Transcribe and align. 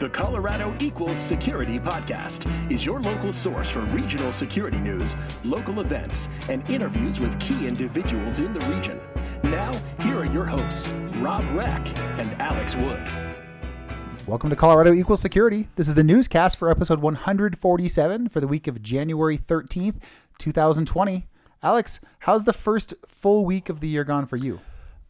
The 0.00 0.08
Colorado 0.08 0.74
Equals 0.80 1.18
Security 1.18 1.78
Podcast 1.78 2.50
is 2.72 2.86
your 2.86 3.02
local 3.02 3.34
source 3.34 3.68
for 3.68 3.80
regional 3.80 4.32
security 4.32 4.78
news, 4.78 5.14
local 5.44 5.80
events, 5.80 6.30
and 6.48 6.66
interviews 6.70 7.20
with 7.20 7.38
key 7.38 7.66
individuals 7.66 8.38
in 8.38 8.54
the 8.54 8.66
region. 8.74 8.98
Now, 9.42 9.70
here 10.00 10.20
are 10.20 10.24
your 10.24 10.46
hosts, 10.46 10.88
Rob 11.16 11.44
Reck 11.54 11.86
and 12.18 12.32
Alex 12.40 12.76
Wood. 12.76 13.06
Welcome 14.26 14.48
to 14.48 14.56
Colorado 14.56 14.94
Equals 14.94 15.20
Security. 15.20 15.68
This 15.76 15.86
is 15.86 15.94
the 15.94 16.02
newscast 16.02 16.56
for 16.56 16.70
episode 16.70 17.00
147 17.00 18.30
for 18.30 18.40
the 18.40 18.48
week 18.48 18.66
of 18.66 18.82
January 18.82 19.36
13th, 19.36 19.96
2020. 20.38 21.26
Alex, 21.62 22.00
how's 22.20 22.44
the 22.44 22.54
first 22.54 22.94
full 23.06 23.44
week 23.44 23.68
of 23.68 23.80
the 23.80 23.88
year 23.88 24.04
gone 24.04 24.24
for 24.24 24.36
you? 24.38 24.60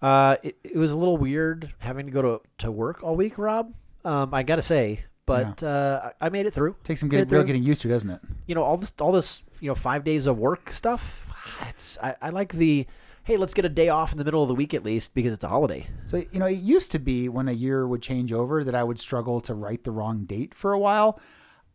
Uh, 0.02 0.34
it, 0.42 0.56
it 0.64 0.78
was 0.78 0.90
a 0.90 0.96
little 0.96 1.16
weird 1.16 1.74
having 1.78 2.06
to 2.06 2.12
go 2.12 2.22
to, 2.22 2.40
to 2.58 2.72
work 2.72 3.04
all 3.04 3.14
week, 3.14 3.38
Rob. 3.38 3.72
Um, 4.04 4.32
I 4.32 4.42
gotta 4.42 4.62
say, 4.62 5.04
but 5.26 5.62
uh, 5.62 6.10
I 6.20 6.28
made 6.28 6.46
it 6.46 6.52
through. 6.52 6.76
Takes 6.84 7.00
some 7.00 7.08
Made 7.08 7.18
get, 7.18 7.32
it 7.32 7.36
real 7.36 7.44
getting 7.44 7.62
used 7.62 7.82
to, 7.82 7.88
doesn't 7.88 8.10
it? 8.10 8.20
You 8.46 8.54
know 8.54 8.62
all 8.62 8.76
this, 8.76 8.92
all 9.00 9.12
this, 9.12 9.42
you 9.60 9.68
know, 9.68 9.74
five 9.74 10.04
days 10.04 10.26
of 10.26 10.38
work 10.38 10.70
stuff. 10.70 11.26
It's 11.68 11.98
I, 12.02 12.14
I 12.22 12.30
like 12.30 12.52
the 12.52 12.86
hey, 13.24 13.36
let's 13.36 13.54
get 13.54 13.64
a 13.64 13.68
day 13.68 13.88
off 13.88 14.12
in 14.12 14.18
the 14.18 14.24
middle 14.24 14.42
of 14.42 14.48
the 14.48 14.54
week 14.54 14.74
at 14.74 14.84
least 14.84 15.14
because 15.14 15.32
it's 15.32 15.44
a 15.44 15.48
holiday. 15.48 15.86
So, 16.04 16.24
you 16.32 16.38
know, 16.38 16.46
it 16.46 16.58
used 16.58 16.90
to 16.92 16.98
be 16.98 17.28
when 17.28 17.48
a 17.48 17.52
year 17.52 17.86
would 17.86 18.02
change 18.02 18.32
over 18.32 18.64
that 18.64 18.74
I 18.74 18.82
would 18.82 18.98
struggle 18.98 19.40
to 19.42 19.54
write 19.54 19.84
the 19.84 19.90
wrong 19.90 20.24
date 20.24 20.54
for 20.54 20.72
a 20.72 20.78
while. 20.78 21.20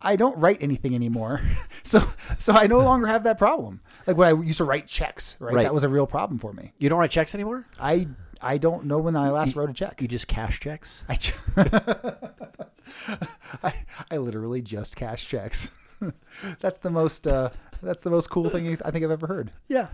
I 0.02 0.18
don't 0.18 0.38
write 0.38 0.58
anything 0.62 0.94
anymore. 0.94 1.42
So, 1.84 2.04
so 2.40 2.52
I 2.52 2.66
no 2.66 2.80
longer 2.80 3.06
have 3.06 3.26
that 3.26 3.38
problem. 3.38 3.80
Like 4.08 4.18
when 4.18 4.28
I 4.28 4.42
used 4.42 4.58
to 4.58 4.64
write 4.64 4.88
checks, 4.88 5.36
right? 5.38 5.54
Right. 5.54 5.64
That 5.64 5.74
was 5.74 5.84
a 5.84 5.90
real 5.90 6.08
problem 6.08 6.40
for 6.40 6.52
me. 6.52 6.74
You 6.80 6.90
don't 6.90 6.98
write 6.98 7.12
checks 7.12 7.36
anymore. 7.36 7.68
I 7.80 8.08
I 8.46 8.60
don't 8.60 8.86
know 8.86 9.00
when 9.00 9.16
I 9.16 9.32
last 9.32 9.56
wrote 9.56 9.72
a 9.72 9.74
check. 9.74 10.00
You 10.04 10.08
just 10.08 10.28
cash 10.28 10.60
checks. 10.60 11.02
I, 11.10 11.18
I, 13.64 13.74
I 14.12 14.18
literally 14.18 14.62
just 14.62 14.96
cash 14.96 15.28
checks. 15.28 15.72
that's 16.62 16.78
the 16.78 16.92
most 16.92 17.26
uh, 17.26 17.50
that's 17.82 18.04
the 18.04 18.12
most 18.12 18.30
cool 18.30 18.52
thing 18.52 18.78
I 18.86 18.92
think 18.92 19.04
I've 19.04 19.10
ever 19.10 19.26
heard. 19.26 19.52
Yeah. 19.68 19.88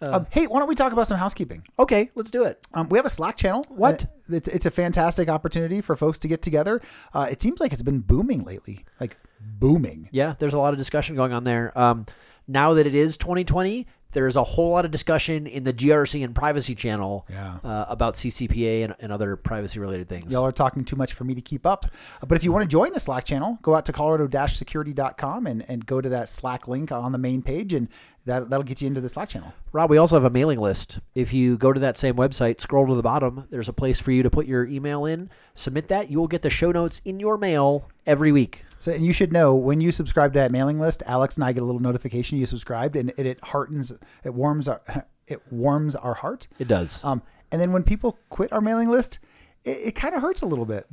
um, 0.00 0.28
hey, 0.30 0.46
why 0.46 0.60
don't 0.60 0.68
we 0.68 0.76
talk 0.76 0.92
about 0.92 1.08
some 1.08 1.18
housekeeping? 1.18 1.64
Okay, 1.80 2.10
let's 2.14 2.30
do 2.30 2.44
it. 2.44 2.64
Um, 2.74 2.88
we 2.88 2.96
have 2.96 3.06
a 3.06 3.10
Slack 3.10 3.36
channel. 3.36 3.64
What? 3.70 4.04
Uh, 4.04 4.36
it's, 4.36 4.48
it's 4.48 4.66
a 4.66 4.70
fantastic 4.70 5.28
opportunity 5.28 5.80
for 5.80 5.96
folks 5.96 6.20
to 6.20 6.28
get 6.28 6.42
together. 6.42 6.80
Uh, 7.12 7.26
it 7.28 7.42
seems 7.42 7.58
like 7.58 7.72
it's 7.72 7.82
been 7.82 8.00
booming 8.00 8.44
lately, 8.44 8.84
like 9.00 9.16
booming. 9.40 10.08
Yeah, 10.12 10.36
there's 10.38 10.54
a 10.54 10.58
lot 10.58 10.72
of 10.72 10.78
discussion 10.78 11.16
going 11.16 11.32
on 11.32 11.42
there. 11.42 11.76
Um, 11.76 12.06
now 12.46 12.74
that 12.74 12.86
it 12.86 12.94
is 12.94 13.16
2020, 13.16 13.86
there's 14.12 14.36
a 14.36 14.42
whole 14.44 14.70
lot 14.70 14.84
of 14.84 14.90
discussion 14.90 15.46
in 15.46 15.64
the 15.64 15.72
GRC 15.72 16.24
and 16.24 16.34
privacy 16.34 16.74
channel 16.74 17.26
Yeah. 17.30 17.58
uh, 17.62 17.84
about 17.88 18.14
CCPA 18.14 18.84
and, 18.84 18.94
and 19.00 19.12
other 19.12 19.36
privacy 19.36 19.78
related 19.78 20.08
things. 20.08 20.32
Y'all 20.32 20.44
are 20.46 20.52
talking 20.52 20.84
too 20.84 20.96
much 20.96 21.12
for 21.12 21.24
me 21.24 21.34
to 21.34 21.40
keep 21.42 21.66
up. 21.66 21.86
But 22.26 22.36
if 22.36 22.44
you 22.44 22.50
want 22.52 22.62
to 22.62 22.68
join 22.68 22.92
the 22.92 23.00
Slack 23.00 23.24
channel, 23.24 23.58
go 23.62 23.74
out 23.74 23.84
to 23.86 23.92
colorado-security.com 23.92 25.46
and, 25.46 25.64
and 25.68 25.86
go 25.86 26.00
to 26.00 26.08
that 26.08 26.28
Slack 26.28 26.68
link 26.68 26.92
on 26.92 27.12
the 27.12 27.18
main 27.18 27.42
page, 27.42 27.72
and 27.74 27.88
that, 28.24 28.50
that'll 28.50 28.64
get 28.64 28.80
you 28.82 28.88
into 28.88 29.00
the 29.00 29.08
Slack 29.08 29.28
channel. 29.28 29.52
Rob, 29.72 29.90
we 29.90 29.98
also 29.98 30.16
have 30.16 30.24
a 30.24 30.30
mailing 30.30 30.58
list. 30.60 30.98
If 31.14 31.32
you 31.32 31.56
go 31.56 31.72
to 31.72 31.80
that 31.80 31.96
same 31.96 32.14
website, 32.16 32.60
scroll 32.60 32.86
to 32.86 32.94
the 32.94 33.02
bottom, 33.02 33.46
there's 33.50 33.68
a 33.68 33.72
place 33.72 34.00
for 34.00 34.12
you 34.12 34.22
to 34.22 34.30
put 34.30 34.46
your 34.46 34.66
email 34.66 35.04
in, 35.04 35.30
submit 35.54 35.88
that. 35.88 36.10
You 36.10 36.18
will 36.18 36.28
get 36.28 36.42
the 36.42 36.50
show 36.50 36.72
notes 36.72 37.00
in 37.04 37.20
your 37.20 37.38
mail 37.38 37.88
every 38.06 38.32
week. 38.32 38.64
So, 38.78 38.92
and 38.92 39.04
you 39.04 39.12
should 39.12 39.32
know 39.32 39.54
when 39.54 39.80
you 39.80 39.90
subscribe 39.90 40.32
to 40.34 40.38
that 40.38 40.52
mailing 40.52 40.78
list, 40.78 41.02
Alex 41.06 41.36
and 41.36 41.44
I 41.44 41.52
get 41.52 41.62
a 41.62 41.66
little 41.66 41.80
notification 41.80 42.38
you 42.38 42.46
subscribed, 42.46 42.96
and 42.96 43.10
it, 43.16 43.26
it 43.26 43.44
heartens, 43.44 43.92
it 44.24 44.34
warms 44.34 44.68
our, 44.68 44.82
it 45.26 45.40
warms 45.50 45.96
our 45.96 46.14
heart. 46.14 46.46
It 46.58 46.68
does. 46.68 47.02
Um, 47.02 47.22
and 47.50 47.60
then 47.60 47.72
when 47.72 47.82
people 47.82 48.18
quit 48.28 48.52
our 48.52 48.60
mailing 48.60 48.88
list, 48.88 49.18
it, 49.64 49.78
it 49.78 49.94
kind 49.94 50.14
of 50.14 50.22
hurts 50.22 50.42
a 50.42 50.46
little 50.46 50.66
bit. 50.66 50.86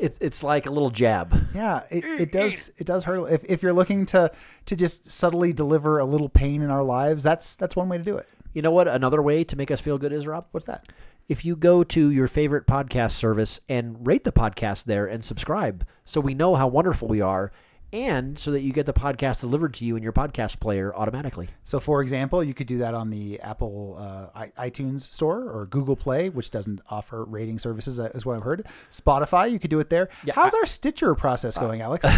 It's 0.00 0.16
it's 0.22 0.42
like 0.42 0.64
a 0.64 0.70
little 0.70 0.88
jab. 0.88 1.48
Yeah, 1.54 1.82
it, 1.90 2.04
it 2.04 2.32
does. 2.32 2.70
It 2.78 2.86
does 2.86 3.04
hurt. 3.04 3.30
If, 3.30 3.44
if 3.44 3.62
you're 3.62 3.74
looking 3.74 4.06
to 4.06 4.32
to 4.64 4.76
just 4.76 5.10
subtly 5.10 5.52
deliver 5.52 5.98
a 5.98 6.06
little 6.06 6.30
pain 6.30 6.62
in 6.62 6.70
our 6.70 6.82
lives, 6.82 7.22
that's 7.22 7.54
that's 7.54 7.76
one 7.76 7.90
way 7.90 7.98
to 7.98 8.04
do 8.04 8.16
it. 8.16 8.26
You 8.54 8.62
know 8.62 8.70
what? 8.70 8.88
Another 8.88 9.20
way 9.20 9.44
to 9.44 9.56
make 9.56 9.70
us 9.70 9.80
feel 9.80 9.98
good 9.98 10.12
is, 10.12 10.26
Rob? 10.26 10.46
What's 10.52 10.64
that? 10.66 10.88
If 11.28 11.44
you 11.44 11.56
go 11.56 11.82
to 11.84 12.10
your 12.10 12.26
favorite 12.28 12.66
podcast 12.66 13.12
service 13.12 13.60
and 13.68 14.06
rate 14.06 14.24
the 14.24 14.32
podcast 14.32 14.84
there 14.84 15.06
and 15.06 15.24
subscribe 15.24 15.86
so 16.04 16.20
we 16.20 16.34
know 16.34 16.54
how 16.54 16.66
wonderful 16.68 17.08
we 17.08 17.20
are 17.20 17.50
and 17.92 18.36
so 18.38 18.50
that 18.50 18.62
you 18.62 18.72
get 18.72 18.86
the 18.86 18.92
podcast 18.92 19.40
delivered 19.40 19.72
to 19.72 19.84
you 19.84 19.94
in 19.94 20.02
your 20.02 20.12
podcast 20.12 20.58
player 20.58 20.92
automatically. 20.96 21.46
So, 21.62 21.78
for 21.78 22.02
example, 22.02 22.42
you 22.42 22.52
could 22.52 22.66
do 22.66 22.78
that 22.78 22.92
on 22.92 23.08
the 23.10 23.38
Apple 23.40 23.96
uh, 24.00 24.36
i- 24.58 24.68
iTunes 24.68 25.02
Store 25.12 25.48
or 25.48 25.66
Google 25.66 25.94
Play, 25.94 26.28
which 26.28 26.50
doesn't 26.50 26.80
offer 26.90 27.22
rating 27.24 27.56
services, 27.56 28.00
uh, 28.00 28.10
is 28.12 28.26
what 28.26 28.36
I've 28.36 28.42
heard. 28.42 28.66
Spotify, 28.90 29.48
you 29.48 29.60
could 29.60 29.70
do 29.70 29.78
it 29.78 29.90
there. 29.90 30.08
Yeah, 30.24 30.32
How's 30.34 30.54
our 30.54 30.66
Stitcher 30.66 31.14
process 31.14 31.56
going, 31.56 31.82
Alex? 31.82 32.04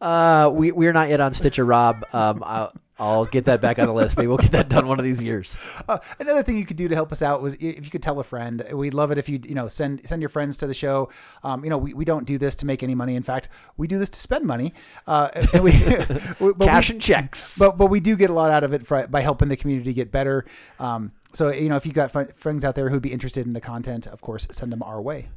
Uh, 0.00 0.50
we, 0.52 0.70
we're 0.70 0.92
not 0.92 1.08
yet 1.08 1.18
on 1.20 1.32
Stitcher, 1.32 1.64
Rob. 1.64 2.04
Um, 2.12 2.42
I'll, 2.98 3.24
get 3.26 3.44
that 3.44 3.60
back 3.60 3.78
on 3.78 3.86
the 3.86 3.92
list. 3.92 4.16
Maybe 4.16 4.26
we'll 4.28 4.38
get 4.38 4.52
that 4.52 4.68
done 4.68 4.86
one 4.86 4.98
of 4.98 5.04
these 5.04 5.22
years. 5.22 5.56
Uh, 5.88 5.98
another 6.18 6.42
thing 6.42 6.56
you 6.56 6.66
could 6.66 6.76
do 6.76 6.88
to 6.88 6.94
help 6.96 7.12
us 7.12 7.22
out 7.22 7.40
was 7.40 7.54
if 7.54 7.84
you 7.84 7.90
could 7.90 8.02
tell 8.02 8.18
a 8.18 8.24
friend. 8.24 8.66
We'd 8.72 8.94
love 8.94 9.12
it 9.12 9.18
if 9.18 9.28
you 9.28 9.38
you 9.44 9.54
know 9.54 9.68
send 9.68 10.00
send 10.08 10.20
your 10.20 10.28
friends 10.28 10.56
to 10.56 10.66
the 10.66 10.74
show. 10.74 11.10
Um, 11.44 11.62
you 11.62 11.70
know 11.70 11.78
we, 11.78 11.94
we 11.94 12.04
don't 12.04 12.24
do 12.26 12.38
this 12.38 12.56
to 12.56 12.66
make 12.66 12.82
any 12.82 12.94
money. 12.94 13.14
In 13.14 13.22
fact, 13.22 13.48
we 13.76 13.86
do 13.86 13.98
this 13.98 14.08
to 14.08 14.20
spend 14.20 14.46
money. 14.46 14.74
Uh, 15.06 15.28
and 15.34 15.62
we, 15.62 15.70
we- 16.40 16.66
Cash 16.66 16.88
we- 16.88 16.94
and 16.94 17.02
checks. 17.02 17.56
But 17.56 17.76
but 17.78 17.86
we 17.86 18.00
do 18.00 18.16
get 18.16 18.30
a 18.30 18.32
lot 18.32 18.50
out 18.50 18.64
of 18.64 18.72
it 18.72 18.84
for, 18.86 19.06
by 19.06 19.20
helping 19.20 19.48
the 19.48 19.56
community 19.56 19.92
get 19.92 20.10
better. 20.10 20.44
Um, 20.80 21.12
so 21.34 21.50
you 21.50 21.68
know 21.68 21.76
if 21.76 21.86
you've 21.86 21.94
got 21.94 22.10
friends 22.36 22.64
out 22.64 22.74
there 22.74 22.88
who'd 22.90 23.02
be 23.02 23.12
interested 23.12 23.46
in 23.46 23.52
the 23.52 23.60
content, 23.60 24.06
of 24.08 24.20
course, 24.22 24.48
send 24.50 24.72
them 24.72 24.82
our 24.82 25.00
way. 25.00 25.28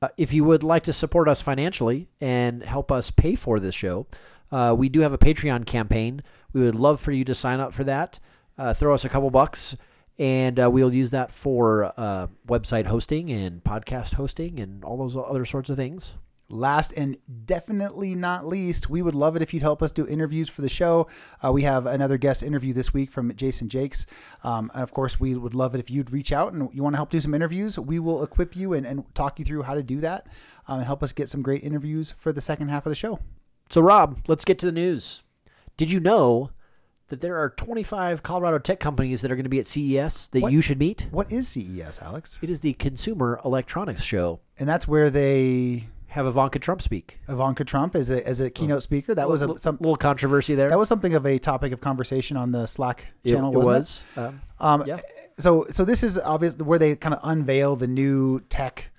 Uh, 0.00 0.08
if 0.16 0.32
you 0.32 0.44
would 0.44 0.62
like 0.62 0.82
to 0.84 0.92
support 0.92 1.28
us 1.28 1.40
financially 1.40 2.08
and 2.20 2.62
help 2.62 2.92
us 2.92 3.10
pay 3.10 3.34
for 3.34 3.58
this 3.60 3.74
show, 3.74 4.06
uh, 4.50 4.74
we 4.76 4.88
do 4.88 5.00
have 5.00 5.12
a 5.12 5.18
Patreon 5.18 5.64
campaign. 5.64 6.22
We 6.52 6.62
would 6.62 6.74
love 6.74 7.00
for 7.00 7.12
you 7.12 7.24
to 7.24 7.34
sign 7.34 7.60
up 7.60 7.72
for 7.72 7.84
that. 7.84 8.18
Uh, 8.58 8.74
throw 8.74 8.94
us 8.94 9.04
a 9.04 9.08
couple 9.08 9.30
bucks, 9.30 9.76
and 10.18 10.60
uh, 10.60 10.70
we'll 10.70 10.92
use 10.92 11.10
that 11.10 11.32
for 11.32 11.92
uh, 11.96 12.26
website 12.46 12.86
hosting 12.86 13.30
and 13.30 13.64
podcast 13.64 14.14
hosting 14.14 14.60
and 14.60 14.84
all 14.84 14.96
those 14.96 15.16
other 15.16 15.44
sorts 15.44 15.70
of 15.70 15.76
things. 15.76 16.14
Last 16.52 16.92
and 16.92 17.16
definitely 17.46 18.14
not 18.14 18.46
least, 18.46 18.90
we 18.90 19.00
would 19.00 19.14
love 19.14 19.36
it 19.36 19.42
if 19.42 19.54
you'd 19.54 19.62
help 19.62 19.82
us 19.82 19.90
do 19.90 20.06
interviews 20.06 20.50
for 20.50 20.60
the 20.60 20.68
show. 20.68 21.06
Uh, 21.42 21.50
we 21.50 21.62
have 21.62 21.86
another 21.86 22.18
guest 22.18 22.42
interview 22.42 22.74
this 22.74 22.92
week 22.92 23.10
from 23.10 23.34
Jason 23.34 23.70
Jakes. 23.70 24.04
Um, 24.44 24.70
and 24.74 24.82
of 24.82 24.92
course, 24.92 25.18
we 25.18 25.34
would 25.34 25.54
love 25.54 25.74
it 25.74 25.78
if 25.78 25.90
you'd 25.90 26.12
reach 26.12 26.30
out 26.30 26.52
and 26.52 26.68
you 26.74 26.82
want 26.82 26.92
to 26.92 26.98
help 26.98 27.08
do 27.08 27.20
some 27.20 27.32
interviews. 27.32 27.78
We 27.78 27.98
will 27.98 28.22
equip 28.22 28.54
you 28.54 28.74
and, 28.74 28.84
and 28.84 29.02
talk 29.14 29.38
you 29.38 29.46
through 29.46 29.62
how 29.62 29.72
to 29.74 29.82
do 29.82 30.00
that 30.00 30.26
um, 30.68 30.80
and 30.80 30.86
help 30.86 31.02
us 31.02 31.12
get 31.12 31.30
some 31.30 31.40
great 31.40 31.64
interviews 31.64 32.12
for 32.18 32.34
the 32.34 32.42
second 32.42 32.68
half 32.68 32.84
of 32.84 32.90
the 32.90 32.96
show. 32.96 33.18
So, 33.70 33.80
Rob, 33.80 34.18
let's 34.28 34.44
get 34.44 34.58
to 34.58 34.66
the 34.66 34.72
news. 34.72 35.22
Did 35.76 35.90
you 35.90 36.00
know 36.00 36.50
that 37.08 37.20
there 37.20 37.36
are 37.38 37.50
25 37.50 38.22
Colorado 38.22 38.58
tech 38.58 38.80
companies 38.80 39.20
that 39.22 39.30
are 39.30 39.36
going 39.36 39.44
to 39.44 39.50
be 39.50 39.58
at 39.58 39.66
CES 39.66 40.28
that 40.28 40.42
What? 40.42 40.52
you 40.52 40.60
should 40.60 40.78
meet? 40.78 41.06
What 41.10 41.30
is 41.30 41.48
CES, 41.48 41.98
Alex? 42.00 42.38
It 42.40 42.50
is 42.50 42.60
the 42.60 42.72
Consumer 42.74 43.40
Electronics 43.44 44.02
Show. 44.02 44.40
And 44.58 44.68
that's 44.68 44.86
where 44.88 45.10
they 45.10 45.88
Have 46.08 46.26
Ivanka 46.26 46.58
Trump 46.58 46.80
speak. 46.82 47.18
Ivanka 47.28 47.64
Trump 47.64 47.94
as 47.96 48.10
a 48.10 48.26
as 48.26 48.40
a 48.40 48.50
keynote 48.50 48.82
speaker. 48.82 49.14
That 49.14 49.28
was 49.28 49.40
a 49.42 49.46
Little- 49.46 49.58
some 49.58 49.76
little 49.80 49.96
controversy 49.96 50.54
there. 50.54 50.68
that 50.68 50.78
was 50.78 50.88
something 50.88 51.14
of 51.14 51.24
a 51.26 51.38
topic 51.38 51.72
of 51.72 51.80
conversation 51.80 52.36
on 52.36 52.52
the 52.52 52.66
Slack 52.66 53.06
It- 53.24 53.32
channel. 53.32 53.50
it 53.52 53.56
wasn't 53.56 53.66
was. 53.76 54.04
Um, 54.16 54.40
Um, 54.60 54.84
Yeah. 54.86 55.00
So 55.38 55.66
so 55.70 55.84
this 55.86 56.02
is 56.04 56.18
obviously 56.18 56.62
where 56.64 56.78
they 56.78 56.94
kind 56.96 57.14
of 57.14 57.20
unveil 57.22 57.76
the 57.76 57.86
new 57.86 58.40
tech 58.50 58.90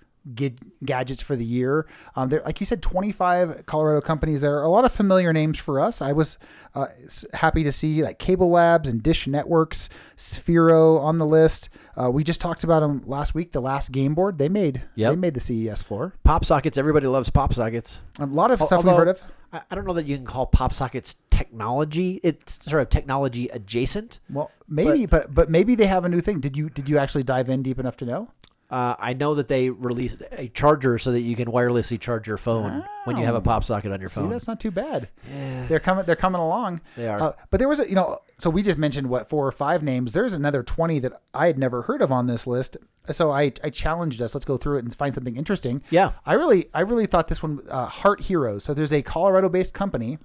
gadgets 0.86 1.22
for 1.22 1.36
the 1.36 1.46
year. 1.46 1.86
Um, 2.16 2.30
there, 2.30 2.42
like 2.46 2.60
you 2.60 2.66
said, 2.66 2.82
25 2.82 3.66
Colorado 3.66 4.02
companies. 4.02 4.42
There 4.42 4.58
are 4.58 4.64
a 4.64 4.70
lot 4.70 4.86
of 4.86 4.92
familiar 4.92 5.34
names 5.34 5.60
for 5.60 5.80
us. 5.80 6.02
I 6.02 6.14
was 6.14 6.38
uh, 6.76 6.88
happy 7.34 7.64
to 7.64 7.72
see 7.72 8.04
like 8.04 8.20
Cable 8.20 8.50
Labs 8.50 8.88
and 8.90 9.04
Dish 9.04 9.28
Networks, 9.28 9.90
Sphero 10.18 11.00
on 11.00 11.18
the 11.18 11.26
list. 11.26 11.70
Uh, 12.00 12.10
we 12.10 12.24
just 12.24 12.42
talked 12.42 12.64
about 12.64 12.80
them 12.80 13.04
last 13.06 13.36
week. 13.36 13.52
The 13.52 13.62
last 13.62 13.92
game 13.92 14.16
board 14.16 14.38
they 14.38 14.50
made. 14.50 14.82
Yep. 14.96 15.12
They 15.12 15.16
made 15.16 15.34
the 15.34 15.40
CES 15.40 15.82
floor. 15.82 16.14
pop 16.24 16.46
sockets. 16.46 16.78
Everybody 16.78 17.08
loves 17.08 17.30
pop 17.30 17.54
sockets. 17.54 18.00
A 18.20 18.26
lot 18.26 18.52
of 18.52 18.62
Al- 18.62 18.68
stuff 18.68 18.84
we've 18.84 18.96
heard 18.96 19.10
of. 19.10 19.22
I, 19.52 19.62
I 19.70 19.76
don't 19.76 19.86
know 19.86 19.94
that 19.94 20.06
you 20.06 20.16
can 20.16 20.26
call 20.26 20.48
pop 20.48 20.74
sockets 20.74 21.16
technology. 21.30 22.20
It's 22.24 22.64
sort 22.68 22.82
of 22.82 22.90
technology 22.90 23.50
adjacent. 23.50 24.20
Well, 24.30 24.52
maybe, 24.68 25.06
but, 25.06 25.34
but 25.34 25.50
maybe 25.50 25.76
they 25.76 25.88
have 25.88 26.06
a 26.06 26.10
new 26.10 26.22
thing. 26.22 26.40
Did 26.40 26.58
you 26.58 26.70
did 26.70 26.90
you 26.90 26.98
actually 26.98 27.24
dive 27.24 27.50
in 27.50 27.62
deep 27.62 27.80
enough 27.80 27.98
to 27.98 28.06
know? 28.06 28.30
Uh, 28.74 28.96
I 28.98 29.14
know 29.14 29.36
that 29.36 29.50
they 29.50 29.70
released 29.70 30.24
a 30.32 30.48
charger 30.48 30.98
so 30.98 31.12
that 31.12 31.22
you 31.22 31.36
can 31.36 31.48
wirelessly 31.48 32.00
charge 32.00 32.28
your 32.28 32.40
phone 32.40 32.84
when 33.06 33.18
you 33.18 33.24
have 33.24 33.36
a 33.36 33.42
pop 33.42 33.64
socket 33.64 33.92
on 33.92 34.00
your 34.00 34.10
See, 34.10 34.16
phone. 34.16 34.32
that's 34.32 34.48
not 34.48 34.60
too 34.60 34.72
bad. 34.72 35.10
Yeah. 35.30 35.68
They're 35.68 35.80
coming. 35.80 36.06
They're 36.06 36.16
coming 36.16 36.42
along. 36.42 36.82
They 36.96 37.08
are. 37.08 37.22
Uh, 37.22 37.34
but 37.52 37.60
there 37.60 37.68
was 37.68 37.80
a, 37.80 37.88
you 37.88 37.94
know, 37.94 38.22
so 38.40 38.50
we 38.50 38.64
just 38.64 38.80
mentioned 38.80 39.10
what 39.10 39.30
four 39.30 39.46
or 39.46 39.52
five 39.52 39.84
names. 39.84 40.14
There's 40.14 40.34
another 40.34 40.64
twenty 40.64 40.98
that 41.00 41.22
I 41.36 41.46
had 41.46 41.60
never 41.60 41.84
heard 41.84 42.02
of 42.02 42.12
on 42.12 42.26
this 42.26 42.48
list. 42.48 42.78
So 43.12 43.30
I, 43.30 43.54
I 43.64 43.70
challenged 43.70 44.20
us. 44.24 44.34
Let's 44.34 44.44
go 44.46 44.58
through 44.58 44.78
it 44.78 44.86
and 44.86 44.96
find 44.96 45.14
something 45.14 45.38
interesting. 45.38 45.84
Yeah. 45.92 46.14
I 46.26 46.34
really, 46.34 46.70
I 46.74 46.80
really 46.80 47.06
thought 47.06 47.28
this 47.28 47.44
one, 47.44 47.60
uh, 47.70 47.86
Heart 47.86 48.22
Heroes. 48.22 48.64
So 48.64 48.74
there's 48.74 48.94
a 48.94 49.04
Colorado-based 49.04 49.74
company 49.76 50.18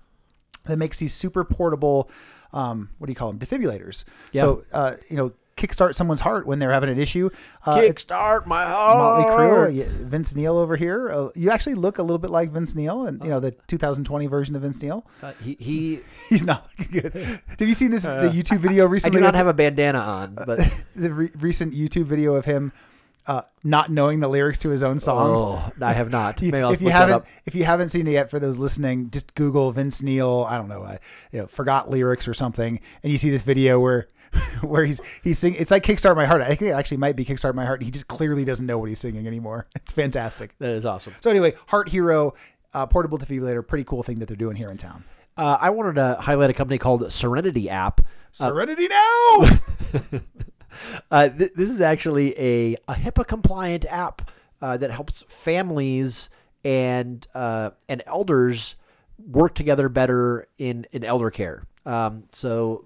that 0.65 0.79
makes 0.79 0.99
these 0.99 1.13
super 1.13 1.45
portable, 1.45 2.09
um, 2.55 2.91
what 2.97 3.09
do 3.09 3.11
you 3.11 3.15
call 3.17 3.31
them, 3.31 3.39
defibrillators. 3.41 4.05
Yeah. 4.33 4.41
So 4.41 4.65
uh, 4.73 4.95
you 5.11 5.17
know, 5.17 5.33
kickstart 5.59 5.95
someone's 5.95 6.21
heart 6.21 6.47
when 6.47 6.59
they're 6.59 6.73
having 6.73 6.89
an 6.89 6.99
issue. 6.99 7.31
Uh, 7.67 7.81
it's 7.83 8.05
Kickstart 8.05 8.47
my 8.47 8.65
heart. 8.65 8.97
Motley 8.97 9.25
heart. 9.25 9.71
Crue, 9.71 9.77
yeah, 9.77 9.85
Vince 9.89 10.35
Neil 10.35 10.57
over 10.57 10.77
here. 10.77 11.11
Uh, 11.11 11.29
you 11.35 11.51
actually 11.51 11.75
look 11.75 11.99
a 11.99 12.03
little 12.03 12.19
bit 12.19 12.31
like 12.31 12.51
Vince 12.51 12.75
Neil, 12.75 13.07
and 13.07 13.23
you 13.23 13.29
know 13.29 13.41
the 13.41 13.51
2020 13.67 14.27
version 14.27 14.57
of 14.57 14.63
Vince 14.63 14.83
Neil. 14.83 15.05
Uh, 15.23 15.33
he, 15.43 15.57
he 15.59 16.01
He's 16.29 16.45
not 16.45 16.69
looking 16.79 17.01
good. 17.01 17.41
Have 17.59 17.69
you 17.69 17.75
seen 17.75 17.91
this 17.91 18.03
the 18.03 18.31
YouTube 18.33 18.61
video 18.61 18.87
recently? 18.87 19.19
I 19.19 19.21
do 19.21 19.25
not 19.25 19.35
have 19.35 19.47
a 19.47 19.55
bandana 19.55 19.99
on, 19.99 20.35
but 20.47 20.61
the 20.95 21.13
re- 21.13 21.31
recent 21.35 21.75
YouTube 21.75 22.05
video 22.05 22.35
of 22.35 22.45
him 22.45 22.73
uh, 23.29 23.43
not 23.63 23.91
knowing 23.93 24.21
the 24.21 24.29
lyrics 24.29 24.59
to 24.61 24.71
his 24.71 24.83
own 24.83 24.99
song. 24.99 25.29
oh, 25.29 25.73
I 25.83 25.93
have 25.93 26.11
not. 26.11 26.41
Maybe 26.43 26.57
I'll 26.57 26.73
if 26.73 26.81
you 26.81 26.89
haven't, 26.89 27.15
up. 27.17 27.27
if 27.45 27.55
you 27.55 27.65
haven't 27.65 27.91
seen 27.91 28.07
it 28.07 28.13
yet, 28.13 28.31
for 28.31 28.41
those 28.41 28.59
listening, 28.59 29.11
just 29.11 29.35
Google 29.35 29.71
Vince 29.71 30.03
Neil. 30.03 30.47
I 30.49 30.57
don't 30.57 30.69
know, 30.69 30.83
uh, 30.83 30.97
you 31.31 31.41
know, 31.41 31.47
forgot 31.47 31.91
lyrics 31.91 32.27
or 32.27 32.33
something, 32.33 32.81
and 33.03 33.13
you 33.13 33.19
see 33.19 33.29
this 33.29 33.43
video 33.43 33.79
where, 33.79 34.09
where 34.61 34.85
he's 34.85 35.01
he's 35.23 35.39
singing. 35.39 35.61
It's 35.61 35.71
like 35.71 35.83
Kickstart 35.85 36.17
My 36.17 36.27
Heart. 36.27 36.43
I 36.43 36.49
think 36.49 36.63
it 36.63 36.73
actually 36.73 36.99
might 36.99 37.17
be 37.17 37.25
Kickstart 37.25 37.55
My 37.55 37.65
Heart. 37.65 37.83
He 37.83 37.91
just 37.91 38.09
clearly 38.09 38.45
doesn't 38.45 38.67
know 38.67 38.79
what 38.79 38.89
he's 38.89 39.01
singing 39.01 39.27
anymore. 39.27 39.67
It's 39.77 39.93
fantastic. 39.93 40.55
That 40.59 40.71
is 40.71 40.85
awesome. 40.85 41.15
So 41.21 41.31
anyway, 41.31 41.55
Heart 41.69 41.89
Hero, 41.89 42.35
uh, 42.75 42.85
portable 42.87 43.17
defibrillator, 43.19 43.67
pretty 43.67 43.85
cool 43.85 44.03
thing 44.03 44.19
that 44.19 44.27
they're 44.27 44.37
doing 44.37 44.57
here 44.57 44.71
in 44.71 44.77
town. 44.77 45.05
Uh, 45.37 45.57
I 45.59 45.71
wanted 45.71 45.95
to 45.95 46.19
highlight 46.21 46.51
a 46.51 46.53
company 46.53 46.77
called 46.77 47.11
Serenity 47.11 47.71
App. 47.71 48.03
Serenity 48.33 48.89
now. 48.89 49.61
Uh, 51.11 51.29
th- 51.29 51.53
this 51.55 51.71
is 51.71 51.81
actually 51.81 52.39
a, 52.39 52.75
a 52.87 52.95
HIPAA 52.95 53.27
compliant 53.27 53.85
app 53.87 54.31
uh, 54.61 54.77
that 54.77 54.91
helps 54.91 55.23
families 55.29 56.31
and 56.65 57.27
uh, 57.35 57.71
and 57.89 58.03
elders 58.07 58.77
work 59.19 59.55
together 59.55 59.89
better 59.89 60.47
in, 60.59 60.87
in 60.93 61.05
elder 61.05 61.31
care. 61.31 61.65
Um, 61.87 62.25
so 62.33 62.85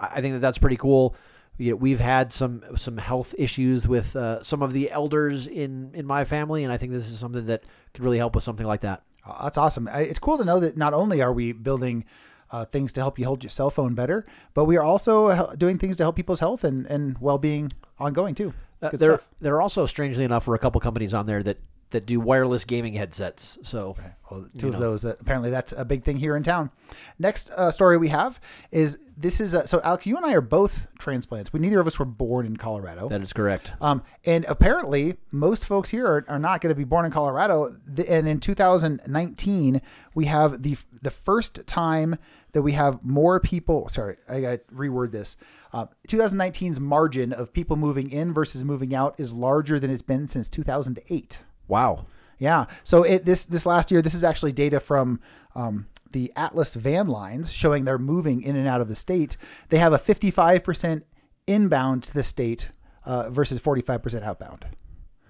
I 0.00 0.20
think 0.20 0.34
that 0.34 0.40
that's 0.40 0.58
pretty 0.58 0.76
cool. 0.76 1.14
You 1.58 1.70
know, 1.70 1.76
we've 1.76 2.00
had 2.00 2.32
some 2.32 2.62
some 2.76 2.98
health 2.98 3.34
issues 3.38 3.88
with 3.88 4.14
uh, 4.14 4.42
some 4.42 4.62
of 4.62 4.72
the 4.72 4.90
elders 4.90 5.46
in, 5.46 5.92
in 5.94 6.04
my 6.04 6.24
family, 6.24 6.64
and 6.64 6.72
I 6.72 6.76
think 6.76 6.92
this 6.92 7.10
is 7.10 7.18
something 7.18 7.46
that 7.46 7.64
could 7.94 8.04
really 8.04 8.18
help 8.18 8.34
with 8.34 8.44
something 8.44 8.66
like 8.66 8.82
that. 8.82 9.02
Oh, 9.26 9.36
that's 9.42 9.58
awesome. 9.58 9.88
It's 9.88 10.18
cool 10.18 10.38
to 10.38 10.44
know 10.44 10.60
that 10.60 10.76
not 10.76 10.94
only 10.94 11.20
are 11.22 11.32
we 11.32 11.52
building 11.52 12.04
uh, 12.50 12.64
things 12.64 12.92
to 12.92 13.00
help 13.00 13.18
you 13.18 13.24
hold 13.24 13.42
your 13.42 13.50
cell 13.50 13.70
phone 13.70 13.94
better, 13.94 14.26
but 14.54 14.64
we 14.66 14.76
are 14.76 14.84
also 14.84 15.54
doing 15.56 15.78
things 15.78 15.96
to 15.96 16.04
help 16.04 16.16
people's 16.16 16.40
health 16.40 16.62
and, 16.62 16.86
and 16.86 17.18
well 17.18 17.38
being 17.38 17.72
ongoing 17.98 18.34
too. 18.34 18.52
Uh, 18.82 18.90
there, 18.90 19.16
stuff. 19.16 19.26
there 19.40 19.54
are 19.54 19.62
also, 19.62 19.86
strangely 19.86 20.24
enough, 20.24 20.46
were 20.46 20.54
a 20.54 20.58
couple 20.58 20.80
companies 20.80 21.14
on 21.14 21.26
there 21.26 21.42
that, 21.42 21.58
that 21.90 22.06
do 22.06 22.20
wireless 22.20 22.64
gaming 22.64 22.94
headsets. 22.94 23.58
So 23.62 23.96
Well, 24.30 24.46
two 24.58 24.68
of 24.68 24.74
know. 24.74 24.80
those. 24.80 25.04
Uh, 25.04 25.16
apparently, 25.20 25.50
that's 25.50 25.72
a 25.76 25.84
big 25.84 26.02
thing 26.02 26.16
here 26.16 26.36
in 26.36 26.42
town. 26.42 26.70
Next 27.18 27.50
uh, 27.50 27.70
story 27.70 27.96
we 27.96 28.08
have 28.08 28.40
is 28.72 28.98
this 29.16 29.40
is 29.40 29.54
uh, 29.54 29.66
so 29.66 29.80
Alex. 29.82 30.06
You 30.06 30.16
and 30.16 30.26
I 30.26 30.32
are 30.34 30.40
both 30.40 30.88
transplants. 30.98 31.52
We 31.52 31.60
neither 31.60 31.80
of 31.80 31.86
us 31.86 31.98
were 31.98 32.04
born 32.04 32.44
in 32.44 32.56
Colorado. 32.56 33.08
that 33.08 33.22
is 33.22 33.32
correct. 33.32 33.72
Um, 33.80 34.02
and 34.24 34.44
apparently, 34.46 35.16
most 35.30 35.66
folks 35.66 35.90
here 35.90 36.06
are, 36.06 36.24
are 36.28 36.38
not 36.38 36.60
going 36.60 36.70
to 36.70 36.76
be 36.76 36.84
born 36.84 37.06
in 37.06 37.12
Colorado. 37.12 37.76
The, 37.86 38.08
and 38.10 38.26
in 38.28 38.40
2019, 38.40 39.80
we 40.14 40.26
have 40.26 40.62
the 40.62 40.76
the 41.02 41.10
first 41.10 41.66
time 41.66 42.18
that 42.52 42.62
we 42.62 42.72
have 42.72 43.04
more 43.04 43.38
people. 43.38 43.88
Sorry, 43.88 44.16
I 44.28 44.40
got 44.40 44.50
to 44.68 44.74
reword 44.74 45.12
this. 45.12 45.36
Uh, 45.72 45.86
2019's 46.08 46.80
margin 46.80 47.32
of 47.32 47.52
people 47.52 47.76
moving 47.76 48.10
in 48.10 48.32
versus 48.32 48.64
moving 48.64 48.94
out 48.94 49.14
is 49.18 49.32
larger 49.32 49.78
than 49.78 49.90
it's 49.90 50.02
been 50.02 50.26
since 50.26 50.48
2008. 50.48 51.40
Wow. 51.68 52.06
Yeah. 52.38 52.66
So 52.84 53.02
it 53.02 53.24
this 53.24 53.44
this 53.44 53.64
last 53.66 53.90
year, 53.90 54.02
this 54.02 54.14
is 54.14 54.24
actually 54.24 54.52
data 54.52 54.80
from 54.80 55.20
um, 55.54 55.86
the 56.12 56.32
Atlas 56.36 56.74
van 56.74 57.08
lines 57.08 57.52
showing 57.52 57.84
they're 57.84 57.98
moving 57.98 58.42
in 58.42 58.56
and 58.56 58.68
out 58.68 58.80
of 58.80 58.88
the 58.88 58.94
state. 58.94 59.36
They 59.70 59.78
have 59.78 59.92
a 59.92 59.98
55% 59.98 61.02
inbound 61.46 62.02
to 62.04 62.14
the 62.14 62.22
state 62.22 62.70
uh, 63.04 63.30
versus 63.30 63.58
45% 63.60 64.22
outbound, 64.22 64.66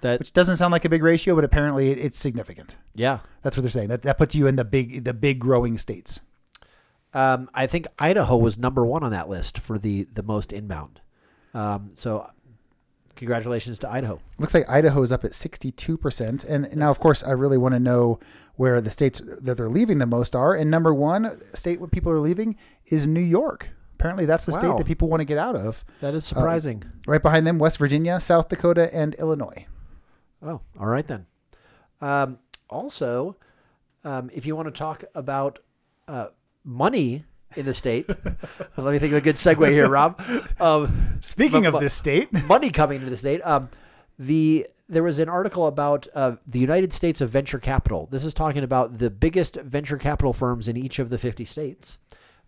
That 0.00 0.18
which 0.18 0.32
doesn't 0.32 0.56
sound 0.56 0.72
like 0.72 0.84
a 0.84 0.88
big 0.88 1.02
ratio, 1.02 1.34
but 1.34 1.44
apparently 1.44 1.90
it, 1.90 1.98
it's 1.98 2.18
significant. 2.18 2.76
yeah. 2.94 3.20
That's 3.42 3.56
what 3.56 3.62
they're 3.62 3.70
saying. 3.70 3.88
That 3.88 4.02
that 4.02 4.18
puts 4.18 4.34
you 4.34 4.46
in 4.48 4.56
the 4.56 4.64
big 4.64 5.04
the 5.04 5.14
big 5.14 5.38
growing 5.38 5.78
states. 5.78 6.18
Um, 7.14 7.48
I 7.54 7.66
think 7.68 7.86
Idaho 7.98 8.36
was 8.36 8.58
number 8.58 8.84
one 8.84 9.02
on 9.04 9.12
that 9.12 9.28
list 9.28 9.58
for 9.58 9.78
the 9.78 10.08
the 10.12 10.22
most 10.24 10.52
inbound. 10.52 11.00
Um, 11.54 11.92
so, 11.94 12.28
congratulations 13.16 13.78
to 13.80 13.90
Idaho. 13.90 14.20
Looks 14.38 14.54
like 14.54 14.68
Idaho 14.68 15.02
is 15.02 15.10
up 15.10 15.24
at 15.24 15.32
62%. 15.32 16.44
And 16.44 16.76
now, 16.76 16.90
of 16.90 17.00
course, 17.00 17.22
I 17.22 17.32
really 17.32 17.58
want 17.58 17.74
to 17.74 17.80
know 17.80 18.20
where 18.56 18.80
the 18.80 18.90
states 18.90 19.20
that 19.24 19.56
they're 19.56 19.68
leaving 19.68 19.98
the 19.98 20.06
most 20.06 20.36
are. 20.36 20.54
And 20.54 20.70
number 20.70 20.94
one 20.94 21.40
state 21.54 21.80
where 21.80 21.88
people 21.88 22.12
are 22.12 22.20
leaving 22.20 22.56
is 22.86 23.06
New 23.06 23.20
York. 23.20 23.70
Apparently, 23.94 24.26
that's 24.26 24.44
the 24.44 24.52
state 24.52 24.76
that 24.76 24.86
people 24.86 25.08
want 25.08 25.20
to 25.20 25.24
get 25.24 25.38
out 25.38 25.56
of. 25.56 25.84
That 26.00 26.14
is 26.14 26.24
surprising. 26.24 26.84
Right 27.06 27.22
behind 27.22 27.46
them, 27.46 27.58
West 27.58 27.78
Virginia, 27.78 28.20
South 28.20 28.48
Dakota, 28.48 28.94
and 28.94 29.14
Illinois. 29.14 29.66
oh, 30.42 30.60
all 30.78 30.86
right 30.86 31.06
then. 31.06 31.26
Um, 32.02 32.38
also, 32.68 33.36
um, 34.04 34.30
if 34.34 34.44
you 34.44 34.54
want 34.54 34.66
to 34.66 34.78
talk 34.78 35.04
about 35.14 35.60
uh, 36.06 36.28
money 36.62 37.24
in 37.56 37.66
the 37.66 37.74
state, 37.74 38.08
let 38.76 38.92
me 38.92 38.98
think 38.98 39.12
of 39.12 39.18
a 39.18 39.20
good 39.20 39.36
segue 39.36 39.70
here, 39.70 39.88
Rob. 39.88 40.20
Um, 40.60 41.18
Speaking 41.20 41.62
But- 41.62 41.74
of 41.74 41.80
this 41.80 41.94
state, 41.94 42.32
money 42.46 42.70
coming 42.70 42.98
into 42.98 43.10
the 43.10 43.16
state. 43.16 43.40
Um, 43.44 43.68
the 44.18 44.66
there 44.88 45.02
was 45.02 45.18
an 45.18 45.28
article 45.28 45.66
about 45.66 46.06
uh, 46.14 46.36
the 46.46 46.60
United 46.60 46.92
States 46.92 47.20
of 47.20 47.28
venture 47.28 47.58
capital. 47.58 48.08
This 48.10 48.24
is 48.24 48.32
talking 48.32 48.62
about 48.62 48.98
the 48.98 49.10
biggest 49.10 49.56
venture 49.56 49.96
capital 49.98 50.32
firms 50.32 50.68
in 50.68 50.76
each 50.76 50.98
of 50.98 51.10
the 51.10 51.18
fifty 51.18 51.44
states, 51.44 51.98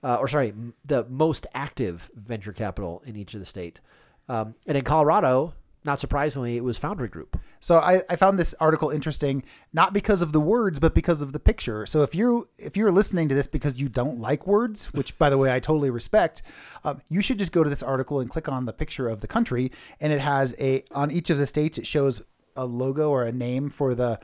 uh, 0.05 0.17
or 0.17 0.29
sorry, 0.29 0.51
m- 0.51 0.75
the 0.85 1.05
most 1.09 1.47
active 1.55 2.11
venture 2.15 2.53
capital 2.53 3.03
in 3.05 3.17
each 3.17 3.35
of 3.35 3.41
the 3.41 3.47
state. 3.47 3.81
Um, 4.29 4.55
and 4.67 4.79
in 4.79 4.85
Colorado, 4.85 5.55
not 5.89 5.99
surprisingly, 5.99 6.59
it 6.59 6.63
was 6.63 6.77
Foundry 6.77 7.09
Group. 7.09 7.41
So 7.61 7.79
I, 7.79 8.03
I 8.11 8.17
found 8.17 8.39
this 8.39 8.55
article 8.61 8.91
interesting, 8.91 9.43
not 9.73 9.95
because 9.95 10.21
of 10.21 10.33
the 10.33 10.39
words, 10.39 10.79
but 10.79 10.95
because 10.95 11.23
of 11.23 11.33
the 11.33 11.41
picture. 11.41 11.87
So 11.87 12.03
if 12.03 12.15
you 12.15 12.47
if 12.59 12.77
you're 12.77 12.93
listening 12.93 13.27
to 13.31 13.35
this 13.35 13.47
because 13.47 13.81
you 13.81 13.89
don't 13.89 14.21
like 14.21 14.47
words, 14.47 14.93
which 14.93 15.17
by 15.17 15.31
the 15.31 15.39
way 15.39 15.51
I 15.51 15.61
totally 15.61 15.89
respect, 15.89 16.43
um, 16.85 17.01
you 17.09 17.23
should 17.23 17.39
just 17.39 17.53
go 17.53 17.65
to 17.65 17.71
this 17.71 17.83
article 17.83 18.21
and 18.21 18.29
click 18.29 18.51
on 18.51 18.67
the 18.67 18.73
picture 18.75 19.09
of 19.09 19.23
the 19.23 19.27
country, 19.27 19.73
and 19.99 20.13
it 20.13 20.21
has 20.21 20.55
a 20.61 20.85
on 20.93 21.11
each 21.11 21.31
of 21.31 21.39
the 21.39 21.47
states 21.47 21.79
it 21.79 21.87
shows 21.87 22.21
a 22.55 22.67
logo 22.67 23.09
or 23.09 23.25
a 23.25 23.33
name 23.33 23.71
for 23.71 23.95
the 23.95 24.21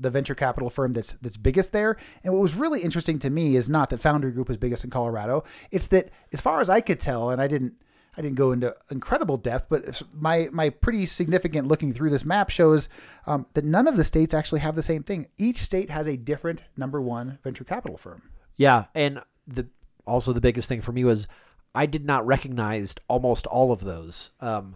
the 0.00 0.10
venture 0.10 0.36
capital 0.36 0.70
firm 0.70 0.92
that's 0.92 1.14
that's 1.20 1.36
biggest 1.36 1.72
there. 1.72 1.96
And 2.22 2.32
what 2.32 2.42
was 2.42 2.54
really 2.54 2.82
interesting 2.82 3.18
to 3.18 3.30
me 3.30 3.56
is 3.56 3.68
not 3.68 3.90
that 3.90 4.00
Foundry 4.02 4.30
Group 4.30 4.50
is 4.50 4.56
biggest 4.56 4.84
in 4.84 4.90
Colorado. 4.90 5.42
It's 5.72 5.88
that 5.88 6.10
as 6.32 6.40
far 6.40 6.60
as 6.60 6.70
I 6.70 6.80
could 6.80 7.00
tell, 7.00 7.30
and 7.30 7.42
I 7.42 7.48
didn't 7.48 7.74
I 8.18 8.20
didn't 8.20 8.34
go 8.34 8.50
into 8.50 8.74
incredible 8.90 9.36
depth, 9.36 9.68
but 9.68 10.02
my 10.12 10.48
my 10.50 10.70
pretty 10.70 11.06
significant 11.06 11.68
looking 11.68 11.92
through 11.92 12.10
this 12.10 12.24
map 12.24 12.50
shows 12.50 12.88
um, 13.26 13.46
that 13.54 13.64
none 13.64 13.86
of 13.86 13.96
the 13.96 14.02
states 14.02 14.34
actually 14.34 14.58
have 14.58 14.74
the 14.74 14.82
same 14.82 15.04
thing. 15.04 15.28
Each 15.38 15.58
state 15.58 15.88
has 15.88 16.08
a 16.08 16.16
different 16.16 16.64
number 16.76 17.00
one 17.00 17.38
venture 17.44 17.62
capital 17.62 17.96
firm. 17.96 18.22
Yeah, 18.56 18.86
and 18.92 19.20
the 19.46 19.68
also 20.04 20.32
the 20.32 20.40
biggest 20.40 20.68
thing 20.68 20.80
for 20.80 20.90
me 20.90 21.04
was 21.04 21.28
I 21.76 21.86
did 21.86 22.04
not 22.04 22.26
recognize 22.26 22.96
almost 23.06 23.46
all 23.46 23.70
of 23.70 23.84
those. 23.84 24.30
Um, 24.40 24.74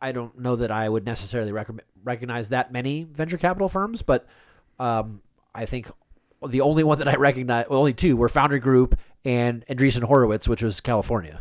I, 0.00 0.12
don't 0.12 0.38
know 0.38 0.54
that 0.56 0.70
I 0.70 0.88
would 0.88 1.06
necessarily 1.06 1.50
rec- 1.50 1.70
recognize 2.04 2.50
that 2.50 2.72
many 2.72 3.04
venture 3.04 3.38
capital 3.38 3.68
firms, 3.68 4.02
but 4.02 4.26
um, 4.78 5.22
I 5.54 5.64
think 5.64 5.90
the 6.46 6.60
only 6.60 6.84
one 6.84 6.98
that 6.98 7.08
I 7.08 7.14
recognize, 7.16 7.66
well, 7.70 7.78
only 7.78 7.94
two, 7.94 8.16
were 8.16 8.28
Foundry 8.28 8.60
Group 8.60 8.98
and 9.24 9.64
Andreessen 9.66 10.02
Horowitz, 10.02 10.46
which 10.46 10.62
was 10.62 10.80
California. 10.80 11.40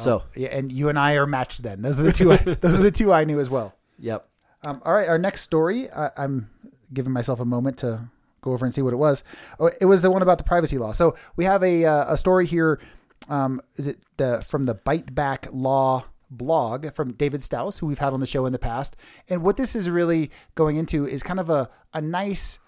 So, 0.00 0.22
Yeah, 0.34 0.48
and 0.48 0.70
you 0.72 0.88
and 0.88 0.98
I 0.98 1.14
are 1.14 1.26
matched. 1.26 1.62
Then 1.62 1.82
those 1.82 1.98
are 1.98 2.02
the 2.04 2.12
two. 2.12 2.32
I, 2.32 2.36
those 2.60 2.74
are 2.78 2.82
the 2.82 2.90
two 2.90 3.12
I 3.12 3.24
knew 3.24 3.40
as 3.40 3.50
well. 3.50 3.74
yep. 3.98 4.28
Um, 4.64 4.82
all 4.84 4.92
right, 4.92 5.08
our 5.08 5.18
next 5.18 5.42
story. 5.42 5.88
I, 5.90 6.10
I'm 6.16 6.50
giving 6.92 7.12
myself 7.12 7.38
a 7.38 7.44
moment 7.44 7.78
to 7.78 8.08
go 8.40 8.52
over 8.52 8.64
and 8.64 8.74
see 8.74 8.82
what 8.82 8.92
it 8.92 8.96
was. 8.96 9.22
Oh, 9.60 9.70
it 9.80 9.84
was 9.84 10.00
the 10.00 10.10
one 10.10 10.22
about 10.22 10.38
the 10.38 10.44
privacy 10.44 10.78
law. 10.78 10.92
So 10.92 11.14
we 11.36 11.44
have 11.44 11.62
a 11.62 11.84
uh, 11.84 12.12
a 12.12 12.16
story 12.16 12.46
here. 12.46 12.80
Um, 13.28 13.60
is 13.76 13.86
it 13.86 13.98
the 14.16 14.44
from 14.46 14.64
the 14.64 14.74
Byte 14.74 15.14
Back 15.14 15.48
Law 15.52 16.04
blog 16.30 16.92
from 16.92 17.12
David 17.12 17.40
Stauss, 17.40 17.78
who 17.78 17.86
we've 17.86 17.98
had 17.98 18.12
on 18.12 18.20
the 18.20 18.26
show 18.26 18.46
in 18.46 18.52
the 18.52 18.58
past? 18.58 18.96
And 19.28 19.42
what 19.42 19.56
this 19.56 19.76
is 19.76 19.88
really 19.88 20.30
going 20.54 20.76
into 20.76 21.06
is 21.06 21.22
kind 21.22 21.40
of 21.40 21.50
a 21.50 21.70
a 21.94 22.00
nice, 22.00 22.58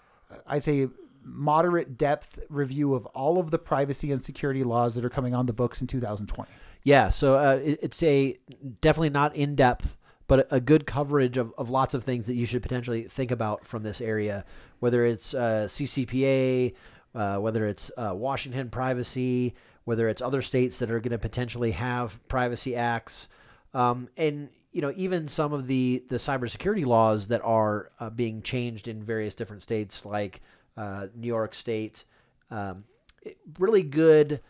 I'd 0.47 0.63
say, 0.63 0.87
moderate 1.23 1.97
depth 1.97 2.39
review 2.49 2.93
of 2.93 3.05
all 3.07 3.37
of 3.37 3.51
the 3.51 3.59
privacy 3.59 4.11
and 4.11 4.23
security 4.23 4.63
laws 4.63 4.95
that 4.95 5.05
are 5.05 5.09
coming 5.09 5.35
on 5.35 5.45
the 5.45 5.53
books 5.53 5.81
in 5.81 5.87
2020. 5.87 6.49
Yeah, 6.83 7.09
so 7.09 7.35
uh, 7.35 7.59
it, 7.63 7.79
it's 7.81 8.01
a 8.03 8.37
definitely 8.81 9.09
not 9.09 9.35
in 9.35 9.55
depth, 9.55 9.97
but 10.27 10.51
a, 10.51 10.55
a 10.55 10.59
good 10.59 10.87
coverage 10.87 11.37
of, 11.37 11.53
of 11.57 11.69
lots 11.69 11.93
of 11.93 12.03
things 12.03 12.25
that 12.25 12.35
you 12.35 12.45
should 12.45 12.63
potentially 12.63 13.03
think 13.03 13.31
about 13.31 13.65
from 13.67 13.83
this 13.83 14.01
area, 14.01 14.45
whether 14.79 15.05
it's 15.05 15.33
uh, 15.33 15.67
CCPA, 15.69 16.73
uh, 17.13 17.37
whether 17.37 17.67
it's 17.67 17.91
uh, 17.97 18.13
Washington 18.15 18.69
privacy, 18.69 19.53
whether 19.83 20.09
it's 20.09 20.21
other 20.21 20.41
states 20.41 20.79
that 20.79 20.89
are 20.89 20.99
going 20.99 21.11
to 21.11 21.17
potentially 21.17 21.71
have 21.71 22.25
privacy 22.27 22.75
acts, 22.75 23.27
um, 23.73 24.09
and 24.17 24.49
you 24.71 24.81
know 24.81 24.93
even 24.95 25.27
some 25.27 25.53
of 25.53 25.67
the 25.67 26.03
the 26.09 26.17
cybersecurity 26.17 26.85
laws 26.85 27.27
that 27.27 27.41
are 27.43 27.91
uh, 27.99 28.09
being 28.09 28.41
changed 28.41 28.87
in 28.87 29.03
various 29.03 29.35
different 29.35 29.61
states, 29.61 30.05
like 30.05 30.41
uh, 30.77 31.07
New 31.15 31.27
York 31.27 31.53
State. 31.53 32.05
Um, 32.49 32.85
really 33.59 33.83
good 33.83 34.41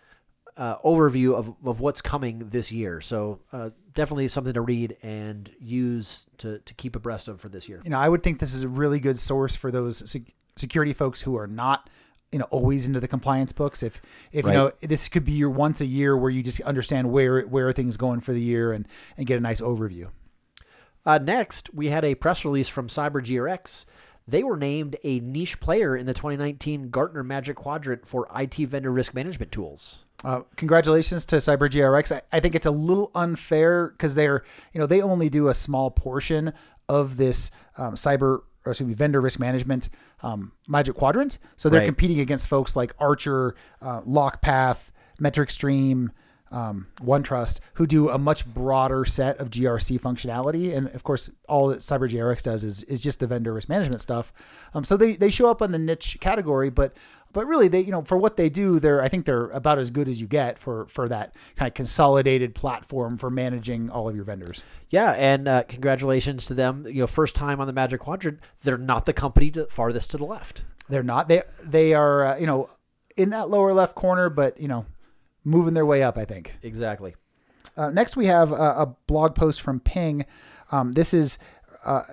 uh, 0.58 0.78
overview 0.80 1.34
of, 1.36 1.56
of 1.66 1.80
what's 1.80 2.02
coming 2.02 2.50
this 2.50 2.72
year. 2.72 3.02
So 3.02 3.40
uh, 3.52 3.70
definitely 3.94 4.28
something 4.28 4.54
to 4.54 4.62
read 4.62 4.98
and 5.02 5.50
use 5.60 6.26
to, 6.40 6.60
to 6.60 6.74
keep 6.74 6.96
abreast 6.96 7.28
of 7.28 7.40
for 7.42 7.50
this 7.50 7.68
year. 7.70 7.82
You 7.84 7.90
know, 7.92 8.00
I 8.00 8.10
would 8.10 8.24
think 8.24 8.40
this 8.40 8.54
is 8.54 8.64
a 8.64 8.68
really 8.68 9.00
good 9.00 9.18
source 9.20 9.56
for 9.56 9.72
those 9.72 10.10
sec- 10.10 10.34
security 10.56 10.94
folks 10.94 11.22
who 11.22 11.38
are 11.38 11.48
not 11.48 11.90
you 12.32 12.40
know 12.40 12.46
always 12.50 12.88
into 12.88 13.00
the 13.02 13.10
compliance 13.10 13.52
books 13.52 13.84
if 13.84 14.02
if 14.32 14.46
Right. 14.46 14.52
you 14.54 14.58
know 14.58 14.72
this 14.82 15.10
could 15.10 15.26
be 15.26 15.34
your 15.34 15.50
once 15.50 15.82
a 15.82 15.86
year 15.86 16.16
where 16.16 16.30
you 16.32 16.42
just 16.42 16.62
understand 16.62 17.12
where 17.12 17.42
where 17.42 17.68
are 17.68 17.74
things 17.74 17.98
going 17.98 18.22
for 18.22 18.32
the 18.32 18.40
year 18.42 18.72
and 18.72 18.88
and 19.18 19.28
get 19.28 19.38
a 19.38 19.42
nice 19.42 19.60
overview 19.60 20.08
Uh, 21.06 21.18
next, 21.18 21.74
we 21.74 21.90
had 21.90 22.06
a 22.06 22.16
press 22.16 22.46
release 22.46 22.70
from 22.70 22.88
CyberGRX. 22.88 23.86
They 24.28 24.44
were 24.44 24.56
named 24.56 24.96
a 25.04 25.20
niche 25.20 25.60
player 25.60 25.98
in 25.98 26.06
the 26.06 26.14
2019 26.14 26.90
Gartner 26.90 27.24
Magic 27.24 27.56
Quadrant 27.58 28.06
for 28.06 28.28
IT 28.36 28.56
vendor 28.68 28.92
risk 28.92 29.14
management 29.14 29.52
tools. 29.52 30.06
Uh, 30.24 30.42
congratulations 30.56 31.26
to 31.26 31.38
CyberGRX. 31.38 32.16
I, 32.16 32.22
I 32.32 32.40
think 32.40 32.54
it's 32.56 32.68
a 32.68 32.72
little 32.72 33.10
unfair 33.16 33.88
because 33.90 34.16
they're, 34.16 34.44
you 34.74 34.80
know, 34.80 34.86
they 34.86 35.02
only 35.02 35.30
do 35.30 35.48
a 35.48 35.54
small 35.54 35.90
portion 35.90 36.54
of 36.88 37.18
this 37.18 37.50
um, 37.78 37.96
cyber, 37.96 38.42
or 38.66 38.72
excuse 38.72 38.88
me, 38.88 38.94
vendor 38.94 39.20
risk 39.22 39.40
management 39.40 39.90
um, 40.22 40.52
Magic 40.68 40.96
Quadrant. 40.96 41.38
So 41.58 41.70
they're 41.70 41.80
Right. 41.82 41.86
competing 41.86 42.20
against 42.20 42.48
folks 42.48 42.76
like 42.76 42.94
Archer, 43.00 43.56
uh, 43.82 44.02
LockPath, 44.02 44.78
Metric 45.20 45.50
Stream, 45.50 46.12
um, 46.52 46.88
OneTrust, 47.02 47.60
who 47.76 47.88
do 47.88 48.10
a 48.10 48.18
much 48.18 48.46
broader 48.46 49.06
set 49.06 49.38
of 49.38 49.50
GRC 49.50 49.98
functionality. 50.00 50.76
And 50.76 50.90
of 50.90 51.02
course, 51.04 51.30
all 51.48 51.70
that 51.70 51.80
CyberGRX 51.80 52.44
does 52.44 52.64
is 52.66 52.84
is 52.84 53.00
just 53.00 53.20
the 53.20 53.28
vendor 53.28 53.54
risk 53.54 53.70
management 53.70 54.02
stuff. 54.02 54.34
Um, 54.74 54.84
so 54.84 54.98
they 54.98 55.16
they 55.16 55.30
show 55.30 55.50
up 55.50 55.62
on 55.62 55.72
the 55.72 55.80
niche 55.80 56.18
category, 56.20 56.70
but 56.70 56.94
but 57.34 57.46
really 57.46 57.68
they 57.68 57.82
you 57.82 57.92
know 57.92 58.04
for 58.04 58.18
what 58.18 58.38
they 58.38 58.50
do, 58.50 58.80
they're 58.80 59.02
I 59.02 59.10
think 59.10 59.26
they're 59.26 59.50
about 59.50 59.80
as 59.80 59.90
good 59.90 60.08
as 60.08 60.20
you 60.22 60.28
get 60.28 60.58
for 60.58 60.86
for 60.88 61.08
that 61.10 61.36
kind 61.56 61.68
of 61.68 61.74
consolidated 61.74 62.56
platform 62.56 63.18
for 63.18 63.30
managing 63.30 63.90
all 63.90 64.10
of 64.10 64.16
your 64.16 64.26
vendors. 64.26 64.64
Yeah, 64.90 65.12
and 65.12 65.48
uh, 65.48 65.64
congratulations 65.64 66.46
to 66.48 66.54
them. 66.54 66.86
You 66.88 67.02
know, 67.02 67.08
first 67.08 67.36
time 67.36 67.60
on 67.60 67.68
the 67.68 67.74
Magic 67.74 68.02
Quadrant. 68.02 68.40
They're 68.64 68.78
not 68.78 69.06
the 69.06 69.14
company 69.14 69.52
to, 69.52 69.66
farthest 69.66 70.12
to 70.12 70.18
the 70.18 70.26
left. 70.26 70.64
They're 70.90 71.04
not 71.04 71.28
they 71.28 71.44
they 71.64 71.94
are 71.94 72.26
uh, 72.26 72.38
you 72.38 72.48
know 72.48 72.70
in 73.16 73.30
that 73.32 73.50
lower 73.50 73.74
left 73.74 73.96
corner, 73.96 74.30
but 74.30 74.60
you 74.60 74.68
know 74.68 74.86
moving 75.44 75.74
their 75.74 75.86
way 75.86 76.04
up. 76.04 76.18
I 76.18 76.26
think. 76.26 76.56
Exactly. 76.62 77.16
Uh, 77.78 77.90
next, 77.90 78.18
we 78.18 78.26
have 78.26 78.52
a, 78.52 78.56
a 78.56 78.96
blog 79.08 79.36
post 79.36 79.62
from 79.62 79.80
Ping. 79.80 80.26
Um, 80.72 80.92
this 80.94 81.14
is 81.14 81.38
uh, 81.86 82.04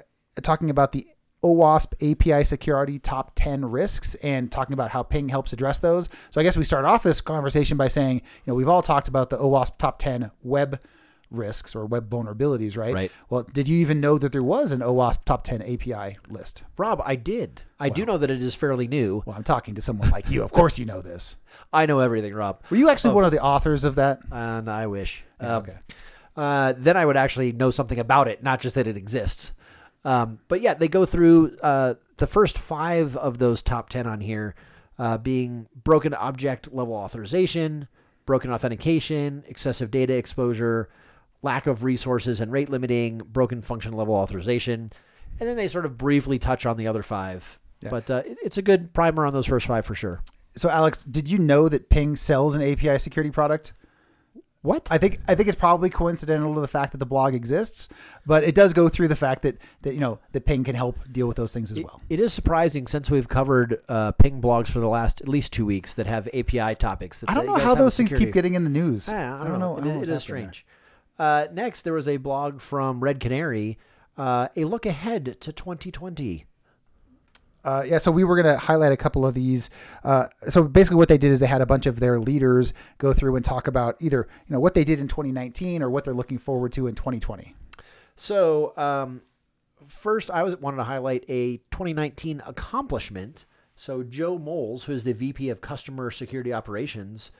talking 0.42 0.70
about 0.70 0.92
the 0.92 1.06
OWASP 1.42 1.92
API 2.12 2.44
security 2.44 2.98
top 2.98 3.32
10 3.36 3.64
risks 3.64 4.14
and 4.16 4.50
talking 4.50 4.74
about 4.74 4.90
how 4.90 5.02
Ping 5.02 5.28
helps 5.28 5.52
address 5.52 5.78
those. 5.78 6.08
So 6.30 6.40
I 6.40 6.44
guess 6.44 6.56
we 6.56 6.64
start 6.64 6.84
off 6.84 7.02
this 7.02 7.20
conversation 7.20 7.76
by 7.76 7.88
saying, 7.88 8.16
you 8.16 8.22
know, 8.46 8.54
we've 8.54 8.68
all 8.68 8.82
talked 8.82 9.08
about 9.08 9.30
the 9.30 9.38
OWASP 9.38 9.78
top 9.78 9.98
10 9.98 10.30
web 10.42 10.80
risks 11.30 11.76
or 11.76 11.84
web 11.86 12.08
vulnerabilities, 12.10 12.76
right? 12.76 12.94
Right. 12.94 13.12
Well, 13.28 13.42
did 13.44 13.68
you 13.68 13.78
even 13.78 14.00
know 14.00 14.18
that 14.18 14.32
there 14.32 14.42
was 14.42 14.72
an 14.72 14.80
OWASP 14.80 15.24
top 15.26 15.44
10 15.44 15.62
API 15.62 16.16
list? 16.28 16.62
Rob, 16.76 17.02
I 17.04 17.14
did. 17.16 17.60
I 17.78 17.88
do 17.90 18.04
know 18.04 18.18
that 18.18 18.30
it 18.30 18.42
is 18.42 18.54
fairly 18.54 18.88
new. 18.88 19.22
Well, 19.26 19.36
I'm 19.36 19.44
talking 19.44 19.74
to 19.76 19.82
someone 19.82 20.10
like 20.10 20.28
you. 20.30 20.42
Of 20.42 20.52
course 20.52 20.78
you 20.78 20.86
know 20.86 21.02
this. 21.02 21.36
I 21.72 21.86
know 21.86 22.00
everything, 22.00 22.34
Rob. 22.34 22.62
Were 22.70 22.76
you 22.78 22.88
actually 22.90 23.14
one 23.14 23.24
of 23.24 23.30
the 23.30 23.42
authors 23.42 23.84
of 23.84 23.94
that? 23.96 24.20
And 24.32 24.68
I 24.70 24.86
wish. 24.88 25.22
Yeah, 25.40 25.56
Um, 25.56 25.62
okay. 25.62 25.78
uh, 26.36 26.74
then 26.76 26.96
I 26.96 27.04
would 27.06 27.16
actually 27.16 27.52
know 27.52 27.70
something 27.70 27.98
about 28.00 28.26
it, 28.26 28.42
not 28.42 28.58
just 28.60 28.74
that 28.74 28.86
it 28.88 28.96
exists. 28.96 29.52
Um, 30.04 30.38
but 30.48 30.60
yeah, 30.60 30.74
they 30.74 30.88
go 30.88 31.04
through 31.04 31.56
uh, 31.62 31.94
the 32.16 32.26
first 32.26 32.56
five 32.58 33.16
of 33.16 33.38
those 33.38 33.62
top 33.62 33.88
10 33.90 34.06
on 34.06 34.20
here 34.20 34.54
uh, 34.98 35.18
being 35.18 35.66
broken 35.84 36.14
object 36.14 36.72
level 36.72 36.94
authorization, 36.94 37.88
broken 38.26 38.52
authentication, 38.52 39.44
excessive 39.46 39.90
data 39.90 40.14
exposure, 40.14 40.88
lack 41.42 41.66
of 41.66 41.84
resources 41.84 42.40
and 42.40 42.50
rate 42.52 42.68
limiting, 42.70 43.18
broken 43.18 43.62
function 43.62 43.92
level 43.92 44.14
authorization. 44.14 44.88
And 45.40 45.48
then 45.48 45.56
they 45.56 45.68
sort 45.68 45.84
of 45.84 45.96
briefly 45.98 46.38
touch 46.38 46.66
on 46.66 46.76
the 46.76 46.86
other 46.88 47.02
five. 47.02 47.58
Yeah. 47.80 47.90
But 47.90 48.10
uh, 48.10 48.22
it- 48.26 48.38
it's 48.42 48.58
a 48.58 48.62
good 48.62 48.92
primer 48.92 49.24
on 49.26 49.32
those 49.32 49.46
first 49.46 49.66
five 49.66 49.86
for 49.86 49.94
sure. 49.94 50.20
So, 50.56 50.68
Alex, 50.68 51.04
did 51.04 51.28
you 51.28 51.38
know 51.38 51.68
that 51.68 51.90
Ping 51.90 52.16
sells 52.16 52.56
an 52.56 52.62
API 52.62 52.98
security 52.98 53.30
product? 53.30 53.72
What? 54.62 54.88
I 54.90 54.98
think 54.98 55.20
I 55.28 55.34
think 55.36 55.48
it's 55.48 55.56
probably 55.58 55.88
coincidental 55.88 56.52
to 56.54 56.60
the 56.60 56.66
fact 56.68 56.90
that 56.92 56.98
the 56.98 57.06
blog 57.06 57.32
exists, 57.34 57.88
but 58.26 58.42
it 58.42 58.56
does 58.56 58.72
go 58.72 58.88
through 58.88 59.06
the 59.08 59.16
fact 59.16 59.42
that 59.42 59.56
that 59.82 59.94
you 59.94 60.00
know 60.00 60.18
that 60.32 60.46
Ping 60.46 60.64
can 60.64 60.74
help 60.74 60.98
deal 61.12 61.28
with 61.28 61.36
those 61.36 61.52
things 61.52 61.70
as 61.70 61.78
It- 61.78 61.84
well. 61.84 62.00
it 62.10 62.18
is 62.18 62.32
surprising 62.32 62.86
since 62.88 63.08
we've 63.08 63.28
covered 63.28 63.80
uh, 63.88 64.12
ping 64.12 64.42
blogs 64.42 64.66
for 64.68 64.80
the 64.80 64.88
last 64.88 65.20
at 65.20 65.28
least 65.28 65.52
two 65.52 65.64
weeks 65.64 65.94
that 65.94 66.06
have 66.08 66.26
API 66.34 66.74
topics. 66.74 67.20
That 67.20 67.30
I 67.30 67.34
don't 67.34 67.46
know 67.46 67.54
how 67.54 67.76
those 67.76 67.96
things 67.96 68.12
keep 68.12 68.32
getting 68.32 68.54
in 68.56 68.64
the 68.64 68.70
news. 68.70 69.08
Yeah, 69.08 69.40
I, 69.40 69.46
don't 69.46 69.60
know. 69.60 69.74
I 69.76 69.78
It- 69.78 69.80
don't 69.82 69.84
know 69.88 69.94
it 69.94 69.98
what's 69.98 70.10
is 70.10 70.22
happening 70.26 70.46
strange. 70.50 70.66
Uh, 71.20 71.46
next, 71.52 71.82
there 71.82 71.92
was 71.94 72.08
a 72.08 72.16
blog 72.16 72.60
from 72.60 73.00
Red 73.00 73.20
Canary, 73.20 73.78
uh, 74.16 74.48
a 74.56 74.64
look 74.64 74.86
ahead 74.86 75.36
to 75.40 75.52
2020. 75.52 76.44
Uh, 77.64 77.82
yeah, 77.86 77.98
so 77.98 78.10
we 78.10 78.24
were 78.24 78.40
going 78.40 78.54
to 78.54 78.58
highlight 78.58 78.92
a 78.92 78.96
couple 78.96 79.26
of 79.26 79.34
these. 79.34 79.68
Uh, 80.04 80.26
so 80.48 80.62
basically, 80.62 80.96
what 80.96 81.08
they 81.08 81.18
did 81.18 81.32
is 81.32 81.40
they 81.40 81.46
had 81.46 81.60
a 81.60 81.66
bunch 81.66 81.86
of 81.86 82.00
their 82.00 82.20
leaders 82.20 82.72
go 82.98 83.12
through 83.12 83.36
and 83.36 83.44
talk 83.44 83.66
about 83.66 83.96
either 84.00 84.28
you 84.46 84.52
know 84.52 84.60
what 84.60 84.74
they 84.74 84.84
did 84.84 84.98
in 84.98 85.08
2019 85.08 85.82
or 85.82 85.90
what 85.90 86.04
they're 86.04 86.14
looking 86.14 86.38
forward 86.38 86.72
to 86.72 86.86
in 86.86 86.94
2020. 86.94 87.54
So, 88.16 88.76
um, 88.76 89.22
first, 89.86 90.30
I 90.30 90.42
was 90.42 90.56
wanted 90.56 90.78
to 90.78 90.84
highlight 90.84 91.24
a 91.28 91.58
2019 91.70 92.42
accomplishment. 92.46 93.44
So, 93.74 94.02
Joe 94.02 94.38
Moles, 94.38 94.84
who 94.84 94.92
is 94.92 95.04
the 95.04 95.12
VP 95.12 95.50
of 95.50 95.60
Customer 95.60 96.10
Security 96.10 96.52
Operations, 96.52 97.32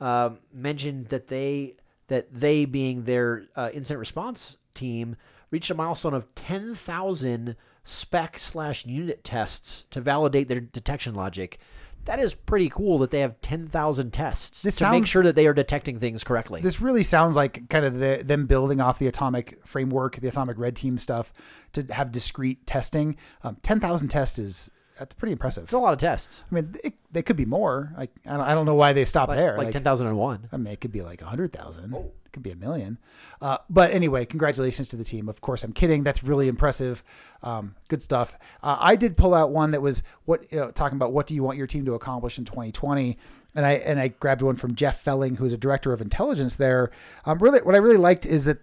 um, 0.00 0.38
mentioned 0.52 1.08
that 1.08 1.28
they 1.28 1.74
that 2.08 2.32
they 2.32 2.64
being 2.64 3.04
their 3.04 3.44
uh, 3.56 3.70
incident 3.72 3.98
response 3.98 4.58
team 4.74 5.16
reached 5.50 5.70
a 5.70 5.74
milestone 5.74 6.14
of 6.14 6.32
10,000 6.34 7.56
spec 7.86 8.38
slash 8.38 8.84
unit 8.84 9.24
tests 9.24 9.84
to 9.90 10.00
validate 10.00 10.48
their 10.48 10.60
detection 10.60 11.14
logic. 11.14 11.58
That 12.04 12.20
is 12.20 12.34
pretty 12.34 12.68
cool 12.68 12.98
that 12.98 13.10
they 13.10 13.20
have 13.20 13.40
10,000 13.40 14.12
tests 14.12 14.62
This 14.62 14.76
to 14.76 14.90
make 14.90 15.06
sure 15.06 15.24
that 15.24 15.34
they 15.34 15.46
are 15.46 15.54
detecting 15.54 15.98
things 15.98 16.22
correctly. 16.22 16.60
This 16.60 16.80
really 16.80 17.02
sounds 17.02 17.34
like 17.34 17.68
kind 17.68 17.84
of 17.84 17.98
the, 17.98 18.22
them 18.24 18.46
building 18.46 18.80
off 18.80 19.00
the 19.00 19.08
atomic 19.08 19.58
framework, 19.64 20.20
the 20.20 20.28
atomic 20.28 20.56
red 20.56 20.76
team 20.76 20.98
stuff 20.98 21.32
to 21.72 21.82
have 21.90 22.12
discrete 22.12 22.64
testing. 22.66 23.16
Um, 23.42 23.56
10,000 23.62 24.08
tests 24.08 24.38
is 24.38 24.70
that's 24.98 25.14
pretty 25.14 25.32
impressive. 25.32 25.64
it's 25.64 25.72
a 25.72 25.78
lot 25.78 25.92
of 25.92 25.98
tests. 25.98 26.42
I 26.50 26.54
mean, 26.54 26.74
it, 26.82 26.94
they 27.12 27.22
could 27.22 27.36
be 27.36 27.44
more. 27.44 27.92
Like 27.96 28.10
I 28.24 28.32
don't, 28.32 28.40
I 28.40 28.54
don't 28.54 28.66
know 28.66 28.74
why 28.74 28.92
they 28.92 29.04
stopped 29.04 29.28
Like, 29.30 29.38
there. 29.38 29.56
like 29.56 29.70
10,001. 29.72 30.48
I 30.52 30.56
mean, 30.56 30.72
it 30.72 30.80
could 30.80 30.92
be 30.92 31.02
like 31.02 31.22
a 31.22 31.26
hundred 31.26 31.52
thousand. 31.52 31.94
Oh. 31.94 32.12
It 32.24 32.32
could 32.32 32.42
be 32.42 32.50
a 32.50 32.56
million. 32.56 32.98
Uh, 33.40 33.58
but 33.70 33.90
anyway, 33.92 34.24
congratulations 34.26 34.88
to 34.88 34.96
the 34.96 35.04
team. 35.04 35.28
Of 35.28 35.40
course, 35.40 35.64
I'm 35.64 35.72
kidding. 35.72 36.02
That's 36.02 36.22
really 36.22 36.48
impressive. 36.48 37.02
Um, 37.42 37.74
good 37.88 38.02
stuff. 38.02 38.36
Uh, 38.62 38.76
I 38.78 38.96
did 38.96 39.16
pull 39.16 39.32
out 39.34 39.50
one 39.50 39.70
that 39.70 39.80
was 39.82 40.02
what 40.24 40.50
you 40.52 40.58
know, 40.60 40.70
talking 40.70 40.96
about 40.96 41.12
what 41.12 41.26
do 41.26 41.34
you 41.34 41.42
want 41.42 41.56
your 41.58 41.66
team 41.66 41.84
to 41.86 41.94
accomplish 41.94 42.38
in 42.38 42.44
2020, 42.44 43.16
and 43.54 43.64
I 43.64 43.72
and 43.72 43.98
I 44.00 44.08
grabbed 44.08 44.42
one 44.42 44.56
from 44.56 44.74
Jeff 44.74 45.02
Felling, 45.02 45.36
who's 45.36 45.52
a 45.52 45.56
director 45.58 45.92
of 45.92 46.00
intelligence 46.00 46.56
there. 46.56 46.90
Um, 47.24 47.38
really, 47.38 47.60
what 47.60 47.74
I 47.74 47.78
really 47.78 47.96
liked 47.98 48.26
is 48.26 48.44
that 48.46 48.58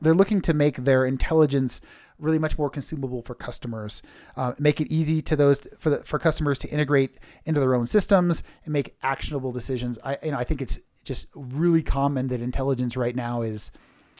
they're 0.00 0.14
looking 0.14 0.40
to 0.42 0.54
make 0.54 0.76
their 0.76 1.04
intelligence 1.04 1.80
really 2.20 2.38
much 2.38 2.58
more 2.58 2.70
consumable 2.70 3.22
for 3.22 3.34
customers. 3.34 4.02
Uh, 4.36 4.52
make 4.58 4.80
it 4.80 4.88
easy 4.88 5.22
to 5.22 5.36
those 5.36 5.66
for 5.78 5.90
the 5.90 6.04
for 6.04 6.18
customers 6.18 6.58
to 6.60 6.68
integrate 6.68 7.18
into 7.44 7.60
their 7.60 7.74
own 7.74 7.86
systems 7.86 8.42
and 8.64 8.72
make 8.72 8.96
actionable 9.02 9.52
decisions. 9.52 9.98
I 10.04 10.18
you 10.22 10.30
know 10.30 10.38
i 10.38 10.44
think 10.44 10.62
it's 10.62 10.78
just 11.04 11.26
really 11.34 11.82
common 11.82 12.28
that 12.28 12.40
intelligence 12.40 12.96
right 12.96 13.16
now 13.16 13.42
is 13.42 13.70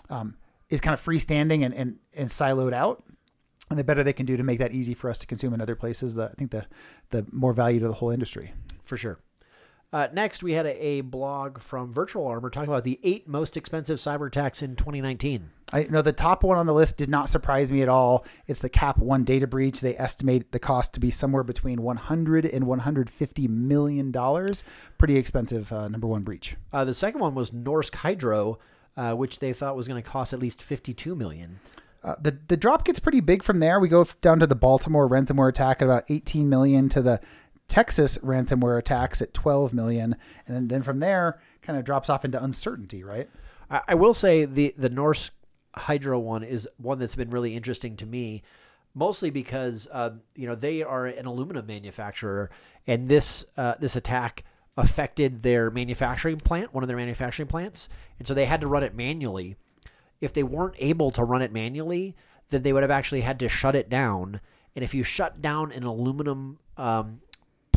um, 0.08 0.36
is 0.68 0.80
kind 0.80 0.94
of 0.94 1.02
freestanding 1.02 1.64
and, 1.64 1.74
and 1.74 1.96
and 2.14 2.28
siloed 2.28 2.72
out. 2.72 3.04
And 3.68 3.78
the 3.78 3.84
better 3.84 4.02
they 4.02 4.12
can 4.12 4.26
do 4.26 4.36
to 4.36 4.42
make 4.42 4.58
that 4.58 4.72
easy 4.72 4.94
for 4.94 5.08
us 5.08 5.18
to 5.18 5.26
consume 5.28 5.54
in 5.54 5.60
other 5.60 5.76
places 5.76 6.16
the, 6.16 6.24
i 6.24 6.34
think 6.34 6.50
the 6.50 6.66
the 7.10 7.26
more 7.30 7.52
value 7.52 7.80
to 7.80 7.88
the 7.88 7.94
whole 7.94 8.10
industry. 8.10 8.52
For 8.84 8.96
sure. 8.96 9.20
Uh, 9.92 10.06
next, 10.12 10.42
we 10.42 10.52
had 10.52 10.66
a, 10.66 10.84
a 10.84 11.00
blog 11.00 11.60
from 11.60 11.92
Virtual 11.92 12.26
Armor 12.26 12.48
talking 12.48 12.68
about 12.68 12.84
the 12.84 13.00
eight 13.02 13.26
most 13.26 13.56
expensive 13.56 13.98
cyber 13.98 14.28
attacks 14.28 14.62
in 14.62 14.76
2019. 14.76 15.50
I 15.72 15.84
know 15.84 16.02
the 16.02 16.12
top 16.12 16.42
one 16.42 16.58
on 16.58 16.66
the 16.66 16.74
list 16.74 16.96
did 16.96 17.08
not 17.08 17.28
surprise 17.28 17.70
me 17.72 17.82
at 17.82 17.88
all. 17.88 18.24
It's 18.46 18.60
the 18.60 18.68
Cap 18.68 18.98
One 18.98 19.24
data 19.24 19.46
breach. 19.46 19.80
They 19.80 19.96
estimate 19.96 20.52
the 20.52 20.58
cost 20.58 20.92
to 20.94 21.00
be 21.00 21.10
somewhere 21.10 21.42
between 21.42 21.82
100 21.82 22.44
and 22.44 22.66
150 22.66 23.48
million 23.48 24.10
dollars. 24.10 24.64
Pretty 24.98 25.16
expensive 25.16 25.72
uh, 25.72 25.88
number 25.88 26.06
one 26.06 26.22
breach. 26.22 26.56
Uh, 26.72 26.84
the 26.84 26.94
second 26.94 27.20
one 27.20 27.34
was 27.34 27.50
Norsk 27.50 27.94
Hydro, 27.96 28.58
uh, 28.96 29.14
which 29.14 29.38
they 29.38 29.52
thought 29.52 29.76
was 29.76 29.88
going 29.88 30.02
to 30.02 30.08
cost 30.08 30.32
at 30.32 30.38
least 30.38 30.62
52 30.62 31.14
million. 31.14 31.60
Uh, 32.02 32.14
the 32.20 32.38
the 32.48 32.56
drop 32.56 32.84
gets 32.84 32.98
pretty 32.98 33.20
big 33.20 33.42
from 33.42 33.60
there. 33.60 33.78
We 33.78 33.88
go 33.88 34.06
down 34.22 34.40
to 34.40 34.46
the 34.46 34.54
Baltimore 34.54 35.08
ransomware 35.08 35.50
attack 35.50 35.82
at 35.82 35.84
about 35.86 36.04
18 36.08 36.48
million 36.48 36.88
to 36.90 37.02
the 37.02 37.20
Texas 37.70 38.18
ransomware 38.18 38.78
attacks 38.78 39.22
at 39.22 39.32
12 39.32 39.72
million, 39.72 40.16
and 40.46 40.68
then, 40.68 40.82
from 40.82 40.98
there 40.98 41.40
kind 41.62 41.78
of 41.78 41.84
drops 41.84 42.10
off 42.10 42.24
into 42.24 42.42
uncertainty, 42.42 43.04
right? 43.04 43.30
I, 43.70 43.94
will 43.94 44.12
say 44.12 44.44
the 44.44 44.74
the 44.76 44.90
Norsk 44.90 45.30
Hydro 45.76 46.18
one 46.18 46.42
is 46.42 46.68
one 46.78 46.98
that's 46.98 47.14
been 47.14 47.30
really 47.30 47.54
interesting 47.54 47.96
to 47.98 48.06
me, 48.06 48.42
mostly 48.92 49.30
because 49.30 49.86
uh, 49.92 50.10
you 50.34 50.48
know 50.48 50.56
they 50.56 50.82
are 50.82 51.06
an 51.06 51.26
aluminum 51.26 51.66
manufacturer, 51.66 52.50
and 52.88 53.08
this 53.08 53.44
uh, 53.56 53.74
this 53.78 53.94
attack 53.94 54.44
affected 54.76 55.42
their 55.42 55.70
manufacturing 55.70 56.38
plant, 56.38 56.74
one 56.74 56.82
of 56.82 56.88
their 56.88 56.96
manufacturing 56.96 57.48
plants, 57.48 57.88
and 58.18 58.26
so 58.26 58.34
they 58.34 58.46
had 58.46 58.60
to 58.60 58.66
run 58.66 58.82
it 58.82 58.96
manually. 58.96 59.54
If 60.20 60.32
they 60.32 60.42
weren't 60.42 60.74
able 60.80 61.12
to 61.12 61.22
run 61.22 61.40
it 61.40 61.52
manually, 61.52 62.16
then 62.48 62.62
they 62.62 62.72
would 62.72 62.82
have 62.82 62.90
actually 62.90 63.20
had 63.20 63.38
to 63.38 63.48
shut 63.48 63.76
it 63.76 63.88
down. 63.88 64.40
And 64.74 64.84
if 64.84 64.92
you 64.92 65.04
shut 65.04 65.40
down 65.40 65.70
an 65.72 65.84
aluminum 65.84 66.58
um, 66.76 67.20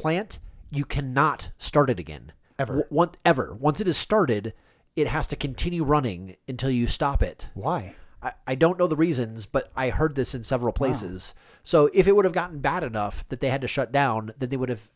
plant, 0.04 0.40
you 0.70 0.86
cannot 0.86 1.50
start 1.58 1.90
it 1.90 2.00
again 2.00 2.32
Ever. 2.60 2.74
W- 2.74 2.88
one, 2.90 3.12
ever. 3.26 3.56
Once 3.56 3.82
it 3.82 3.88
is 3.88 3.98
started, 3.98 4.54
it 4.96 5.08
has 5.08 5.28
to 5.28 5.36
continue 5.36 5.84
running 5.84 6.36
until 6.48 6.70
you 6.70 6.88
stop 6.88 7.24
it. 7.24 7.48
Why? 7.54 7.96
I, 8.22 8.34
I 8.48 8.56
don't 8.56 8.78
know 8.78 8.88
the 8.88 8.96
reasons, 8.96 9.46
but 9.46 9.72
I 9.76 9.90
heard 9.90 10.16
this 10.16 10.36
in 10.36 10.44
several 10.44 10.72
places. 10.74 11.34
So 11.64 11.90
if 11.94 12.08
it 12.08 12.16
would 12.16 12.26
have 12.26 12.34
gotten 12.34 12.60
bad 12.60 12.84
enough 12.84 13.28
that 13.30 13.40
they 13.40 13.50
had 13.50 13.62
to 13.62 13.68
shut 13.68 13.92
down, 13.92 14.34
then 14.38 14.50
they 14.50 14.58
would 14.58 14.70
have 14.70 14.90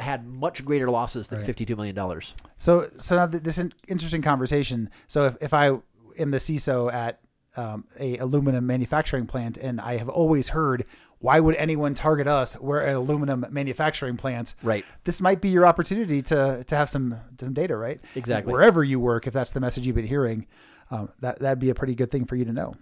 had 0.00 0.26
much 0.26 0.64
greater 0.64 0.90
losses 0.90 1.28
than 1.28 1.42
$52 1.42 1.76
million. 1.76 2.22
So, 2.56 2.90
so 2.96 3.16
now 3.16 3.26
th- 3.26 3.42
this 3.42 3.58
is 3.58 3.70
interesting 3.86 4.22
conversation. 4.22 4.90
So, 5.06 5.26
if, 5.26 5.36
if 5.40 5.54
I 5.54 5.78
am 6.18 6.30
the 6.30 6.38
CISO 6.38 6.92
at 6.92 7.20
um, 7.56 7.84
a 7.98 8.16
aluminum 8.18 8.66
manufacturing 8.66 9.26
plant, 9.26 9.58
and 9.58 9.80
I 9.80 9.96
have 9.96 10.08
always 10.08 10.50
heard, 10.50 10.84
why 11.20 11.40
would 11.40 11.56
anyone 11.56 11.94
target 11.94 12.26
us? 12.26 12.58
We're 12.58 12.80
an 12.80 12.94
aluminum 12.94 13.46
manufacturing 13.50 14.16
plant. 14.16 14.54
Right. 14.62 14.84
This 15.04 15.20
might 15.20 15.40
be 15.40 15.48
your 15.48 15.66
opportunity 15.66 16.22
to 16.22 16.64
to 16.64 16.76
have 16.76 16.88
some 16.88 17.16
some 17.38 17.52
data, 17.52 17.76
right? 17.76 18.00
Exactly. 18.14 18.52
Wherever 18.52 18.84
you 18.84 19.00
work, 19.00 19.26
if 19.26 19.32
that's 19.32 19.50
the 19.50 19.60
message 19.60 19.86
you've 19.86 19.96
been 19.96 20.06
hearing, 20.06 20.46
um, 20.90 21.10
that 21.20 21.40
that'd 21.40 21.58
be 21.58 21.70
a 21.70 21.74
pretty 21.74 21.94
good 21.94 22.10
thing 22.10 22.24
for 22.24 22.36
you 22.36 22.44
to 22.44 22.52
know. 22.52 22.74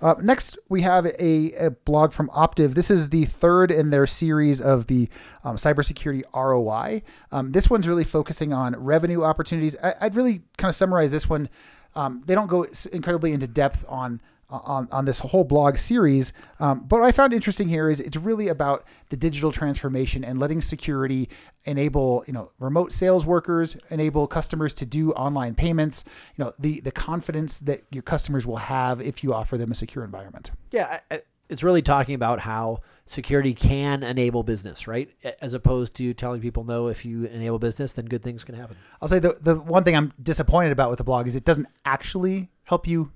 Uh, 0.00 0.14
next, 0.20 0.58
we 0.68 0.82
have 0.82 1.06
a, 1.06 1.52
a 1.52 1.70
blog 1.70 2.12
from 2.12 2.28
Optiv. 2.28 2.74
This 2.74 2.90
is 2.90 3.08
the 3.08 3.24
third 3.24 3.70
in 3.70 3.90
their 3.90 4.06
series 4.06 4.60
of 4.60 4.88
the 4.88 5.08
um, 5.42 5.56
cybersecurity 5.56 6.22
ROI. 6.34 7.02
Um, 7.32 7.52
this 7.52 7.70
one's 7.70 7.88
really 7.88 8.04
focusing 8.04 8.52
on 8.52 8.76
revenue 8.76 9.22
opportunities. 9.22 9.74
I, 9.82 9.94
I'd 10.02 10.14
really 10.14 10.42
kind 10.58 10.68
of 10.68 10.74
summarize 10.74 11.12
this 11.12 11.28
one. 11.30 11.48
Um, 11.94 12.22
they 12.26 12.34
don't 12.34 12.48
go 12.48 12.66
incredibly 12.92 13.32
into 13.32 13.46
depth 13.46 13.86
on 13.88 14.20
on, 14.48 14.88
on 14.92 15.04
this 15.04 15.20
whole 15.20 15.44
blog 15.44 15.78
series. 15.78 16.32
Um, 16.60 16.84
but 16.86 17.00
what 17.00 17.06
I 17.06 17.12
found 17.12 17.32
interesting 17.32 17.68
here 17.68 17.90
is 17.90 18.00
it's 18.00 18.16
really 18.16 18.48
about 18.48 18.84
the 19.08 19.16
digital 19.16 19.50
transformation 19.50 20.24
and 20.24 20.38
letting 20.38 20.60
security 20.60 21.28
enable, 21.64 22.24
you 22.26 22.32
know, 22.32 22.52
remote 22.58 22.92
sales 22.92 23.26
workers, 23.26 23.76
enable 23.90 24.26
customers 24.26 24.72
to 24.74 24.86
do 24.86 25.12
online 25.12 25.54
payments, 25.54 26.04
you 26.36 26.44
know, 26.44 26.52
the, 26.58 26.80
the 26.80 26.92
confidence 26.92 27.58
that 27.58 27.82
your 27.90 28.02
customers 28.02 28.46
will 28.46 28.56
have 28.56 29.00
if 29.00 29.24
you 29.24 29.34
offer 29.34 29.58
them 29.58 29.72
a 29.72 29.74
secure 29.74 30.04
environment. 30.04 30.50
Yeah, 30.70 31.00
it's 31.48 31.62
really 31.62 31.82
talking 31.82 32.14
about 32.14 32.40
how 32.40 32.80
security 33.06 33.54
can 33.54 34.02
enable 34.02 34.42
business, 34.42 34.86
right? 34.88 35.10
As 35.40 35.54
opposed 35.54 35.94
to 35.94 36.12
telling 36.14 36.40
people 36.40 36.64
no, 36.64 36.88
if 36.88 37.04
you 37.04 37.24
enable 37.24 37.58
business, 37.58 37.92
then 37.92 38.06
good 38.06 38.22
things 38.22 38.42
can 38.44 38.54
happen. 38.54 38.76
I'll 39.00 39.08
say 39.08 39.18
the, 39.18 39.36
the 39.40 39.54
one 39.56 39.84
thing 39.84 39.96
I'm 39.96 40.12
disappointed 40.20 40.72
about 40.72 40.90
with 40.90 40.98
the 40.98 41.04
blog 41.04 41.26
is 41.26 41.36
it 41.36 41.44
doesn't 41.44 41.68
actually 41.84 42.50
help 42.64 42.86
you 42.86 43.12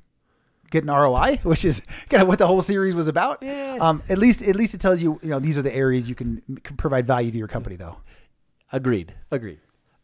get 0.71 0.85
an 0.85 0.91
ROI, 0.91 1.41
which 1.43 1.65
is 1.65 1.83
kind 2.09 2.23
of 2.23 2.29
what 2.29 2.39
the 2.39 2.47
whole 2.47 2.63
series 2.63 2.95
was 2.95 3.09
about. 3.09 3.43
Yeah. 3.43 3.79
Um, 3.81 4.03
at 4.09 4.19
least, 4.19 4.43
at 4.43 4.57
least 4.57 4.75
it 4.75 4.81
tells 4.81 5.03
you, 5.03 5.19
you 5.23 5.29
know, 5.29 5.39
these 5.39 5.59
are 5.59 5.63
the 5.63 5.75
areas 5.75 6.09
you 6.09 6.15
can, 6.15 6.43
can 6.63 6.77
provide 6.77 7.07
value 7.07 7.31
to 7.31 7.39
your 7.39 7.49
company, 7.49 7.77
though. 7.77 7.99
Agreed. 8.73 9.15
Agreed. 9.31 9.59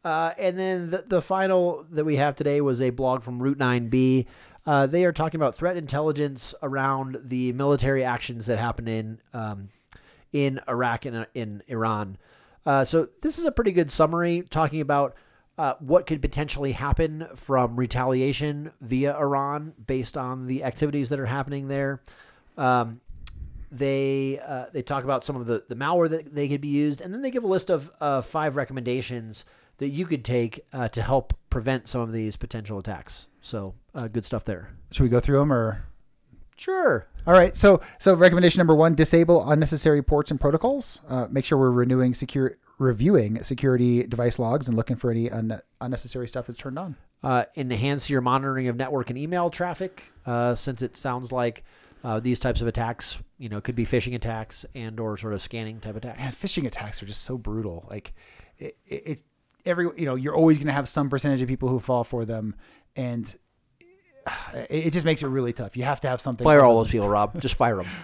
Uh, 0.04 0.32
and 0.38 0.58
then 0.58 0.90
the, 0.90 1.04
the 1.06 1.22
final 1.22 1.84
that 1.90 2.04
we 2.04 2.16
have 2.16 2.36
today 2.36 2.60
was 2.60 2.80
a 2.80 2.90
blog 2.90 3.22
from 3.22 3.42
Route 3.42 3.58
9B. 3.58 4.26
Uh, 4.64 4.86
they 4.86 5.04
are 5.04 5.12
talking 5.12 5.38
about 5.38 5.54
threat 5.54 5.76
intelligence 5.76 6.54
around 6.62 7.18
the 7.24 7.52
military 7.52 8.04
actions 8.04 8.46
that 8.46 8.58
happen 8.58 8.88
in 8.88 9.20
um, 9.32 9.68
in 10.32 10.60
Iraq 10.68 11.04
and 11.06 11.26
in 11.34 11.62
Iran. 11.68 12.18
Uh, 12.64 12.84
so 12.84 13.08
this 13.22 13.38
is 13.38 13.44
a 13.44 13.52
pretty 13.52 13.70
good 13.72 13.90
summary 13.90 14.42
talking 14.50 14.80
about 14.80 15.14
uh, 15.58 15.74
what 15.80 16.06
could 16.06 16.20
potentially 16.20 16.72
happen 16.72 17.26
from 17.34 17.76
retaliation 17.76 18.70
via 18.80 19.16
Iran 19.16 19.72
based 19.86 20.16
on 20.16 20.46
the 20.46 20.64
activities 20.64 21.08
that 21.08 21.18
are 21.18 21.26
happening 21.26 21.68
there. 21.68 22.02
Um, 22.56 23.00
they 23.70 24.38
uh, 24.46 24.66
they 24.72 24.82
talk 24.82 25.04
about 25.04 25.24
some 25.24 25.36
of 25.36 25.46
the, 25.46 25.64
the 25.68 25.74
malware 25.74 26.08
that 26.10 26.34
they 26.34 26.48
could 26.48 26.60
be 26.60 26.68
used, 26.68 27.00
and 27.00 27.12
then 27.12 27.22
they 27.22 27.30
give 27.30 27.44
a 27.44 27.48
list 27.48 27.70
of 27.70 27.90
uh, 28.00 28.22
five 28.22 28.56
recommendations 28.56 29.44
that 29.78 29.88
you 29.88 30.06
could 30.06 30.24
take 30.24 30.64
uh, 30.72 30.88
to 30.88 31.02
help 31.02 31.34
prevent 31.50 31.88
some 31.88 32.00
of 32.00 32.12
these 32.12 32.36
potential 32.36 32.78
attacks. 32.78 33.26
So 33.40 33.74
uh, 33.94 34.08
good 34.08 34.24
stuff 34.24 34.44
there. 34.44 34.70
Should 34.90 35.02
we 35.02 35.08
go 35.08 35.20
through 35.20 35.40
them 35.40 35.52
or? 35.52 35.84
Sure. 36.56 37.06
All 37.26 37.34
right. 37.34 37.54
So, 37.54 37.82
so 37.98 38.14
recommendation 38.14 38.60
number 38.60 38.74
one: 38.74 38.94
disable 38.94 39.48
unnecessary 39.50 40.02
ports 40.02 40.30
and 40.30 40.40
protocols. 40.40 41.00
Uh, 41.08 41.26
make 41.30 41.44
sure 41.44 41.58
we're 41.58 41.70
renewing 41.70 42.14
secure, 42.14 42.56
reviewing 42.78 43.42
security 43.42 44.02
device 44.02 44.38
logs, 44.38 44.68
and 44.68 44.76
looking 44.76 44.96
for 44.96 45.10
any 45.10 45.30
un- 45.30 45.60
unnecessary 45.80 46.28
stuff 46.28 46.46
that's 46.46 46.58
turned 46.58 46.78
on. 46.78 46.96
Uh, 47.22 47.44
enhance 47.56 48.10
your 48.10 48.20
monitoring 48.20 48.68
of 48.68 48.76
network 48.76 49.10
and 49.10 49.18
email 49.18 49.50
traffic, 49.50 50.12
uh, 50.26 50.54
since 50.54 50.82
it 50.82 50.96
sounds 50.96 51.32
like 51.32 51.64
uh, 52.04 52.20
these 52.20 52.38
types 52.38 52.60
of 52.60 52.66
attacks, 52.66 53.18
you 53.38 53.48
know, 53.48 53.60
could 53.60 53.74
be 53.74 53.86
phishing 53.86 54.14
attacks 54.14 54.64
and 54.74 55.00
or 55.00 55.16
sort 55.16 55.32
of 55.32 55.40
scanning 55.40 55.80
type 55.80 55.96
attacks. 55.96 56.18
Man, 56.18 56.32
phishing 56.32 56.66
attacks 56.66 57.02
are 57.02 57.06
just 57.06 57.22
so 57.22 57.38
brutal. 57.38 57.86
Like, 57.90 58.12
it, 58.58 58.76
it, 58.86 59.02
it's 59.06 59.24
every 59.64 59.88
you 59.96 60.04
know, 60.04 60.14
you're 60.14 60.36
always 60.36 60.58
going 60.58 60.68
to 60.68 60.72
have 60.72 60.88
some 60.88 61.10
percentage 61.10 61.42
of 61.42 61.48
people 61.48 61.68
who 61.68 61.80
fall 61.80 62.04
for 62.04 62.24
them, 62.24 62.54
and 62.94 63.34
it, 64.54 64.86
it 64.86 64.92
just 64.92 65.04
makes 65.04 65.22
it 65.22 65.28
really 65.28 65.52
tough. 65.52 65.76
You 65.76 65.84
have 65.84 66.00
to 66.02 66.08
have 66.08 66.20
something. 66.20 66.44
Fire 66.44 66.60
all 66.60 66.76
those 66.76 66.88
people, 66.88 67.08
Rob. 67.08 67.40
Just 67.40 67.54
fire 67.54 67.76
them. 67.76 67.86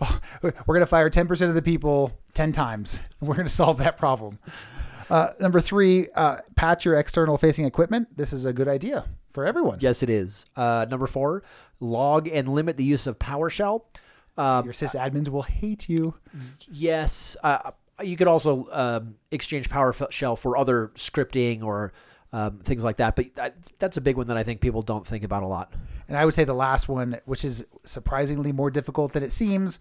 We're 0.42 0.52
going 0.66 0.80
to 0.80 0.86
fire 0.86 1.10
10% 1.10 1.48
of 1.48 1.54
the 1.54 1.62
people 1.62 2.12
10 2.34 2.52
times. 2.52 2.98
We're 3.20 3.34
going 3.34 3.46
to 3.46 3.52
solve 3.52 3.78
that 3.78 3.96
problem. 3.96 4.38
Uh, 5.10 5.28
number 5.38 5.60
three, 5.60 6.08
uh, 6.14 6.38
patch 6.56 6.84
your 6.84 6.96
external 6.98 7.36
facing 7.38 7.64
equipment. 7.64 8.16
This 8.16 8.32
is 8.32 8.46
a 8.46 8.52
good 8.52 8.68
idea 8.68 9.06
for 9.30 9.46
everyone. 9.46 9.78
Yes, 9.80 10.02
it 10.02 10.10
is. 10.10 10.46
Uh, 10.56 10.86
number 10.88 11.06
four, 11.06 11.42
log 11.80 12.28
and 12.28 12.48
limit 12.48 12.76
the 12.76 12.84
use 12.84 13.06
of 13.06 13.18
PowerShell. 13.18 13.82
Um, 14.36 14.64
Your 14.64 14.74
sysadmins 14.74 15.28
will 15.28 15.42
hate 15.42 15.88
you. 15.88 16.14
yes, 16.70 17.36
uh, 17.44 17.70
you 18.02 18.16
could 18.16 18.26
also 18.26 18.66
um, 18.72 19.14
exchange 19.30 19.68
PowerShell 19.70 20.36
for 20.36 20.56
other 20.56 20.90
scripting 20.96 21.62
or 21.62 21.92
um, 22.32 22.58
things 22.58 22.82
like 22.82 22.96
that. 22.96 23.14
But 23.14 23.34
that, 23.36 23.56
that's 23.78 23.96
a 23.96 24.00
big 24.00 24.16
one 24.16 24.26
that 24.26 24.36
I 24.36 24.42
think 24.42 24.60
people 24.60 24.82
don't 24.82 25.06
think 25.06 25.22
about 25.22 25.44
a 25.44 25.46
lot. 25.46 25.72
And 26.08 26.16
I 26.16 26.24
would 26.24 26.34
say 26.34 26.44
the 26.44 26.54
last 26.54 26.88
one, 26.88 27.18
which 27.24 27.44
is 27.44 27.66
surprisingly 27.84 28.52
more 28.52 28.70
difficult 28.70 29.12
than 29.12 29.22
it 29.22 29.32
seems, 29.32 29.78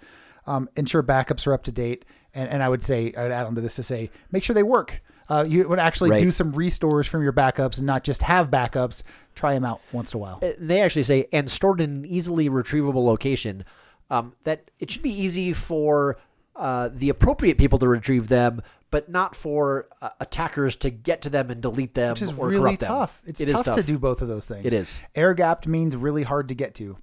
um, 0.48 0.70
ensure 0.76 1.04
backups 1.04 1.46
are 1.48 1.54
up 1.54 1.64
to 1.64 1.72
date. 1.72 2.06
And, 2.34 2.50
and 2.50 2.64
I 2.64 2.70
would 2.70 2.84
say, 2.84 3.14
I 3.18 3.24
would 3.24 3.32
add 3.32 3.46
on 3.46 3.56
to 3.56 3.62
this 3.62 3.76
to 3.76 3.84
say, 3.84 4.10
make 4.32 4.44
sure 4.44 4.54
they 4.54 4.64
work. 4.64 5.02
Uh, 5.30 5.46
you 5.48 5.68
would 5.68 5.80
actually 5.80 6.12
Right. 6.12 6.20
do 6.20 6.32
some 6.32 6.52
restores 6.52 7.08
from 7.08 7.24
your 7.24 7.32
backups 7.34 7.78
and 7.78 7.86
not 7.88 8.04
just 8.04 8.24
have 8.24 8.50
backups. 8.50 9.04
Try 9.36 9.54
them 9.54 9.64
out 9.66 9.82
once 9.92 10.14
in 10.14 10.18
a 10.18 10.22
while. 10.22 10.40
Uh, 10.42 10.52
They 10.60 10.82
actually 10.82 11.04
say, 11.04 11.28
and 11.32 11.50
stored 11.50 11.80
in 11.80 11.90
an 11.92 12.06
easily 12.06 12.50
retrievable 12.50 13.06
location. 13.06 13.64
Um, 14.10 14.34
that 14.44 14.70
it 14.80 14.92
should 14.92 15.02
be 15.02 15.10
easy 15.14 15.54
for 15.54 16.18
uh, 16.56 16.90
the 16.94 17.10
appropriate 17.10 17.58
people 17.58 17.80
to 17.80 17.88
retrieve 17.88 18.28
them, 18.28 18.62
but 18.94 19.10
not 19.10 19.36
for 19.36 19.90
uh, 20.02 20.10
attackers 20.22 20.78
to 20.78 20.90
get 20.90 21.22
to 21.24 21.30
them 21.30 21.50
and 21.52 21.62
delete 21.62 21.94
them 21.96 22.12
Which 22.14 22.22
is 22.22 22.32
or 22.32 22.48
really 22.48 22.62
corrupt 22.62 22.80
them. 22.80 22.88
tough. 22.90 23.22
It's 23.26 23.42
It 23.42 23.52
is 23.52 23.60
tough, 23.62 23.76
to 23.76 23.84
do 23.84 23.98
both 24.00 24.22
of 24.22 24.30
those 24.30 24.46
things. 24.46 24.66
It 24.66 24.72
is. 24.72 25.02
Air 25.16 25.34
gapped 25.34 25.68
means 25.68 25.96
really 25.98 26.24
hard 26.24 26.48
to 26.48 26.56
get 26.56 26.74
to. 26.76 26.98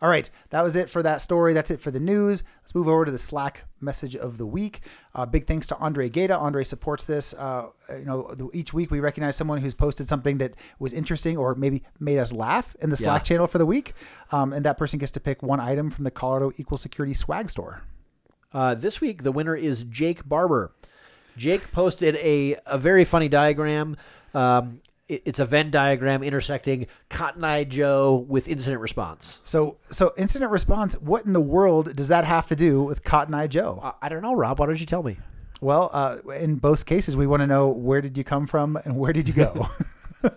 All 0.00 0.08
right, 0.08 0.28
that 0.50 0.62
was 0.62 0.74
it 0.74 0.90
for 0.90 1.00
that 1.04 1.20
story. 1.20 1.52
That's 1.54 1.70
it 1.70 1.80
for 1.80 1.92
the 1.92 2.00
news. 2.00 2.42
Let's 2.62 2.74
move 2.74 2.88
over 2.88 3.04
to 3.04 3.12
the 3.12 3.18
Slack 3.18 3.62
message 3.80 4.16
of 4.16 4.36
the 4.36 4.44
week. 4.46 4.80
Uh, 5.14 5.26
big 5.26 5.46
thanks 5.46 5.68
to 5.68 5.76
Andre 5.76 6.08
Gata. 6.08 6.36
Andre 6.36 6.64
supports 6.64 7.04
this. 7.04 7.34
Uh, 7.34 7.66
you 7.88 8.04
know, 8.04 8.32
the- 8.34 8.48
each 8.52 8.74
week 8.74 8.90
we 8.90 8.98
recognize 8.98 9.36
someone 9.36 9.58
who's 9.58 9.74
posted 9.74 10.08
something 10.08 10.38
that 10.38 10.54
was 10.80 10.92
interesting 10.92 11.36
or 11.36 11.54
maybe 11.54 11.84
made 12.00 12.18
us 12.18 12.32
laugh 12.32 12.74
in 12.80 12.90
the 12.90 12.96
Slack 12.96 13.20
Yeah. 13.20 13.24
channel 13.24 13.46
for 13.46 13.58
the 13.58 13.66
week, 13.66 13.94
um, 14.32 14.52
and 14.52 14.64
that 14.66 14.76
person 14.76 14.98
gets 14.98 15.12
to 15.12 15.20
pick 15.20 15.40
one 15.40 15.60
item 15.60 15.88
from 15.90 16.02
the 16.02 16.10
Colorado 16.10 16.50
Equal 16.56 16.78
Security 16.78 17.14
Swag 17.14 17.48
Store. 17.48 17.82
Uh, 18.52 18.74
this 18.74 19.00
week, 19.00 19.22
the 19.22 19.32
winner 19.32 19.54
is 19.54 19.84
Jake 19.84 20.28
Barber. 20.28 20.72
Jake 21.36 21.72
posted 21.72 22.16
a, 22.16 22.56
a 22.66 22.78
very 22.78 23.04
funny 23.04 23.28
diagram. 23.28 23.96
Um, 24.34 24.80
it- 25.08 25.22
it's 25.24 25.38
a 25.38 25.44
Venn 25.44 25.70
diagram 25.70 26.22
intersecting 26.22 26.86
Cotton 27.10 27.44
Eye 27.44 27.64
Joe 27.64 28.24
with 28.28 28.48
incident 28.48 28.80
response. 28.80 29.40
So, 29.44 29.76
so 29.90 30.12
incident 30.16 30.50
response. 30.50 30.94
What 30.94 31.24
in 31.26 31.32
the 31.32 31.40
world 31.40 31.94
does 31.96 32.08
that 32.08 32.24
have 32.24 32.46
to 32.48 32.56
do 32.56 32.82
with 32.82 33.02
Cotton 33.04 33.34
Eye 33.34 33.46
Joe? 33.46 33.80
I, 33.82 34.06
I 34.06 34.08
don't 34.08 34.22
know, 34.22 34.34
Rob. 34.34 34.58
Why 34.60 34.66
don't 34.66 34.80
you 34.80 34.86
tell 34.86 35.02
me? 35.02 35.18
Well, 35.60 35.90
uh, 35.92 36.18
in 36.38 36.56
both 36.56 36.86
cases, 36.86 37.16
we 37.16 37.26
want 37.26 37.40
to 37.40 37.46
know 37.46 37.68
where 37.68 38.00
did 38.00 38.16
you 38.18 38.24
come 38.24 38.46
from 38.46 38.76
and 38.84 38.96
where 38.96 39.12
did 39.12 39.28
you 39.28 39.34
go. 39.34 39.68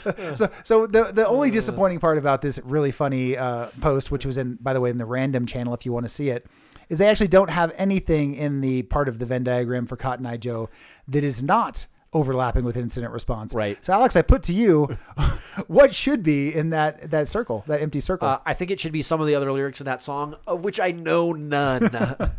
so, 0.34 0.48
so 0.62 0.86
the 0.86 1.10
the 1.12 1.26
only 1.26 1.50
disappointing 1.50 1.98
part 1.98 2.16
about 2.16 2.40
this 2.40 2.60
really 2.64 2.92
funny 2.92 3.36
uh, 3.36 3.66
post, 3.80 4.10
which 4.10 4.24
was 4.24 4.38
in, 4.38 4.56
by 4.60 4.72
the 4.72 4.80
way, 4.80 4.90
in 4.90 4.98
the 4.98 5.04
random 5.04 5.44
channel, 5.44 5.74
if 5.74 5.84
you 5.84 5.92
want 5.92 6.04
to 6.04 6.08
see 6.08 6.30
it, 6.30 6.46
is 6.92 6.98
they 6.98 7.08
actually 7.08 7.28
don't 7.28 7.48
have 7.50 7.72
anything 7.76 8.34
in 8.34 8.60
the 8.60 8.82
part 8.82 9.08
of 9.08 9.18
the 9.18 9.24
Venn 9.24 9.42
diagram 9.42 9.86
for 9.86 9.96
Cotton 9.96 10.26
Eye 10.26 10.36
Joe 10.36 10.68
that 11.08 11.24
is 11.24 11.42
not 11.42 11.86
overlapping 12.12 12.64
with 12.66 12.76
incident 12.76 13.14
response. 13.14 13.54
Right. 13.54 13.82
So, 13.82 13.94
Alex, 13.94 14.14
I 14.14 14.20
put 14.20 14.42
to 14.44 14.52
you, 14.52 14.98
what 15.68 15.94
should 15.94 16.22
be 16.22 16.54
in 16.54 16.68
that 16.68 17.10
that 17.10 17.28
circle, 17.28 17.64
that 17.66 17.80
empty 17.80 17.98
circle? 17.98 18.28
Uh, 18.28 18.40
I 18.44 18.52
think 18.52 18.70
it 18.70 18.78
should 18.78 18.92
be 18.92 19.00
some 19.00 19.22
of 19.22 19.26
the 19.26 19.34
other 19.34 19.50
lyrics 19.50 19.80
in 19.80 19.86
that 19.86 20.02
song, 20.02 20.36
of 20.46 20.64
which 20.64 20.78
I 20.78 20.90
know 20.90 21.32
none. 21.32 21.94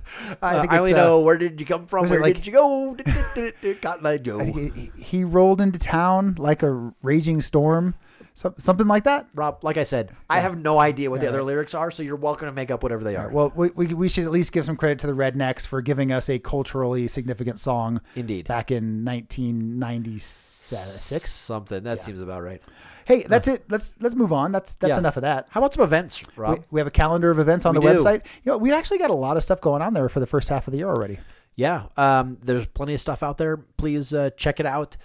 I, 0.43 0.67
I 0.67 0.77
only 0.77 0.93
uh, 0.93 0.97
know 0.97 1.21
where 1.21 1.39
did 1.39 1.59
you 1.59 1.65
come 1.65 1.87
from? 1.87 2.07
Where 2.07 2.21
like- 2.21 2.35
did 2.35 2.45
you 2.45 2.53
go? 2.53 2.95
Cotton 3.81 4.05
Eye 4.05 4.17
Joe. 4.17 4.37
He, 4.37 4.91
he 4.95 5.23
rolled 5.23 5.61
into 5.61 5.79
town 5.79 6.35
like 6.37 6.61
a 6.61 6.93
raging 7.01 7.41
storm, 7.41 7.95
some, 8.35 8.55
something 8.57 8.87
like 8.87 9.03
that. 9.03 9.27
Rob, 9.35 9.63
like 9.63 9.77
I 9.77 9.83
said, 9.83 10.11
I 10.29 10.39
have 10.39 10.57
no 10.57 10.79
idea 10.79 11.09
what 11.11 11.21
the 11.21 11.27
other 11.29 11.43
lyrics 11.43 11.73
are, 11.73 11.91
so 11.91 12.03
you're 12.03 12.15
welcome 12.15 12.47
to 12.47 12.51
make 12.51 12.71
up 12.71 12.81
whatever 12.83 13.03
they 13.03 13.15
are. 13.15 13.29
Well, 13.29 13.51
we, 13.55 13.69
we, 13.69 13.93
we 13.93 14.09
should 14.09 14.25
at 14.25 14.31
least 14.31 14.51
give 14.51 14.65
some 14.65 14.75
credit 14.75 14.99
to 14.99 15.07
the 15.07 15.13
Rednex 15.13 15.65
for 15.67 15.81
giving 15.81 16.11
us 16.11 16.29
a 16.29 16.39
culturally 16.39 17.07
significant 17.07 17.59
song. 17.59 18.01
Indeed. 18.15 18.47
Back 18.47 18.71
in 18.71 19.05
1996. 19.05 21.31
Something 21.31 21.83
that 21.83 22.01
seems 22.01 22.19
about 22.21 22.41
right. 22.43 22.61
Hey, 23.05 23.23
that's 23.23 23.47
it. 23.49 23.65
Let's 23.69 23.95
let's 23.99 24.15
move 24.15 24.31
on. 24.31 24.53
That's 24.53 24.75
that's 24.75 24.91
Yeah. 24.91 24.97
enough 24.97 25.17
of 25.17 25.21
that. 25.23 25.47
How 25.49 25.59
about 25.59 25.73
some 25.73 25.83
events, 25.83 26.25
We, 26.25 26.33
Rob? 26.41 26.63
we 26.71 26.79
have 26.79 26.87
a 26.87 26.91
calendar 26.91 27.29
of 27.31 27.37
events 27.39 27.65
on 27.65 27.75
We 27.77 27.85
the 27.85 27.93
do. 27.93 27.99
website. 27.99 28.21
You 28.43 28.53
know, 28.53 28.57
we 28.57 28.71
actually 28.71 28.99
got 28.99 29.09
a 29.09 29.13
lot 29.15 29.35
of 29.35 29.43
stuff 29.43 29.59
going 29.59 29.81
on 29.81 29.93
there 29.93 30.07
for 30.09 30.19
the 30.21 30.25
first 30.27 30.47
half 30.49 30.67
of 30.67 30.71
the 30.71 30.77
year 30.77 30.87
already. 30.89 31.19
Yeah, 31.55 31.83
um, 31.97 32.37
there's 32.41 32.65
plenty 32.65 32.93
of 32.95 33.01
stuff 33.01 33.21
out 33.21 33.37
there. 33.37 33.57
Please 33.57 34.11
uh, 34.13 34.31
check 34.37 34.59
it 34.59 34.65
out. 34.65 34.95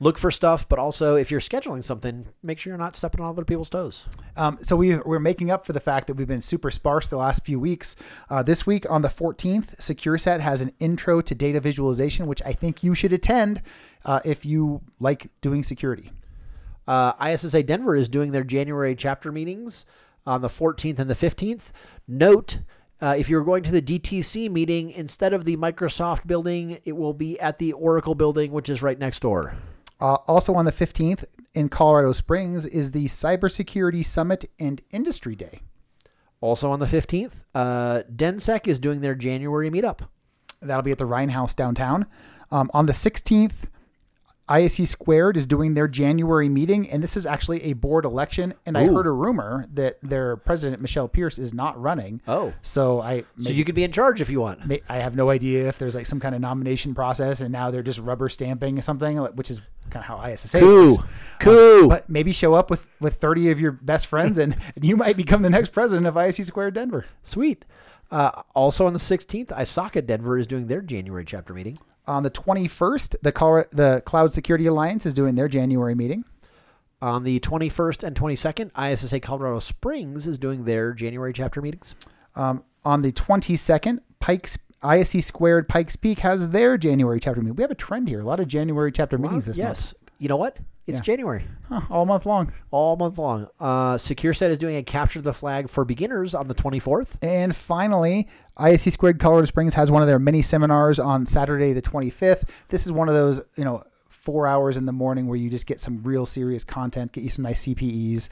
Look 0.00 0.18
for 0.18 0.32
stuff, 0.32 0.68
but 0.68 0.80
also 0.80 1.14
if 1.14 1.30
you're 1.30 1.40
scheduling 1.40 1.84
something, 1.84 2.26
make 2.42 2.58
sure 2.58 2.72
you're 2.72 2.78
not 2.78 2.96
stepping 2.96 3.20
on 3.20 3.30
other 3.30 3.44
people's 3.44 3.70
toes. 3.70 4.04
Um, 4.36 4.58
so 4.60 4.74
we, 4.74 4.96
we're 4.96 5.20
making 5.20 5.52
up 5.52 5.64
for 5.64 5.72
the 5.72 5.80
fact 5.80 6.08
that 6.08 6.14
we've 6.14 6.26
been 6.26 6.40
super 6.40 6.72
sparse 6.72 7.06
the 7.06 7.16
last 7.16 7.44
few 7.44 7.60
weeks. 7.60 7.94
Uh, 8.28 8.42
this 8.42 8.66
week 8.66 8.90
on 8.90 9.02
the 9.02 9.08
14th, 9.08 9.76
SecureSet 9.76 10.40
has 10.40 10.60
an 10.60 10.72
intro 10.80 11.20
to 11.20 11.34
data 11.34 11.60
visualization, 11.60 12.26
which 12.26 12.42
I 12.44 12.52
think 12.52 12.82
you 12.82 12.94
should 12.94 13.12
attend 13.12 13.62
uh, 14.04 14.18
if 14.24 14.44
you 14.44 14.82
like 14.98 15.28
doing 15.40 15.62
security. 15.62 16.10
Uh, 16.88 17.12
ISSA 17.24 17.62
Denver 17.62 17.94
is 17.94 18.08
doing 18.08 18.32
their 18.32 18.44
January 18.44 18.96
chapter 18.96 19.30
meetings 19.30 19.86
on 20.26 20.40
the 20.40 20.48
14th 20.48 20.98
and 20.98 21.08
the 21.08 21.14
15th. 21.14 21.70
Note, 22.08 22.58
uh, 23.00 23.14
if 23.16 23.28
you're 23.28 23.44
going 23.44 23.62
to 23.62 23.70
the 23.70 23.80
DTC 23.80 24.50
meeting, 24.50 24.90
instead 24.90 25.32
of 25.32 25.44
the 25.44 25.56
Microsoft 25.56 26.26
building, 26.26 26.78
it 26.84 26.96
will 26.96 27.14
be 27.14 27.38
at 27.38 27.58
the 27.58 27.72
Oracle 27.72 28.16
building, 28.16 28.50
which 28.50 28.68
is 28.68 28.82
right 28.82 28.98
next 28.98 29.20
door. 29.20 29.54
Uh, 30.00 30.14
also 30.26 30.54
on 30.54 30.64
the 30.64 30.72
15th 30.72 31.24
in 31.54 31.68
Colorado 31.68 32.12
Springs 32.12 32.66
is 32.66 32.90
the 32.90 33.06
Cybersecurity 33.06 34.04
Summit 34.04 34.44
and 34.58 34.80
Industry 34.90 35.36
Day. 35.36 35.60
Also 36.40 36.70
on 36.70 36.80
the 36.80 36.86
15th, 36.86 37.44
uh, 37.54 38.02
DenSec 38.14 38.66
is 38.66 38.78
doing 38.78 39.00
their 39.00 39.14
January 39.14 39.70
meetup. 39.70 40.00
That'll 40.60 40.82
be 40.82 40.92
at 40.92 40.98
the 40.98 41.06
Rhein 41.06 41.30
Haus 41.30 41.54
downtown. 41.54 42.06
Um, 42.50 42.70
on 42.74 42.86
the 42.86 42.92
16th, 42.92 43.64
ISC 44.48 44.86
Squared 44.86 45.36
is 45.38 45.46
doing 45.46 45.72
their 45.72 45.88
January 45.88 46.50
meeting, 46.50 46.90
and 46.90 47.02
this 47.02 47.16
is 47.16 47.24
actually 47.24 47.62
a 47.64 47.72
board 47.72 48.04
election. 48.04 48.52
And 48.66 48.76
I 48.76 48.84
heard 48.86 49.06
a 49.06 49.10
rumor 49.10 49.66
that 49.72 49.98
their 50.02 50.36
president 50.36 50.82
Michelle 50.82 51.08
Pierce 51.08 51.38
is 51.38 51.54
not 51.54 51.80
running. 51.80 52.20
Oh. 52.28 52.52
so 52.60 53.00
I 53.00 53.24
So 53.40 53.50
you 53.50 53.64
could 53.64 53.74
be 53.74 53.84
in 53.84 53.92
charge 53.92 54.20
if 54.20 54.28
you 54.28 54.40
want. 54.40 54.66
ma- 54.66 54.76
I 54.88 54.98
have 54.98 55.16
no 55.16 55.30
idea 55.30 55.68
if 55.68 55.78
there's 55.78 55.94
like 55.94 56.04
some 56.06 56.20
kind 56.20 56.34
of 56.34 56.42
nomination 56.42 56.94
process, 56.94 57.40
and 57.40 57.52
now 57.52 57.70
they're 57.70 57.82
just 57.82 58.00
rubber 58.00 58.28
stamping 58.28 58.80
something, 58.82 59.16
which 59.16 59.50
is 59.50 59.62
kind 59.88 60.04
of 60.04 60.08
how 60.08 60.30
ISSA 60.30 60.60
Coup. 60.60 60.96
works. 60.96 61.02
Coup. 61.40 61.84
Uh, 61.86 61.88
but 61.88 62.10
maybe 62.10 62.32
show 62.32 62.52
up 62.52 62.68
with 62.70 62.86
with 63.00 63.16
30 63.16 63.50
of 63.50 63.58
your 63.60 63.72
best 63.72 64.06
friends, 64.06 64.36
and, 64.36 64.54
and 64.76 64.84
you 64.84 64.96
might 64.96 65.16
become 65.16 65.40
the 65.40 65.50
next 65.50 65.70
president 65.72 66.06
of 66.06 66.14
ISC 66.14 66.44
Squared 66.44 66.74
Denver. 66.74 67.06
Sweet. 67.22 67.64
Uh, 68.14 68.42
also 68.54 68.86
on 68.86 68.92
the 68.92 69.00
16th, 69.00 69.48
ISACA 69.48 70.06
Denver 70.06 70.38
is 70.38 70.46
doing 70.46 70.68
their 70.68 70.80
January 70.80 71.24
chapter 71.24 71.52
meeting. 71.52 71.76
On 72.06 72.22
the 72.22 72.30
21st, 72.30 73.16
the 73.22 73.32
Colorado, 73.32 73.68
the 73.72 74.02
Cloud 74.04 74.32
Security 74.32 74.66
Alliance 74.66 75.04
is 75.04 75.12
doing 75.12 75.34
their 75.34 75.48
January 75.48 75.96
meeting. 75.96 76.24
On 77.02 77.24
the 77.24 77.40
21st 77.40 78.04
and 78.04 78.14
22nd, 78.14 78.70
ISSA 78.78 79.18
Colorado 79.18 79.58
Springs 79.58 80.28
is 80.28 80.38
doing 80.38 80.64
their 80.64 80.92
January 80.92 81.32
chapter 81.32 81.60
meetings. 81.60 81.96
Um, 82.36 82.62
on 82.84 83.02
the 83.02 83.10
22nd, 83.10 83.98
Pikes 84.20 84.58
ISC 84.84 85.24
Squared 85.24 85.68
Pikes 85.68 85.96
Peak 85.96 86.20
has 86.20 86.50
their 86.50 86.78
January 86.78 87.18
chapter 87.18 87.40
meeting. 87.40 87.56
We 87.56 87.62
have 87.62 87.70
a 87.72 87.74
trend 87.74 88.08
here. 88.08 88.20
A 88.20 88.24
lot 88.24 88.38
of 88.38 88.46
January 88.46 88.92
chapter 88.92 89.18
meetings 89.18 89.46
this 89.46 89.58
month. 89.58 89.68
yes. 89.70 89.94
You 90.18 90.28
know 90.28 90.36
what? 90.36 90.56
It's 90.86 90.98
Yeah. 90.98 91.02
January. 91.02 91.46
Huh, 91.68 91.80
all 91.90 92.04
month 92.04 92.26
long. 92.26 92.52
All 92.70 92.96
month 92.96 93.16
long. 93.18 93.48
Uh, 93.58 93.94
SecureSet 93.94 94.50
is 94.50 94.58
doing 94.58 94.76
a 94.76 94.82
capture 94.82 95.20
the 95.22 95.32
flag 95.32 95.68
for 95.70 95.84
beginners 95.84 96.34
on 96.34 96.46
the 96.48 96.54
24th. 96.54 97.16
And 97.22 97.56
finally, 97.56 98.28
ISC 98.58 98.90
Squared 98.92 99.18
Colorado 99.18 99.46
Springs 99.46 99.74
has 99.74 99.90
one 99.90 100.02
of 100.02 100.08
their 100.08 100.18
mini 100.18 100.42
seminars 100.42 100.98
on 100.98 101.24
Saturday 101.26 101.72
the 101.72 101.82
25th. 101.82 102.44
This 102.68 102.84
is 102.84 102.92
one 102.92 103.08
of 103.08 103.14
those, 103.14 103.40
you 103.56 103.64
know, 103.64 103.82
four 104.08 104.46
hours 104.46 104.76
in 104.76 104.84
the 104.86 104.92
morning 104.92 105.26
where 105.26 105.36
you 105.38 105.48
just 105.50 105.66
get 105.66 105.80
some 105.80 106.02
real 106.02 106.26
serious 106.26 106.64
content, 106.64 107.12
get 107.12 107.24
you 107.24 107.30
some 107.30 107.42
nice 107.44 107.64
CPEs. 107.66 108.28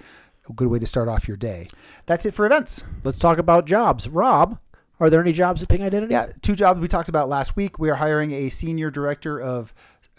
A 0.48 0.52
good 0.52 0.68
way 0.68 0.78
to 0.78 0.86
start 0.86 1.08
off 1.08 1.28
your 1.28 1.36
day. 1.36 1.68
That's 2.06 2.26
it 2.26 2.34
for 2.34 2.44
events. 2.44 2.82
Let's 3.04 3.16
talk 3.18 3.38
about 3.38 3.64
jobs. 3.64 4.08
Rob, 4.08 4.58
are 4.98 5.08
there 5.08 5.20
any 5.20 5.32
jobs 5.32 5.62
at 5.62 5.68
Ping 5.68 5.82
Identity? 5.82 6.12
Yeah, 6.12 6.32
two 6.42 6.54
jobs 6.56 6.80
we 6.80 6.88
talked 6.88 7.08
about 7.08 7.28
last 7.28 7.54
week. 7.56 7.78
We 7.78 7.88
are 7.90 7.94
hiring 7.94 8.32
a 8.32 8.48
senior 8.48 8.90
director 8.90 9.40
of 9.40 9.72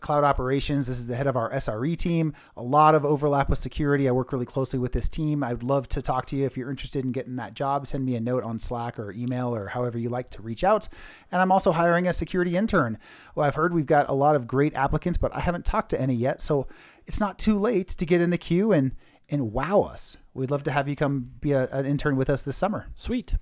cloud 0.04 0.24
operations. 0.24 0.86
This 0.86 1.00
is 1.00 1.08
the 1.08 1.16
head 1.16 1.26
of 1.26 1.36
our 1.36 1.52
SRE 1.52 1.98
team. 1.98 2.34
A 2.56 2.62
lot 2.62 2.94
of 2.94 3.04
overlap 3.04 3.50
with 3.50 3.58
security. 3.58 4.08
I 4.08 4.12
work 4.12 4.32
really 4.32 4.46
closely 4.46 4.78
with 4.78 4.92
this 4.92 5.10
team. 5.10 5.44
I 5.44 5.54
would 5.54 5.64
love 5.64 5.90
to 5.90 6.02
talk 6.02 6.28
to 6.28 6.36
you 6.36 6.46
if 6.46 6.56
you're 6.56 6.70
interested 6.70 7.04
in 7.04 7.12
getting 7.12 7.38
that 7.38 7.56
job. 7.56 7.88
Send 7.88 8.06
me 8.06 8.16
a 8.16 8.20
note 8.20 8.44
on 8.44 8.60
Slack 8.60 9.00
or 9.00 9.12
email 9.12 9.56
or 9.56 9.70
however 9.70 9.98
you 9.98 10.10
like 10.10 10.30
to 10.32 10.42
reach 10.44 10.64
out. 10.64 10.88
And 11.32 11.42
I'm 11.42 11.52
also 11.52 11.72
hiring 11.72 12.08
a 12.08 12.14
security 12.14 12.56
intern. 12.56 13.00
Well, 13.34 13.48
I've 13.48 13.56
heard 13.56 13.74
we've 13.74 13.86
got 13.88 14.10
a 14.10 14.14
lot 14.14 14.36
of 14.36 14.46
great 14.46 14.76
applicants, 14.76 15.18
but 15.18 15.36
I 15.36 15.40
haven't 15.40 15.66
talked 15.66 15.90
to 15.90 16.00
any 16.00 16.14
yet. 16.14 16.42
So 16.42 16.68
it's 17.08 17.20
not 17.20 17.40
too 17.40 17.58
late 17.58 17.88
to 17.88 18.06
get 18.06 18.22
in 18.22 18.30
the 18.30 18.38
queue 18.38 18.72
and 18.72 18.92
and 19.30 19.52
wow 19.54 19.82
us. 19.82 20.18
We'd 20.34 20.52
love 20.52 20.64
to 20.64 20.72
have 20.72 20.88
you 20.88 20.96
come 20.96 21.32
be 21.40 21.54
a, 21.54 21.68
an 21.70 21.86
intern 21.86 22.18
with 22.18 22.30
us 22.30 22.42
this 22.42 22.58
summer. 22.58 22.88
Sweet. 22.94 23.36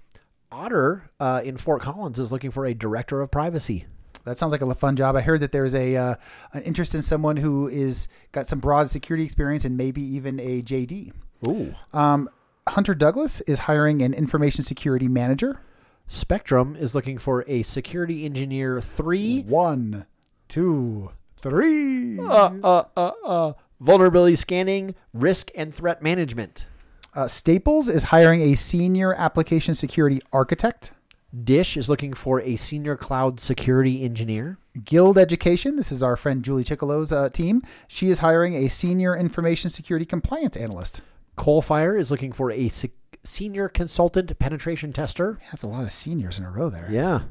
Otter 0.51 1.09
uh, 1.19 1.41
in 1.43 1.57
Fort 1.57 1.81
Collins 1.81 2.19
is 2.19 2.31
looking 2.31 2.51
for 2.51 2.65
a 2.65 2.73
director 2.73 3.21
of 3.21 3.31
privacy. 3.31 3.85
That 4.25 4.37
sounds 4.37 4.51
like 4.51 4.61
a 4.61 4.75
fun 4.75 4.95
job. 4.95 5.15
I 5.15 5.21
heard 5.21 5.39
that 5.41 5.51
there's 5.51 5.75
a 5.75 5.95
uh, 5.95 6.15
an 6.53 6.63
interest 6.63 6.93
in 6.93 7.01
someone 7.01 7.37
who 7.37 7.67
is 7.67 8.07
got 8.31 8.47
some 8.47 8.59
broad 8.59 8.89
security 8.89 9.23
experience 9.23 9.65
and 9.65 9.77
maybe 9.77 10.01
even 10.01 10.39
a 10.39 10.61
JD. 10.61 11.11
Ooh. 11.47 11.73
Um, 11.93 12.29
Hunter 12.67 12.93
Douglas 12.93 13.41
is 13.41 13.59
hiring 13.59 14.01
an 14.01 14.13
information 14.13 14.63
security 14.63 15.07
manager. 15.07 15.61
Spectrum 16.07 16.75
is 16.75 16.93
looking 16.93 17.17
for 17.17 17.43
a 17.47 17.63
security 17.63 18.25
engineer 18.25 18.81
three. 18.81 19.41
One, 19.43 20.05
two, 20.47 21.11
three. 21.41 22.19
Uh, 22.19 22.51
uh, 22.63 22.83
uh, 22.95 23.11
uh, 23.25 23.53
vulnerability 23.79 24.35
scanning, 24.35 24.95
risk 25.13 25.49
and 25.55 25.73
threat 25.73 26.03
management. 26.03 26.67
Uh, 27.13 27.27
Staples 27.27 27.89
is 27.89 28.03
hiring 28.03 28.41
a 28.41 28.55
senior 28.55 29.13
application 29.15 29.75
security 29.75 30.21
architect. 30.31 30.91
Dish 31.31 31.77
is 31.77 31.87
looking 31.87 32.13
for 32.13 32.41
a 32.41 32.57
senior 32.57 32.97
cloud 32.97 33.39
security 33.39 34.03
engineer. 34.03 34.57
Guild 34.83 35.17
Education, 35.17 35.77
this 35.77 35.91
is 35.91 36.03
our 36.03 36.15
friend 36.17 36.43
Julie 36.43 36.63
Chickillo's 36.63 37.11
uh, 37.11 37.29
team. 37.29 37.61
She 37.87 38.09
is 38.09 38.19
hiring 38.19 38.55
a 38.55 38.69
senior 38.69 39.15
information 39.15 39.69
security 39.69 40.05
compliance 40.05 40.57
analyst. 40.57 41.01
Coalfire 41.37 41.97
is 41.97 42.11
looking 42.11 42.33
for 42.33 42.51
a 42.51 42.67
se- 42.67 42.91
senior 43.23 43.69
consultant 43.69 44.37
penetration 44.39 44.91
tester. 44.91 45.39
That's 45.45 45.63
a 45.63 45.67
lot 45.67 45.83
of 45.83 45.91
seniors 45.91 46.37
in 46.37 46.43
a 46.43 46.51
row 46.51 46.69
there. 46.69 46.87
Yeah. 46.91 47.21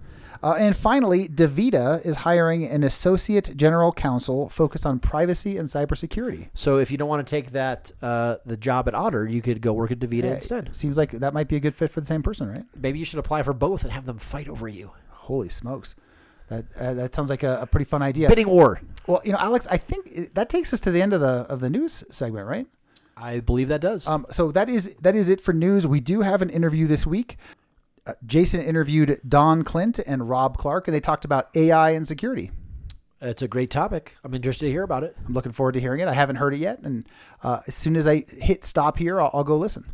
Uh, 0.42 0.52
and 0.52 0.76
finally, 0.76 1.28
Davita 1.28 2.04
is 2.04 2.16
hiring 2.16 2.64
an 2.64 2.82
associate 2.82 3.56
general 3.56 3.92
counsel 3.92 4.48
focused 4.48 4.86
on 4.86 4.98
privacy 4.98 5.56
and 5.58 5.68
cybersecurity. 5.68 6.48
So 6.54 6.78
if 6.78 6.90
you 6.90 6.96
don't 6.96 7.08
want 7.08 7.26
to 7.26 7.30
take 7.30 7.52
that 7.52 7.92
uh, 8.00 8.36
the 8.46 8.56
job 8.56 8.88
at 8.88 8.94
Otter, 8.94 9.28
you 9.28 9.42
could 9.42 9.60
go 9.60 9.72
work 9.72 9.90
at 9.90 9.98
Davita 9.98 10.24
Yeah, 10.24 10.34
instead. 10.34 10.74
Seems 10.74 10.96
like 10.96 11.12
that 11.12 11.34
might 11.34 11.48
be 11.48 11.56
a 11.56 11.60
good 11.60 11.74
fit 11.74 11.90
for 11.90 12.00
the 12.00 12.06
same 12.06 12.22
person, 12.22 12.48
right? 12.48 12.64
Maybe 12.74 12.98
you 12.98 13.04
should 13.04 13.18
apply 13.18 13.42
for 13.42 13.52
both 13.52 13.82
and 13.82 13.92
have 13.92 14.06
them 14.06 14.18
fight 14.18 14.48
over 14.48 14.66
you. 14.66 14.92
Holy 15.10 15.50
smokes. 15.50 15.94
That, 16.48 16.64
uh, 16.76 16.94
that 16.94 17.14
sounds 17.14 17.30
like 17.30 17.42
a, 17.44 17.60
a 17.60 17.66
pretty 17.66 17.84
fun 17.84 18.02
idea. 18.02 18.28
Bidding 18.28 18.48
war. 18.48 18.80
Well, 19.06 19.20
you 19.24 19.32
know, 19.32 19.38
Alex, 19.38 19.66
I 19.70 19.76
think 19.76 20.34
that 20.34 20.48
takes 20.48 20.72
us 20.72 20.80
to 20.80 20.90
the 20.90 21.00
end 21.00 21.12
of 21.12 21.20
the 21.20 21.46
of 21.48 21.60
the 21.60 21.70
news 21.70 22.02
segment, 22.10 22.48
right? 22.48 22.66
I 23.16 23.40
believe 23.40 23.68
that 23.68 23.80
does. 23.80 24.06
Um, 24.06 24.26
so 24.30 24.50
that 24.52 24.68
is 24.68 24.90
that 25.00 25.14
is 25.14 25.28
it 25.28 25.40
for 25.40 25.52
news. 25.52 25.86
We 25.86 26.00
do 26.00 26.22
have 26.22 26.42
an 26.42 26.50
interview 26.50 26.86
this 26.86 27.06
week. 27.06 27.36
Uh, 28.06 28.14
Jason 28.26 28.62
interviewed 28.62 29.20
Don 29.28 29.62
Clint 29.62 29.98
and 29.98 30.28
Rob 30.28 30.56
Clark, 30.56 30.88
and 30.88 30.94
they 30.94 31.00
talked 31.00 31.24
about 31.24 31.48
AI 31.54 31.90
and 31.90 32.06
security. 32.06 32.50
it's 33.20 33.42
a 33.42 33.48
great 33.48 33.70
topic. 33.70 34.16
I'm 34.24 34.32
interested 34.34 34.66
to 34.66 34.70
hear 34.70 34.82
about 34.82 35.04
it. 35.04 35.16
I'm 35.26 35.34
looking 35.34 35.52
forward 35.52 35.72
to 35.72 35.80
hearing 35.80 36.00
it. 36.00 36.08
I 36.08 36.14
haven't 36.14 36.36
heard 36.36 36.54
it 36.54 36.58
yet, 36.60 36.80
and 36.82 37.06
uh, 37.42 37.60
as 37.66 37.74
soon 37.74 37.96
as 37.96 38.08
I 38.08 38.24
hit 38.28 38.64
stop 38.64 38.96
here, 38.98 39.20
I'll, 39.20 39.30
I'll 39.34 39.44
go 39.44 39.56
listen. 39.56 39.84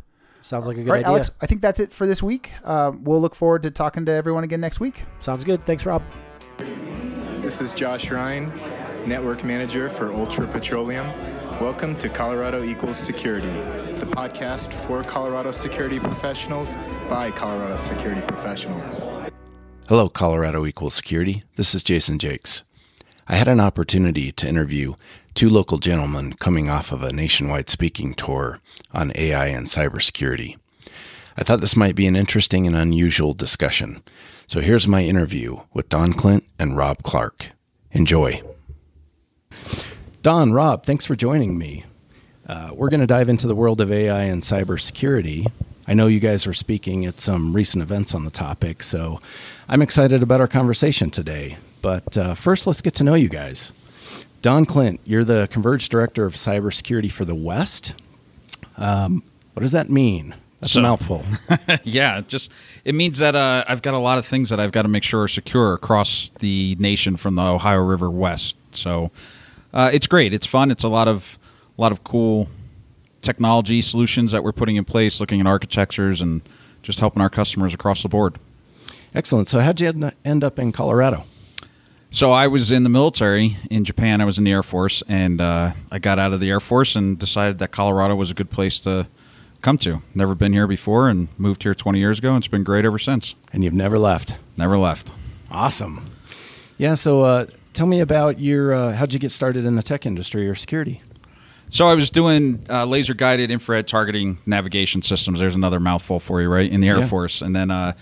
Sounds 0.41 0.65
like 0.65 0.77
a 0.77 0.83
good 0.83 0.89
All 0.89 0.95
right, 0.95 0.99
idea. 1.03 1.09
Alex, 1.09 1.31
I 1.41 1.45
think 1.45 1.61
that's 1.61 1.79
it 1.81 1.91
for 1.91 2.07
this 2.07 2.23
week. 2.23 2.51
Um, 2.63 3.03
we'll 3.03 3.19
look 3.19 3.35
forward 3.35 3.63
to 3.63 3.71
talking 3.71 4.05
to 4.05 4.11
everyone 4.13 4.45
again 4.45 4.61
next 4.61 4.79
week. 4.79 5.03
Sounds 5.19 5.43
good. 5.43 5.65
Thanks, 5.65 5.85
Rob. 5.85 6.01
This 7.41 7.59
is 7.59 7.73
Josh 7.73 8.09
Ryan, 8.09 8.53
Network 9.05 9.43
Manager 9.43 9.89
for 9.89 10.13
Ultra 10.13 10.47
Petroleum. 10.47 11.07
Welcome 11.61 11.95
to 11.97 12.09
Colorado 12.09 12.63
Equals 12.63 12.97
Security, 12.97 13.47
the 13.47 14.05
podcast 14.05 14.71
for 14.71 15.03
Colorado 15.03 15.49
security 15.49 15.99
professionals 15.99 16.77
by 17.09 17.31
Colorado 17.31 17.77
security 17.77 18.21
professionals. 18.21 19.01
Hello, 19.87 20.07
Colorado 20.07 20.67
Equals 20.67 20.93
Security. 20.93 21.45
This 21.55 21.73
is 21.73 21.81
Jason 21.81 22.19
Jakes. 22.19 22.61
I 23.27 23.37
had 23.37 23.47
an 23.47 23.59
opportunity 23.59 24.31
to 24.33 24.47
interview 24.47 24.93
two 25.33 25.49
local 25.49 25.79
gentlemen 25.79 26.33
coming 26.33 26.69
off 26.69 26.91
of 26.91 27.01
a 27.01 27.11
nationwide 27.11 27.71
speaking 27.71 28.13
tour 28.13 28.59
on 28.93 29.11
AI 29.15 29.47
and 29.47 29.65
cybersecurity. 29.65 30.57
I 31.35 31.43
thought 31.43 31.61
this 31.61 31.75
might 31.75 31.95
be 31.95 32.05
an 32.05 32.15
interesting 32.15 32.67
and 32.67 32.75
unusual 32.75 33.33
discussion. 33.33 34.03
So 34.45 34.61
here's 34.61 34.87
my 34.87 35.03
interview 35.03 35.61
with 35.73 35.89
Don 35.89 36.13
Clint 36.13 36.43
and 36.59 36.77
Rob 36.77 37.01
Clark. 37.01 37.47
Enjoy. 37.93 38.43
Don, 40.27 40.51
Rob, 40.51 40.83
thanks 40.83 41.05
for 41.05 41.15
joining 41.15 41.57
me. 41.57 41.85
Uh, 42.45 42.71
we're 42.73 42.89
going 42.89 42.99
to 42.99 43.07
dive 43.07 43.29
into 43.29 43.47
the 43.47 43.55
world 43.55 43.79
of 43.79 43.93
AI 43.93 44.23
and 44.23 44.41
cybersecurity. 44.41 45.49
I 45.87 45.93
know 45.93 46.07
you 46.07 46.19
guys 46.19 46.45
are 46.45 46.51
speaking 46.53 47.05
at 47.05 47.21
some 47.21 47.53
recent 47.53 47.81
events 47.81 48.13
on 48.13 48.25
the 48.25 48.29
topic, 48.29 48.83
so 48.83 49.21
I'm 49.69 49.81
excited 49.81 50.21
about 50.21 50.41
our 50.41 50.47
conversation 50.49 51.11
today. 51.11 51.55
But 51.81 52.17
uh, 52.17 52.35
first, 52.35 52.67
let's 52.67 52.81
get 52.81 52.93
to 52.95 53.05
know 53.05 53.13
you 53.13 53.29
guys. 53.29 53.71
Don 54.41 54.65
Clint, 54.65 54.99
you're 55.05 55.23
the 55.23 55.47
Converge 55.49 55.87
Director 55.87 56.25
of 56.25 56.33
Cybersecurity 56.33 57.09
for 57.09 57.23
the 57.23 57.33
West. 57.33 57.93
Um, 58.75 59.23
what 59.53 59.61
does 59.61 59.71
that 59.71 59.89
mean? 59.89 60.35
That's 60.59 60.73
So- 60.73 60.81
a 60.81 60.83
mouthful. 60.83 61.23
yeah, 61.85 62.17
it 62.17 62.27
just 62.27 62.51
it 62.83 62.95
means 62.95 63.19
that 63.19 63.37
uh, 63.37 63.63
I've 63.65 63.81
got 63.81 63.93
a 63.93 63.97
lot 63.97 64.17
of 64.17 64.25
things 64.25 64.49
that 64.49 64.59
I've 64.59 64.73
got 64.73 64.81
to 64.81 64.89
make 64.89 65.03
sure 65.03 65.23
are 65.23 65.27
secure 65.29 65.71
across 65.73 66.31
the 66.39 66.75
nation 66.79 67.15
from 67.15 67.35
the 67.35 67.43
Ohio 67.43 67.79
River 67.81 68.09
west. 68.09 68.57
So 68.73 69.09
uh, 69.73 69.89
it's 69.93 70.07
great. 70.07 70.33
It's 70.33 70.47
fun. 70.47 70.71
It's 70.71 70.83
a 70.83 70.87
lot 70.87 71.07
of 71.07 71.37
a 71.77 71.81
lot 71.81 71.91
of 71.91 72.03
cool 72.03 72.47
technology 73.21 73.81
solutions 73.81 74.31
that 74.31 74.43
we're 74.43 74.51
putting 74.51 74.75
in 74.75 74.85
place, 74.85 75.19
looking 75.19 75.39
at 75.39 75.47
architectures 75.47 76.21
and 76.21 76.41
just 76.81 76.99
helping 76.99 77.21
our 77.21 77.29
customers 77.29 77.73
across 77.73 78.01
the 78.01 78.09
board. 78.09 78.39
Excellent. 79.13 79.47
So, 79.47 79.59
how'd 79.59 79.81
you 79.81 80.13
end- 80.23 80.43
up 80.43 80.59
in 80.59 80.71
Colorado? 80.71 81.25
So 82.09 82.31
I 82.31 82.47
was 82.47 82.71
in 82.71 82.83
the 82.83 82.89
military 82.89 83.57
in 83.69 83.83
Japan. 83.83 84.21
I 84.21 84.25
was 84.25 84.37
in 84.37 84.45
the 84.45 84.51
Air 84.51 84.63
Force, 84.63 85.03
and 85.09 85.41
uh, 85.41 85.71
I 85.91 85.99
got 85.99 86.19
out 86.19 86.31
of 86.31 86.39
the 86.39 86.49
Air 86.49 86.61
Force 86.61 86.95
and 86.95 87.19
decided 87.19 87.59
that 87.59 87.71
Colorado 87.71 88.15
was 88.15 88.31
a 88.31 88.33
good 88.33 88.49
place 88.49 88.79
to 88.81 89.07
come 89.61 89.77
to. 89.79 90.01
Never 90.15 90.33
been 90.33 90.53
here 90.53 90.67
before, 90.67 91.09
and 91.09 91.27
moved 91.37 91.63
here 91.63 91.75
20 91.75 91.99
years 91.99 92.19
ago, 92.19 92.29
and 92.29 92.37
it's 92.37 92.47
been 92.47 92.63
great 92.63 92.85
ever 92.85 92.97
since. 92.97 93.35
And 93.51 93.63
you've 93.63 93.73
never 93.73 93.99
left. 93.99 94.37
Never 94.55 94.77
left. 94.77 95.11
Awesome. 95.51 96.05
Yeah. 96.77 96.95
So, 96.95 97.23
uh, 97.23 97.47
tell 97.77 97.85
me 97.87 98.01
about 98.01 98.39
your. 98.39 98.73
Uh, 98.73 98.91
how'd 98.93 99.13
you 99.13 99.19
get 99.19 99.29
started 99.29 99.63
in 99.63 99.75
the 99.75 99.83
tech 99.83 100.05
industry 100.05 100.49
or 100.49 100.55
security? 100.55 101.01
So 101.69 101.87
I 101.87 101.93
was 101.93 102.09
doing 102.09 102.65
uh, 102.69 102.85
laser 102.85 103.13
guided 103.13 103.51
infrared 103.51 103.87
targeting 103.87 104.39
navigation 104.45 105.01
systems. 105.03 105.39
There's 105.39 105.53
another 105.53 105.79
mouthful 105.79 106.19
for 106.19 106.41
you, 106.41 106.49
right? 106.49 106.69
In 106.69 106.81
the 106.81 106.89
Air 106.89 106.99
Yeah. 106.99 107.07
Force, 107.07 107.41
and 107.41 107.55
then 107.55 107.69
uh, 107.69 107.93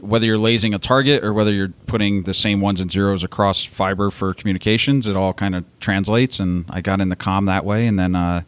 whether 0.00 0.24
you're 0.24 0.38
lasing 0.38 0.72
a 0.74 0.78
target 0.78 1.22
or 1.22 1.34
whether 1.34 1.52
you're 1.52 1.72
putting 1.86 2.22
the 2.22 2.32
same 2.32 2.60
ones 2.60 2.80
and 2.80 2.90
zeros 2.90 3.22
across 3.22 3.64
fiber 3.64 4.10
for 4.10 4.32
communications, 4.32 5.06
it 5.06 5.16
all 5.16 5.34
kind 5.34 5.54
of 5.54 5.64
translates. 5.80 6.40
And 6.40 6.64
I 6.70 6.80
got 6.80 7.00
into 7.00 7.16
com 7.16 7.44
that 7.44 7.64
way, 7.64 7.86
and 7.86 7.98
then 7.98 8.16
uh, 8.16 8.42
I 8.42 8.44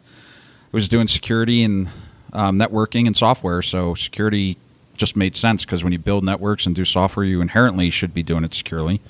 was 0.71 0.89
doing 0.89 1.07
security 1.07 1.63
and 1.63 1.89
um, 2.33 2.57
networking 2.57 3.05
and 3.05 3.15
software. 3.15 3.61
So 3.61 3.93
security 3.93 4.57
just 4.95 5.15
made 5.15 5.35
sense 5.35 5.63
because 5.65 5.83
when 5.83 5.93
you 5.93 5.99
build 5.99 6.23
networks 6.23 6.65
and 6.65 6.75
do 6.75 6.83
software, 6.83 7.25
you 7.25 7.41
inherently 7.41 7.91
should 7.91 8.13
be 8.15 8.23
doing 8.23 8.43
it 8.43 8.55
securely. 8.55 9.01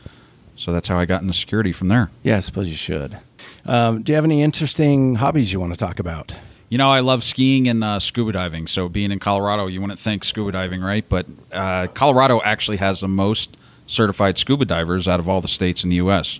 So 0.58 0.74
that's 0.74 0.88
how 0.88 1.00
I 1.00 1.06
got 1.06 1.22
into 1.22 1.34
security 1.34 1.72
from 1.72 1.88
there. 1.88 2.10
Yeah, 2.24 2.36
I 2.38 2.39
suppose 2.41 2.67
you 2.67 2.76
should. 2.76 3.17
Um, 3.65 4.02
do 4.04 4.12
you 4.12 4.15
have 4.15 4.26
any 4.26 4.41
interesting 4.43 5.15
hobbies 5.15 5.54
you 5.54 5.60
want 5.60 5.74
to 5.74 5.80
talk 5.80 6.00
about? 6.00 6.34
You 6.70 6.78
know, 6.78 6.89
I 6.89 7.00
love 7.00 7.24
skiing 7.24 7.67
and 7.70 7.82
uh, 7.84 8.00
scuba 8.00 8.32
diving. 8.34 8.67
So 8.67 8.89
being 8.89 9.12
in 9.12 9.20
Colorado, 9.20 9.67
you 9.67 9.80
wouldn't 9.80 10.00
think 10.00 10.24
scuba 10.26 10.52
diving, 10.52 10.82
right? 10.82 11.06
But 11.08 11.26
uh, 11.54 11.88
Colorado 11.93 12.41
actually 12.41 12.78
has 12.78 13.00
the 13.00 13.08
most 13.08 13.56
certified 13.86 14.38
scuba 14.38 14.65
divers 14.65 15.08
out 15.08 15.20
of 15.22 15.30
all 15.30 15.39
the 15.39 15.48
states 15.48 15.84
in 15.84 15.89
the 15.91 15.96
U.S. 15.98 16.39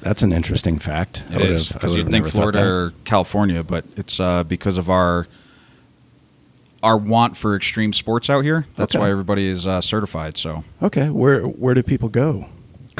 That's 0.00 0.22
an 0.22 0.32
interesting 0.32 0.78
fact. 0.78 1.22
I 1.30 1.34
It 1.34 1.38
would 1.40 1.50
is 1.50 1.68
have- 1.68 1.80
because 1.82 1.94
you'd 1.96 2.10
think 2.10 2.26
Florida 2.28 2.62
or 2.64 2.92
California, 3.04 3.62
but 3.62 3.84
it's 3.96 4.18
uh, 4.18 4.42
because 4.42 4.78
of 4.78 4.88
our 4.90 5.26
our 6.82 6.96
want 6.96 7.36
for 7.36 7.54
extreme 7.54 7.92
sports 7.92 8.30
out 8.30 8.42
here. 8.42 8.66
That's 8.76 8.94
Okay. 8.94 9.02
why 9.04 9.10
everybody 9.10 9.46
is 9.46 9.66
uh, 9.66 9.82
certified. 9.82 10.38
So 10.38 10.64
Okay, 10.82 11.10
where 11.10 11.42
where 11.42 11.74
do 11.74 11.82
people 11.82 12.08
go? 12.08 12.46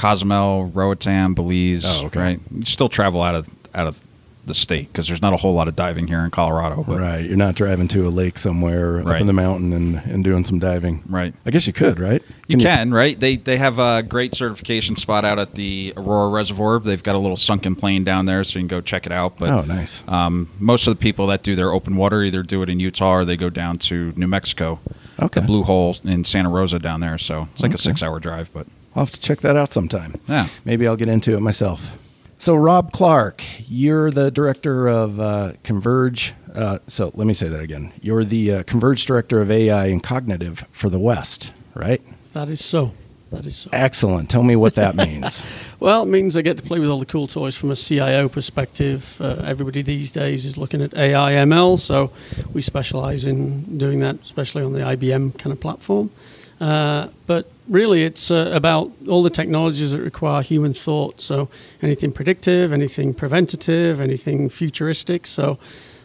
Cozumel, 0.00 0.66
Roatan, 0.66 1.34
Belize, 1.34 1.84
Oh, 1.84 2.06
okay. 2.06 2.20
right? 2.20 2.40
You 2.54 2.62
still 2.64 2.88
travel 2.88 3.22
out 3.22 3.34
of 3.34 3.48
out 3.74 3.86
of 3.86 4.00
the 4.46 4.54
state 4.54 4.88
because 4.90 5.06
there's 5.06 5.20
not 5.20 5.34
a 5.34 5.36
whole 5.36 5.52
lot 5.52 5.68
of 5.68 5.76
diving 5.76 6.06
here 6.08 6.20
in 6.20 6.30
Colorado. 6.30 6.82
But 6.82 6.98
right, 6.98 7.24
you're 7.24 7.36
not 7.36 7.54
driving 7.54 7.86
to 7.88 8.08
a 8.08 8.10
lake 8.10 8.38
somewhere 8.38 9.06
up 9.06 9.20
in 9.20 9.26
the 9.26 9.34
mountain 9.34 9.72
and, 9.74 9.96
and 9.96 10.24
doing 10.24 10.44
some 10.44 10.58
diving. 10.58 11.04
Right. 11.08 11.34
I 11.44 11.50
guess 11.50 11.66
you 11.66 11.74
could, 11.74 12.00
right? 12.00 12.22
You 12.48 12.56
can, 12.56 12.92
right? 12.92 13.20
They 13.20 13.36
they 13.36 13.58
have 13.58 13.78
a 13.78 14.02
great 14.02 14.34
certification 14.34 14.96
spot 14.96 15.24
out 15.26 15.38
at 15.38 15.54
the 15.54 15.92
Aurora 15.96 16.30
Reservoir. 16.30 16.80
They've 16.80 17.02
got 17.02 17.14
a 17.14 17.18
little 17.18 17.36
sunken 17.36 17.76
plane 17.76 18.02
down 18.02 18.24
there, 18.24 18.42
so 18.42 18.58
you 18.58 18.62
can 18.62 18.68
go 18.68 18.80
check 18.80 19.04
it 19.06 19.12
out. 19.12 19.36
But 19.36 19.50
oh, 19.50 19.60
nice. 19.62 20.02
um, 20.08 20.48
most 20.58 20.86
of 20.88 20.96
the 20.96 21.00
people 21.00 21.26
that 21.28 21.42
do 21.42 21.54
their 21.54 21.70
open 21.72 21.96
water 21.96 22.22
either 22.22 22.42
do 22.42 22.62
it 22.62 22.70
in 22.70 22.80
Utah 22.80 23.12
or 23.16 23.24
they 23.26 23.36
go 23.36 23.50
down 23.50 23.76
to 23.90 24.12
New 24.16 24.26
Mexico, 24.26 24.80
Okay, 25.20 25.42
the 25.42 25.46
Blue 25.46 25.62
Hole 25.64 25.94
in 26.02 26.24
Santa 26.24 26.48
Rosa 26.48 26.78
down 26.78 27.00
there. 27.00 27.18
So 27.18 27.46
it's 27.52 27.60
like 27.60 27.70
Okay. 27.72 27.74
a 27.74 27.78
six-hour 27.78 28.18
drive, 28.20 28.50
but 28.54 28.66
I'll 28.94 29.02
have 29.04 29.10
to 29.12 29.20
check 29.20 29.40
that 29.40 29.56
out 29.56 29.72
sometime. 29.72 30.20
yeah. 30.28 30.48
Maybe 30.64 30.86
I'll 30.86 30.96
get 30.96 31.08
into 31.08 31.36
it 31.36 31.40
myself. 31.40 31.96
So, 32.38 32.54
Rob 32.54 32.90
Clark, 32.92 33.42
you're 33.68 34.10
the 34.10 34.30
director 34.30 34.88
of 34.88 35.20
uh, 35.20 35.52
Converge. 35.62 36.32
Uh, 36.54 36.78
so, 36.86 37.10
let 37.14 37.26
me 37.26 37.34
say 37.34 37.48
that 37.48 37.60
again. 37.60 37.92
You're 38.00 38.24
the 38.24 38.52
uh, 38.52 38.62
Converge 38.64 39.04
director 39.04 39.40
of 39.42 39.50
AI 39.50 39.86
and 39.86 40.02
cognitive 40.02 40.64
for 40.72 40.88
the 40.88 40.98
West, 40.98 41.52
right? 41.74 42.00
That 42.32 42.48
is 42.48 42.64
so. 42.64 42.94
That 43.30 43.44
is 43.46 43.56
so. 43.56 43.70
Excellent. 43.74 44.28
Tell 44.30 44.42
me 44.42 44.56
what 44.56 44.74
that 44.76 44.96
means. 45.06 45.42
Well, 45.78 46.02
it 46.02 46.06
means 46.06 46.36
I 46.36 46.42
get 46.42 46.56
to 46.56 46.62
play 46.64 46.78
with 46.80 46.88
all 46.88 46.98
the 46.98 47.04
cool 47.06 47.26
toys 47.28 47.54
from 47.54 47.70
a 47.70 47.76
CIO 47.76 48.28
perspective. 48.28 49.18
Uh, 49.20 49.42
everybody 49.44 49.82
these 49.82 50.10
days 50.10 50.46
is 50.46 50.56
looking 50.56 50.80
at 50.82 50.94
AI 50.96 51.32
ML, 51.34 51.78
so 51.78 52.10
we 52.54 52.62
specialize 52.62 53.24
in 53.26 53.78
doing 53.78 54.00
that, 54.00 54.16
especially 54.22 54.62
on 54.64 54.72
the 54.72 54.80
IBM 54.80 55.38
kind 55.38 55.52
of 55.52 55.60
platform. 55.60 56.10
Uh, 56.60 57.08
but 57.26 57.50
really, 57.70 58.04
it's 58.04 58.30
uh, 58.30 58.50
about 58.52 58.92
all 59.08 59.22
the 59.22 59.30
technologies 59.30 59.92
that 59.92 60.00
require 60.00 60.42
human 60.42 60.74
thought. 60.74 61.20
So 61.20 61.48
anything 61.80 62.12
predictive, 62.12 62.72
anything 62.72 63.14
preventative, 63.14 64.00
anything 64.00 64.50
futuristic. 64.50 65.26
So 65.26 65.58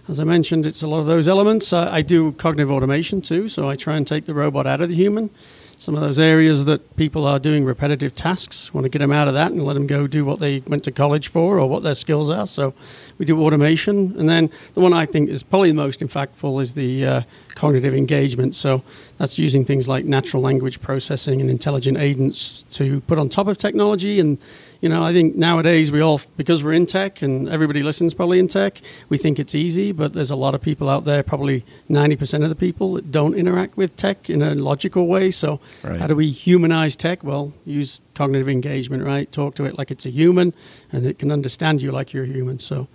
as 0.08 0.19
I 0.19 0.23
mentioned, 0.23 0.65
it's 0.65 0.84
a 0.84 0.88
lot 0.88 0.99
of 0.99 1.08
those 1.08 1.28
elements. 1.28 1.73
I, 1.73 1.97
I 1.97 2.01
do 2.04 2.32
cognitive 2.34 2.71
automation 2.71 3.21
too, 3.21 3.49
so 3.49 3.67
I 3.67 3.75
try 3.75 3.97
and 3.97 4.06
take 4.06 4.25
the 4.25 4.36
robot 4.36 4.67
out 4.67 4.80
of 4.80 4.89
the 4.89 4.95
human. 4.95 5.32
Some 5.77 5.95
of 5.95 6.01
those 6.01 6.19
areas 6.19 6.65
that 6.65 6.95
people 6.95 7.25
are 7.25 7.38
doing 7.38 7.65
repetitive 7.65 8.15
tasks, 8.15 8.73
want 8.73 8.85
to 8.85 8.89
get 8.89 8.99
them 8.99 9.11
out 9.11 9.27
of 9.27 9.33
that 9.33 9.51
and 9.51 9.63
let 9.63 9.73
them 9.73 9.88
go 9.88 10.07
do 10.07 10.23
what 10.23 10.39
they 10.39 10.59
went 10.59 10.83
to 10.85 10.91
college 10.91 11.27
for 11.27 11.59
or 11.59 11.67
what 11.69 11.83
their 11.83 11.95
skills 11.95 12.29
are. 12.29 12.47
So 12.47 12.73
we 13.17 13.25
do 13.25 13.41
automation. 13.41 14.17
And 14.17 14.29
then 14.29 14.49
the 14.73 14.81
one 14.81 14.93
I 14.93 15.05
think 15.05 15.29
is 15.29 15.43
probably 15.43 15.69
the 15.69 15.75
most 15.75 15.99
impactful 15.99 16.61
is 16.61 16.73
the 16.73 17.05
uh, 17.05 17.21
cognitive 17.55 17.93
engagement. 17.93 18.55
So 18.55 18.83
that's 19.17 19.38
using 19.38 19.65
things 19.65 19.88
like 19.88 20.05
natural 20.05 20.41
language 20.41 20.81
processing 20.81 21.41
and 21.41 21.49
intelligent 21.49 21.97
agents 21.97 22.63
to 22.73 23.01
put 23.01 23.17
on 23.17 23.29
top 23.29 23.47
of 23.47 23.57
technology. 23.57 24.19
And, 24.19 24.39
you 24.86 24.89
know, 24.89 25.02
I 25.02 25.13
think 25.13 25.36
nowadays 25.36 25.91
we 25.91 26.00
all, 26.02 26.21
because 26.38 26.63
we're 26.63 26.74
in 26.74 26.86
tech 26.86 27.24
and 27.24 27.50
everybody 27.50 27.82
listens 27.82 28.13
probably 28.13 28.38
in 28.38 28.48
tech, 28.48 28.82
we 29.10 29.17
think 29.17 29.39
it's 29.39 29.56
easy, 29.56 29.91
but 29.91 30.13
there's 30.13 30.30
a 30.30 30.36
lot 30.36 30.54
of 30.54 30.62
people 30.62 30.89
out 30.89 31.06
there, 31.06 31.24
probably 31.24 31.65
90% 31.89 32.43
of 32.43 32.50
the 32.50 32.56
people 32.56 32.93
that 32.93 33.12
don't 33.12 33.34
interact 33.34 33.78
with 33.78 33.95
tech 33.95 34.30
in 34.30 34.43
a 34.43 34.54
logical 34.54 35.08
way. 35.08 35.32
So 35.32 35.60
Right. 35.82 36.00
how 36.00 36.06
do 36.06 36.15
we 36.15 36.30
humanize 36.30 36.95
tech? 36.95 37.24
Well, 37.24 37.52
use 37.65 38.00
cognitive 38.13 38.48
engagement, 38.48 39.02
right? 39.04 39.32
Talk 39.32 39.56
to 39.56 39.65
it 39.65 39.76
like 39.76 39.89
it's 39.89 40.06
a 40.06 40.12
human 40.12 40.54
and 40.91 41.04
it 41.08 41.17
can 41.17 41.32
understand 41.32 41.82
you 41.82 41.91
like 41.91 42.13
you're 42.13 42.26
a 42.26 42.28
human. 42.28 42.60
So 42.60 42.88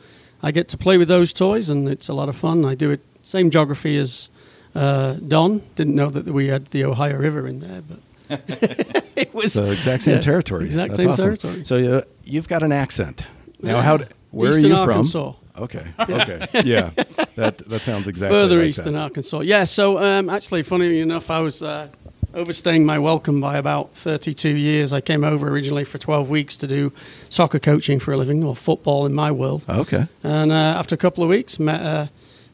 I 0.45 0.53
get 0.53 0.69
to 0.69 0.77
play 0.79 0.97
with 0.97 1.09
those 1.09 1.33
toys 1.33 1.71
and 1.71 1.89
it's 1.89 2.09
a 2.09 2.15
lot 2.15 2.29
of 2.29 2.37
fun. 2.37 2.65
I 2.65 2.77
do 2.77 2.93
it 2.93 3.01
same 3.23 3.51
geography 3.51 3.97
as 3.97 4.31
uh, 4.77 5.15
Don. 5.15 5.63
Didn't 5.75 5.97
know 5.97 6.09
that 6.09 6.27
we 6.27 6.47
had 6.47 6.67
the 6.67 6.85
Ohio 6.85 7.17
River 7.17 7.49
in 7.49 7.59
there, 7.59 7.83
but 7.83 7.99
it 9.17 9.35
was 9.35 9.55
the 9.55 9.71
exact 9.73 10.03
same 10.05 10.17
Yeah, 10.17 10.21
territory. 10.21 10.67
exact 10.67 10.91
That's 10.97 11.03
same 11.03 11.11
awesome. 11.13 11.25
territory. 11.25 11.65
So 11.65 11.99
uh, 11.99 12.03
you've 12.25 12.49
got 12.49 12.63
an 12.63 12.73
accent. 12.73 13.27
Now, 13.63 13.77
Yeah. 13.77 13.83
how? 13.83 13.99
Where 14.31 14.51
Eastern 14.51 14.67
are 14.67 14.69
you 14.69 14.77
Arkansas. 14.77 15.33
from? 15.33 15.63
Okay. 15.65 15.87
Okay. 15.99 16.47
yeah. 16.65 16.91
That 17.37 17.59
that 17.69 17.83
sounds 17.83 18.07
exactly 18.09 18.39
Further 18.39 18.59
like 18.59 18.69
eastern 18.69 18.95
that. 18.95 19.03
Arkansas. 19.03 19.41
Yeah, 19.41 19.65
so 19.65 19.99
um, 19.99 20.31
actually, 20.31 20.63
funny 20.63 21.01
enough, 21.01 21.31
I 21.31 21.41
was 21.41 21.63
uh, 21.63 21.89
overstaying 22.33 22.87
my 22.87 22.99
welcome 22.99 23.41
by 23.41 23.57
about 23.59 23.91
32 23.95 24.49
years. 24.51 24.93
I 24.93 25.01
came 25.01 25.25
over 25.25 25.49
originally 25.49 25.85
for 25.85 25.99
12 25.99 26.29
weeks 26.31 26.57
to 26.59 26.67
do 26.67 26.93
soccer 27.29 27.59
coaching 27.59 27.99
for 27.99 28.13
a 28.13 28.17
living, 28.17 28.45
or 28.45 28.55
football 28.57 29.05
in 29.05 29.13
my 29.13 29.31
world. 29.33 29.65
Okay. 29.69 30.07
And 30.23 30.53
uh, 30.53 30.55
after 30.79 30.95
a 30.95 30.99
couple 30.99 31.25
of 31.25 31.29
weeks, 31.31 31.59
met 31.59 31.81
uh, 31.83 32.07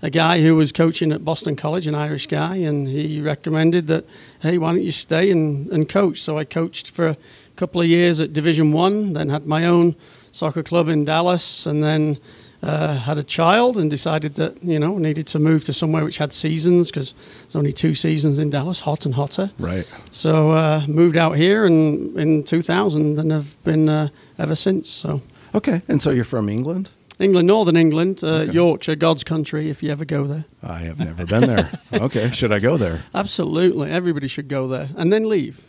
a 0.03 0.11
guy 0.11 0.41
who 0.41 0.55
was 0.57 0.73
coaching 0.73 1.13
at 1.13 1.25
Boston 1.25 1.57
College, 1.57 1.87
an 1.87 1.95
Irish 1.95 2.27
guy, 2.27 2.57
and 2.57 2.87
he 2.87 3.21
recommended 3.21 3.87
that, 3.87 4.05
hey, 4.41 4.59
why 4.59 4.73
don't 4.73 4.83
you 4.83 4.91
stay 4.91 5.31
and, 5.31 5.69
and 5.69 5.89
coach? 5.89 6.21
So 6.21 6.39
I 6.39 6.45
coached 6.45 6.91
for 6.91 7.09
a 7.09 7.17
couple 7.57 7.81
of 7.81 7.87
years 7.87 8.21
at 8.21 8.33
Division 8.33 8.73
One, 8.73 9.15
then 9.15 9.31
had 9.31 9.47
my 9.47 9.65
own 9.65 9.97
soccer 10.33 10.63
club 10.63 10.89
in 10.89 11.05
Dallas, 11.05 11.65
and 11.67 11.83
then 11.83 12.19
uh, 12.63 12.95
had 12.95 13.19
a 13.19 13.23
child 13.23 13.77
and 13.77 13.91
decided 13.91 14.35
that 14.35 14.63
you 14.63 14.79
know 14.79 14.99
needed 14.99 15.27
to 15.29 15.39
move 15.39 15.65
to 15.65 15.73
somewhere 15.73 16.05
which 16.05 16.19
had 16.19 16.33
seasons 16.33 16.91
because 16.91 17.15
there's 17.43 17.57
only 17.57 17.73
two 17.73 17.95
seasons 17.95 18.39
in 18.39 18.51
Dallas, 18.51 18.81
hot 18.81 19.07
and 19.07 19.15
hotter. 19.15 19.51
Right. 19.59 19.89
So 20.11 20.51
uh, 20.51 20.83
moved 20.89 21.17
out 21.17 21.37
here 21.37 21.65
and 21.65 22.17
in 22.19 22.45
2000 22.45 23.19
and 23.19 23.31
have 23.31 23.63
been 23.65 23.89
uh, 23.89 24.09
ever 24.39 24.55
since. 24.55 24.89
So 24.89 25.23
Okay, 25.55 25.81
and 25.89 26.03
so 26.03 26.11
you're 26.11 26.25
from 26.25 26.51
England? 26.51 26.91
England, 27.19 27.47
Northern 27.47 27.77
England, 27.77 28.23
uh, 28.23 28.43
Yorkshire, 28.43 28.95
God's 28.97 29.25
country. 29.25 29.71
If 29.71 29.83
you 29.83 29.91
ever 29.91 30.05
go 30.05 30.25
there, 30.25 30.45
I 30.63 30.81
have 30.81 30.99
never 30.99 31.25
been 31.25 31.47
there. 31.47 31.71
okay, 31.93 32.31
should 32.31 32.53
I 32.53 32.59
go 32.59 32.77
there? 32.77 33.05
absolutely, 33.15 33.91
everybody 33.91 34.29
should 34.29 34.49
go 34.49 34.67
there 34.69 34.91
and 34.97 35.13
then 35.13 35.29
leave. 35.29 35.61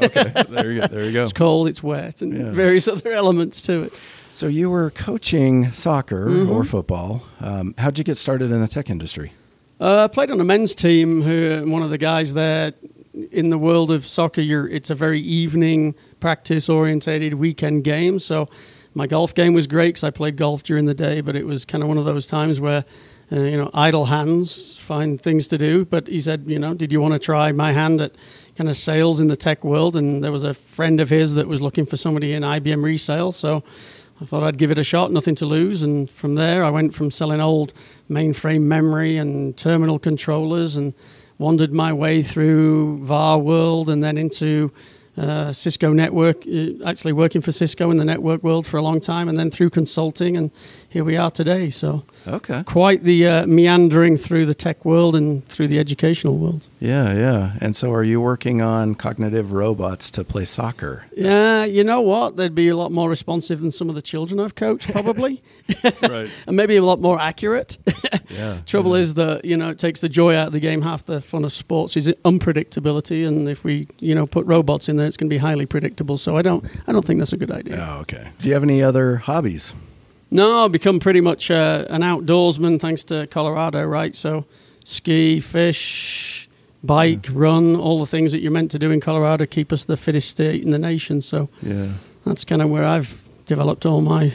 Okay, 0.00 0.32
there 0.48 0.72
you 0.72 0.80
go. 0.80 0.86
There 0.86 1.04
you 1.04 1.12
go. 1.12 1.22
It's 1.24 1.32
cold, 1.34 1.68
it's 1.68 1.82
wet, 1.82 2.22
and 2.22 2.32
Yeah. 2.36 2.50
various 2.52 2.88
other 2.88 3.10
elements 3.12 3.60
to 3.62 3.82
it. 3.84 3.92
So 4.34 4.46
you 4.48 4.70
were 4.70 4.90
coaching 4.90 5.70
soccer 5.72 6.26
Mm-hmm. 6.26 6.50
or 6.50 6.64
football. 6.64 7.22
Um, 7.40 7.74
how'd 7.78 7.98
you 7.98 8.04
get 8.04 8.16
started 8.16 8.50
in 8.50 8.60
the 8.62 8.66
tech 8.68 8.88
industry? 8.90 9.32
Uh, 9.80 10.04
I 10.04 10.06
played 10.08 10.30
on 10.30 10.40
a 10.40 10.44
men's 10.44 10.74
team. 10.74 11.20
Who 11.22 11.64
one 11.70 11.82
of 11.82 11.90
the 11.90 11.98
guys 11.98 12.32
there 12.34 12.72
in 13.30 13.50
the 13.50 13.58
world 13.58 13.90
of 13.90 14.06
soccer? 14.06 14.40
You're, 14.40 14.66
it's 14.68 14.88
a 14.88 14.94
very 14.94 15.20
evening 15.20 15.94
practice 16.20 16.68
orientated 16.68 17.34
weekend 17.34 17.84
game. 17.84 18.18
So 18.18 18.48
my 18.94 19.06
golf 19.06 19.34
game 19.34 19.52
was 19.52 19.66
great 19.66 19.88
because 19.88 20.04
I 20.04 20.10
played 20.10 20.36
golf 20.36 20.62
during 20.62 20.84
the 20.84 20.94
day. 20.94 21.20
But 21.20 21.36
it 21.36 21.46
was 21.46 21.64
kind 21.64 21.82
of 21.82 21.88
one 21.88 21.98
of 21.98 22.04
those 22.04 22.26
times 22.26 22.60
where 22.60 22.84
uh, 23.32 23.40
you 23.40 23.56
know 23.56 23.70
idle 23.74 24.06
hands 24.06 24.76
find 24.78 25.20
things 25.20 25.48
to 25.48 25.58
do. 25.58 25.84
But 25.84 26.06
he 26.06 26.20
said, 26.20 26.44
you 26.46 26.58
know, 26.58 26.74
did 26.74 26.92
you 26.92 27.00
want 27.00 27.14
to 27.14 27.18
try 27.18 27.52
my 27.52 27.72
hand 27.72 28.00
at 28.00 28.12
kind 28.56 28.70
of 28.70 28.76
sales 28.76 29.20
in 29.20 29.26
the 29.26 29.36
tech 29.36 29.64
world? 29.64 29.96
And 29.96 30.22
there 30.22 30.32
was 30.32 30.44
a 30.44 30.54
friend 30.54 31.00
of 31.00 31.10
his 31.10 31.34
that 31.34 31.48
was 31.48 31.60
looking 31.60 31.86
for 31.86 31.96
somebody 31.96 32.32
in 32.32 32.42
IBM 32.42 32.82
resale. 32.82 33.32
So 33.32 33.64
I 34.20 34.24
thought 34.24 34.44
I'd 34.44 34.58
give 34.58 34.70
it 34.70 34.78
a 34.78 34.84
shot, 34.84 35.10
nothing 35.10 35.34
to 35.36 35.46
lose. 35.46 35.82
And 35.82 36.08
from 36.08 36.36
there, 36.36 36.62
I 36.62 36.70
went 36.70 36.94
from 36.94 37.10
selling 37.10 37.40
old 37.40 37.72
mainframe 38.08 38.62
memory 38.62 39.16
and 39.16 39.56
terminal 39.56 39.98
controllers 39.98 40.76
and 40.76 40.94
wandered 41.38 41.72
my 41.72 41.92
way 41.92 42.22
through 42.22 42.98
VAR 42.98 43.38
world 43.38 43.90
and 43.90 44.04
then 44.04 44.16
into 44.16 44.72
uh, 45.16 45.52
Cisco 45.52 45.92
network, 45.92 46.44
uh, 46.46 46.84
actually 46.84 47.12
working 47.12 47.40
for 47.40 47.52
Cisco 47.52 47.90
in 47.90 47.96
the 47.98 48.04
network 48.04 48.42
world 48.42 48.66
for 48.66 48.76
a 48.78 48.82
long 48.82 49.00
time, 49.00 49.28
and 49.28 49.38
then 49.38 49.50
through 49.50 49.70
consulting. 49.70 50.36
And 50.36 50.50
here 50.88 51.04
we 51.04 51.16
are 51.16 51.30
today. 51.30 51.70
So 51.70 52.02
Okay. 52.26 52.62
quite 52.64 53.02
the 53.02 53.26
uh, 53.28 53.46
meandering 53.46 54.16
through 54.16 54.46
the 54.46 54.54
tech 54.54 54.84
world 54.84 55.14
and 55.14 55.46
through 55.46 55.68
the 55.68 55.78
educational 55.78 56.36
world. 56.38 56.66
Yeah, 56.80 57.14
yeah. 57.14 57.52
And 57.60 57.76
so 57.76 57.92
are 57.92 58.02
you 58.04 58.20
working 58.20 58.60
on 58.60 58.94
cognitive 58.94 59.52
robots 59.52 60.10
to 60.12 60.24
play 60.24 60.44
soccer? 60.46 61.04
Yeah, 61.16 61.64
you 61.64 61.84
know 61.84 62.00
what? 62.00 62.36
They'd 62.36 62.54
be 62.54 62.68
a 62.68 62.76
lot 62.76 62.90
more 62.92 63.08
responsive 63.08 63.60
than 63.60 63.70
some 63.70 63.88
of 63.88 63.94
the 63.94 64.02
children 64.02 64.40
I've 64.40 64.54
coached, 64.54 64.90
probably. 64.90 65.42
Right. 66.02 66.28
and 66.46 66.56
maybe 66.56 66.76
a 66.76 66.82
lot 66.82 67.00
more 67.00 67.18
accurate. 67.20 67.78
Yeah. 68.30 68.58
Trouble 68.66 68.94
is 68.96 69.14
that 69.14 69.44
you 69.44 69.56
know 69.56 69.68
it 69.70 69.78
takes 69.78 70.00
the 70.00 70.08
joy 70.08 70.34
out 70.34 70.48
of 70.48 70.52
the 70.54 70.58
game. 70.58 70.82
Half 70.82 71.04
the 71.06 71.20
fun 71.20 71.44
of 71.44 71.52
sports 71.52 71.96
is 71.96 72.08
unpredictability, 72.24 73.24
and 73.28 73.48
if 73.48 73.62
we 73.62 73.86
you 74.00 74.14
know 74.14 74.26
put 74.26 74.44
robots 74.46 74.88
in 74.88 74.96
there, 74.96 75.06
it's 75.06 75.16
going 75.16 75.28
to 75.28 75.34
be 75.34 75.38
highly 75.38 75.66
predictable. 75.66 76.16
So 76.16 76.36
I 76.36 76.42
don't 76.42 76.64
I 76.88 76.92
don't 76.92 77.04
think 77.04 77.18
that's 77.20 77.32
a 77.32 77.36
good 77.36 77.52
idea. 77.52 77.76
Oh, 77.88 78.00
okay. 78.00 78.28
Do 78.40 78.48
you 78.48 78.54
have 78.54 78.64
any 78.64 78.82
other 78.82 79.16
hobbies? 79.16 79.72
No, 80.30 80.64
I've 80.64 80.72
become 80.72 80.98
pretty 80.98 81.20
much 81.20 81.48
uh, 81.50 81.84
an 81.90 82.00
outdoorsman 82.00 82.80
thanks 82.80 83.04
to 83.04 83.26
Colorado, 83.28 83.84
right? 83.84 84.16
So 84.16 84.46
ski, 84.84 85.38
fish, 85.38 86.48
bike, 86.82 87.28
run, 87.30 87.76
all 87.76 88.00
the 88.00 88.06
things 88.06 88.32
that 88.32 88.40
you're 88.40 88.50
meant 88.52 88.70
to 88.72 88.78
do 88.80 88.90
in 88.90 89.00
Colorado 89.00 89.46
keep 89.46 89.72
us 89.72 89.84
the 89.84 89.96
fittest 89.96 90.28
state 90.30 90.64
in 90.64 90.70
the 90.72 90.78
nation. 90.78 91.20
So 91.20 91.48
Yeah. 91.62 91.88
that's 92.24 92.44
kind 92.44 92.62
of 92.62 92.70
where 92.70 92.84
I've 92.84 93.16
developed 93.46 93.86
all 93.86 94.00
my 94.00 94.32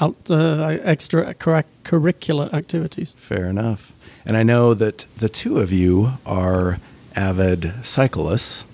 out 0.00 0.16
uh, 0.30 0.78
extra 0.82 1.34
curricular 1.34 2.52
activities. 2.52 3.14
Fair 3.18 3.46
enough. 3.46 3.92
And 4.24 4.36
I 4.36 4.42
know 4.42 4.74
that 4.74 5.06
the 5.16 5.28
two 5.28 5.58
of 5.58 5.72
you 5.72 6.12
are 6.26 6.78
avid 7.16 7.72
cyclists 7.82 8.64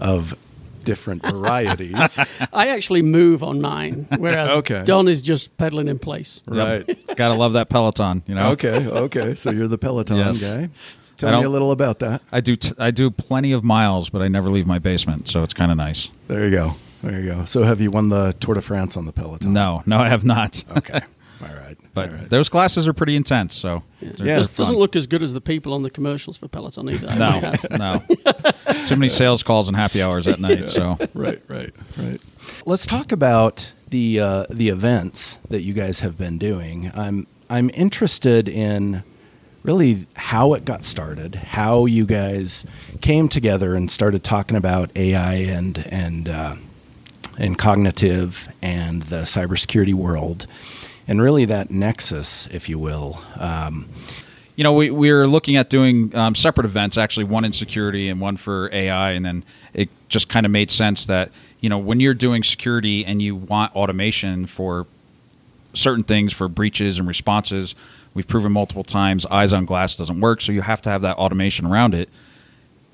of 0.00 0.34
different 0.84 1.24
varieties. 1.26 2.18
I 2.52 2.68
actually 2.68 3.02
move 3.02 3.42
on 3.42 3.60
mine, 3.60 4.06
whereas 4.18 4.50
Okay. 4.58 4.82
Don 4.84 5.08
is 5.08 5.20
just 5.22 5.56
pedaling 5.56 5.88
in 5.88 5.98
place. 5.98 6.42
right. 6.46 6.84
Gotta 7.16 7.34
love 7.34 7.52
that 7.54 7.68
Peloton, 7.68 8.22
you 8.26 8.34
know? 8.34 8.50
Okay. 8.52 8.86
Okay. 8.86 9.34
So 9.34 9.50
you're 9.50 9.68
the 9.68 9.78
Peloton 9.78 10.16
Yes. 10.16 10.40
guy. 10.40 10.62
I 10.64 10.68
Tell 11.16 11.38
me 11.40 11.44
a 11.46 11.50
little 11.50 11.72
about 11.72 11.98
that. 11.98 12.22
I 12.30 12.40
do 12.40 12.54
t- 12.54 12.72
I 12.78 12.92
do 12.92 13.10
plenty 13.10 13.50
of 13.50 13.64
miles, 13.64 14.08
but 14.08 14.22
I 14.22 14.28
never 14.28 14.50
leave 14.50 14.68
my 14.68 14.78
basement, 14.78 15.26
so 15.26 15.42
it's 15.42 15.52
kind 15.52 15.72
of 15.72 15.76
nice. 15.76 16.08
There 16.28 16.44
you 16.44 16.50
go. 16.52 16.76
There 17.02 17.20
you 17.20 17.26
go. 17.26 17.44
So 17.44 17.62
have 17.62 17.80
you 17.80 17.90
won 17.90 18.08
the 18.08 18.34
Tour 18.40 18.54
de 18.54 18.62
France 18.62 18.96
on 18.96 19.06
the 19.06 19.12
Peloton? 19.12 19.52
No, 19.52 19.82
no, 19.86 19.98
I 19.98 20.08
have 20.08 20.24
not. 20.24 20.64
Okay. 20.76 21.00
All 21.40 21.54
right. 21.54 21.78
but 21.94 22.08
All 22.08 22.14
right. 22.16 22.30
those 22.30 22.48
classes 22.48 22.88
are 22.88 22.92
pretty 22.92 23.14
intense, 23.14 23.54
so 23.54 23.84
they're 24.02 24.26
Yeah. 24.26 24.34
Does, 24.36 24.48
doesn't 24.48 24.76
look 24.76 24.96
as 24.96 25.06
good 25.06 25.22
as 25.22 25.32
the 25.32 25.40
people 25.40 25.72
on 25.72 25.82
the 25.82 25.90
commercials 25.90 26.36
for 26.36 26.48
Peloton 26.48 26.88
either. 26.90 27.06
I 27.08 27.18
might 27.18 27.44
add. 27.44 27.78
No, 27.78 28.02
no. 28.72 28.84
Too 28.86 28.96
many 28.96 29.08
sales 29.08 29.42
calls 29.44 29.68
and 29.68 29.76
happy 29.76 30.02
hours 30.02 30.26
at 30.26 30.40
night. 30.40 30.68
So 30.70 30.98
right, 31.14 31.40
right, 31.48 31.72
right. 31.96 32.20
Let's 32.66 32.86
talk 32.86 33.12
about 33.12 33.72
the 33.90 34.18
uh, 34.20 34.46
the 34.50 34.68
events 34.68 35.38
that 35.48 35.60
you 35.62 35.72
guys 35.74 36.00
have 36.00 36.18
been 36.18 36.38
doing. 36.38 36.90
I'm 36.94 37.26
I'm 37.48 37.70
interested 37.70 38.48
in 38.48 39.04
really 39.62 40.06
how 40.16 40.54
it 40.54 40.64
got 40.64 40.84
started, 40.84 41.34
how 41.36 41.86
you 41.86 42.04
guys 42.06 42.64
came 43.00 43.28
together 43.28 43.74
and 43.74 43.90
started 43.90 44.24
talking 44.24 44.56
about 44.56 44.90
AI 44.96 45.34
and 45.34 45.78
and 45.90 46.28
uh, 46.28 46.56
and 47.38 47.56
cognitive 47.56 48.48
and 48.60 49.04
the 49.04 49.22
cybersecurity 49.22 49.94
world, 49.94 50.46
and 51.06 51.22
really 51.22 51.44
that 51.46 51.70
nexus, 51.70 52.48
if 52.52 52.68
you 52.68 52.78
will. 52.78 53.20
Um, 53.38 53.88
you 54.58 54.64
know, 54.64 54.72
we, 54.72 54.90
we 54.90 55.12
were 55.12 55.28
looking 55.28 55.54
at 55.54 55.70
doing 55.70 56.12
um, 56.16 56.34
separate 56.34 56.64
events, 56.64 56.98
actually, 56.98 57.22
one 57.22 57.44
in 57.44 57.52
security 57.52 58.08
and 58.08 58.20
one 58.20 58.36
for 58.36 58.68
AI. 58.72 59.12
And 59.12 59.24
then 59.24 59.44
it 59.72 59.88
just 60.08 60.28
kind 60.28 60.44
of 60.44 60.50
made 60.50 60.72
sense 60.72 61.04
that, 61.04 61.30
you 61.60 61.68
know, 61.68 61.78
when 61.78 62.00
you're 62.00 62.12
doing 62.12 62.42
security 62.42 63.04
and 63.04 63.22
you 63.22 63.36
want 63.36 63.72
automation 63.76 64.46
for 64.46 64.88
certain 65.74 66.02
things 66.02 66.32
for 66.32 66.48
breaches 66.48 66.98
and 66.98 67.06
responses, 67.06 67.76
we've 68.14 68.26
proven 68.26 68.50
multiple 68.50 68.82
times 68.82 69.24
eyes 69.26 69.52
on 69.52 69.64
glass 69.64 69.94
doesn't 69.94 70.20
work. 70.20 70.40
So 70.40 70.50
you 70.50 70.62
have 70.62 70.82
to 70.82 70.90
have 70.90 71.02
that 71.02 71.18
automation 71.18 71.64
around 71.64 71.94
it. 71.94 72.08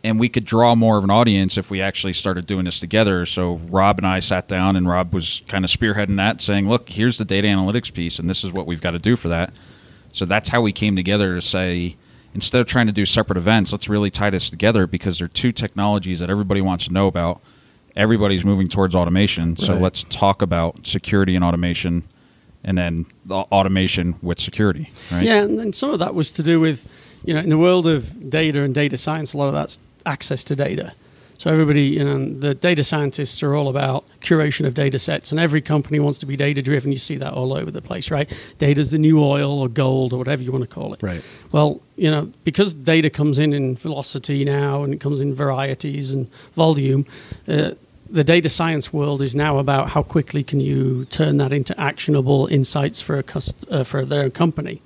And 0.04 0.20
we 0.20 0.28
could 0.28 0.44
draw 0.44 0.74
more 0.74 0.98
of 0.98 1.04
an 1.04 1.10
audience 1.10 1.56
if 1.56 1.70
we 1.70 1.80
actually 1.80 2.12
started 2.12 2.46
doing 2.46 2.66
this 2.66 2.78
together. 2.78 3.24
So 3.24 3.54
Rob 3.70 3.96
and 3.98 4.06
I 4.06 4.20
sat 4.20 4.46
down, 4.46 4.76
and 4.76 4.86
Rob 4.86 5.14
was 5.14 5.42
kind 5.48 5.64
of 5.64 5.70
spearheading 5.70 6.16
that, 6.18 6.42
saying, 6.42 6.68
"Look, 6.68 6.90
here's 6.90 7.16
the 7.16 7.24
data 7.24 7.48
analytics 7.48 7.90
piece, 7.90 8.18
and 8.18 8.28
this 8.28 8.44
is 8.44 8.52
what 8.52 8.66
we've 8.66 8.82
got 8.82 8.90
to 8.90 8.98
do 8.98 9.16
for 9.16 9.28
that." 9.28 9.54
So 10.12 10.26
that's 10.26 10.50
how 10.50 10.60
we 10.60 10.72
came 10.72 10.94
together 10.94 11.34
to 11.34 11.40
say, 11.40 11.96
instead 12.34 12.60
of 12.60 12.66
trying 12.66 12.86
to 12.86 12.92
do 12.92 13.06
separate 13.06 13.38
events, 13.38 13.72
let's 13.72 13.88
really 13.88 14.10
tie 14.10 14.28
this 14.28 14.50
together 14.50 14.86
because 14.86 15.18
they're 15.18 15.26
two 15.26 15.52
technologies 15.52 16.20
that 16.20 16.28
everybody 16.28 16.60
wants 16.60 16.84
to 16.86 16.92
know 16.92 17.06
about. 17.06 17.40
Everybody's 17.96 18.44
moving 18.44 18.68
towards 18.68 18.94
automation, 18.94 19.56
so 19.56 19.74
let's 19.74 20.04
talk 20.10 20.42
about 20.42 20.86
security 20.86 21.34
and 21.34 21.42
automation, 21.42 22.02
and 22.62 22.76
then 22.76 23.06
the 23.24 23.36
automation 23.36 24.16
with 24.20 24.38
security. 24.38 24.90
Right? 25.10 25.22
Yeah, 25.22 25.42
and 25.42 25.74
some 25.74 25.92
of 25.92 25.98
that 26.00 26.14
was 26.14 26.30
to 26.32 26.42
do 26.42 26.60
with, 26.60 26.86
you 27.24 27.32
know, 27.32 27.40
in 27.40 27.48
the 27.48 27.58
world 27.58 27.86
of 27.86 28.28
data 28.28 28.62
and 28.62 28.74
data 28.74 28.96
science, 28.96 29.32
a 29.32 29.38
lot 29.38 29.46
of 29.46 29.54
that's 29.54 29.78
access 30.06 30.44
to 30.44 30.56
data. 30.56 30.94
So 31.38 31.50
everybody, 31.50 31.82
you 31.82 32.04
know, 32.04 32.28
the 32.28 32.54
data 32.54 32.84
scientists 32.84 33.42
are 33.42 33.54
all 33.54 33.68
about 33.68 34.04
curation 34.20 34.66
of 34.66 34.74
data 34.74 34.98
sets, 34.98 35.32
and 35.32 35.40
every 35.40 35.60
company 35.60 35.98
wants 35.98 36.18
to 36.20 36.26
be 36.26 36.36
data 36.36 36.62
driven. 36.62 36.92
You 36.92 36.98
see 36.98 37.16
that 37.16 37.32
all 37.32 37.52
over 37.52 37.70
the 37.70 37.82
place, 37.82 38.10
right? 38.10 38.32
Data's 38.58 38.92
the 38.92 38.98
new 38.98 39.22
oil 39.22 39.60
or 39.60 39.68
gold 39.68 40.12
or 40.12 40.18
whatever 40.18 40.42
you 40.42 40.52
want 40.52 40.62
to 40.62 40.72
call 40.72 40.94
it. 40.94 41.02
Right. 41.02 41.22
Well, 41.50 41.80
you 41.96 42.10
know, 42.10 42.32
because 42.44 42.72
data 42.72 43.10
comes 43.10 43.38
in 43.38 43.52
in 43.52 43.76
velocity 43.76 44.44
now 44.44 44.84
and 44.84 44.94
it 44.94 45.00
comes 45.00 45.20
in 45.20 45.34
varieties 45.34 46.12
and 46.12 46.30
volume, 46.54 47.04
uh, 47.48 47.72
the 48.08 48.24
data 48.24 48.48
science 48.48 48.92
world 48.92 49.20
is 49.20 49.34
now 49.34 49.58
about 49.58 49.90
how 49.90 50.02
quickly 50.02 50.44
can 50.44 50.60
you 50.60 51.04
turn 51.06 51.36
that 51.38 51.52
into 51.52 51.78
actionable 51.80 52.46
insights 52.46 53.00
for 53.00 53.18
a 53.18 53.22
cust- 53.22 53.64
uh, 53.70 53.82
for 53.82 54.04
their 54.04 54.22
own 54.22 54.30
company. 54.30 54.80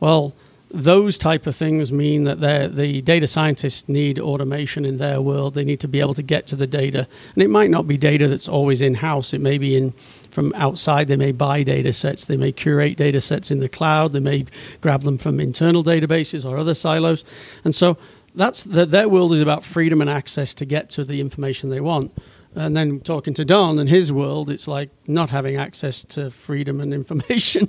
Well, 0.00 0.34
those 0.74 1.18
type 1.18 1.46
of 1.46 1.54
things 1.54 1.92
mean 1.92 2.24
that 2.24 2.40
the 2.40 3.00
data 3.02 3.26
scientists 3.26 3.88
need 3.88 4.18
automation 4.18 4.84
in 4.84 4.98
their 4.98 5.22
world. 5.22 5.54
They 5.54 5.64
need 5.64 5.80
to 5.80 5.88
be 5.88 6.00
able 6.00 6.14
to 6.14 6.22
get 6.22 6.46
to 6.48 6.56
the 6.56 6.66
data, 6.66 7.06
and 7.34 7.42
it 7.42 7.48
might 7.48 7.70
not 7.70 7.86
be 7.86 7.96
data 7.96 8.28
that's 8.28 8.48
always 8.48 8.80
in 8.82 8.94
house. 8.94 9.32
It 9.32 9.40
may 9.40 9.56
be 9.56 9.76
in 9.76 9.92
from 10.30 10.52
outside. 10.56 11.06
They 11.06 11.16
may 11.16 11.30
buy 11.30 11.62
data 11.62 11.92
sets. 11.92 12.24
They 12.24 12.36
may 12.36 12.50
curate 12.50 12.96
data 12.96 13.20
sets 13.20 13.52
in 13.52 13.60
the 13.60 13.68
cloud. 13.68 14.12
They 14.12 14.20
may 14.20 14.46
grab 14.80 15.02
them 15.02 15.16
from 15.16 15.38
internal 15.38 15.84
databases 15.84 16.44
or 16.44 16.58
other 16.58 16.74
silos, 16.74 17.24
and 17.64 17.74
so 17.74 17.96
that's 18.34 18.64
the, 18.64 18.84
their 18.84 19.08
world 19.08 19.32
is 19.32 19.40
about 19.40 19.64
freedom 19.64 20.00
and 20.00 20.10
access 20.10 20.54
to 20.54 20.64
get 20.64 20.90
to 20.90 21.04
the 21.04 21.20
information 21.20 21.70
they 21.70 21.80
want. 21.80 22.10
And 22.56 22.76
then 22.76 23.00
talking 23.00 23.34
to 23.34 23.44
Don 23.44 23.78
and 23.80 23.88
his 23.88 24.12
world, 24.12 24.48
it's 24.48 24.68
like 24.68 24.90
not 25.08 25.30
having 25.30 25.56
access 25.56 26.04
to 26.04 26.30
freedom 26.30 26.80
and 26.80 26.94
information 27.00 27.66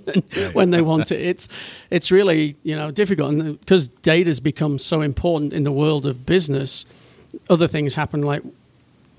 when 0.54 0.70
they 0.70 0.82
want 0.82 1.12
it. 1.12 1.22
It's 1.22 1.48
it's 1.90 2.12
really 2.12 2.56
you 2.64 2.76
know 2.76 2.92
difficult, 2.92 3.32
and 3.32 3.42
uh, 3.42 3.52
because 3.54 3.88
data's 3.88 4.40
become 4.40 4.78
so 4.78 5.02
important 5.02 5.54
in 5.54 5.64
the 5.64 5.72
world 5.72 6.06
of 6.06 6.26
business, 6.26 6.86
other 7.50 7.68
things 7.68 7.96
happen 7.96 8.22
like 8.22 8.44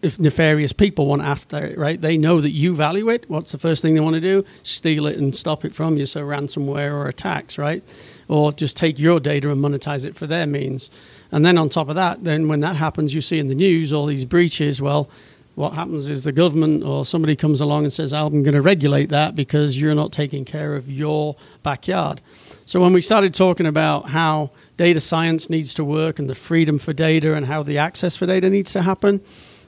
if 0.03 0.19
nefarious 0.21 0.73
people 0.73 1.07
want 1.07 1.23
after 1.23 1.65
it, 1.65 1.77
right? 1.77 2.01
They 2.01 2.17
know 2.17 2.41
that 2.41 2.51
you 2.51 2.75
value 2.75 3.09
it. 3.09 3.29
What's 3.29 3.53
the 3.53 3.59
first 3.59 3.83
thing 3.83 3.95
they 3.95 4.01
want 4.01 4.15
to 4.15 4.21
do? 4.21 4.45
Steal 4.63 5.07
it 5.07 5.17
and 5.17 5.35
stop 5.35 5.65
it 5.65 5.75
from 5.75 5.97
you. 5.97 6.07
So 6.07 6.23
ransomware 6.23 6.93
or 6.93 7.09
attacks, 7.09 7.59
right? 7.59 7.83
Or 8.29 8.53
just 8.53 8.77
take 8.77 8.99
your 8.99 9.19
data 9.21 9.51
and 9.51 9.63
monetize 9.63 10.05
it 10.05 10.15
for 10.15 10.27
their 10.27 10.47
means. 10.47 10.91
And 11.33 11.45
then 11.45 11.59
on 11.59 11.69
top 11.69 11.89
of 11.89 11.97
that, 11.97 12.25
then 12.25 12.47
when 12.47 12.61
that 12.61 12.77
happens, 12.77 13.15
you 13.15 13.21
see 13.21 13.39
in 13.39 13.47
the 13.49 13.55
news 13.55 13.93
all 13.93 14.07
these 14.07 14.25
breaches. 14.25 14.81
Well, 14.81 15.09
what 15.57 15.73
happens 15.73 16.11
is 16.11 16.23
the 16.23 16.33
government 16.33 16.85
or 16.85 17.07
somebody 17.07 17.35
comes 17.35 17.63
along 17.63 17.85
and 17.85 17.93
says, 17.93 18.13
I'm 18.13 18.43
going 18.43 18.55
to 18.55 18.61
regulate 18.61 19.09
that 19.09 19.35
because 19.35 19.81
you're 19.81 19.95
not 19.95 20.13
taking 20.13 20.45
care 20.45 20.77
of 20.77 20.91
your 20.91 21.35
backyard. 21.63 22.21
So 22.67 22.79
when 22.79 22.93
we 22.93 23.01
started 23.01 23.33
talking 23.33 23.65
about 23.65 24.11
how 24.11 24.51
data 24.77 25.01
science 25.01 25.49
needs 25.49 25.73
to 25.75 25.85
work 25.85 26.19
and 26.19 26.29
the 26.29 26.35
freedom 26.35 26.79
for 26.79 26.93
data 26.93 27.35
and 27.35 27.47
how 27.47 27.63
the 27.63 27.79
access 27.79 28.17
for 28.17 28.27
data 28.27 28.51
needs 28.51 28.71
to 28.73 28.83
happen, 28.83 29.23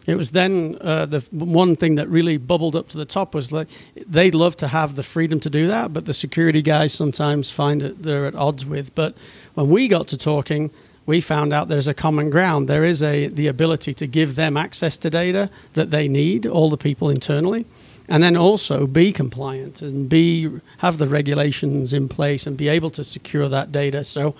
it 0.07 0.16
was 0.16 0.32
then 0.32 0.76
uh, 0.82 1.07
the 1.07 1.20
one 1.30 1.74
thing 1.74 1.95
that 1.95 2.07
really 2.11 2.36
bubbled 2.36 2.76
up 2.76 2.89
to 2.89 2.99
the 2.99 3.07
top 3.07 3.34
was 3.34 3.51
like 3.51 3.68
they'd 4.07 4.34
love 4.34 4.59
to 4.59 4.68
have 4.68 4.95
the 4.95 5.03
freedom 5.03 5.41
to 5.41 5.49
do 5.49 5.68
that, 5.68 5.95
but 5.95 6.05
the 6.05 6.14
security 6.14 6.61
guys 6.61 6.93
sometimes 6.93 7.51
find 7.51 7.80
that 7.80 8.03
they're 8.03 8.26
at 8.26 8.34
odds 8.34 8.66
with. 8.66 8.95
But 8.95 9.14
when 9.55 9.70
we 9.70 9.89
got 9.89 10.07
to 10.09 10.18
talking, 10.18 10.70
we 11.09 11.22
found 11.22 11.54
out 11.54 11.68
there's 11.68 11.88
a 11.88 11.94
common 11.94 12.28
ground. 12.28 12.68
There 12.68 12.84
is 12.84 13.02
a 13.02 13.28
the 13.28 13.46
ability 13.46 13.94
to 13.94 14.06
give 14.06 14.34
them 14.34 14.59
access 14.59 14.98
to 14.98 15.09
data 15.09 15.48
that 15.72 15.90
they 15.90 16.06
need, 16.06 16.46
all 16.46 16.68
the 16.68 16.76
people 16.76 17.09
internally, 17.09 17.64
and 18.11 18.22
then 18.22 18.36
also 18.36 18.86
be 18.86 19.11
compliant 19.11 19.80
and 19.80 20.06
be 20.06 20.50
have 20.78 20.98
the 20.98 21.06
regulations 21.06 21.94
in 21.94 22.11
place 22.11 22.46
and 22.46 22.59
be 22.59 22.68
able 22.68 22.90
to 22.90 23.02
secure 23.02 23.48
that 23.48 23.72
data. 23.72 24.04
So 24.04 24.34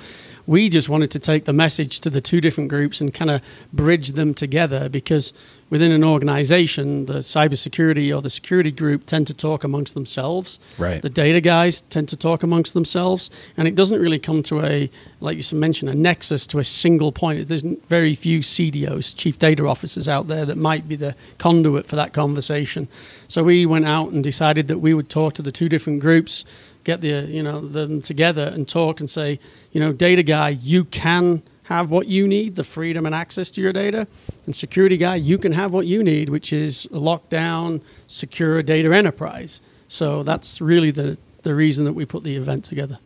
we 0.47 0.69
just 0.69 0.91
wanted 0.91 1.11
to 1.13 1.19
take 1.19 1.47
the 1.47 1.55
message 1.55 2.01
to 2.01 2.11
the 2.11 2.21
two 2.21 2.39
different 2.39 2.69
groups 2.69 3.01
and 3.01 3.15
kind 3.15 3.31
of 3.31 3.41
bridge 3.73 4.09
them 4.09 4.35
together 4.35 4.91
because 4.91 5.33
within 5.71 5.93
an 5.93 6.03
organization, 6.03 7.07
the 7.07 7.19
cybersecurity 7.19 8.15
or 8.15 8.23
the 8.23 8.31
security 8.31 8.71
group 8.71 9.07
tend 9.07 9.27
to 9.27 9.35
talk 9.35 9.65
amongst 9.65 9.95
themselves. 9.95 10.59
Right. 10.79 11.03
The 11.03 11.11
data 11.11 11.41
guys 11.41 11.83
tend 11.83 12.09
to 12.11 12.17
talk 12.17 12.43
amongst 12.43 12.75
themselves, 12.75 13.31
and 13.57 13.69
it 13.69 13.75
doesn't 13.75 14.01
really 14.01 14.19
come 14.19 14.43
to 14.45 14.65
a, 14.65 14.91
like 15.21 15.37
you 15.37 15.59
mentioned, 15.59 15.91
a 15.91 15.95
nexus 15.95 16.47
to 16.49 16.59
a 16.59 16.65
single 16.65 17.13
point. 17.13 17.49
There's 17.49 17.63
very 17.63 18.15
few 18.15 18.41
CDOs, 18.41 19.17
chief 19.17 19.39
data 19.39 19.67
officers, 19.67 20.09
out 20.09 20.29
there 20.29 20.47
that 20.47 20.57
might 20.57 20.89
be 20.89 20.97
the 20.97 21.15
conduit 21.39 21.87
for 21.87 21.97
that 21.97 22.13
conversation. 22.13 22.89
So 23.29 23.45
we 23.45 23.67
went 23.67 23.87
out 23.87 24.11
and 24.11 24.25
decided 24.25 24.69
that 24.69 24.79
we 24.79 24.95
would 24.95 25.11
talk 25.11 25.35
to 25.35 25.43
the 25.43 25.53
two 25.53 25.69
different 25.69 26.01
groups, 26.01 26.45
get 26.85 27.03
the 27.03 27.27
you 27.29 27.43
know 27.43 27.61
them 27.61 28.01
together 28.01 28.51
and 28.55 28.67
talk 28.67 29.01
and 29.01 29.11
say, 29.11 29.39
you 29.73 29.81
know, 29.81 29.93
data 29.93 30.23
guy, 30.23 30.49
you 30.49 30.85
can 30.85 31.43
have 31.69 31.91
what 31.91 32.07
you 32.07 32.27
need, 32.27 32.57
the 32.57 32.65
freedom 32.65 33.05
and 33.05 33.15
access 33.15 33.51
to 33.51 33.61
your 33.61 33.75
data. 33.75 34.07
And 34.47 34.57
security 34.57 34.97
guy, 34.97 35.17
you 35.17 35.37
can 35.37 35.53
have 35.53 35.71
what 35.71 35.87
you 35.87 36.03
need, 36.03 36.31
which 36.31 36.51
is 36.51 36.87
a 36.87 36.99
lockdown, 36.99 37.83
secure 38.07 38.63
data 38.63 38.95
enterprise. 38.95 39.61
So 39.87 40.23
that's 40.23 40.63
really 40.63 40.91
the, 40.91 41.19
the 41.43 41.55
reason 41.55 41.85
that 41.85 41.93
we 41.93 42.07
put 42.07 42.25
the 42.25 42.37
event 42.37 42.65
together. 42.65 42.99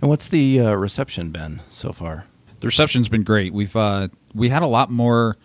And 0.00 0.08
what's 0.08 0.28
the 0.28 0.60
uh, 0.60 0.72
reception 0.72 1.30
been 1.30 1.60
so 1.68 1.92
far? 1.92 2.24
The 2.60 2.66
reception's 2.66 3.10
been 3.10 3.22
great. 3.22 3.52
We've 3.52 3.76
uh, 3.76 4.08
we 4.34 4.48
had 4.48 4.62
a 4.62 4.66
lot 4.66 4.90
more 4.90 5.36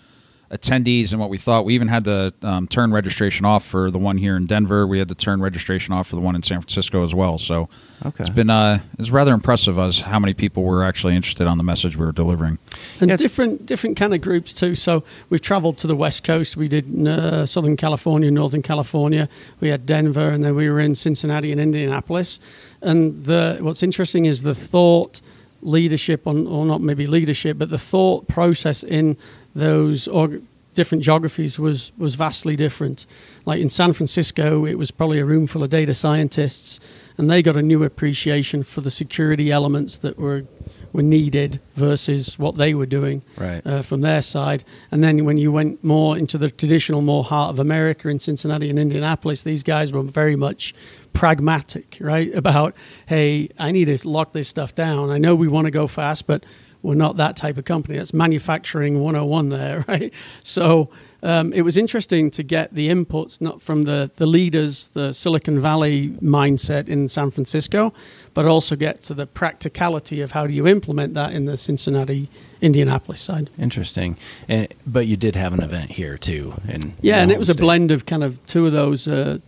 attendees 0.52 1.12
and 1.12 1.20
what 1.20 1.30
we 1.30 1.38
thought. 1.38 1.64
We 1.64 1.76
even 1.76 1.88
had 1.90 2.06
to 2.06 2.34
um, 2.42 2.68
turn 2.68 2.92
registration 2.92 3.46
off 3.46 3.64
for 3.66 3.92
the 3.92 4.00
one 4.00 4.18
here 4.18 4.36
in 4.36 4.48
Denver. 4.48 4.88
We 4.88 4.98
had 4.98 5.08
to 5.10 5.16
turn 5.16 5.42
registration 5.42 5.94
off 5.94 6.08
for 6.08 6.16
the 6.16 6.22
one 6.22 6.36
in 6.36 6.42
San 6.44 6.60
Francisco 6.62 7.04
as 7.04 7.14
well. 7.14 7.38
So 7.38 7.70
Okay. 8.06 8.24
it's 8.24 8.30
been 8.34 8.50
uh, 8.50 8.80
it's 8.98 9.10
rather 9.10 9.34
impressive 9.34 9.78
as 9.78 10.00
how 10.00 10.20
many 10.20 10.34
people 10.34 10.64
were 10.64 10.84
actually 10.86 11.16
interested 11.16 11.46
on 11.48 11.58
the 11.58 11.64
message 11.66 11.98
we 11.98 12.06
were 12.06 12.12
delivering. 12.14 12.58
and 13.02 13.10
Yeah. 13.10 13.18
different 13.18 13.66
different 13.66 13.98
kind 13.98 14.14
of 14.14 14.22
groups 14.22 14.54
too. 14.54 14.74
So 14.74 15.04
we've 15.30 15.42
travelled 15.42 15.78
to 15.80 15.88
the 15.88 15.96
west 15.96 16.24
coast. 16.24 16.56
We 16.58 16.68
did 16.68 17.08
uh, 17.08 17.46
Southern 17.46 17.76
California, 17.78 18.32
Northern 18.32 18.62
California. 18.62 19.28
We 19.60 19.68
had 19.68 19.86
Denver, 19.86 20.30
and 20.30 20.44
then 20.44 20.56
we 20.56 20.70
were 20.70 20.80
in 20.80 20.96
Cincinnati 20.96 21.52
and 21.52 21.60
Indianapolis. 21.62 22.40
And 22.82 23.26
the 23.26 23.58
what's 23.62 23.84
interesting 23.84 24.26
is 24.26 24.44
the 24.44 24.56
thought 24.56 25.20
leadership 25.62 26.26
on, 26.26 26.48
or 26.48 26.66
not 26.66 26.80
maybe 26.82 27.06
leadership, 27.06 27.58
but 27.58 27.70
the 27.70 27.78
thought 27.78 28.30
process 28.30 28.82
in 28.82 29.18
those 29.56 30.08
org- 30.08 30.42
different 30.76 31.04
geographies 31.04 31.60
was 31.60 31.92
was 31.98 32.16
vastly 32.16 32.56
different. 32.56 33.06
Like 33.46 33.60
in 33.60 33.70
San 33.70 33.94
Francisco, 33.94 34.66
it 34.66 34.76
was 34.76 34.92
probably 34.92 35.20
a 35.20 35.26
room 35.26 35.48
full 35.48 35.64
of 35.64 35.70
data 35.70 35.94
scientists, 35.94 36.80
and 37.18 37.30
they 37.30 37.42
got 37.42 37.56
a 37.58 37.62
new 37.62 37.84
appreciation 37.84 38.64
for 38.64 38.82
the 38.82 38.92
security 38.92 39.52
elements 39.52 39.98
that 40.00 40.18
were 40.18 40.44
were 40.92 41.04
needed 41.04 41.60
versus 41.76 42.40
what 42.40 42.58
they 42.58 42.74
were 42.74 42.86
doing 42.88 43.22
Right. 43.38 43.62
uh, 43.66 43.84
from 43.84 44.02
their 44.02 44.24
side. 44.24 44.64
And 44.90 45.04
then 45.04 45.24
when 45.24 45.38
you 45.38 45.52
went 45.52 45.84
more 45.84 46.18
into 46.18 46.36
the 46.40 46.50
traditional, 46.50 47.02
more 47.04 47.24
heart 47.24 47.52
of 47.52 47.60
America 47.60 48.10
in 48.10 48.18
Cincinnati 48.20 48.72
and 48.72 48.80
Indianapolis, 48.80 49.44
these 49.44 49.62
guys 49.62 49.94
were 49.94 50.02
very 50.02 50.36
much 50.36 50.74
pragmatic, 51.14 51.98
right? 52.02 52.34
About, 52.44 52.74
hey, 53.06 53.50
I 53.60 53.72
need 53.72 53.86
to 53.86 54.08
lock 54.08 54.32
this 54.34 54.48
stuff 54.48 54.74
down. 54.74 55.12
I 55.12 55.20
know 55.20 55.36
we 55.36 55.48
want 55.48 55.66
to 55.66 55.72
go 55.72 55.86
fast, 55.86 56.26
but 56.26 56.44
we're 56.82 56.96
not 56.96 57.18
that 57.18 57.36
type 57.36 57.58
of 57.58 57.66
company. 57.66 57.98
That's 57.98 58.14
manufacturing 58.14 59.02
101 59.02 59.50
there, 59.50 59.84
right? 59.88 60.14
So 60.44 60.90
um, 61.22 61.52
it 61.52 61.62
was 61.64 61.76
interesting 61.78 62.32
to 62.32 62.44
get 62.44 62.74
the 62.74 62.88
inputs 62.90 63.42
not 63.42 63.62
from 63.62 63.84
the, 63.84 64.10
the 64.16 64.26
leaders, 64.26 64.88
the 64.90 65.12
Silicon 65.14 65.60
Valley 65.60 66.10
mindset 66.22 66.88
in 66.88 67.10
San 67.10 67.32
Francisco, 67.32 67.94
but 68.34 68.46
also 68.46 68.78
get 68.78 69.04
to 69.04 69.14
the 69.14 69.28
practicality 69.28 70.22
of 70.22 70.32
how 70.32 70.48
do 70.48 70.54
you 70.54 70.66
implement 70.68 71.14
that 71.16 71.34
in 71.34 71.44
the 71.46 71.58
Cincinnati, 71.58 72.30
Indianapolis 72.62 73.20
side. 73.20 73.50
Interesting. 73.60 74.16
And, 74.48 74.70
but 74.88 75.08
you 75.08 75.18
did 75.18 75.36
have 75.36 75.54
an 75.54 75.62
event 75.62 75.92
here 75.92 76.18
too. 76.18 76.54
In 76.70 76.94
Yeah, 77.02 77.22
and 77.22 77.32
it 77.32 77.40
was 77.40 77.50
a 77.50 77.56
blend 77.56 77.92
of 77.92 78.06
kind 78.06 78.24
of 78.24 78.46
two 78.46 78.66
of 78.66 78.72
those 78.72 79.08
uh, 79.08 79.40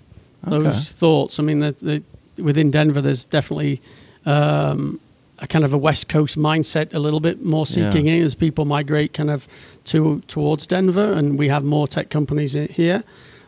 those 0.44 0.66
Okay. 0.66 0.78
thoughts. 0.78 1.40
I 1.40 1.44
mean, 1.44 1.60
the, 1.60 1.72
the, 2.36 2.44
within 2.44 2.72
Denver, 2.72 3.00
there's 3.00 3.24
definitely 3.26 3.80
um, 4.26 5.00
a 5.42 5.48
kind 5.48 5.66
of 5.66 5.74
a 5.74 5.78
West 5.78 6.08
Coast 6.08 6.38
mindset, 6.38 6.94
a 6.94 7.00
little 7.00 7.20
bit 7.20 7.44
more 7.44 7.66
seeking 7.66 8.08
Yeah. 8.08 8.14
in 8.16 8.24
as 8.24 8.36
people 8.36 8.66
migrate 8.66 9.14
kind 9.14 9.30
of 9.30 9.48
to 9.86 10.22
towards 10.28 10.68
Denver, 10.68 11.12
and 11.12 11.38
we 11.40 11.50
have 11.50 11.64
more 11.64 11.88
tech 11.88 12.10
companies 12.10 12.54
here. 12.54 13.04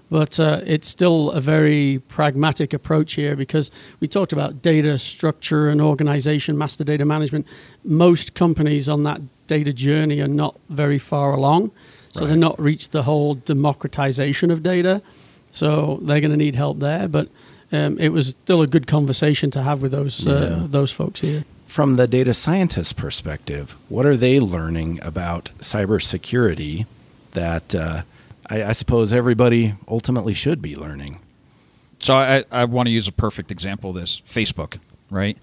But 0.10 0.40
uh, 0.40 0.62
it's 0.66 0.88
still 0.88 1.32
a 1.32 1.40
very 1.42 2.00
pragmatic 2.08 2.74
approach 2.74 3.14
here 3.14 3.36
because 3.36 3.72
we 4.00 4.08
talked 4.08 4.32
about 4.34 4.62
data 4.62 4.98
structure 4.98 5.70
and 5.70 5.82
organization, 5.82 6.58
master 6.58 6.84
data 6.84 7.06
management. 7.06 7.48
Most 7.84 8.34
companies 8.36 8.88
on 8.90 9.04
that 9.04 9.22
data 9.48 9.74
journey 9.74 10.20
are 10.22 10.28
not 10.28 10.60
very 10.70 11.00
far 11.00 11.34
along. 11.34 11.72
So 12.12 12.22
Right. 12.22 12.28
they're 12.28 12.38
not 12.38 12.60
reached 12.62 12.92
the 12.92 13.04
whole 13.04 13.34
democratization 13.36 14.52
of 14.52 14.62
data. 14.62 15.02
So 15.50 16.00
they're 16.04 16.22
going 16.22 16.32
to 16.32 16.38
need 16.38 16.56
help 16.56 16.80
there. 16.80 17.08
But 17.08 17.28
um, 17.72 17.98
it 18.00 18.10
was 18.10 18.28
still 18.44 18.62
a 18.62 18.68
good 18.68 18.86
conversation 18.86 19.50
to 19.52 19.62
have 19.64 19.82
with 19.82 19.92
those 19.92 20.28
uh, 20.28 20.58
Yeah. 20.62 20.68
those 20.70 20.92
folks 20.92 21.22
here. 21.22 21.44
From 21.74 21.96
the 21.96 22.06
data 22.08 22.36
scientist 22.36 22.98
perspective, 22.98 23.76
what 23.90 24.06
are 24.06 24.16
they 24.16 24.40
learning 24.40 25.00
about 25.02 25.50
cybersecurity 25.58 26.86
that 27.32 27.74
uh, 27.74 28.04
I, 28.48 28.64
I 28.66 28.72
suppose 28.74 29.12
everybody 29.12 29.74
ultimately 29.88 30.36
should 30.36 30.62
be 30.62 30.76
learning? 30.76 31.20
So 32.00 32.16
I, 32.16 32.44
I 32.52 32.66
want 32.66 32.86
to 32.86 32.92
use 32.92 33.08
a 33.08 33.12
perfect 33.12 33.50
example 33.50 33.90
of 33.90 33.96
this 33.96 34.22
Facebook, 34.22 34.78
right? 35.10 35.36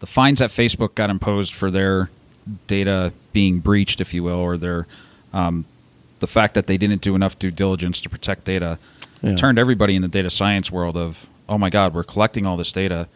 The 0.00 0.06
fines 0.06 0.40
that 0.40 0.50
Facebook 0.50 0.94
got 0.94 1.08
imposed 1.08 1.54
for 1.54 1.70
their 1.70 2.10
data 2.66 3.14
being 3.32 3.60
breached, 3.60 3.98
if 3.98 4.12
you 4.12 4.22
will, 4.22 4.40
or 4.40 4.58
their 4.58 4.86
um, 5.32 5.64
the 6.20 6.26
fact 6.26 6.52
that 6.52 6.66
they 6.66 6.76
didn't 6.76 7.00
do 7.00 7.14
enough 7.14 7.38
due 7.38 7.50
diligence 7.50 7.98
to 8.02 8.10
protect 8.10 8.44
data 8.44 8.78
Yeah. 9.22 9.36
turned 9.36 9.58
everybody 9.58 9.96
in 9.96 10.02
the 10.02 10.08
data 10.08 10.28
science 10.28 10.70
world 10.70 10.98
of, 10.98 11.24
oh 11.48 11.56
my 11.56 11.70
God, 11.70 11.94
we're 11.94 12.04
collecting 12.04 12.44
all 12.44 12.58
this 12.58 12.72
data. 12.72 13.08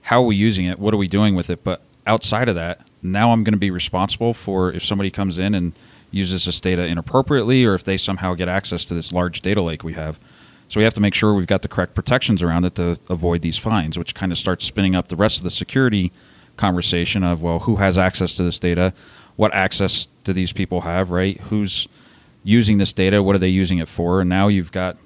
How 0.00 0.22
are 0.22 0.26
we 0.26 0.36
using 0.36 0.64
it? 0.64 0.78
What 0.78 0.94
are 0.94 0.96
we 0.96 1.08
doing 1.08 1.34
with 1.34 1.50
it? 1.50 1.62
But 1.62 1.82
outside 2.06 2.48
of 2.48 2.54
that, 2.54 2.86
now 3.02 3.32
I'm 3.32 3.44
going 3.44 3.52
to 3.52 3.58
be 3.58 3.70
responsible 3.70 4.34
for 4.34 4.72
if 4.72 4.84
somebody 4.84 5.10
comes 5.10 5.38
in 5.38 5.54
and 5.54 5.72
uses 6.10 6.44
this 6.44 6.60
data 6.60 6.84
inappropriately 6.86 7.64
or 7.64 7.74
if 7.74 7.84
they 7.84 7.96
somehow 7.96 8.34
get 8.34 8.48
access 8.48 8.84
to 8.86 8.94
this 8.94 9.12
large 9.12 9.42
data 9.42 9.60
lake 9.60 9.84
we 9.84 9.92
have. 9.94 10.18
So 10.68 10.80
we 10.80 10.84
have 10.84 10.94
to 10.94 11.00
make 11.00 11.14
sure 11.14 11.34
we've 11.34 11.46
got 11.46 11.62
the 11.62 11.68
correct 11.68 11.94
protections 11.94 12.42
around 12.42 12.64
it 12.64 12.74
to 12.76 12.98
avoid 13.08 13.42
these 13.42 13.58
fines, 13.58 13.98
which 13.98 14.14
kind 14.14 14.32
of 14.32 14.38
starts 14.38 14.64
spinning 14.64 14.96
up 14.96 15.08
the 15.08 15.16
rest 15.16 15.38
of 15.38 15.44
the 15.44 15.50
security 15.50 16.12
conversation 16.56 17.22
of, 17.22 17.42
well, 17.42 17.60
who 17.60 17.76
has 17.76 17.96
access 17.96 18.34
to 18.34 18.42
this 18.42 18.58
data? 18.58 18.92
What 19.36 19.54
access 19.54 20.08
do 20.24 20.32
these 20.32 20.52
people 20.52 20.80
have, 20.80 21.10
right? 21.10 21.38
Who's 21.42 21.86
using 22.42 22.78
this 22.78 22.92
data? 22.92 23.22
What 23.22 23.36
are 23.36 23.40
they 23.40 23.48
using 23.48 23.78
it 23.78 23.88
for? 23.88 24.20
And 24.20 24.30
now 24.30 24.48
you've 24.48 24.72
got 24.72 24.96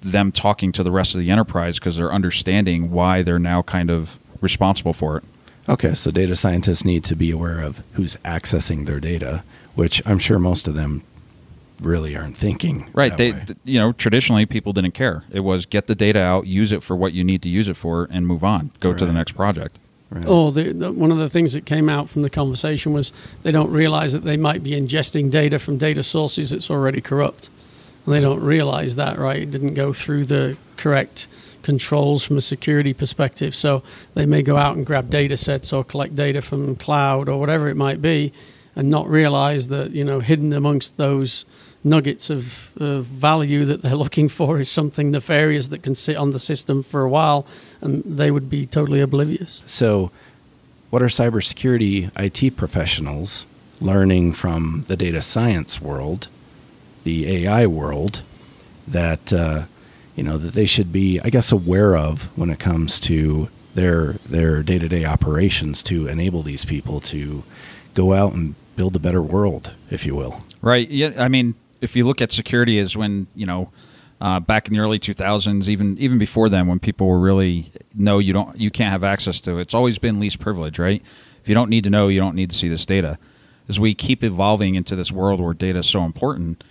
them 0.00 0.32
talking 0.32 0.72
to 0.72 0.82
the 0.82 0.90
rest 0.90 1.14
of 1.14 1.20
the 1.20 1.30
enterprise 1.30 1.78
because 1.78 1.96
they're 1.96 2.12
understanding 2.12 2.90
why 2.90 3.22
they're 3.22 3.38
now 3.38 3.62
kind 3.62 3.90
of 3.90 4.18
responsible 4.40 4.92
for 4.92 5.18
it. 5.18 5.24
Okay, 5.68 5.94
so 5.94 6.10
data 6.10 6.34
scientists 6.34 6.84
need 6.84 7.04
to 7.04 7.14
be 7.14 7.30
aware 7.30 7.60
of 7.60 7.82
who's 7.92 8.16
accessing 8.24 8.86
their 8.86 9.00
data, 9.00 9.42
which 9.74 10.00
I'm 10.06 10.18
sure 10.18 10.38
most 10.38 10.66
of 10.66 10.74
them 10.74 11.02
really 11.80 12.16
aren't 12.16 12.36
thinking. 12.36 12.88
Right. 12.92 13.10
that 13.10 13.18
They, 13.18 13.32
way. 13.32 13.42
th- 13.46 13.58
you 13.64 13.78
know, 13.78 13.92
traditionally 13.92 14.46
people 14.46 14.72
didn't 14.72 14.94
care. 14.94 15.24
It 15.30 15.40
was 15.40 15.66
get 15.66 15.86
the 15.86 15.94
data 15.94 16.20
out, 16.20 16.46
use 16.46 16.72
it 16.72 16.82
for 16.82 16.96
what 16.96 17.12
you 17.12 17.22
need 17.22 17.42
to 17.42 17.48
use 17.48 17.68
it 17.68 17.76
for, 17.76 18.08
and 18.10 18.26
move 18.26 18.42
on. 18.42 18.70
Go 18.80 18.94
to 18.94 19.04
the 19.06 19.12
next 19.12 19.32
project. 19.32 19.78
Right. 20.10 20.24
Oh, 20.26 20.50
the, 20.50 20.72
the, 20.72 20.90
one 20.90 21.12
of 21.12 21.18
the 21.18 21.28
things 21.28 21.52
that 21.52 21.66
came 21.66 21.90
out 21.90 22.08
from 22.08 22.22
the 22.22 22.30
conversation 22.30 22.94
was 22.94 23.12
they 23.42 23.52
don't 23.52 23.70
realize 23.70 24.14
that 24.14 24.24
they 24.24 24.38
might 24.38 24.62
be 24.62 24.70
ingesting 24.70 25.30
data 25.30 25.58
from 25.58 25.76
data 25.76 26.02
sources 26.02 26.48
that's 26.48 26.70
already 26.70 27.02
corrupt. 27.02 27.50
And 28.06 28.14
they 28.14 28.20
don't 28.22 28.40
realize 28.40 28.96
that, 28.96 29.18
right? 29.18 29.42
It 29.42 29.50
didn't 29.50 29.74
go 29.74 29.92
through 29.92 30.24
the 30.24 30.56
correct 30.78 31.28
controls 31.62 32.24
from 32.24 32.36
a 32.36 32.40
security 32.40 32.92
perspective. 32.92 33.54
So 33.54 33.82
they 34.14 34.26
may 34.26 34.42
go 34.42 34.56
out 34.56 34.76
and 34.76 34.86
grab 34.86 35.10
data 35.10 35.36
sets 35.36 35.72
or 35.72 35.84
collect 35.84 36.14
data 36.14 36.42
from 36.42 36.76
cloud 36.76 37.28
or 37.28 37.38
whatever 37.38 37.68
it 37.68 37.76
might 37.76 38.00
be 38.00 38.32
and 38.76 38.88
not 38.88 39.08
realize 39.08 39.68
that, 39.68 39.90
you 39.90 40.04
know, 40.04 40.20
hidden 40.20 40.52
amongst 40.52 40.96
those 40.96 41.44
nuggets 41.84 42.30
of, 42.30 42.70
of 42.80 43.04
value 43.04 43.64
that 43.64 43.82
they're 43.82 43.94
looking 44.04 44.28
for 44.28 44.60
is 44.60 44.70
something 44.70 45.10
nefarious 45.10 45.68
that 45.68 45.82
can 45.82 45.94
sit 45.94 46.16
on 46.16 46.32
the 46.32 46.38
system 46.38 46.82
for 46.82 47.02
a 47.02 47.08
while, 47.08 47.46
and 47.80 48.02
they 48.04 48.30
would 48.30 48.48
be 48.48 48.66
totally 48.66 49.00
oblivious. 49.00 49.62
So, 49.66 50.10
what 50.90 51.02
are 51.02 51.06
cybersecurity 51.06 52.10
IT 52.16 52.56
professionals 52.56 53.44
learning 53.80 54.32
from 54.32 54.84
the 54.88 54.96
data 54.96 55.22
science 55.22 55.80
world, 55.80 56.28
the 57.04 57.44
AI 57.44 57.66
world, 57.66 58.22
that 58.86 59.32
uh, 59.32 59.64
you 60.18 60.24
know 60.24 60.36
that 60.36 60.52
they 60.54 60.66
should 60.66 60.92
be, 60.92 61.20
I 61.20 61.30
guess, 61.30 61.52
aware 61.52 61.96
of 61.96 62.24
when 62.36 62.50
it 62.50 62.58
comes 62.58 62.98
to 63.00 63.48
their 63.76 64.14
their 64.28 64.64
day 64.64 64.76
to 64.80 64.88
day 64.88 65.04
operations 65.04 65.80
to 65.84 66.08
enable 66.08 66.42
these 66.42 66.64
people 66.64 66.98
to 67.02 67.44
go 67.94 68.12
out 68.12 68.32
and 68.32 68.56
build 68.74 68.96
a 68.96 68.98
better 68.98 69.22
world, 69.22 69.74
if 69.90 70.04
you 70.04 70.16
will. 70.16 70.42
Right. 70.60 70.90
Yeah. 70.90 71.12
I 71.16 71.28
mean, 71.28 71.54
if 71.80 71.94
you 71.94 72.04
look 72.04 72.20
at 72.20 72.32
security 72.32 72.78
as 72.80 72.96
when 72.96 73.28
you 73.34 73.46
know. 73.46 73.70
Uh, 74.20 74.40
back 74.40 74.66
in 74.66 74.74
the 74.74 74.80
early 74.80 74.98
2000s, 74.98 75.68
even 75.68 75.96
even 75.96 76.18
before 76.18 76.48
then, 76.48 76.66
when 76.66 76.80
people 76.80 77.06
were 77.06 77.20
really 77.20 77.70
no, 77.94 78.18
you 78.18 78.32
don't, 78.32 78.58
you 78.58 78.68
can't 78.68 78.90
have 78.90 79.04
access 79.04 79.40
to 79.40 79.58
it. 79.58 79.60
It's 79.60 79.74
always 79.74 79.96
been 79.96 80.18
least 80.18 80.40
privilege, 80.40 80.76
right? 80.76 81.00
If 81.40 81.48
you 81.48 81.54
don't 81.54 81.70
need 81.70 81.84
to 81.84 81.90
know, 81.90 82.08
you 82.08 82.18
don't 82.18 82.34
need 82.34 82.50
to 82.50 82.56
see 82.56 82.68
this 82.68 82.84
data. 82.84 83.16
As 83.68 83.78
we 83.78 83.94
keep 83.94 84.24
evolving 84.24 84.74
into 84.74 84.96
this 84.96 85.12
world 85.12 85.40
where 85.40 85.54
data 85.54 85.78
is 85.78 85.86
so 85.86 86.02
important, 86.02 86.64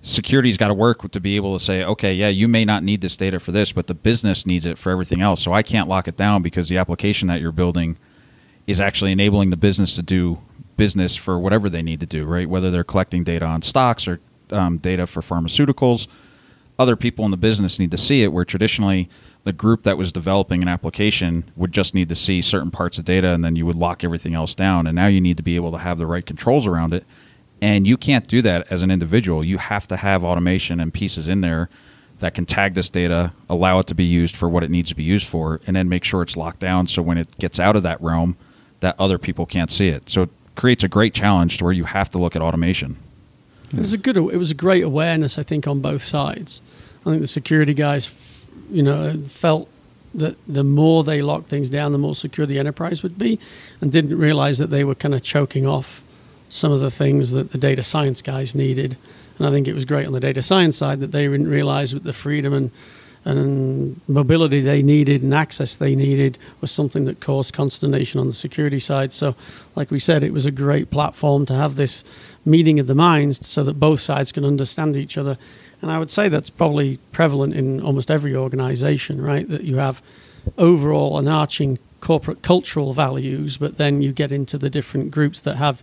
security's 0.00 0.56
got 0.56 0.68
to 0.68 0.74
work 0.74 1.10
to 1.10 1.20
be 1.20 1.36
able 1.36 1.58
to 1.58 1.64
say, 1.64 1.84
okay, 1.84 2.14
yeah, 2.14 2.28
you 2.28 2.48
may 2.48 2.64
not 2.64 2.82
need 2.82 3.00
this 3.00 3.16
data 3.16 3.40
for 3.40 3.52
this, 3.52 3.72
but 3.72 3.86
the 3.86 3.94
business 3.94 4.46
needs 4.46 4.66
it 4.66 4.78
for 4.78 4.90
everything 4.90 5.20
else. 5.20 5.42
So 5.42 5.52
I 5.52 5.62
can't 5.62 5.88
lock 5.88 6.08
it 6.08 6.16
down 6.16 6.42
because 6.42 6.68
the 6.68 6.78
application 6.78 7.28
that 7.28 7.40
you're 7.40 7.52
building 7.52 7.98
is 8.66 8.80
actually 8.80 9.12
enabling 9.12 9.50
the 9.50 9.56
business 9.56 9.94
to 9.94 10.02
do 10.02 10.38
business 10.76 11.16
for 11.16 11.38
whatever 11.38 11.68
they 11.68 11.82
need 11.82 12.00
to 12.00 12.06
do, 12.06 12.24
right? 12.24 12.48
Whether 12.48 12.70
they're 12.70 12.84
collecting 12.84 13.24
data 13.24 13.44
on 13.44 13.62
stocks 13.62 14.06
or 14.06 14.20
um, 14.50 14.78
data 14.78 15.06
for 15.06 15.20
pharmaceuticals, 15.20 16.06
other 16.78 16.94
people 16.94 17.24
in 17.24 17.30
the 17.30 17.36
business 17.36 17.78
need 17.78 17.90
to 17.90 17.96
see 17.96 18.22
it. 18.22 18.32
Where 18.32 18.44
traditionally 18.44 19.08
the 19.44 19.52
group 19.52 19.82
that 19.82 19.98
was 19.98 20.12
developing 20.12 20.62
an 20.62 20.68
application 20.68 21.50
would 21.56 21.72
just 21.72 21.94
need 21.94 22.08
to 22.08 22.14
see 22.14 22.40
certain 22.40 22.70
parts 22.70 22.98
of 22.98 23.04
data 23.04 23.28
and 23.28 23.44
then 23.44 23.56
you 23.56 23.66
would 23.66 23.76
lock 23.76 24.04
everything 24.04 24.34
else 24.34 24.54
down. 24.54 24.86
And 24.86 24.94
now 24.94 25.06
you 25.06 25.20
need 25.20 25.38
to 25.38 25.42
be 25.42 25.56
able 25.56 25.72
to 25.72 25.78
have 25.78 25.98
the 25.98 26.06
right 26.06 26.24
controls 26.24 26.66
around 26.66 26.94
it 26.94 27.04
and 27.60 27.86
you 27.86 27.96
can't 27.96 28.26
do 28.26 28.42
that 28.42 28.66
as 28.70 28.82
an 28.82 28.90
individual. 28.90 29.44
You 29.44 29.58
have 29.58 29.88
to 29.88 29.96
have 29.96 30.24
automation 30.24 30.80
and 30.80 30.92
pieces 30.92 31.28
in 31.28 31.40
there 31.40 31.68
that 32.20 32.34
can 32.34 32.46
tag 32.46 32.74
this 32.74 32.88
data, 32.88 33.32
allow 33.48 33.78
it 33.78 33.86
to 33.86 33.94
be 33.94 34.04
used 34.04 34.36
for 34.36 34.48
what 34.48 34.64
it 34.64 34.70
needs 34.70 34.88
to 34.88 34.94
be 34.94 35.04
used 35.04 35.26
for, 35.26 35.60
and 35.66 35.76
then 35.76 35.88
make 35.88 36.04
sure 36.04 36.22
it's 36.22 36.36
locked 36.36 36.60
down 36.60 36.88
so 36.88 37.00
when 37.00 37.18
it 37.18 37.38
gets 37.38 37.60
out 37.60 37.76
of 37.76 37.82
that 37.84 38.00
realm, 38.00 38.36
that 38.80 38.96
other 38.98 39.18
people 39.18 39.46
can't 39.46 39.70
see 39.70 39.88
it. 39.88 40.08
So 40.10 40.22
it 40.22 40.30
creates 40.56 40.82
a 40.82 40.88
great 40.88 41.14
challenge 41.14 41.58
to 41.58 41.64
where 41.64 41.72
you 41.72 41.84
have 41.84 42.10
to 42.10 42.18
look 42.18 42.34
at 42.34 42.42
automation. 42.42 42.96
It 43.72 43.80
was 43.80 43.92
a 43.92 43.98
good. 43.98 44.16
It 44.16 44.38
was 44.38 44.50
a 44.50 44.54
great 44.54 44.82
awareness, 44.82 45.38
I 45.38 45.42
think, 45.42 45.66
on 45.66 45.80
both 45.80 46.02
sides. 46.02 46.62
I 47.02 47.10
think 47.10 47.20
the 47.20 47.28
security 47.28 47.74
guys, 47.74 48.10
you 48.70 48.82
know, 48.82 49.14
felt 49.28 49.68
that 50.14 50.36
the 50.46 50.64
more 50.64 51.04
they 51.04 51.20
locked 51.20 51.48
things 51.48 51.68
down, 51.68 51.92
the 51.92 51.98
more 51.98 52.14
secure 52.14 52.46
the 52.46 52.58
enterprise 52.58 53.02
would 53.02 53.18
be, 53.18 53.38
and 53.80 53.92
didn't 53.92 54.16
realize 54.16 54.56
that 54.58 54.68
they 54.70 54.84
were 54.84 54.94
kind 54.94 55.14
of 55.14 55.22
choking 55.22 55.66
off 55.66 56.02
some 56.48 56.72
of 56.72 56.80
the 56.80 56.90
things 56.90 57.32
that 57.32 57.52
the 57.52 57.58
data 57.58 57.82
science 57.82 58.22
guys 58.22 58.54
needed. 58.54 58.96
And 59.38 59.46
I 59.46 59.50
think 59.50 59.68
it 59.68 59.74
was 59.74 59.84
great 59.84 60.06
on 60.06 60.12
the 60.12 60.20
data 60.20 60.42
science 60.42 60.76
side 60.76 61.00
that 61.00 61.12
they 61.12 61.26
didn't 61.26 61.48
realize 61.48 61.92
that 61.92 62.04
the 62.04 62.12
freedom 62.12 62.52
and 62.52 62.70
and 63.24 64.00
mobility 64.08 64.62
they 64.62 64.82
needed 64.82 65.22
and 65.22 65.34
access 65.34 65.76
they 65.76 65.94
needed 65.94 66.38
was 66.60 66.70
something 66.70 67.04
that 67.04 67.20
caused 67.20 67.52
consternation 67.52 68.18
on 68.18 68.26
the 68.26 68.32
security 68.32 68.78
side. 68.78 69.12
So, 69.12 69.34
like 69.76 69.90
we 69.90 69.98
said, 69.98 70.22
it 70.22 70.32
was 70.32 70.46
a 70.46 70.50
great 70.50 70.90
platform 70.90 71.44
to 71.46 71.54
have 71.54 71.76
this 71.76 72.04
meeting 72.46 72.78
of 72.78 72.86
the 72.86 72.94
minds 72.94 73.46
so 73.46 73.62
that 73.64 73.74
both 73.74 74.00
sides 74.00 74.32
can 74.32 74.44
understand 74.44 74.96
each 74.96 75.18
other. 75.18 75.36
And 75.82 75.90
I 75.90 75.98
would 75.98 76.10
say 76.10 76.28
that's 76.28 76.48
probably 76.48 76.98
prevalent 77.12 77.54
in 77.54 77.82
almost 77.82 78.10
every 78.10 78.34
organization, 78.34 79.20
right? 79.20 79.48
That 79.48 79.64
you 79.64 79.76
have 79.76 80.00
overall 80.56 81.18
an 81.18 81.28
arching 81.28 81.78
corporate 82.00 82.42
cultural 82.42 82.94
values, 82.94 83.58
but 83.58 83.76
then 83.76 84.00
you 84.00 84.12
get 84.12 84.32
into 84.32 84.56
the 84.56 84.70
different 84.70 85.10
groups 85.10 85.40
that 85.40 85.56
have 85.56 85.82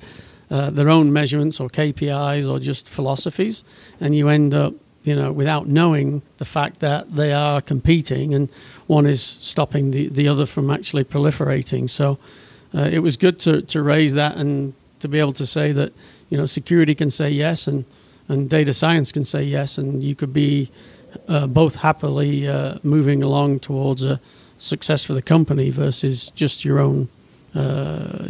uh, 0.51 0.69
their 0.69 0.89
own 0.89 1.11
measurements 1.11 1.59
or 1.59 1.69
KPIs 1.69 2.49
or 2.49 2.59
just 2.59 2.87
philosophies, 2.87 3.63
and 3.99 4.15
you 4.15 4.29
end 4.29 4.53
up, 4.53 4.73
you 5.03 5.15
know, 5.15 5.31
without 5.31 5.67
knowing 5.67 6.21
the 6.37 6.45
fact 6.45 6.79
that 6.79 7.15
they 7.15 7.33
are 7.33 7.61
competing 7.61 8.33
and 8.33 8.49
one 8.87 9.05
is 9.05 9.21
stopping 9.23 9.91
the, 9.91 10.07
the 10.09 10.27
other 10.27 10.45
from 10.45 10.69
actually 10.69 11.03
proliferating. 11.03 11.89
So 11.89 12.19
uh, 12.75 12.89
it 12.91 12.99
was 12.99 13.17
good 13.17 13.39
to, 13.39 13.61
to 13.63 13.81
raise 13.81 14.13
that 14.13 14.37
and 14.37 14.73
to 14.99 15.07
be 15.07 15.19
able 15.19 15.33
to 15.33 15.45
say 15.45 15.71
that, 15.71 15.93
you 16.29 16.37
know, 16.37 16.45
security 16.45 16.93
can 16.93 17.09
say 17.09 17.29
yes 17.29 17.67
and, 17.67 17.85
and 18.27 18.49
data 18.49 18.73
science 18.73 19.11
can 19.11 19.23
say 19.23 19.43
yes, 19.43 19.77
and 19.77 20.03
you 20.03 20.15
could 20.15 20.33
be 20.33 20.71
uh, 21.27 21.47
both 21.47 21.77
happily 21.77 22.47
uh, 22.47 22.77
moving 22.83 23.23
along 23.23 23.59
towards 23.59 24.03
a 24.03 24.19
success 24.57 25.05
for 25.05 25.13
the 25.13 25.21
company 25.21 25.69
versus 25.69 26.31
just 26.31 26.65
your 26.65 26.79
own 26.79 27.07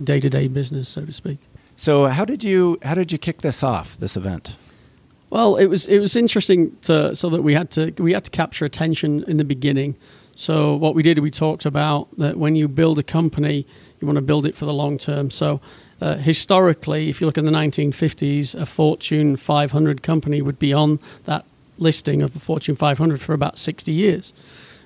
day 0.04 0.20
to 0.20 0.30
day 0.30 0.48
business, 0.48 0.90
so 0.90 1.06
to 1.06 1.12
speak. 1.12 1.40
So 1.78 2.08
how 2.08 2.26
did 2.26 2.44
you 2.44 2.78
how 2.84 2.96
did 2.96 3.12
you 3.12 3.18
kick 3.18 3.42
this 3.42 3.64
off 3.64 3.98
this 3.98 4.16
event? 4.16 4.56
Well, 5.30 5.58
it 5.58 5.66
was 5.66 5.88
it 5.88 6.00
was 6.00 6.16
interesting 6.16 6.78
to 6.84 7.16
so 7.16 7.30
that 7.30 7.42
we 7.42 7.54
had 7.54 7.72
to 7.72 7.94
we 7.98 8.14
had 8.14 8.24
to 8.26 8.32
capture 8.32 8.66
attention 8.66 9.24
in 9.28 9.38
the 9.38 9.44
beginning. 9.44 9.96
So 10.36 10.76
what 10.76 10.96
we 10.96 11.04
did, 11.04 11.20
we 11.20 11.32
talked 11.32 11.66
about 11.66 12.10
that 12.18 12.38
when 12.38 12.56
you 12.56 12.68
build 12.68 13.00
a 13.00 13.04
company, 13.04 13.66
you 14.00 14.08
want 14.08 14.18
to 14.18 14.22
build 14.22 14.46
it 14.46 14.56
for 14.56 14.66
the 14.66 14.74
long 14.74 14.98
term. 14.98 15.32
So 15.32 15.62
uh, 16.02 16.16
historically, 16.16 17.10
if 17.10 17.22
you 17.22 17.28
look 17.28 17.38
in 17.38 17.46
the 17.46 17.52
1950s, 17.52 18.54
a 18.54 18.66
Fortune 18.66 19.38
500 19.38 20.04
company 20.04 20.42
would 20.42 20.60
be 20.60 20.74
on 20.74 21.00
that 21.24 21.46
listing 21.78 22.22
of 22.22 22.34
the 22.34 22.40
Fortune 22.40 22.76
500 22.76 23.22
for 23.22 23.34
about 23.34 23.58
60 23.58 23.92
years. 23.92 24.34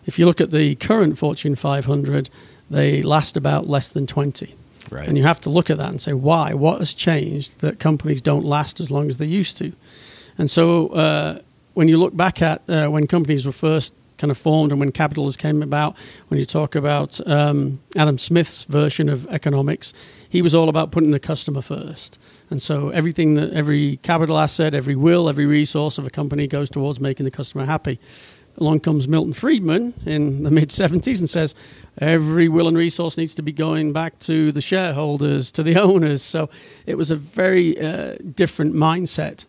If 0.05 0.19
you 0.19 0.25
look 0.25 0.39
at 0.39 0.51
the 0.51 0.75
current 0.75 1.17
Fortune 1.17 1.55
500, 1.55 2.29
they 2.69 3.01
last 3.01 3.35
about 3.35 3.67
less 3.67 3.89
than 3.89 4.05
20. 4.05 4.55
Right. 4.91 5.07
And 5.07 5.17
you 5.17 5.23
have 5.23 5.41
to 5.41 5.49
look 5.49 5.69
at 5.69 5.77
that 5.77 5.89
and 5.89 6.01
say, 6.01 6.13
why? 6.13 6.53
What 6.53 6.79
has 6.79 6.93
changed 6.93 7.59
that 7.61 7.79
companies 7.79 8.21
don't 8.21 8.45
last 8.45 8.79
as 8.79 8.89
long 8.89 9.07
as 9.07 9.17
they 9.17 9.25
used 9.25 9.57
to? 9.57 9.71
And 10.37 10.49
so 10.49 10.87
uh, 10.87 11.39
when 11.73 11.87
you 11.87 11.97
look 11.97 12.15
back 12.15 12.41
at 12.41 12.61
uh, 12.67 12.87
when 12.87 13.07
companies 13.07 13.45
were 13.45 13.51
first 13.51 13.93
kind 14.17 14.31
of 14.31 14.37
formed 14.37 14.71
and 14.71 14.79
when 14.79 14.91
capitalism 14.91 15.39
came 15.39 15.63
about, 15.63 15.95
when 16.27 16.39
you 16.39 16.45
talk 16.45 16.75
about 16.75 17.25
um, 17.27 17.79
Adam 17.95 18.17
Smith's 18.17 18.65
version 18.65 19.07
of 19.09 19.25
economics, 19.27 19.93
he 20.29 20.41
was 20.41 20.53
all 20.53 20.69
about 20.69 20.91
putting 20.91 21.11
the 21.11 21.19
customer 21.19 21.61
first. 21.61 22.19
And 22.49 22.61
so 22.61 22.89
everything 22.89 23.35
that 23.35 23.53
every 23.53 23.97
capital 23.97 24.37
asset, 24.37 24.73
every 24.73 24.95
will, 24.95 25.29
every 25.29 25.45
resource 25.45 25.97
of 25.97 26.05
a 26.05 26.09
company 26.09 26.47
goes 26.47 26.69
towards 26.69 26.99
making 26.99 27.23
the 27.23 27.31
customer 27.31 27.65
happy 27.65 27.99
along 28.59 28.81
comes 28.81 29.07
Milton 29.07 29.33
Friedman 29.33 29.93
in 30.05 30.43
the 30.43 30.51
mid 30.51 30.69
70s 30.69 31.19
and 31.19 31.29
says 31.29 31.55
every 31.99 32.49
will 32.49 32.67
and 32.67 32.77
resource 32.77 33.17
needs 33.17 33.35
to 33.35 33.41
be 33.41 33.51
going 33.51 33.93
back 33.93 34.17
to 34.19 34.51
the 34.51 34.61
shareholders, 34.61 35.51
to 35.53 35.63
the 35.63 35.75
owners. 35.79 36.21
So 36.21 36.49
it 36.85 36.95
was 36.95 37.11
a 37.11 37.15
very 37.15 37.79
uh, 37.79 38.15
different 38.35 38.73
mindset. 38.73 39.45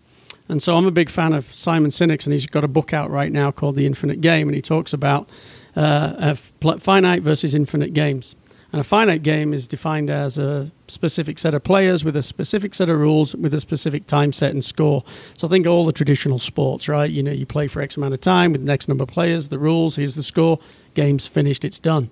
And 0.49 0.61
so 0.61 0.75
I'm 0.75 0.87
a 0.87 0.91
big 0.91 1.09
fan 1.09 1.33
of 1.33 1.55
Simon 1.55 1.93
Sinek, 1.93 2.25
and 2.25 2.33
he's 2.33 2.47
got 2.47 2.65
a 2.65 2.69
book 2.69 2.93
out 2.93 3.09
right 3.09 3.31
now 3.31 3.53
called 3.53 3.77
The 3.77 3.87
Infinite 3.87 4.21
Game, 4.21 4.49
and 4.49 4.55
he 4.57 4.61
talks 4.61 4.93
about 4.93 5.29
uh, 5.77 6.35
finite 6.35 7.23
versus 7.23 7.55
infinite 7.55 7.95
games. 7.95 8.35
And 8.73 8.81
a 8.81 8.85
finite 8.85 9.23
game 9.23 9.53
is 9.53 9.67
defined 9.67 10.11
as 10.11 10.39
a 10.39 10.71
specific 10.87 11.39
set 11.39 11.55
of 11.55 11.65
players 11.65 12.05
with 12.05 12.15
a 12.17 12.23
specific 12.23 12.75
set 12.75 12.89
of 12.89 12.99
rules 12.99 13.35
with 13.35 13.53
a 13.53 13.61
specific 13.61 14.07
time 14.07 14.33
set 14.33 14.53
and 14.53 14.65
score. 14.65 15.05
So 15.37 15.49
I 15.49 15.51
think 15.51 15.67
all 15.67 15.85
the 15.85 15.93
traditional 15.93 16.39
sports, 16.39 16.89
right? 16.89 17.11
You 17.11 17.23
know, 17.23 17.33
you 17.33 17.47
play 17.47 17.67
for 17.67 17.83
X 17.83 17.97
amount 17.97 18.15
of 18.15 18.21
time 18.21 18.53
with 18.53 18.61
the 18.61 18.67
next 18.67 18.89
number 18.89 19.03
of 19.03 19.09
players, 19.09 19.49
the 19.49 19.59
rules, 19.59 19.97
here's 19.97 20.15
the 20.15 20.23
score, 20.23 20.61
game's 20.95 21.27
finished, 21.27 21.65
it's 21.65 21.81
done. 21.81 22.11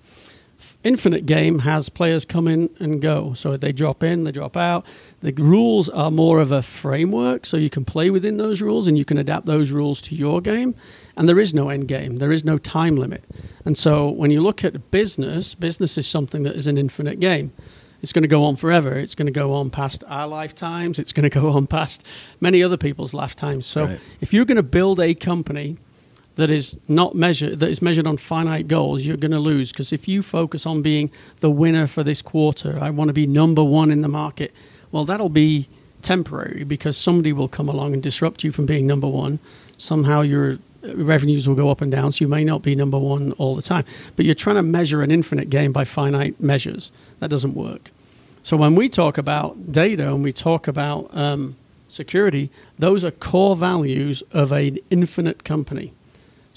Infinite 0.89 1.26
game 1.26 1.59
has 1.59 1.91
players 1.91 2.24
come 2.24 2.49
in 2.49 2.70
and 2.80 3.03
go. 3.03 3.34
So 3.34 3.59
they 3.59 3.72
drop 3.72 4.03
in, 4.03 4.24
they 4.24 4.32
drop 4.32 4.57
out. 4.57 4.86
The 5.20 5.32
rules 5.34 5.91
are 5.91 6.11
more 6.11 6.41
of 6.41 6.51
a 6.51 6.62
framework, 6.62 7.45
so 7.45 7.59
you 7.59 7.68
can 7.68 7.84
play 7.84 8.09
within 8.09 8.39
those 8.39 8.62
rules 8.62 8.89
and 8.89 8.97
you 8.97 9.05
can 9.05 9.18
adapt 9.18 9.45
those 9.45 9.70
rules 9.70 10.01
to 10.01 10.14
your 10.14 10.41
game. 10.41 10.74
And 11.14 11.28
there 11.28 11.39
is 11.39 11.53
no 11.53 11.68
end 11.68 11.89
game, 11.89 12.20
there 12.20 12.32
is 12.32 12.43
no 12.43 12.57
time 12.57 12.97
limit. 12.97 13.22
And 13.66 13.76
so 13.76 14.09
when 14.09 14.30
you 14.30 14.41
look 14.41 14.64
at 14.64 14.91
business, 14.91 15.55
business 15.55 15.99
is 15.99 16.07
something 16.07 16.43
that 16.45 16.57
is 16.57 16.66
an 16.66 16.78
infinite 16.78 17.20
game. 17.20 17.53
It's 18.01 18.14
going 18.14 18.22
to 18.22 18.28
go 18.28 18.45
on 18.45 18.57
forever. 18.57 18.99
It's 18.99 19.14
going 19.14 19.26
to 19.26 19.32
go 19.32 19.53
on 19.53 19.68
past 19.68 20.05
our 20.07 20.26
lifetimes. 20.26 20.99
It's 20.99 21.12
going 21.12 21.28
to 21.30 21.41
go 21.41 21.51
on 21.51 21.66
past 21.66 22.03
many 22.41 22.62
other 22.62 22.78
people's 22.78 23.12
lifetimes. 23.12 23.66
So 23.66 23.84
right. 23.84 24.01
if 24.22 24.32
you're 24.32 24.47
going 24.47 24.57
to 24.57 24.62
build 24.62 25.01
a 25.01 25.12
company 25.14 25.76
that 26.39 26.53
is 26.53 26.78
not 26.86 27.16
measured 27.16 27.59
that 27.59 27.68
is 27.68 27.82
measured 27.82 28.07
on 28.07 28.16
finite 28.16 28.68
goals, 28.68 29.05
you're 29.05 29.16
going 29.16 29.32
to 29.32 29.41
lose 29.41 29.72
because 29.72 29.93
if 29.93 30.07
you 30.07 30.22
focus 30.22 30.66
on 30.66 30.82
being 30.82 31.11
the 31.41 31.51
winner 31.51 31.89
for 31.89 32.05
this 32.05 32.22
quarter, 32.22 32.78
I 32.80 32.91
want 32.91 33.09
to 33.09 33.12
be 33.12 33.26
number 33.26 33.64
1 33.64 33.91
in 33.91 34.03
the 34.03 34.09
market. 34.09 34.53
Well, 34.93 35.05
that'll 35.05 35.30
be 35.30 35.68
temporary 36.01 36.62
because 36.62 36.97
somebody 36.97 37.32
will 37.32 37.49
come 37.49 37.68
along 37.68 37.93
and 37.93 38.01
disrupt 38.01 38.45
you 38.45 38.53
from 38.53 38.66
being 38.66 38.86
number 38.86 39.09
1. 39.09 39.41
Somehow 39.78 40.20
your 40.20 40.59
revenues 40.95 41.49
will 41.49 41.57
go 41.57 41.70
up 41.70 41.80
and 41.80 41.91
down, 41.91 42.12
so 42.12 42.24
you 42.24 42.28
may 42.28 42.45
not 42.45 42.62
be 42.62 42.76
number 42.76 43.01
1 43.01 43.32
all 43.32 43.57
the 43.57 43.62
time. 43.62 43.84
But 44.14 44.24
you're 44.24 44.36
trying 44.36 44.57
to 44.57 44.62
measure 44.62 45.03
an 45.03 45.11
infinite 45.11 45.51
game 45.51 45.72
by 45.72 45.82
finite 45.82 46.41
measures. 46.41 46.93
That 47.18 47.30
doesn't 47.30 47.55
work. 47.55 47.91
So 48.45 48.57
when 48.57 48.76
we 48.76 48.89
talk 48.89 49.18
about 49.18 49.72
data 49.72 50.07
and 50.07 50.22
we 50.22 50.32
talk 50.32 50.68
about 50.68 51.11
um, 51.12 51.57
security, 51.89 52.49
those 52.78 53.05
are 53.05 53.11
core 53.11 53.57
values 53.57 54.22
of 54.30 54.53
an 54.53 54.78
infinite 54.89 55.43
company. 55.43 55.95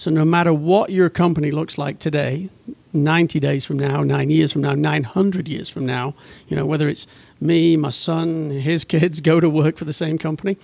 So 0.02 0.10
no 0.10 0.26
matter 0.26 0.52
what 0.52 0.90
your 0.90 1.12
company 1.12 1.52
looks 1.52 1.78
like 1.78 2.00
today, 2.00 2.50
90 2.92 3.40
days 3.40 3.66
from 3.66 3.78
now, 3.78 4.02
nine 4.02 4.32
years 4.32 4.52
from 4.52 4.64
now, 4.64 4.74
900 4.74 5.48
years 5.48 5.70
from 5.70 5.86
now, 5.86 6.16
you 6.48 6.56
know, 6.56 6.66
whether 6.66 6.90
it's 6.90 7.06
me, 7.40 7.78
my 7.78 7.92
son, 7.92 8.50
his 8.50 8.84
kids 8.84 9.22
go 9.22 9.40
to 9.40 9.48
work 9.48 9.78
for 9.78 9.86
the 9.86 9.94
same 9.94 10.18
company, 10.18 10.58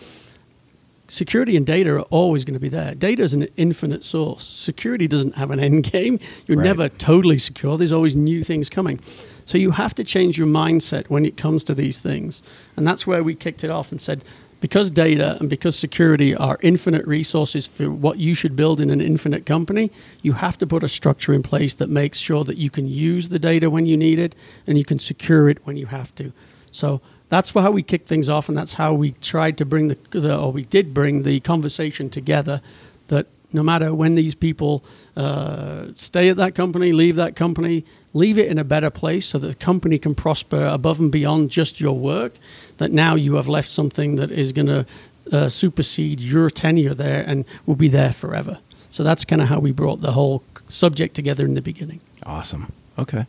security 1.08 1.56
and 1.56 1.68
data 1.68 1.92
are 1.92 2.02
always 2.10 2.46
going 2.46 2.56
to 2.56 2.60
be 2.60 2.68
there. 2.68 2.96
Data 2.96 3.22
is 3.22 3.36
an 3.36 3.48
infinite 3.58 4.04
source. 4.04 4.44
Security 4.44 5.08
doesn't 5.08 5.36
have 5.36 5.52
an 5.52 5.60
end 5.68 5.84
game. 5.84 6.20
You're 6.48 6.58
Right. 6.58 6.66
never 6.66 6.90
totally 6.90 7.38
secure. 7.38 7.78
There's 7.78 7.92
always 7.92 8.16
new 8.16 8.44
things 8.44 8.72
coming. 8.72 9.00
So 9.46 9.60
you 9.60 9.70
have 9.70 9.94
to 9.96 10.04
change 10.04 10.40
your 10.40 10.48
mindset 10.48 11.12
when 11.12 11.28
it 11.28 11.38
comes 11.38 11.64
to 11.66 11.76
these 11.76 12.00
things. 12.00 12.42
And 12.76 12.88
that's 12.88 13.06
where 13.06 13.24
we 13.24 13.36
kicked 13.36 13.64
it 13.64 13.70
off 13.70 13.92
and 13.92 14.02
said, 14.02 14.24
because 14.60 14.90
data 14.90 15.38
and 15.40 15.50
because 15.50 15.78
security 15.78 16.36
are 16.36 16.58
infinite 16.62 17.06
resources 17.06 17.68
for 17.68 17.90
what 17.90 18.18
you 18.18 18.34
should 18.34 18.56
build 18.56 18.82
in 18.82 18.90
an 18.90 19.02
infinite 19.02 19.46
company, 19.46 19.92
you 20.22 20.34
have 20.34 20.58
to 20.58 20.68
put 20.68 20.84
a 20.84 20.90
structure 20.90 21.34
in 21.34 21.44
place 21.44 21.76
that 21.76 21.90
makes 21.90 22.18
sure 22.18 22.44
that 22.44 22.58
you 22.58 22.70
can 22.70 22.88
use 22.88 23.30
the 23.30 23.40
data 23.40 23.70
when 23.70 23.86
you 23.86 23.96
need 23.96 24.20
it 24.20 24.36
and 24.66 24.78
you 24.78 24.86
can 24.86 25.00
secure 25.00 25.50
it 25.50 25.60
when 25.66 25.78
you 25.78 25.86
have 25.86 26.14
to. 26.16 26.32
So 26.72 27.02
that's 27.30 27.52
how 27.52 27.72
we 27.72 27.84
kicked 27.84 28.08
things 28.08 28.30
off, 28.30 28.48
and 28.48 28.58
that's 28.58 28.74
how 28.74 28.94
we 28.94 29.12
tried 29.12 29.58
to 29.58 29.66
bring 29.66 29.90
the, 29.90 29.98
the 30.12 30.38
or 30.38 30.52
we 30.52 30.64
did 30.64 30.94
bring 30.94 31.24
the 31.24 31.40
conversation 31.42 32.10
together. 32.10 32.62
That 33.10 33.28
no 33.52 33.64
matter 33.64 33.94
when 33.94 34.16
these 34.16 34.36
people 34.36 34.84
uh, 35.16 35.88
stay 35.96 36.30
at 36.30 36.38
that 36.38 36.56
company, 36.56 36.92
leave 36.92 37.16
that 37.16 37.36
company, 37.36 37.86
leave 38.14 38.38
it 38.38 38.50
in 38.50 38.58
a 38.58 38.64
better 38.64 38.90
place 38.90 39.26
so 39.26 39.38
that 39.40 39.48
the 39.48 39.56
company 39.56 39.98
can 39.98 40.16
prosper 40.16 40.66
above 40.66 41.00
and 41.00 41.12
beyond 41.12 41.50
just 41.50 41.80
your 41.80 41.98
work. 41.98 42.34
That 42.78 42.92
now 42.92 43.16
you 43.16 43.36
have 43.36 43.48
left 43.48 43.70
something 43.72 44.16
that 44.18 44.32
is 44.32 44.54
going 44.54 44.68
to 44.68 44.86
uh, 45.32 45.50
supersede 45.50 46.20
your 46.20 46.50
tenure 46.50 46.94
there 46.94 47.24
and 47.26 47.44
will 47.66 47.76
be 47.76 47.88
there 47.90 48.14
forever. 48.14 48.60
So 48.90 49.04
that's 49.04 49.26
kind 49.26 49.42
of 49.42 49.48
how 49.50 49.60
we 49.60 49.72
brought 49.72 50.02
the 50.02 50.12
whole 50.14 50.44
subject 50.68 51.16
together 51.16 51.46
in 51.46 51.54
the 51.56 51.62
beginning. 51.62 52.00
Awesome. 52.24 52.72
Okay. 53.00 53.26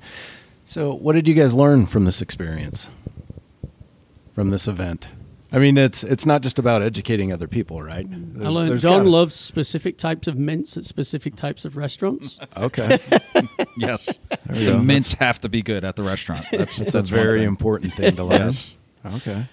So, 0.64 0.92
what 0.94 1.14
did 1.14 1.26
you 1.26 1.34
guys 1.34 1.55
learn 1.55 1.86
from 1.86 2.05
this 2.05 2.20
experience? 2.22 2.90
From 4.34 4.51
this 4.51 4.68
event? 4.68 5.09
I 5.51 5.59
mean, 5.59 5.78
it's 5.78 6.05
it's 6.05 6.26
not 6.26 6.42
just 6.42 6.59
about 6.59 6.82
educating 6.82 7.32
other 7.32 7.49
people, 7.49 7.82
right? 7.82 8.05
I 8.05 8.09
There's- 8.11 8.55
learned 8.55 8.70
there's 8.70 8.82
Don 8.82 8.99
gotta- 9.01 9.11
loves 9.11 9.34
specific 9.34 9.96
types 9.96 10.28
of 10.28 10.36
mints 10.36 10.76
at 10.76 10.84
specific 10.84 11.36
types 11.36 11.64
of 11.64 11.76
restaurants. 11.76 12.38
Okay, 12.57 12.99
Yes, 13.78 14.18
the 14.46 14.66
go. 14.72 14.78
mints 14.78 15.14
have 15.14 15.40
to 15.40 15.49
be 15.49 15.62
good 15.62 15.84
at 15.84 15.96
the 15.96 16.03
restaurant. 16.03 16.44
That's 16.53 16.76
that's 16.78 16.92
that's 16.92 17.11
a 17.11 17.14
very 17.14 17.38
thing. 17.40 17.49
important 17.49 17.94
thing 17.94 18.14
to 18.16 18.24
learn. 18.24 18.40
Yes. 18.42 18.76
Okay. 19.07 19.46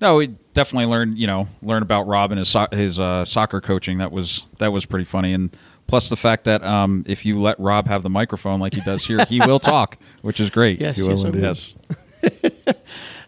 No, 0.00 0.16
we 0.16 0.28
definitely 0.54 0.86
learned. 0.86 1.18
You 1.18 1.26
know, 1.26 1.48
learn 1.62 1.82
about 1.82 2.06
Rob 2.06 2.32
and 2.32 2.38
his 2.38 2.48
so- 2.48 2.66
his 2.72 2.98
uh, 3.00 3.24
soccer 3.24 3.60
coaching. 3.60 3.98
That 3.98 4.12
was 4.12 4.42
that 4.58 4.72
was 4.72 4.84
pretty 4.86 5.04
funny, 5.04 5.32
and 5.32 5.56
plus 5.86 6.08
the 6.08 6.16
fact 6.16 6.44
that 6.44 6.62
um, 6.64 7.04
if 7.06 7.24
you 7.24 7.40
let 7.40 7.58
Rob 7.60 7.86
have 7.88 8.02
the 8.02 8.10
microphone 8.10 8.60
like 8.60 8.74
he 8.74 8.80
does 8.80 9.04
here, 9.06 9.24
he 9.26 9.38
will 9.40 9.60
talk, 9.60 9.96
which 10.22 10.40
is 10.40 10.50
great. 10.50 10.80
Yes, 10.80 10.98
You 10.98 11.08
yes, 11.08 11.22
will 11.22 11.26
I 11.28 11.30
will. 11.30 11.40
yes. 11.40 11.76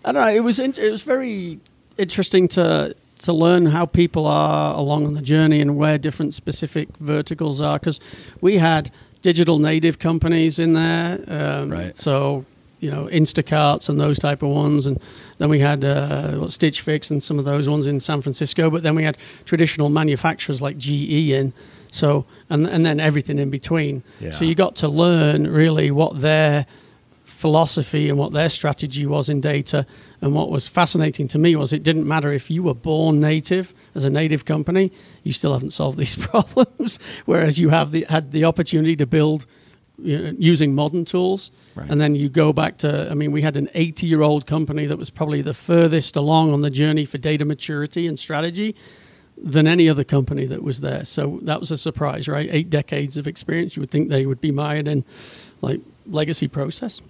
I 0.04 0.12
don't 0.12 0.14
know. 0.24 0.28
It 0.28 0.40
was 0.40 0.58
in, 0.58 0.74
it 0.76 0.90
was 0.90 1.02
very 1.02 1.60
interesting 1.98 2.48
to 2.48 2.94
to 3.20 3.32
learn 3.32 3.66
how 3.66 3.86
people 3.86 4.26
are 4.26 4.74
along 4.76 5.06
on 5.06 5.14
the 5.14 5.22
journey 5.22 5.60
and 5.60 5.76
where 5.76 5.96
different 5.98 6.34
specific 6.34 6.88
verticals 6.98 7.60
are 7.62 7.78
because 7.78 7.98
we 8.42 8.58
had 8.58 8.90
digital 9.22 9.58
native 9.58 9.98
companies 9.98 10.58
in 10.58 10.74
there, 10.74 11.24
um, 11.26 11.70
Right. 11.72 11.96
So 11.96 12.44
you 12.80 12.90
know 12.90 13.06
Instacarts 13.06 13.88
and 13.88 13.98
those 13.98 14.18
type 14.18 14.42
of 14.42 14.50
ones, 14.50 14.84
and 14.86 15.00
then 15.38 15.48
we 15.48 15.58
had 15.58 15.84
uh, 15.84 16.48
Stitch 16.48 16.80
Fix 16.80 17.10
and 17.10 17.22
some 17.22 17.38
of 17.38 17.44
those 17.44 17.68
ones 17.68 17.86
in 17.86 18.00
San 18.00 18.22
Francisco. 18.22 18.70
But 18.70 18.82
then 18.82 18.94
we 18.94 19.04
had 19.04 19.18
traditional 19.44 19.88
manufacturers 19.88 20.62
like 20.62 20.78
GE 20.78 21.30
in. 21.30 21.52
So 21.90 22.26
and 22.50 22.66
and 22.66 22.84
then 22.84 23.00
everything 23.00 23.38
in 23.38 23.50
between. 23.50 24.02
Yeah. 24.20 24.30
So 24.30 24.44
you 24.44 24.54
got 24.54 24.76
to 24.76 24.88
learn 24.88 25.50
really 25.50 25.90
what 25.90 26.20
their 26.20 26.66
philosophy 27.24 28.08
and 28.08 28.18
what 28.18 28.32
their 28.32 28.48
strategy 28.48 29.06
was 29.06 29.28
in 29.28 29.40
data. 29.40 29.86
And 30.22 30.34
what 30.34 30.50
was 30.50 30.66
fascinating 30.66 31.28
to 31.28 31.38
me 31.38 31.54
was 31.54 31.72
it 31.72 31.82
didn't 31.82 32.08
matter 32.08 32.32
if 32.32 32.50
you 32.50 32.62
were 32.62 32.74
born 32.74 33.20
native 33.20 33.74
as 33.94 34.04
a 34.04 34.10
native 34.10 34.46
company, 34.46 34.90
you 35.22 35.32
still 35.32 35.52
haven't 35.52 35.72
solved 35.72 35.98
these 35.98 36.16
problems. 36.26 36.98
Whereas 37.26 37.58
you 37.58 37.68
have 37.68 37.92
the, 37.92 38.06
had 38.08 38.32
the 38.32 38.44
opportunity 38.44 38.96
to 38.96 39.06
build 39.06 39.46
Uh, 39.98 40.36
using 40.38 40.74
modern 40.74 41.06
tools. 41.06 41.50
Right. 41.74 41.88
And 41.88 41.98
then 41.98 42.14
you 42.14 42.28
go 42.28 42.52
back 42.52 42.76
to, 42.78 43.08
I 43.10 43.14
mean, 43.14 43.32
we 43.32 43.40
had 43.40 43.56
an 43.56 43.70
80 43.72 44.06
year 44.06 44.20
old 44.20 44.46
company 44.46 44.84
that 44.84 44.98
was 44.98 45.08
probably 45.08 45.40
the 45.40 45.54
furthest 45.54 46.16
along 46.16 46.52
on 46.52 46.60
the 46.60 46.68
journey 46.68 47.06
for 47.06 47.16
data 47.16 47.46
maturity 47.46 48.06
and 48.06 48.18
strategy 48.18 48.76
than 49.38 49.66
any 49.66 49.88
other 49.88 50.04
company 50.04 50.44
that 50.46 50.62
was 50.62 50.82
there. 50.82 51.06
So 51.06 51.40
that 51.42 51.60
was 51.60 51.70
a 51.70 51.78
surprise, 51.78 52.28
right? 52.28 52.46
Eight 52.52 52.68
decades 52.68 53.16
of 53.16 53.26
experience. 53.26 53.74
You 53.74 53.80
would 53.80 53.90
think 53.90 54.10
they 54.10 54.26
would 54.26 54.40
be 54.40 54.50
mired 54.50 54.86
in 54.86 55.02
like 55.62 55.80
legacy 56.06 56.46
process, 56.46 57.00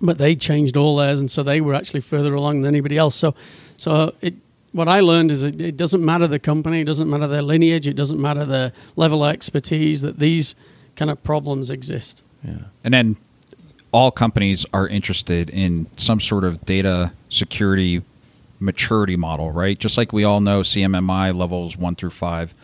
but 0.00 0.18
they 0.18 0.36
changed 0.36 0.76
all 0.76 0.96
theirs, 0.96 1.20
and 1.20 1.30
so 1.30 1.42
they 1.42 1.60
were 1.60 1.74
actually 1.74 2.00
further 2.02 2.34
along 2.34 2.62
than 2.62 2.68
anybody 2.68 2.96
else. 2.96 3.16
So, 3.16 3.34
so 3.76 4.14
it. 4.20 4.34
What 4.70 4.88
I 4.88 5.00
learned 5.00 5.30
is 5.30 5.42
it, 5.42 5.60
it 5.60 5.76
doesn't 5.76 6.02
matter 6.02 6.26
the 6.26 6.38
company, 6.38 6.80
it 6.80 6.84
doesn't 6.84 7.10
matter 7.10 7.26
their 7.26 7.42
lineage, 7.42 7.86
it 7.86 7.92
doesn't 7.92 8.18
matter 8.18 8.46
their 8.46 8.72
level 8.96 9.22
of 9.22 9.30
expertise. 9.30 10.00
That 10.00 10.18
these 10.18 10.54
kind 10.96 11.10
of 11.10 11.22
problems 11.22 11.70
exist. 11.70 12.22
Yeah. 12.44 12.64
And 12.84 12.94
then 12.94 13.16
all 13.92 14.10
companies 14.10 14.64
are 14.72 14.88
interested 14.88 15.50
in 15.50 15.86
some 15.96 16.20
sort 16.20 16.44
of 16.44 16.64
data 16.64 17.12
security 17.28 18.02
maturity 18.58 19.16
model, 19.16 19.50
right? 19.50 19.78
Just 19.78 19.98
like 19.98 20.12
we 20.12 20.24
all 20.24 20.40
know 20.40 20.60
CMMI 20.60 21.36
levels 21.36 21.76
one 21.76 21.94
through 21.94 22.10
five. 22.10 22.54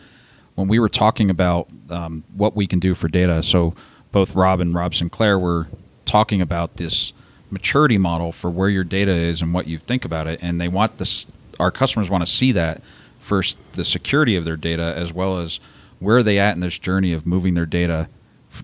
When 0.55 0.67
we 0.67 0.79
were 0.79 0.89
talking 0.89 1.29
about 1.29 1.67
um, 1.89 2.23
what 2.35 2.55
we 2.55 2.67
can 2.67 2.79
do 2.79 2.95
for 2.95 3.07
data, 3.07 3.43
so 3.43 3.75
both 4.11 4.33
Rob 4.33 4.59
and 4.59 4.73
Rob 4.73 4.95
Sinclair 4.95 5.37
were 5.37 5.67
talking 6.05 6.41
about 6.41 6.77
this 6.77 7.13
maturity 7.51 7.97
model 7.97 8.31
for 8.31 8.49
where 8.49 8.69
your 8.69 8.83
data 8.83 9.11
is 9.11 9.41
and 9.41 9.53
what 9.53 9.67
you 9.67 9.77
think 9.77 10.03
about 10.05 10.27
it, 10.27 10.39
and 10.41 10.59
they 10.59 10.67
want 10.67 10.97
this. 10.97 11.27
Our 11.59 11.71
customers 11.71 12.09
want 12.09 12.25
to 12.25 12.31
see 12.31 12.51
that 12.53 12.81
first, 13.19 13.57
the 13.73 13.85
security 13.85 14.35
of 14.35 14.45
their 14.45 14.57
data 14.57 14.93
as 14.95 15.13
well 15.13 15.39
as 15.39 15.59
where 15.99 16.17
are 16.17 16.23
they 16.23 16.39
at 16.39 16.55
in 16.55 16.61
this 16.61 16.79
journey 16.79 17.13
of 17.13 17.25
moving 17.25 17.53
their 17.53 17.65
data 17.65 18.07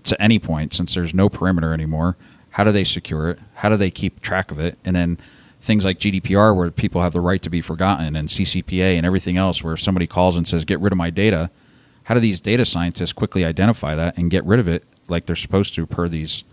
to 0.04 0.20
any 0.20 0.38
point 0.38 0.74
since 0.74 0.94
there's 0.94 1.14
no 1.14 1.28
perimeter 1.28 1.72
anymore 1.72 2.16
how 2.56 2.64
do 2.64 2.72
they 2.72 2.84
secure 2.84 3.28
it? 3.28 3.38
How 3.56 3.68
do 3.68 3.76
they 3.76 3.90
keep 3.90 4.22
track 4.22 4.50
of 4.50 4.58
it? 4.58 4.78
And 4.82 4.96
then 4.96 5.18
things 5.60 5.84
like 5.84 5.98
gdpr 5.98 6.56
where 6.56 6.70
people 6.70 7.02
have 7.02 7.12
the 7.12 7.20
right 7.20 7.42
to 7.42 7.50
be 7.50 7.60
forgotten 7.60 8.16
and 8.16 8.28
ccpa 8.28 8.96
and 8.96 9.04
everything 9.04 9.36
else 9.36 9.62
where 9.62 9.76
somebody 9.76 10.06
calls 10.06 10.36
and 10.36 10.48
says 10.48 10.64
get 10.64 10.80
rid 10.80 10.90
of 10.90 10.96
my 10.96 11.10
data. 11.10 11.50
How 12.04 12.14
do 12.14 12.20
these 12.20 12.40
data 12.40 12.64
scientists 12.64 13.12
quickly 13.12 13.44
identify 13.44 13.94
that 13.94 14.16
and 14.16 14.30
get 14.30 14.42
rid 14.46 14.58
of 14.58 14.68
it 14.68 14.84
like 15.06 15.26
they're 15.26 15.36
supposed 15.36 15.74
to 15.74 15.84
per 15.84 16.08
these 16.08 16.44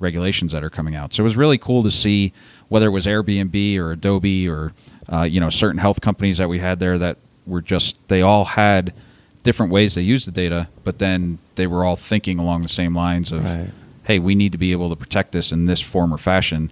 regulations 0.00 0.50
that 0.50 0.64
are 0.64 0.70
coming 0.70 0.96
out? 0.96 1.14
So 1.14 1.22
it 1.22 1.24
was 1.24 1.36
really 1.36 1.58
cool 1.58 1.84
to 1.84 1.92
see 1.92 2.32
whether 2.68 2.88
it 2.88 2.90
was 2.90 3.06
airbnb 3.06 3.78
or 3.78 3.92
adobe 3.92 4.48
or 4.48 4.72
uh, 5.12 5.22
you 5.22 5.38
know 5.38 5.48
certain 5.48 5.78
health 5.78 6.00
companies 6.00 6.38
that 6.38 6.48
we 6.48 6.58
had 6.58 6.80
there 6.80 6.98
that 6.98 7.18
were 7.46 7.62
just 7.62 7.98
they 8.08 8.20
all 8.20 8.46
had 8.46 8.92
different 9.42 9.72
ways 9.72 9.94
they 9.94 10.02
use 10.02 10.24
the 10.24 10.30
data, 10.32 10.68
but 10.84 10.98
then 10.98 11.38
they 11.56 11.66
were 11.66 11.84
all 11.84 11.96
thinking 11.96 12.38
along 12.38 12.62
the 12.62 12.68
same 12.68 12.94
lines 12.94 13.32
of, 13.32 13.44
Right. 13.44 13.70
hey, 14.04 14.18
we 14.18 14.34
need 14.34 14.52
to 14.52 14.58
be 14.58 14.72
able 14.72 14.88
to 14.88 14.96
protect 14.96 15.32
this 15.32 15.52
in 15.52 15.66
this 15.66 15.80
form 15.80 16.12
or 16.14 16.18
fashion. 16.18 16.70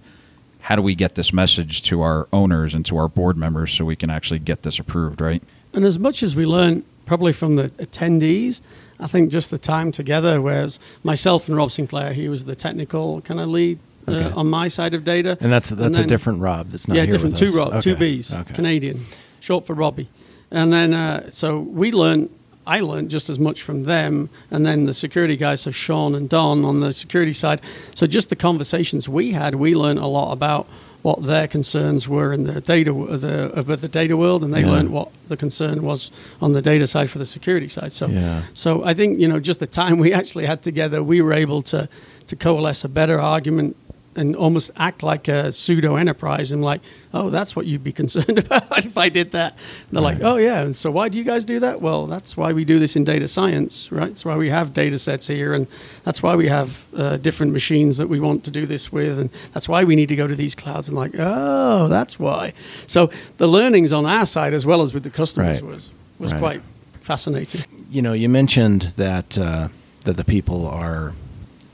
How 0.61 0.75
do 0.75 0.81
we 0.81 0.95
get 0.95 1.15
this 1.15 1.33
message 1.33 1.81
to 1.83 2.01
our 2.01 2.27
owners 2.31 2.73
and 2.73 2.85
to 2.85 2.97
our 2.97 3.07
board 3.07 3.35
members 3.35 3.73
so 3.73 3.83
we 3.83 3.95
can 3.95 4.09
actually 4.09 4.39
get 4.39 4.63
this 4.63 4.79
approved, 4.79 5.19
right? 5.19 5.41
And 5.73 5.85
as 5.85 5.97
much 5.99 6.21
as 6.23 6.35
we 6.35 6.45
learned 6.45 6.83
probably 7.05 7.33
from 7.33 7.55
the 7.55 7.69
attendees, 7.71 8.61
I 8.99 9.07
think 9.07 9.31
just 9.31 9.49
the 9.49 9.57
time 9.57 9.91
together, 9.91 10.39
whereas 10.41 10.79
myself 11.03 11.47
and 11.47 11.57
Rob 11.57 11.71
Sinclair, 11.71 12.13
he 12.13 12.29
was 12.29 12.45
the 12.45 12.55
technical 12.55 13.21
kind 13.21 13.39
of 13.39 13.49
lead 13.49 13.79
uh, 14.07 14.31
on 14.35 14.49
my 14.49 14.67
side 14.67 14.93
of 14.93 15.03
data. 15.03 15.37
And 15.41 15.51
that's 15.51 15.69
that's 15.71 15.97
a 15.97 16.01
then- 16.01 16.07
different 16.07 16.39
Rob. 16.41 16.69
That's 16.69 16.87
not 16.87 16.95
yeah, 16.95 17.03
here 17.03 17.11
different. 17.11 17.39
with 17.39 17.49
Two 17.51 17.61
us. 17.61 17.71
Rob, 17.71 17.81
two 17.83 17.95
Bs, 17.95 18.41
Okay. 18.41 18.53
Canadian, 18.53 18.99
short 19.39 19.65
for 19.65 19.73
Robbie. 19.73 20.07
And 20.51 20.71
then 20.71 20.93
uh, 20.93 21.31
so 21.31 21.59
we 21.59 21.91
learned. 21.91 22.29
I 22.65 22.79
learned 22.79 23.09
just 23.09 23.29
as 23.29 23.39
much 23.39 23.61
from 23.63 23.83
them, 23.83 24.29
and 24.51 24.65
then 24.65 24.85
the 24.85 24.93
security 24.93 25.35
guys, 25.35 25.61
so 25.61 25.71
Sean 25.71 26.13
and 26.15 26.29
Don 26.29 26.63
on 26.63 26.79
the 26.79 26.93
security 26.93 27.33
side. 27.33 27.59
So 27.95 28.05
just 28.07 28.29
the 28.29 28.35
conversations 28.35 29.09
we 29.09 29.31
had, 29.31 29.55
we 29.55 29.73
learned 29.75 29.99
a 29.99 30.05
lot 30.07 30.31
about 30.31 30.67
what 31.01 31.23
their 31.25 31.47
concerns 31.47 32.07
were 32.07 32.31
in 32.31 32.43
the 32.43 32.61
data 32.61 32.93
uh, 32.95 33.17
the 33.17 33.45
uh, 33.57 33.61
of 33.73 33.81
the 33.81 33.87
data 33.87 34.15
world, 34.15 34.43
and 34.43 34.53
they 34.53 34.61
Yeah. 34.61 34.69
learned 34.69 34.89
what 34.91 35.09
the 35.29 35.35
concern 35.37 35.81
was 35.81 36.11
on 36.39 36.53
the 36.53 36.61
data 36.61 36.85
side 36.85 37.09
for 37.09 37.17
the 37.17 37.25
security 37.25 37.67
side. 37.67 37.91
So 37.91 38.07
Yeah. 38.07 38.43
so 38.53 38.83
I 38.85 38.93
think 38.93 39.19
you 39.19 39.27
know 39.27 39.39
just 39.39 39.59
the 39.59 39.65
time 39.67 39.97
we 39.97 40.13
actually 40.19 40.45
had 40.45 40.61
together, 40.61 41.01
we 41.01 41.19
were 41.21 41.33
able 41.33 41.63
to 41.63 41.89
to 42.27 42.35
coalesce 42.35 42.83
a 42.83 42.87
better 42.89 43.19
argument 43.19 43.75
and 44.15 44.35
almost 44.35 44.71
act 44.75 45.03
like 45.03 45.27
a 45.29 45.51
pseudo 45.51 45.95
enterprise. 45.95 46.51
I'm 46.51 46.61
like, 46.61 46.81
oh, 47.13 47.29
that's 47.29 47.55
what 47.55 47.65
you'd 47.65 47.83
be 47.83 47.91
concerned 48.01 48.37
about 48.39 48.85
if 48.85 48.97
I 48.97 49.07
did 49.09 49.31
that. 49.31 49.53
And 49.53 49.91
they're 49.91 50.01
like, 50.03 50.21
oh 50.21 50.35
yeah, 50.37 50.61
and 50.61 50.75
so 50.75 50.91
why 50.91 51.07
do 51.09 51.17
you 51.17 51.23
guys 51.23 51.45
do 51.45 51.59
that? 51.61 51.81
Well, 51.81 52.07
that's 52.07 52.35
why 52.35 52.51
we 52.51 52.65
do 52.65 52.77
this 52.79 52.95
in 52.95 53.03
data 53.05 53.27
science, 53.27 53.91
right? 53.91 54.07
That's 54.07 54.25
why 54.25 54.35
we 54.35 54.49
have 54.49 54.73
data 54.73 54.97
sets 54.97 55.27
here, 55.27 55.53
and 55.53 55.65
that's 56.03 56.21
why 56.21 56.35
we 56.35 56.47
have 56.49 56.83
uh, 56.95 57.17
different 57.17 57.53
machines 57.53 57.97
that 57.97 58.07
we 58.09 58.19
want 58.19 58.43
to 58.45 58.51
do 58.51 58.65
this 58.65 58.91
with, 58.91 59.17
and 59.17 59.29
that's 59.53 59.69
why 59.69 59.83
we 59.85 59.95
need 59.95 60.09
to 60.09 60.15
go 60.15 60.27
to 60.27 60.35
these 60.35 60.55
clouds. 60.55 60.87
And 60.89 60.97
like, 60.97 61.13
oh, 61.17 61.87
that's 61.87 62.19
why. 62.19 62.53
So 62.87 63.09
the 63.37 63.47
learnings 63.47 63.93
on 63.93 64.05
our 64.05 64.25
side 64.25 64.53
as 64.53 64.65
well 64.65 64.81
as 64.81 64.93
with 64.93 65.03
the 65.03 65.09
customers 65.09 65.61
Right. 65.61 65.71
was 65.71 65.89
was 66.19 66.31
Right. 66.33 66.39
quite 66.39 66.61
fascinating. 67.01 67.63
you 67.89 68.01
know, 68.01 68.13
you 68.13 68.29
mentioned 68.29 68.93
that 68.97 69.37
uh, 69.37 69.69
that 70.05 70.17
the 70.17 70.23
people 70.25 70.67
are 70.67 71.13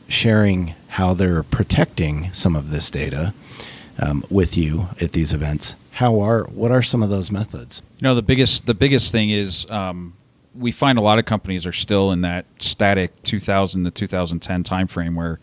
sharing 0.08 0.74
how 0.90 1.14
they're 1.14 1.44
protecting 1.44 2.32
some 2.34 2.56
of 2.56 2.70
this 2.72 2.90
data 2.90 3.34
um, 4.00 4.24
with 4.30 4.58
you 4.58 4.88
at 5.02 5.12
these 5.12 5.34
events. 5.34 5.76
How 5.92 6.20
are 6.20 6.44
what 6.46 6.72
are 6.72 6.84
some 6.84 7.02
of 7.02 7.10
those 7.10 7.32
methods? 7.32 7.82
You 8.00 8.04
know, 8.04 8.16
the 8.16 8.22
biggest 8.22 8.66
the 8.66 8.74
biggest 8.74 9.12
thing 9.12 9.30
is 9.32 9.70
um, 9.70 10.14
we 10.56 10.72
find 10.72 10.98
a 10.98 11.02
lot 11.02 11.20
of 11.20 11.26
companies 11.26 11.66
are 11.66 11.74
still 11.74 12.12
in 12.12 12.22
that 12.22 12.46
static 12.60 13.24
2000 13.24 13.84
to 13.84 13.92
2010 13.92 14.64
timeframe 14.64 15.16
where, 15.16 15.40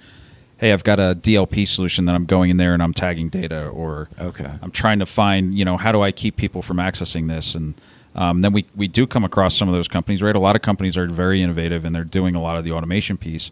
hey, 0.59 0.73
I've 0.73 0.85
got 0.85 0.99
a 0.99 1.15
DLP 1.21 1.67
solution 1.67 2.05
that 2.07 2.15
I'm 2.15 2.27
going 2.27 2.51
in 2.51 2.57
there 2.57 2.75
and 2.75 2.83
I'm 2.83 2.95
tagging 2.95 3.29
data, 3.29 3.69
or 3.69 4.09
Okay. 4.21 4.51
I'm 4.63 4.71
trying 4.71 4.99
to 5.01 5.07
find, 5.07 5.57
you 5.57 5.65
know, 5.65 5.77
how 5.77 5.93
do 5.93 6.03
I 6.03 6.13
keep 6.13 6.37
people 6.37 6.63
from 6.63 6.79
accessing 6.79 7.29
this? 7.29 7.55
And 7.55 7.75
um, 8.15 8.43
then 8.43 8.53
we, 8.53 8.67
we 8.77 8.87
do 8.89 9.07
come 9.07 9.25
across 9.25 9.57
some 9.57 9.69
of 9.69 9.75
those 9.75 9.89
companies, 9.89 10.23
right? 10.23 10.35
A 10.37 10.41
lot 10.41 10.55
of 10.57 10.63
companies 10.63 10.97
are 10.97 11.07
very 11.07 11.43
innovative 11.43 11.85
and 11.85 11.95
they're 11.95 12.05
doing 12.05 12.35
a 12.35 12.43
lot 12.43 12.57
of 12.57 12.65
the 12.65 12.73
automation 12.73 13.17
piece. 13.17 13.51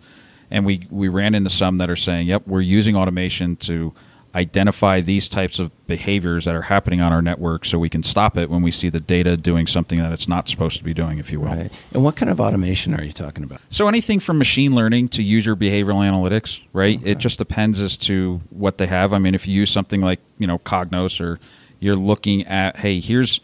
And 0.52 0.64
we, 0.66 0.86
we 0.90 1.08
ran 1.08 1.34
into 1.34 1.50
some 1.50 1.78
that 1.78 1.90
are 1.90 1.96
saying, 1.96 2.28
yep, 2.28 2.46
we're 2.46 2.60
using 2.60 2.94
automation 2.94 3.56
to 3.56 3.92
identify 4.34 5.00
these 5.00 5.28
types 5.28 5.58
of 5.58 5.70
behaviors 5.86 6.44
that 6.44 6.54
are 6.54 6.62
happening 6.62 7.00
on 7.00 7.12
our 7.12 7.20
network 7.20 7.64
so 7.64 7.78
we 7.78 7.88
can 7.88 8.02
stop 8.02 8.36
it 8.36 8.48
when 8.48 8.62
we 8.62 8.70
see 8.70 8.88
the 8.88 9.00
data 9.00 9.36
doing 9.36 9.66
something 9.66 9.98
that 9.98 10.12
it's 10.12 10.28
not 10.28 10.48
supposed 10.48 10.78
to 10.78 10.84
be 10.84 10.94
doing, 10.94 11.18
if 11.18 11.30
you 11.30 11.40
will. 11.40 11.48
Right. 11.48 11.72
And 11.92 12.04
what 12.04 12.16
kind 12.16 12.30
of 12.30 12.40
automation 12.40 12.94
are 12.94 13.02
you 13.02 13.12
talking 13.12 13.44
about? 13.44 13.60
So 13.70 13.88
anything 13.88 14.20
from 14.20 14.38
machine 14.38 14.74
learning 14.74 15.08
to 15.08 15.22
user 15.22 15.56
behavioral 15.56 16.00
analytics, 16.00 16.60
right? 16.72 17.00
It 17.04 17.18
just 17.18 17.38
depends 17.38 17.80
as 17.80 17.96
to 17.98 18.40
what 18.50 18.78
they 18.78 18.86
have. 18.86 19.12
I 19.12 19.18
mean, 19.18 19.34
if 19.34 19.46
you 19.46 19.54
use 19.54 19.70
something 19.70 20.00
like 20.00 20.20
you 20.38 20.46
know 20.46 20.58
Cognos, 20.58 21.20
or 21.20 21.38
you're 21.78 21.96
looking 21.96 22.46
at, 22.46 22.76
hey, 22.76 23.00
here's 23.00 23.40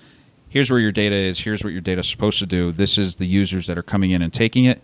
here's 0.48 0.70
where 0.70 0.80
your 0.80 0.92
data 0.92 1.14
is, 1.16 1.40
here's 1.40 1.62
what 1.62 1.72
your 1.72 1.82
data 1.82 2.00
is 2.00 2.09
supposed 2.09 2.38
to 2.38 2.46
do. 2.46 2.72
This 2.72 2.96
is 2.96 3.16
the 3.16 3.26
users 3.26 3.66
that 3.66 3.76
are 3.76 3.82
coming 3.82 4.11
in 4.11 4.22
and 4.22 4.32
taking 4.32 4.64
it. 4.64 4.82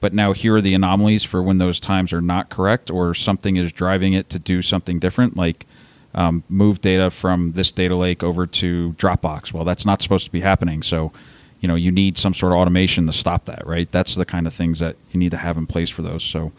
But 0.00 0.14
now 0.14 0.32
here 0.32 0.56
are 0.56 0.60
the 0.60 0.74
anomalies 0.74 1.24
for 1.24 1.42
when 1.42 1.58
those 1.58 1.80
times 1.80 2.12
are 2.12 2.20
not 2.20 2.50
correct, 2.50 2.90
or 2.90 3.14
something 3.14 3.56
is 3.56 3.72
driving 3.72 4.12
it 4.12 4.30
to 4.30 4.38
do 4.38 4.62
something 4.62 4.98
different, 4.98 5.36
like 5.36 5.66
um, 6.14 6.44
move 6.48 6.80
data 6.80 7.10
from 7.10 7.52
this 7.52 7.70
data 7.70 7.96
lake 7.96 8.22
over 8.22 8.46
to 8.46 8.92
Dropbox. 8.98 9.52
Well, 9.52 9.64
that's 9.64 9.84
not 9.84 10.00
supposed 10.02 10.24
to 10.26 10.30
be 10.30 10.40
happening. 10.40 10.82
So, 10.82 11.12
you 11.60 11.66
know, 11.68 11.74
you 11.74 11.90
need 11.90 12.16
some 12.16 12.32
sort 12.34 12.52
of 12.52 12.58
automation 12.58 13.06
to 13.08 13.12
stop 13.12 13.44
that, 13.46 13.66
right? 13.66 13.90
That's 13.90 14.14
the 14.14 14.24
kind 14.24 14.46
of 14.46 14.54
things 14.54 14.78
that 14.78 14.96
you 15.10 15.18
need 15.18 15.30
to 15.32 15.36
have 15.36 15.56
in 15.56 15.66
place 15.66 15.90
for 15.90 16.02
those. 16.02 16.22
So, 16.22 16.52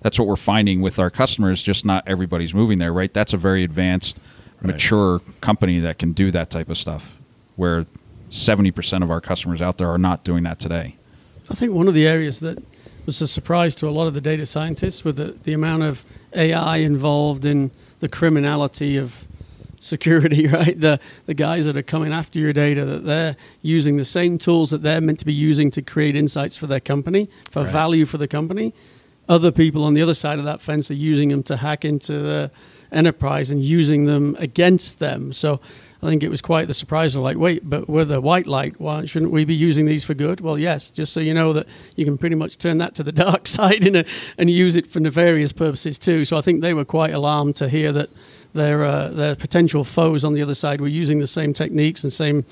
that's 0.00 0.18
what 0.18 0.28
we're 0.28 0.36
finding 0.36 0.80
with 0.82 0.98
our 0.98 1.10
customers. 1.10 1.62
Just 1.62 1.84
not 1.84 2.02
everybody's 2.06 2.54
moving 2.54 2.78
there, 2.78 2.92
right? 2.92 3.12
That's 3.12 3.32
a 3.32 3.36
very 3.38 3.62
advanced, 3.64 4.20
Right. 4.62 4.72
mature 4.72 5.20
company 5.42 5.80
that 5.80 5.98
can 5.98 6.12
do 6.12 6.30
that 6.30 6.48
type 6.48 6.70
of 6.70 6.78
stuff. 6.78 7.18
Where 7.56 7.84
seventy 8.30 8.70
percent 8.70 9.04
of 9.04 9.10
our 9.10 9.20
customers 9.20 9.60
out 9.60 9.76
there 9.78 9.90
are 9.90 9.98
not 9.98 10.24
doing 10.24 10.44
that 10.44 10.58
today. 10.58 10.96
I 11.50 11.54
think 11.54 11.72
one 11.72 11.88
of 11.88 11.94
the 11.94 12.06
areas 12.06 12.40
that 12.40 12.62
was 13.06 13.20
a 13.22 13.28
surprise 13.28 13.74
to 13.76 13.88
a 13.88 13.90
lot 13.90 14.06
of 14.06 14.14
the 14.14 14.20
data 14.20 14.44
scientists 14.44 15.04
with 15.04 15.16
the, 15.16 15.36
the 15.44 15.52
amount 15.52 15.82
of 15.84 16.04
AI 16.34 16.78
involved 16.78 17.44
in 17.44 17.70
the 18.00 18.08
criminality 18.08 18.96
of 18.96 19.24
security, 19.78 20.46
right? 20.60 20.78
The 20.80 20.98
the 21.26 21.34
guys 21.34 21.64
that 21.66 21.76
are 21.76 21.82
coming 21.82 22.12
after 22.12 22.38
your 22.38 22.52
data 22.52 22.84
that 22.84 23.04
they're 23.04 23.36
using 23.62 23.96
the 23.96 24.04
same 24.04 24.38
tools 24.38 24.70
that 24.70 24.82
they're 24.82 25.00
meant 25.00 25.18
to 25.20 25.24
be 25.26 25.32
using 25.32 25.70
to 25.72 25.82
create 25.82 26.16
insights 26.16 26.56
for 26.56 26.66
their 26.66 26.80
company, 26.80 27.28
for 27.50 27.62
Right. 27.62 27.72
value 27.72 28.04
for 28.06 28.18
the 28.18 28.28
company. 28.28 28.74
Other 29.28 29.50
people 29.50 29.82
on 29.84 29.94
the 29.94 30.02
other 30.02 30.14
side 30.14 30.38
of 30.38 30.44
that 30.44 30.60
fence 30.60 30.90
are 30.90 30.94
using 30.94 31.30
them 31.30 31.42
to 31.44 31.56
hack 31.56 31.84
into 31.84 32.12
the 32.12 32.50
enterprise 32.92 33.50
and 33.50 33.62
using 33.62 34.04
them 34.04 34.36
against 34.38 34.98
them. 35.00 35.32
So 35.32 35.60
I 36.06 36.10
think 36.10 36.22
it 36.22 36.28
was 36.30 36.40
quite 36.40 36.68
the 36.68 36.74
surprise 36.74 37.16
of 37.16 37.22
like, 37.22 37.36
wait, 37.36 37.68
but 37.68 37.88
we're 37.88 38.04
the 38.04 38.20
white 38.20 38.46
light. 38.46 38.78
Why 38.80 39.04
shouldn't 39.06 39.32
we 39.32 39.44
be 39.44 39.54
using 39.54 39.86
these 39.86 40.04
for 40.04 40.14
good? 40.14 40.40
Well, 40.40 40.56
yes, 40.58 40.90
just 40.90 41.12
so 41.12 41.18
you 41.20 41.34
know 41.34 41.52
that 41.52 41.66
you 41.96 42.04
can 42.04 42.16
pretty 42.16 42.36
much 42.36 42.58
turn 42.58 42.78
that 42.78 42.94
to 42.94 43.02
the 43.02 43.12
dark 43.26 43.46
side 43.48 43.86
in 43.86 43.96
a, 43.96 44.04
and 44.38 44.48
use 44.48 44.76
it 44.76 44.86
for 44.86 45.00
nefarious 45.00 45.52
purposes 45.52 45.98
too. 45.98 46.24
So 46.24 46.36
I 46.36 46.42
think 46.42 46.60
they 46.60 46.74
were 46.74 46.84
quite 46.84 47.12
alarmed 47.12 47.56
to 47.56 47.68
hear 47.68 47.92
that 47.92 48.10
their 48.54 48.84
uh, 48.84 49.08
their 49.08 49.34
potential 49.34 49.82
foes 49.84 50.24
on 50.24 50.32
the 50.34 50.42
other 50.42 50.54
side 50.54 50.80
were 50.80 50.88
using 50.88 51.18
the 51.18 51.26
same 51.26 51.52
techniques 51.52 52.04
and 52.04 52.12
same 52.12 52.44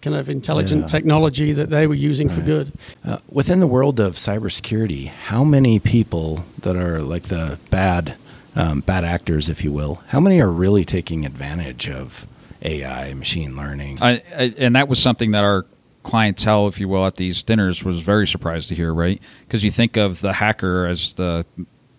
kind 0.00 0.16
of 0.16 0.28
intelligent 0.28 0.82
Yeah. 0.82 0.86
technology 0.86 1.52
that 1.52 1.70
they 1.70 1.86
were 1.86 1.94
using 1.94 2.28
for 2.28 2.40
good. 2.40 2.72
Uh, 3.04 3.18
within 3.30 3.60
the 3.60 3.66
world 3.68 4.00
of 4.00 4.14
cybersecurity, 4.16 5.08
how 5.08 5.44
many 5.44 5.78
people 5.78 6.44
that 6.62 6.74
are 6.76 7.00
like 7.02 7.24
the 7.24 7.58
bad, 7.70 8.16
um, 8.56 8.80
bad 8.80 9.04
actors, 9.04 9.48
if 9.48 9.62
you 9.62 9.70
will, 9.72 10.02
how 10.08 10.18
many 10.20 10.40
are 10.40 10.50
really 10.50 10.84
taking 10.84 11.24
advantage 11.24 11.88
of 11.88 12.26
AI, 12.62 13.14
machine 13.14 13.56
learning? 13.56 13.98
I, 14.00 14.22
I, 14.36 14.54
and 14.58 14.76
that 14.76 14.88
was 14.88 14.98
something 14.98 15.32
that 15.32 15.44
our 15.44 15.66
clientele, 16.02 16.68
if 16.68 16.80
you 16.80 16.88
will, 16.88 17.06
at 17.06 17.16
these 17.16 17.42
dinners 17.42 17.84
was 17.84 18.00
very 18.00 18.26
surprised 18.26 18.68
to 18.68 18.74
hear, 18.74 18.92
right? 18.92 19.20
Because 19.46 19.62
you 19.64 19.70
think 19.70 19.96
of 19.96 20.20
the 20.20 20.32
hacker 20.34 20.86
as 20.86 21.12
the 21.14 21.46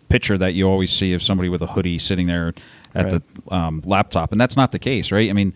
picture 0.09 0.37
that 0.37 0.53
you 0.53 0.67
always 0.67 0.91
see 0.91 1.13
of 1.13 1.21
somebody 1.21 1.49
with 1.49 1.61
a 1.61 1.67
hoodie 1.67 1.97
sitting 1.99 2.27
there 2.27 2.53
at 2.95 3.11
Right. 3.11 3.21
the 3.47 3.55
um, 3.55 3.81
laptop, 3.85 4.31
and 4.31 4.39
that's 4.39 4.55
not 4.55 4.71
the 4.71 4.77
case, 4.79 5.11
right? 5.11 5.29
I 5.29 5.33
mean, 5.33 5.53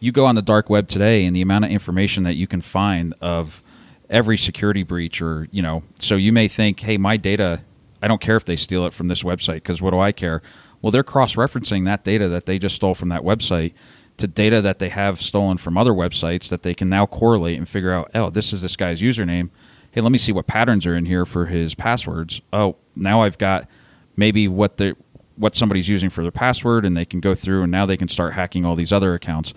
you 0.00 0.10
go 0.10 0.26
on 0.26 0.34
the 0.34 0.42
dark 0.42 0.68
web 0.68 0.88
today, 0.88 1.24
and 1.24 1.36
the 1.36 1.42
amount 1.42 1.64
of 1.66 1.70
information 1.70 2.24
that 2.24 2.34
you 2.34 2.48
can 2.48 2.60
find 2.60 3.14
of 3.20 3.62
every 4.08 4.36
security 4.36 4.82
breach, 4.82 5.22
or 5.22 5.46
you 5.52 5.62
know, 5.62 5.84
so 6.00 6.16
you 6.16 6.32
may 6.32 6.48
think, 6.48 6.80
hey, 6.80 6.96
my 6.96 7.16
data, 7.16 7.60
I 8.02 8.08
don't 8.08 8.20
care 8.20 8.34
if 8.36 8.44
they 8.44 8.56
steal 8.56 8.86
it 8.86 8.92
from 8.92 9.06
this 9.06 9.22
website 9.22 9.56
because 9.56 9.80
what 9.80 9.90
do 9.92 10.00
I 10.00 10.10
care? 10.10 10.42
Well, 10.82 10.90
they're 10.90 11.04
cross-referencing 11.04 11.84
that 11.84 12.02
data 12.02 12.28
that 12.30 12.46
they 12.46 12.58
just 12.58 12.74
stole 12.74 12.94
from 12.96 13.10
that 13.10 13.22
website 13.22 13.72
to 14.20 14.26
data 14.26 14.60
that 14.62 14.78
they 14.78 14.88
have 14.88 15.20
stolen 15.20 15.58
from 15.58 15.76
other 15.76 15.92
websites 15.92 16.48
that 16.48 16.62
they 16.62 16.74
can 16.74 16.88
now 16.88 17.06
correlate 17.06 17.58
and 17.58 17.68
figure 17.68 17.92
out, 17.92 18.10
oh, 18.14 18.30
this 18.30 18.52
is 18.52 18.62
this 18.62 18.76
guy's 18.76 19.00
username. 19.00 19.50
Hey, 19.90 20.00
let 20.00 20.12
me 20.12 20.18
see 20.18 20.32
what 20.32 20.46
patterns 20.46 20.86
are 20.86 20.94
in 20.94 21.06
here 21.06 21.26
for 21.26 21.46
his 21.46 21.74
passwords. 21.74 22.40
Oh, 22.52 22.76
now 22.94 23.22
I've 23.22 23.38
got 23.38 23.68
maybe 24.16 24.46
what 24.46 24.76
the 24.76 24.96
what 25.36 25.56
somebody's 25.56 25.88
using 25.88 26.10
for 26.10 26.22
their 26.22 26.30
password, 26.30 26.84
and 26.84 26.94
they 26.94 27.06
can 27.06 27.18
go 27.18 27.34
through 27.34 27.62
and 27.62 27.72
now 27.72 27.86
they 27.86 27.96
can 27.96 28.08
start 28.08 28.34
hacking 28.34 28.66
all 28.66 28.76
these 28.76 28.92
other 28.92 29.14
accounts. 29.14 29.54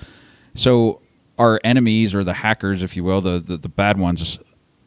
So 0.55 1.01
our 1.37 1.59
enemies 1.63 2.15
or 2.15 2.23
the 2.23 2.35
hackers, 2.35 2.81
if 2.81 2.95
you 2.95 3.03
will, 3.03 3.19
the, 3.21 3.39
the, 3.39 3.57
the 3.57 3.69
bad 3.69 3.99
ones, 3.99 4.39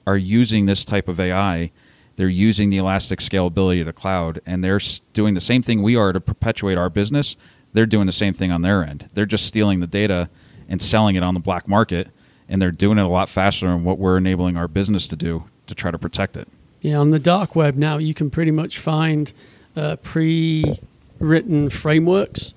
are 0.07 0.17
using 0.17 0.67
this 0.67 0.85
type 0.85 1.09
of 1.09 1.21
AI. 1.21 1.71
They're 2.17 2.29
using 2.29 2.71
the 2.71 2.79
elastic 2.79 3.19
scalability 3.19 3.81
of 3.81 3.87
the 3.87 3.93
cloud, 3.93 4.41
and 4.47 4.65
they're 4.65 4.81
doing 5.13 5.35
the 5.35 5.41
same 5.41 5.63
thing 5.63 5.83
we 5.83 5.97
are 5.97 6.13
to 6.13 6.21
perpetuate 6.21 6.79
our 6.79 6.89
business. 6.89 7.37
They're 7.77 7.85
doing 7.85 8.07
the 8.07 8.13
same 8.13 8.33
thing 8.33 8.51
on 8.51 8.63
their 8.63 8.83
end. 8.83 9.11
They're 9.13 9.27
just 9.27 9.45
stealing 9.45 9.81
the 9.81 9.87
data 9.87 10.31
and 10.67 10.81
selling 10.81 11.15
it 11.15 11.23
on 11.23 11.35
the 11.35 11.41
black 11.41 11.69
market, 11.69 12.09
and 12.49 12.63
they're 12.63 12.71
doing 12.71 12.97
it 12.97 13.05
a 13.05 13.09
lot 13.09 13.29
faster 13.29 13.69
than 13.69 13.85
what 13.85 13.99
we're 13.99 14.17
enabling 14.17 14.57
our 14.57 14.67
business 14.67 15.07
to 15.09 15.15
do 15.15 15.45
to 15.67 15.75
try 15.75 15.91
to 15.91 15.99
protect 15.99 16.39
it. 16.39 16.49
Yeah, 16.81 16.97
on 16.97 17.11
the 17.11 17.19
dark 17.19 17.55
web 17.55 17.75
now, 17.75 17.99
you 17.99 18.15
can 18.15 18.31
pretty 18.31 18.51
much 18.51 18.79
find 18.79 19.31
uh, 19.77 19.97
pre-written 19.97 21.69
frameworks 21.69 22.55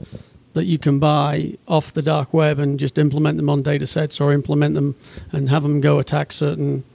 that 0.53 0.63
you 0.63 0.78
can 0.78 0.99
buy 0.99 1.57
off 1.67 1.91
the 1.91 2.01
dark 2.01 2.34
web 2.34 2.57
and 2.57 2.80
just 2.80 2.97
implement 2.97 3.36
them 3.36 3.49
on 3.49 3.61
data 3.61 3.86
sets 3.86 4.22
or 4.22 4.32
implement 4.32 4.74
them 4.74 4.95
and 5.34 5.49
have 5.49 5.63
them 5.63 5.82
go 5.82 5.99
attack 5.99 6.32
certain 6.32 6.86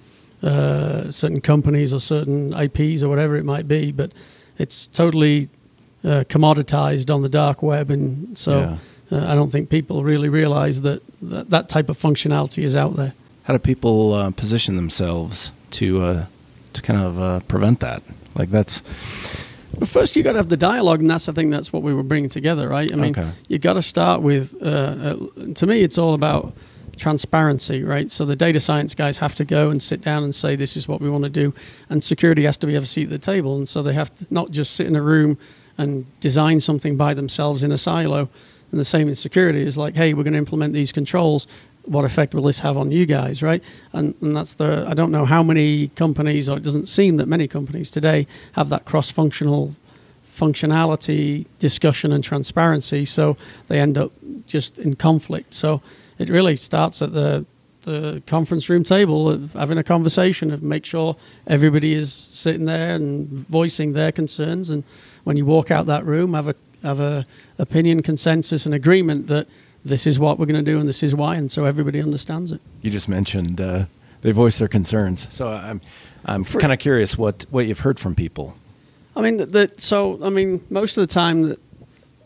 uh, 0.43 1.11
certain 1.11 1.43
companies 1.43 1.93
or 1.93 2.01
certain 2.01 2.55
IPs 2.55 3.03
or 3.03 3.11
whatever 3.11 3.37
it 3.37 3.45
might 3.45 3.69
be. 3.69 3.93
But 3.93 4.13
it's 4.57 4.87
totally 4.87 5.51
uh, 6.05 6.25
commoditized 6.29 7.13
on 7.15 7.23
the 7.23 7.29
dark 7.29 7.63
web, 7.63 7.91
and 7.91 8.37
so 8.39 8.79
uh, 9.11 9.27
I 9.27 9.35
don't 9.35 9.51
think 9.51 9.69
people 9.71 10.05
really 10.05 10.29
realize 10.29 10.83
that, 10.83 11.03
that 11.23 11.51
that 11.51 11.69
type 11.69 11.89
of 11.89 11.99
functionality 11.99 12.63
is 12.63 12.77
out 12.77 12.95
there. 12.97 13.15
How 13.45 13.53
do 13.55 13.59
people 13.59 14.13
uh, 14.15 14.31
position 14.31 14.77
themselves 14.77 15.51
to 15.73 16.03
uh, 16.03 16.27
to 16.75 16.83
kind 16.83 17.01
of 17.01 17.19
uh, 17.21 17.41
prevent 17.49 17.81
that? 17.81 18.03
Like 18.35 18.51
that's 18.51 18.83
But 19.79 19.89
first, 19.89 20.15
you 20.17 20.23
got 20.23 20.33
to 20.33 20.39
have 20.39 20.49
the 20.49 20.57
dialogue, 20.57 21.01
and 21.01 21.11
that's 21.11 21.29
I 21.29 21.33
think 21.33 21.51
that's 21.51 21.73
what 21.73 21.83
we 21.83 21.93
were 21.95 22.03
bringing 22.03 22.31
together, 22.31 22.69
right? 22.69 22.93
I 22.93 22.97
mean, 22.97 23.11
Okay. 23.19 23.31
you 23.49 23.59
got 23.59 23.75
to 23.75 23.83
start 23.83 24.23
with. 24.23 24.55
Uh, 24.63 24.67
uh, 24.67 25.17
to 25.55 25.67
me, 25.67 25.83
it's 25.83 25.99
all 25.99 26.15
about 26.15 26.55
transparency, 26.97 27.83
right? 27.83 28.11
So 28.11 28.25
the 28.25 28.37
data 28.37 28.61
science 28.61 28.95
guys 28.95 29.19
have 29.19 29.35
to 29.37 29.45
go 29.45 29.71
and 29.71 29.83
sit 29.83 30.01
down 30.01 30.23
and 30.25 30.35
say, 30.35 30.57
"This 30.57 30.77
is 30.77 30.87
what 30.89 31.01
we 31.01 31.11
want 31.11 31.25
to 31.25 31.31
do," 31.31 31.53
and 31.91 32.03
security 32.05 32.45
has 32.45 32.57
to 32.59 32.67
be 32.67 32.75
have 32.75 32.85
a 32.85 32.87
seat 32.87 33.05
at 33.05 33.11
the 33.11 33.19
table, 33.19 33.57
and 33.57 33.69
so 33.69 33.83
they 33.83 33.95
have 33.95 34.15
to 34.17 34.27
not 34.31 34.51
just 34.51 34.75
sit 34.75 34.87
in 34.87 34.97
a 34.97 35.03
room 35.03 35.37
and 35.79 36.07
design 36.21 36.61
something 36.61 36.97
by 36.97 37.15
themselves 37.15 37.63
in 37.63 37.73
a 37.73 37.79
silo. 37.79 38.29
And 38.71 38.81
the 38.81 38.85
same 38.85 39.09
in 39.09 39.15
security 39.15 39.63
is 39.63 39.77
like, 39.77 39.95
"Hey, 39.95 40.15
we're 40.15 40.25
going 40.25 40.33
to 40.33 40.39
implement 40.39 40.73
these 40.75 40.93
controls." 40.93 41.47
What 41.87 42.07
effect 42.07 42.35
will 42.35 42.45
this 42.45 42.61
have 42.61 42.79
on 42.79 42.91
you 42.91 43.05
guys, 43.05 43.43
right? 43.43 43.63
And, 43.93 44.15
and 44.23 44.35
that's 44.35 44.55
the. 44.55 44.87
I 44.89 44.95
don't 44.95 45.11
know 45.11 45.27
how 45.27 45.43
many 45.43 45.89
companies, 45.89 46.49
or 46.49 46.57
it 46.57 46.63
doesn't 46.63 46.87
seem 46.87 47.19
that 47.19 47.29
many 47.29 47.47
companies 47.47 47.91
today 47.91 48.27
have 48.53 48.71
that 48.71 48.87
cross-functional 48.87 49.77
functionality, 50.35 51.47
discussion, 51.59 52.11
and 52.11 52.25
transparency. 52.25 53.05
So 53.05 53.37
they 53.69 53.81
end 53.81 53.99
up 53.99 54.13
just 54.47 54.79
in 54.79 54.97
conflict. 54.97 55.55
So 55.55 55.83
it 56.19 56.29
really 56.29 56.57
starts 56.57 57.03
at 57.03 57.13
the 57.13 57.45
the 57.83 58.23
conference 58.27 58.71
room 58.71 58.83
table 58.83 59.29
of 59.29 59.53
having 59.53 59.77
a 59.77 59.85
conversation 59.85 60.51
of 60.51 60.63
make 60.63 60.87
sure 60.87 61.17
everybody 61.47 61.93
is 61.93 62.13
sitting 62.13 62.65
there 62.65 62.95
and 62.95 63.29
voicing 63.29 63.93
their 63.93 64.11
concerns 64.11 64.71
and 64.71 64.85
when 65.25 65.37
you 65.37 65.45
walk 65.45 65.71
out 65.71 65.87
that 65.87 66.05
room 66.05 66.35
have 66.35 66.49
a 66.49 66.55
have 66.83 67.01
a 67.01 67.27
opinion 67.59 68.03
consensus 68.03 68.67
and 68.67 68.75
agreement 68.75 69.27
that 69.27 69.47
this 69.85 70.07
is 70.07 70.19
what 70.19 70.39
we're 70.39 70.47
going 70.47 70.65
to 70.65 70.71
do 70.71 70.79
and 70.79 70.89
this 70.89 71.03
is 71.03 71.15
why 71.15 71.37
and 71.37 71.51
so 71.51 71.65
everybody 71.65 72.01
understands 72.01 72.53
it 72.53 72.61
You 72.83 72.91
just 72.91 73.09
mentioned 73.09 73.61
uh, 73.61 73.87
they 74.25 74.33
voice 74.33 74.59
their 74.59 74.69
concerns, 74.69 75.27
so 75.31 75.49
I'm 75.49 75.83
I'm 76.25 76.45
kind 76.45 76.73
of 76.73 76.79
curious 76.79 77.19
what 77.19 77.45
what 77.51 77.67
you've 77.67 77.81
heard 77.81 78.01
from 78.01 78.15
people. 78.15 78.57
I 79.15 79.21
mean, 79.21 79.51
that 79.51 79.83
so 79.83 80.19
I 80.25 80.31
mean, 80.31 80.65
most 80.71 80.97
of 80.97 81.07
the 81.07 81.13
time, 81.13 81.55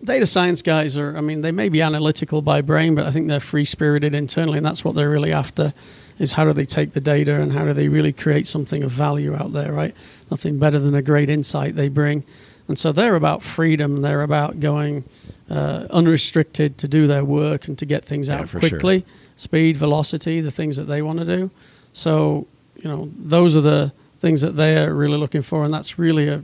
data 0.05 0.25
science 0.25 0.63
guys 0.63 0.97
are. 0.97 1.17
I 1.17 1.21
mean, 1.21 1.41
they 1.41 1.51
may 1.51 1.69
be 1.69 1.83
analytical 1.83 2.41
by 2.41 2.61
brain, 2.61 2.95
but 2.95 3.05
I 3.05 3.11
think 3.11 3.27
they're 3.27 3.41
free 3.41 3.65
spirited 3.65 4.15
internally, 4.15 4.59
and 4.59 4.65
that's 4.65 4.85
what 4.85 4.95
they're 4.95 5.11
really 5.11 5.33
after. 5.33 5.75
Is 6.21 6.33
how 6.33 6.45
do 6.45 6.53
they 6.53 6.65
take 6.65 6.93
the 6.93 7.01
data 7.01 7.41
and 7.41 7.53
how 7.53 7.65
do 7.65 7.73
they 7.73 7.89
really 7.89 8.13
create 8.13 8.47
something 8.47 8.85
of 8.85 8.93
value 8.93 9.35
out 9.35 9.53
there? 9.53 9.73
Right? 9.73 9.95
Nothing 10.31 10.61
better 10.61 10.79
than 10.79 10.95
a 10.95 11.03
great 11.03 11.29
insight 11.29 11.75
they 11.75 11.89
bring, 11.89 12.23
and 12.69 12.79
so 12.79 12.93
they're 12.93 13.17
about 13.17 13.43
freedom. 13.43 14.03
They're 14.03 14.23
about 14.23 14.61
going 14.61 15.05
uh, 15.51 15.87
unrestricted 15.91 16.77
to 16.79 16.89
do 16.89 17.07
their 17.07 17.25
work 17.25 17.67
and 17.69 17.79
to 17.79 17.87
get 17.87 18.05
things 18.05 18.29
Yeah, 18.29 18.41
out 18.41 18.49
sure. 18.49 18.61
quickly, 18.61 19.05
speed, 19.37 19.77
velocity, 19.77 20.41
the 20.41 20.51
things 20.51 20.77
that 20.77 20.85
they 20.85 21.03
want 21.03 21.19
to 21.21 21.25
do. 21.25 21.51
So 21.93 22.47
you 22.77 22.85
know, 22.89 23.11
those 23.19 23.57
are 23.57 23.61
the 23.63 23.93
things 24.21 24.41
that 24.43 24.57
they're 24.57 24.95
really 24.95 25.17
looking 25.19 25.43
for, 25.43 25.65
and 25.65 25.73
that's 25.75 25.99
really 25.99 26.29
a 26.29 26.43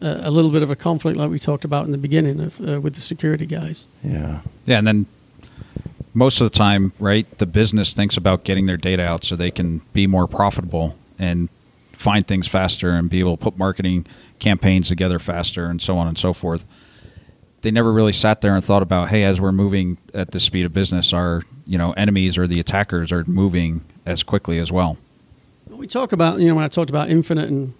a 0.00 0.30
little 0.30 0.50
bit 0.50 0.62
of 0.62 0.68
a 0.70 0.76
conflict, 0.76 1.16
like 1.16 1.30
we 1.30 1.38
talked 1.38 1.64
about 1.64 1.86
in 1.86 1.92
the 1.92 1.96
beginning 1.98 2.38
of, 2.40 2.60
uh, 2.60 2.78
with 2.78 2.94
the 2.94 3.00
security 3.00 3.46
guys. 3.46 3.86
Yeah, 4.02 4.40
Yeah, 4.66 4.76
and 4.78 4.86
then 4.86 5.06
most 6.12 6.40
of 6.42 6.50
the 6.50 6.56
time, 6.58 6.92
right, 6.98 7.26
the 7.38 7.46
business 7.46 7.94
thinks 7.94 8.16
about 8.18 8.44
getting 8.44 8.66
their 8.66 8.76
data 8.76 9.02
out 9.02 9.24
so 9.24 9.34
they 9.34 9.50
can 9.50 9.80
be 9.94 10.06
more 10.06 10.26
profitable 10.28 10.94
and 11.18 11.48
find 11.94 12.26
things 12.26 12.48
faster 12.48 12.90
and 12.90 13.08
be 13.08 13.20
able 13.20 13.36
to 13.36 13.42
put 13.42 13.58
marketing 13.58 14.06
campaigns 14.38 14.88
together 14.88 15.18
faster 15.18 15.66
and 15.66 15.80
so 15.80 15.96
on 15.96 16.06
and 16.06 16.18
so 16.18 16.32
forth. 16.32 16.66
They 17.62 17.70
never 17.70 17.92
really 17.92 18.12
sat 18.12 18.42
there 18.42 18.54
and 18.54 18.62
thought 18.62 18.82
about, 18.82 19.08
hey, 19.08 19.24
as 19.24 19.40
we're 19.40 19.52
moving 19.52 19.96
at 20.12 20.32
the 20.32 20.40
speed 20.40 20.66
of 20.66 20.72
business, 20.72 21.12
our 21.12 21.42
you 21.66 21.78
know 21.78 21.92
enemies 21.92 22.36
or 22.36 22.46
the 22.46 22.60
attackers 22.60 23.10
are 23.10 23.24
moving 23.24 23.84
as 24.04 24.22
quickly 24.22 24.58
as 24.58 24.70
well. 24.70 24.98
We 25.68 25.86
talk 25.86 26.12
about, 26.12 26.40
you 26.40 26.48
know, 26.48 26.54
when 26.54 26.64
I 26.64 26.68
talked 26.68 26.90
about 26.90 27.10
infinite 27.10 27.48
and 27.48 27.74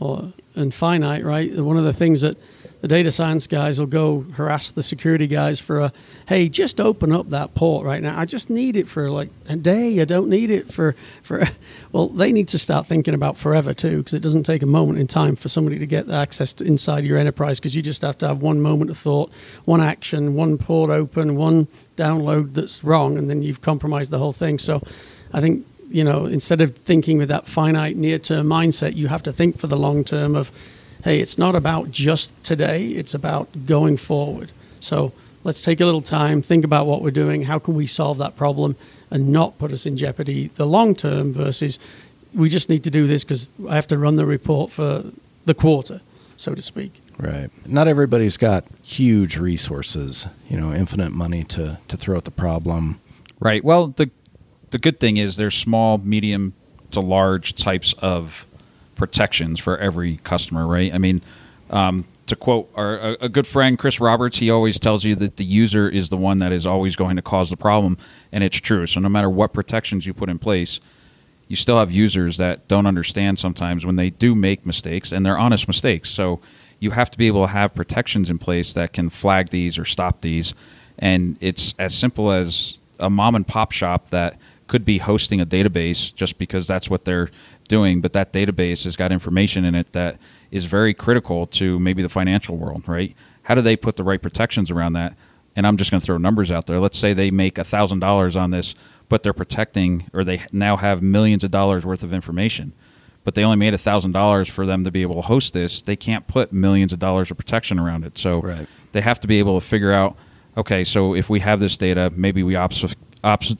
or 0.00 0.32
and 0.54 0.72
finite, 0.72 1.24
right? 1.24 1.54
One 1.54 1.76
of 1.76 1.84
the 1.84 1.92
things 1.92 2.22
that 2.22 2.36
the 2.80 2.88
data 2.88 3.10
science 3.10 3.46
guys 3.46 3.78
will 3.78 3.86
go 3.86 4.22
harass 4.34 4.70
the 4.70 4.82
security 4.82 5.26
guys 5.26 5.58
for 5.58 5.80
a, 5.80 5.92
hey, 6.28 6.48
just 6.48 6.80
open 6.80 7.12
up 7.12 7.30
that 7.30 7.54
port 7.54 7.86
right 7.86 8.02
now. 8.02 8.18
I 8.18 8.24
just 8.26 8.50
need 8.50 8.76
it 8.76 8.86
for 8.88 9.10
like 9.10 9.30
a 9.48 9.56
day. 9.56 10.00
I 10.00 10.04
don't 10.04 10.28
need 10.28 10.50
it 10.50 10.72
for 10.72 10.94
for. 11.22 11.48
Well, 11.92 12.08
they 12.08 12.30
need 12.30 12.48
to 12.48 12.58
start 12.58 12.86
thinking 12.86 13.14
about 13.14 13.38
forever 13.38 13.72
too, 13.72 13.98
because 13.98 14.12
it 14.12 14.20
doesn't 14.20 14.42
take 14.42 14.62
a 14.62 14.66
moment 14.66 14.98
in 14.98 15.06
time 15.06 15.34
for 15.34 15.48
somebody 15.48 15.78
to 15.78 15.86
get 15.86 16.10
access 16.10 16.52
to 16.54 16.64
inside 16.64 17.04
your 17.04 17.16
enterprise. 17.16 17.58
Because 17.58 17.74
you 17.74 17.80
just 17.80 18.02
have 18.02 18.18
to 18.18 18.28
have 18.28 18.42
one 18.42 18.60
moment 18.60 18.90
of 18.90 18.98
thought, 18.98 19.30
one 19.64 19.80
action, 19.80 20.34
one 20.34 20.58
port 20.58 20.90
open, 20.90 21.36
one 21.36 21.68
download 21.96 22.52
that's 22.52 22.84
wrong, 22.84 23.16
and 23.16 23.30
then 23.30 23.40
you've 23.40 23.62
compromised 23.62 24.10
the 24.10 24.18
whole 24.18 24.34
thing. 24.34 24.58
So, 24.58 24.82
I 25.32 25.40
think 25.40 25.64
you 25.88 26.04
know, 26.04 26.26
instead 26.26 26.60
of 26.60 26.76
thinking 26.76 27.18
with 27.18 27.28
that 27.28 27.46
finite 27.46 27.96
near 27.96 28.18
term 28.18 28.46
mindset, 28.46 28.96
you 28.96 29.08
have 29.08 29.22
to 29.22 29.32
think 29.32 29.58
for 29.58 29.66
the 29.66 29.76
long 29.76 30.04
term 30.04 30.34
of, 30.34 30.50
hey, 31.06 31.20
it's 31.20 31.38
not 31.38 31.54
about 31.54 31.92
just 31.92 32.32
today, 32.42 32.88
it's 32.88 33.14
about 33.14 33.64
going 33.64 33.96
forward. 33.96 34.50
So 34.80 35.12
let's 35.44 35.62
take 35.62 35.80
a 35.80 35.84
little 35.84 36.00
time, 36.00 36.42
think 36.42 36.64
about 36.64 36.88
what 36.88 37.00
we're 37.00 37.12
doing, 37.12 37.42
how 37.42 37.60
can 37.60 37.76
we 37.76 37.86
solve 37.86 38.18
that 38.18 38.36
problem 38.36 38.74
and 39.08 39.28
not 39.28 39.56
put 39.56 39.72
us 39.72 39.86
in 39.86 39.96
jeopardy 39.96 40.48
the 40.56 40.66
long 40.66 40.96
term 40.96 41.32
versus 41.32 41.78
we 42.34 42.48
just 42.48 42.68
need 42.68 42.82
to 42.82 42.90
do 42.90 43.06
this 43.06 43.22
because 43.22 43.48
I 43.68 43.76
have 43.76 43.86
to 43.86 43.98
run 43.98 44.16
the 44.16 44.26
report 44.26 44.72
for 44.72 45.04
the 45.44 45.54
quarter, 45.54 46.00
so 46.36 46.56
to 46.56 46.60
speak. 46.60 47.00
right. 47.18 47.50
Not 47.64 47.86
everybody's 47.86 48.36
got 48.36 48.64
huge 48.82 49.36
resources, 49.36 50.26
you 50.50 50.60
know, 50.60 50.72
infinite 50.72 51.12
money 51.12 51.44
to 51.44 51.78
to 51.86 51.96
throw 51.96 52.16
at 52.16 52.24
the 52.24 52.32
problem. 52.32 52.98
Right. 53.38 53.62
Well, 53.62 53.94
the 53.96 54.10
the 54.72 54.78
good 54.78 54.98
thing 54.98 55.18
is 55.18 55.36
there's 55.36 55.54
small, 55.54 55.98
medium 55.98 56.54
to 56.90 56.98
large 56.98 57.54
types 57.54 57.94
of 57.98 58.44
protections 58.96 59.60
for 59.60 59.78
every 59.78 60.16
customer. 60.18 60.66
Right. 60.66 60.92
I 60.92 60.98
mean, 60.98 61.22
um, 61.70 62.06
to 62.26 62.36
quote 62.36 62.70
our 62.74 62.98
a, 62.98 63.16
a 63.22 63.28
good 63.28 63.46
friend 63.46 63.78
Chris 63.78 64.00
Roberts, 64.00 64.38
he 64.38 64.50
always 64.50 64.78
tells 64.78 65.04
you 65.04 65.14
that 65.16 65.36
the 65.36 65.44
user 65.44 65.88
is 65.88 66.08
the 66.08 66.16
one 66.16 66.38
that 66.38 66.52
is 66.52 66.66
always 66.66 66.96
going 66.96 67.16
to 67.16 67.22
cause 67.22 67.50
the 67.50 67.56
problem, 67.56 67.96
and 68.32 68.42
it's 68.42 68.58
true. 68.58 68.86
So 68.86 69.00
no 69.00 69.08
matter 69.08 69.30
what 69.30 69.52
protections 69.52 70.06
you 70.06 70.14
put 70.14 70.28
in 70.28 70.38
place, 70.38 70.80
you 71.48 71.56
still 71.56 71.78
have 71.78 71.92
users 71.92 72.36
that 72.38 72.66
don't 72.66 72.86
understand 72.86 73.38
sometimes 73.38 73.86
when 73.86 73.96
they 73.96 74.10
do 74.10 74.34
make 74.34 74.66
mistakes, 74.66 75.12
and 75.12 75.24
they're 75.24 75.38
honest 75.38 75.68
mistakes. 75.68 76.10
So 76.10 76.40
you 76.80 76.90
have 76.90 77.10
to 77.10 77.18
be 77.18 77.26
able 77.26 77.46
to 77.46 77.52
have 77.52 77.74
protections 77.74 78.28
in 78.28 78.38
place 78.38 78.72
that 78.72 78.92
can 78.92 79.08
flag 79.08 79.50
these 79.50 79.78
or 79.78 79.84
stop 79.84 80.20
these. 80.20 80.54
And 80.98 81.36
it's 81.40 81.74
as 81.78 81.94
simple 81.94 82.30
as 82.32 82.78
a 82.98 83.08
mom 83.08 83.34
and 83.34 83.46
pop 83.46 83.72
shop 83.72 84.10
that 84.10 84.38
could 84.66 84.84
be 84.84 84.98
hosting 84.98 85.40
a 85.40 85.46
database 85.46 86.14
just 86.14 86.38
because 86.38 86.66
that's 86.66 86.90
what 86.90 87.04
they're 87.04 87.30
doing, 87.66 88.00
but 88.00 88.12
that 88.12 88.32
database 88.32 88.84
has 88.84 88.96
got 88.96 89.12
information 89.12 89.64
in 89.64 89.74
it 89.74 89.92
that 89.92 90.18
is 90.50 90.64
very 90.66 90.94
critical 90.94 91.46
to 91.48 91.78
maybe 91.78 92.02
the 92.02 92.08
financial 92.08 92.56
world, 92.56 92.84
right? 92.86 93.14
How 93.42 93.54
do 93.54 93.60
they 93.62 93.76
put 93.76 93.96
the 93.96 94.04
right 94.04 94.20
protections 94.20 94.70
around 94.70 94.94
that? 94.94 95.16
And 95.54 95.66
I'm 95.66 95.76
just 95.76 95.90
going 95.90 96.00
to 96.00 96.04
throw 96.04 96.18
numbers 96.18 96.50
out 96.50 96.66
there. 96.66 96.78
Let's 96.78 96.98
say 96.98 97.12
they 97.14 97.30
make 97.30 97.54
$1,000 97.56 98.36
on 98.40 98.50
this, 98.50 98.74
but 99.08 99.22
they're 99.22 99.32
protecting 99.32 100.10
or 100.12 100.24
they 100.24 100.44
now 100.52 100.76
have 100.76 101.00
millions 101.02 101.44
of 101.44 101.50
dollars 101.50 101.84
worth 101.84 102.02
of 102.02 102.12
information 102.12 102.72
but 103.24 103.34
they 103.34 103.42
only 103.42 103.56
made 103.56 103.74
a 103.74 103.78
thousand 103.78 104.12
dollars 104.12 104.46
for 104.48 104.64
them 104.66 104.84
to 104.84 104.90
be 104.92 105.02
able 105.02 105.16
to 105.16 105.20
host 105.22 105.52
this. 105.52 105.82
They 105.82 105.96
can't 105.96 106.28
put 106.28 106.52
millions 106.52 106.92
of 106.92 107.00
dollars 107.00 107.28
of 107.28 107.36
protection 107.36 107.76
around 107.76 108.04
it. 108.04 108.16
So 108.18 108.40
Right. 108.40 108.68
they 108.92 109.00
have 109.00 109.18
to 109.18 109.26
be 109.26 109.40
able 109.40 109.58
to 109.60 109.66
figure 109.66 109.90
out. 109.92 110.16
Okay, 110.56 110.84
so 110.84 111.12
if 111.12 111.28
we 111.28 111.40
have 111.40 111.58
this 111.58 111.76
data, 111.76 112.12
maybe 112.14 112.44
we 112.44 112.54
obs- 112.54 112.94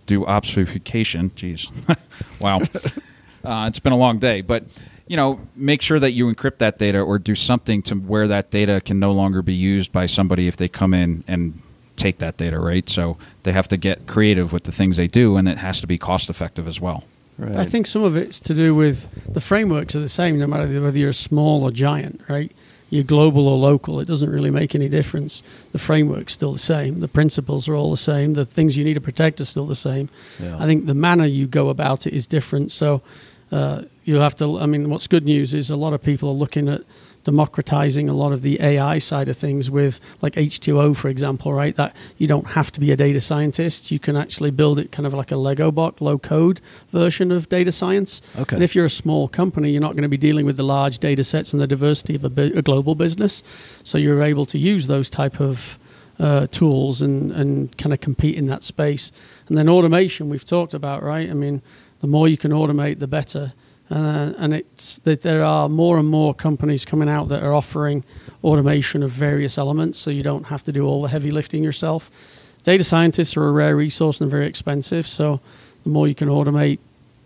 do 0.07 0.24
obfuscation. 0.24 1.30
Jeez, 1.30 1.68
wow, 2.40 2.61
uh, 3.47 3.68
it's 3.68 3.78
been 3.78 3.92
a 3.92 3.97
long 3.97 4.18
day, 4.18 4.40
but 4.40 4.64
you 5.07 5.16
know, 5.16 5.40
make 5.55 5.82
sure 5.82 6.01
that 6.01 6.12
you 6.12 6.26
encrypt 6.32 6.59
that 6.59 6.78
data 6.78 7.01
or 7.01 7.18
do 7.18 7.34
something 7.34 7.80
to 7.82 7.94
where 7.94 8.26
that 8.26 8.51
data 8.51 8.80
can 8.80 8.99
no 8.99 9.12
longer 9.12 9.40
be 9.40 9.55
used 9.55 9.92
by 9.92 10.07
somebody 10.07 10.49
if 10.49 10.57
they 10.57 10.68
come 10.68 10.92
in 10.92 11.22
and 11.28 11.61
take 11.97 12.18
that 12.18 12.36
data. 12.36 12.59
Right, 12.59 12.88
so 12.90 13.16
they 13.44 13.53
have 13.53 13.68
to 13.68 13.76
get 13.76 14.07
creative 14.07 14.53
with 14.53 14.64
the 14.64 14.72
things 14.72 14.97
they 14.97 15.07
do, 15.07 15.36
and 15.36 15.49
it 15.49 15.59
has 15.59 15.80
to 15.80 15.86
be 15.86 15.97
cost 15.97 16.28
effective 16.28 16.66
as 16.66 16.80
well. 16.80 17.05
Right. 17.38 17.57
I 17.57 17.64
think 17.64 17.86
some 17.86 18.03
of 18.03 18.16
it's 18.16 18.40
to 18.40 18.55
do 18.55 18.74
with 18.74 19.32
the 19.32 19.40
frameworks 19.40 19.94
are 19.94 20.01
the 20.01 20.09
same 20.09 20.38
no 20.38 20.47
matter 20.47 20.80
whether 20.80 20.99
you're 20.99 21.12
small 21.12 21.62
or 21.64 21.70
giant, 21.70 22.22
right? 22.28 22.51
You're 22.88 23.05
global 23.05 23.47
or 23.49 23.59
local, 23.59 24.01
it 24.01 24.09
doesn't 24.09 24.30
really 24.30 24.51
make 24.51 24.74
any 24.74 24.88
difference. 24.88 25.42
The 25.72 25.78
framework's 25.78 26.32
still 26.32 26.53
the 26.53 26.59
same. 26.59 27.01
The 27.01 27.09
principles 27.09 27.68
are 27.68 27.74
all 27.74 27.90
the 27.90 27.97
same. 27.97 28.34
The 28.34 28.47
things 28.47 28.76
you 28.76 28.84
need 28.84 28.94
to 28.94 29.01
protect 29.01 29.40
are 29.40 29.44
still 29.44 29.66
the 29.66 29.74
same. 29.74 30.09
Yeah. 30.40 30.57
I 30.59 30.66
think 30.66 30.86
the 30.86 30.94
manner 30.94 31.26
you 31.26 31.47
go 31.47 31.68
about 31.68 32.07
it 32.07 32.14
is 32.14 32.26
different. 32.26 32.72
So 32.72 33.03
uh, 33.53 33.82
you 34.05 34.16
have 34.16 34.36
to, 34.36 34.59
I 34.59 34.66
mean, 34.66 34.90
what's 34.90 35.07
good 35.07 35.24
news 35.24 35.55
is 35.55 35.70
a 35.70 35.76
lot 35.76 35.92
of 35.92 36.03
people 36.03 36.28
are 36.28 36.34
looking 36.34 36.68
at 36.68 36.82
democratizing 37.26 38.09
a 38.09 38.12
lot 38.12 38.32
of 38.32 38.42
the 38.42 38.62
AI 38.62 38.99
side 38.99 39.28
of 39.28 39.36
things 39.36 39.68
with 39.68 39.99
like 40.22 40.34
H2O, 40.34 40.97
for 40.97 41.09
example, 41.09 41.53
right? 41.53 41.74
That 41.74 41.94
you 42.18 42.28
don't 42.28 42.47
have 42.47 42.70
to 42.70 42.78
be 42.78 42.92
a 42.92 42.97
data 42.97 43.20
scientist. 43.20 43.90
You 43.90 43.99
can 43.99 44.16
actually 44.16 44.53
build 44.53 44.78
it 44.78 44.92
kind 44.92 45.07
of 45.07 45.12
like 45.12 45.32
a 45.32 45.36
Lego 45.36 45.72
block, 45.72 46.01
low 46.01 46.18
code 46.18 46.61
version 46.92 47.32
of 47.32 47.49
data 47.49 47.72
science. 47.72 48.22
Okay. 48.38 48.55
And 48.55 48.62
if 48.62 48.76
you're 48.76 48.84
a 48.84 48.90
small 48.90 49.26
company, 49.26 49.70
you're 49.70 49.80
not 49.80 49.94
going 49.94 50.05
to 50.05 50.09
be 50.09 50.16
dealing 50.16 50.47
with 50.47 50.57
the 50.57 50.62
large 50.62 51.01
data 51.01 51.24
sets 51.24 51.53
and 51.53 51.61
the 51.61 51.66
diversity 51.66 52.14
of 52.14 52.24
a, 52.24 52.30
bi- 52.30 52.53
a 52.55 52.62
global 52.62 52.94
business. 52.94 53.42
So 53.82 53.99
you're 53.99 54.22
able 54.22 54.47
to 54.47 54.59
use 54.59 54.86
those 54.86 55.11
type 55.11 55.40
of 55.40 55.80
uh, 56.20 56.47
tools 56.47 57.03
and, 57.03 57.32
and 57.32 57.76
kind 57.76 57.92
of 57.92 58.01
compete 58.01 58.36
in 58.36 58.47
that 58.47 58.62
space. 58.62 59.11
And 59.49 59.59
then 59.59 59.68
automation, 59.68 60.28
we've 60.28 60.44
talked 60.44 60.74
about, 60.74 61.03
right? 61.03 61.28
I 61.28 61.34
mean, 61.34 61.61
the 62.01 62.07
more 62.07 62.28
you 62.28 62.36
can 62.36 62.53
automate, 62.53 62.99
the 62.99 63.07
better. 63.07 63.53
Uh, 63.90 64.32
and 64.38 64.53
it's 64.53 64.99
that 64.99 65.22
there 65.22 65.44
are 65.44 65.68
more 65.68 65.99
and 65.99 66.09
more 66.09 66.34
companies 66.34 66.84
coming 66.84 67.09
out 67.09 67.28
that 67.28 67.42
are 67.42 67.53
offering 67.53 68.05
automation 68.42 69.03
of 69.03 69.11
various 69.11 69.59
elements, 69.59 69.99
so 69.99 70.11
you 70.11 70.22
don't 70.22 70.44
have 70.44 70.64
to 70.64 70.72
do 70.72 70.84
all 70.84 71.03
the 71.03 71.09
heavy 71.09 71.30
lifting 71.30 71.62
yourself. 71.62 72.11
Data 72.64 72.82
scientists 72.82 73.36
are 73.36 73.47
a 73.47 73.53
rare 73.53 73.76
resource 73.76 74.20
and 74.20 74.28
very 74.28 74.47
expensive, 74.47 75.07
so 75.07 75.40
the 75.84 75.90
more 75.90 76.09
you 76.09 76.16
can 76.16 76.28
automate 76.28 76.80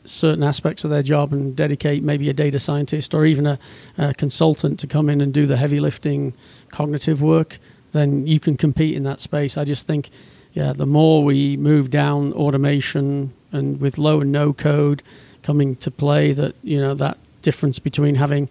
certain 0.04 0.42
aspects 0.42 0.84
of 0.84 0.90
their 0.90 1.02
job 1.02 1.32
and 1.32 1.56
dedicate 1.56 2.02
maybe 2.02 2.28
a 2.28 2.32
data 2.32 2.58
scientist 2.58 3.14
or 3.14 3.24
even 3.24 3.46
a, 3.46 3.58
a 3.96 4.12
consultant 4.14 4.78
to 4.80 4.86
come 4.86 5.08
in 5.08 5.20
and 5.20 5.32
do 5.32 5.46
the 5.46 5.56
heavy 5.56 5.80
lifting 5.80 6.34
cognitive 6.70 7.22
work, 7.22 7.58
then 7.92 8.26
you 8.26 8.38
can 8.38 8.56
compete 8.56 8.94
in 8.94 9.02
that 9.02 9.20
space. 9.20 9.56
I 9.56 9.64
just 9.64 9.86
think, 9.86 10.10
yeah, 10.52 10.72
the 10.72 10.86
more 10.86 11.24
we 11.24 11.56
move 11.56 11.90
down 11.90 12.32
automation 12.34 13.32
and 13.52 13.80
with 13.80 13.98
low 13.98 14.20
and 14.20 14.32
no 14.32 14.52
code 14.52 15.02
coming 15.42 15.76
to 15.76 15.90
play, 15.90 16.32
that 16.32 16.54
you 16.62 16.80
know 16.80 16.94
that 16.94 17.18
difference 17.42 17.78
between 17.78 18.16
having, 18.16 18.48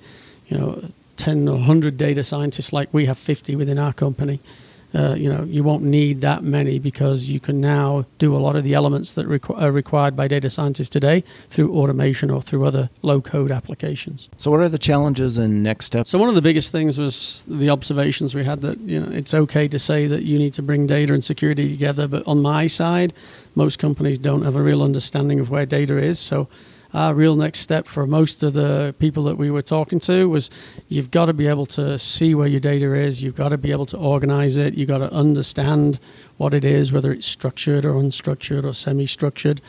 you 0.48 0.58
know, 0.58 0.84
10 1.18 1.48
or 1.48 1.54
100 1.54 1.98
data 1.98 2.24
scientists 2.24 2.74
like 2.74 2.92
we 2.94 3.06
have 3.06 3.18
50 3.18 3.56
within 3.56 3.78
our 3.78 3.94
company. 3.94 4.40
Uh, 4.94 5.14
you 5.16 5.30
know, 5.32 5.44
you 5.44 5.64
won't 5.64 5.84
need 5.84 6.22
that 6.22 6.44
many 6.44 6.80
because 6.80 7.30
you 7.30 7.40
can 7.40 7.62
now 7.62 8.06
do 8.18 8.36
a 8.36 8.40
lot 8.40 8.56
of 8.56 8.64
the 8.64 8.74
elements 8.74 9.14
that 9.14 9.28
requ- 9.28 9.60
are 9.62 9.72
required 9.72 10.16
by 10.16 10.28
data 10.28 10.50
scientists 10.50 10.90
today 10.90 11.24
through 11.50 11.72
automation 11.76 12.32
or 12.32 12.42
through 12.42 12.66
other 12.66 12.90
low-code 13.04 13.52
applications. 13.52 14.30
So, 14.38 14.50
what 14.50 14.62
are 14.62 14.70
the 14.70 14.80
challenges 14.80 15.38
and 15.38 15.62
next 15.62 15.86
steps? 15.86 16.10
So 16.10 16.18
one 16.18 16.30
of 16.30 16.36
the 16.36 16.42
biggest 16.42 16.72
things 16.72 16.98
was 16.98 17.46
the 17.48 17.70
observations 17.70 18.34
we 18.34 18.44
had 18.44 18.62
that 18.62 18.80
you 18.80 19.00
know 19.00 19.12
it's 19.12 19.34
okay 19.34 19.68
to 19.68 19.78
say 19.78 20.08
that 20.08 20.24
you 20.24 20.40
need 20.40 20.54
to 20.54 20.64
bring 20.64 20.88
data 20.88 21.14
and 21.14 21.24
security 21.24 21.70
together, 21.70 22.08
but 22.08 22.28
on 22.28 22.42
my 22.42 22.66
side, 22.66 23.14
most 23.54 23.78
companies 23.78 24.18
don't 24.18 24.42
have 24.42 24.56
a 24.56 24.62
real 24.62 24.82
understanding 24.82 25.40
of 25.40 25.52
where 25.52 25.66
data 25.66 25.98
is. 25.98 26.18
So 26.18 26.48
our 26.94 27.14
real 27.14 27.36
next 27.36 27.60
step 27.60 27.88
for 27.88 28.08
most 28.08 28.42
of 28.42 28.54
the 28.54 28.96
people 29.00 29.24
that 29.24 29.38
we 29.38 29.52
were 29.52 29.62
talking 29.62 30.00
to 30.00 30.28
was 30.28 30.50
you've 30.88 31.12
got 31.12 31.26
to 31.26 31.34
be 31.34 31.48
able 31.48 31.66
to 31.68 32.00
see 32.00 32.34
where 32.34 32.48
your 32.48 32.60
data 32.60 32.94
is, 32.94 33.22
you've 33.22 33.36
got 33.36 33.50
to 33.50 33.58
be 33.58 33.72
able 33.72 33.86
to 33.88 33.98
organize 33.98 34.58
it, 34.58 34.74
you've 34.74 34.88
got 34.88 35.00
to 35.00 35.12
understand 35.14 36.00
what 36.38 36.54
it 36.54 36.66
is, 36.66 36.92
whether 36.92 37.12
it's 37.12 37.28
structured 37.28 37.86
or 37.86 37.94
unstructured 37.94 38.64
or 38.64 38.74
semi-structured. 38.74 39.62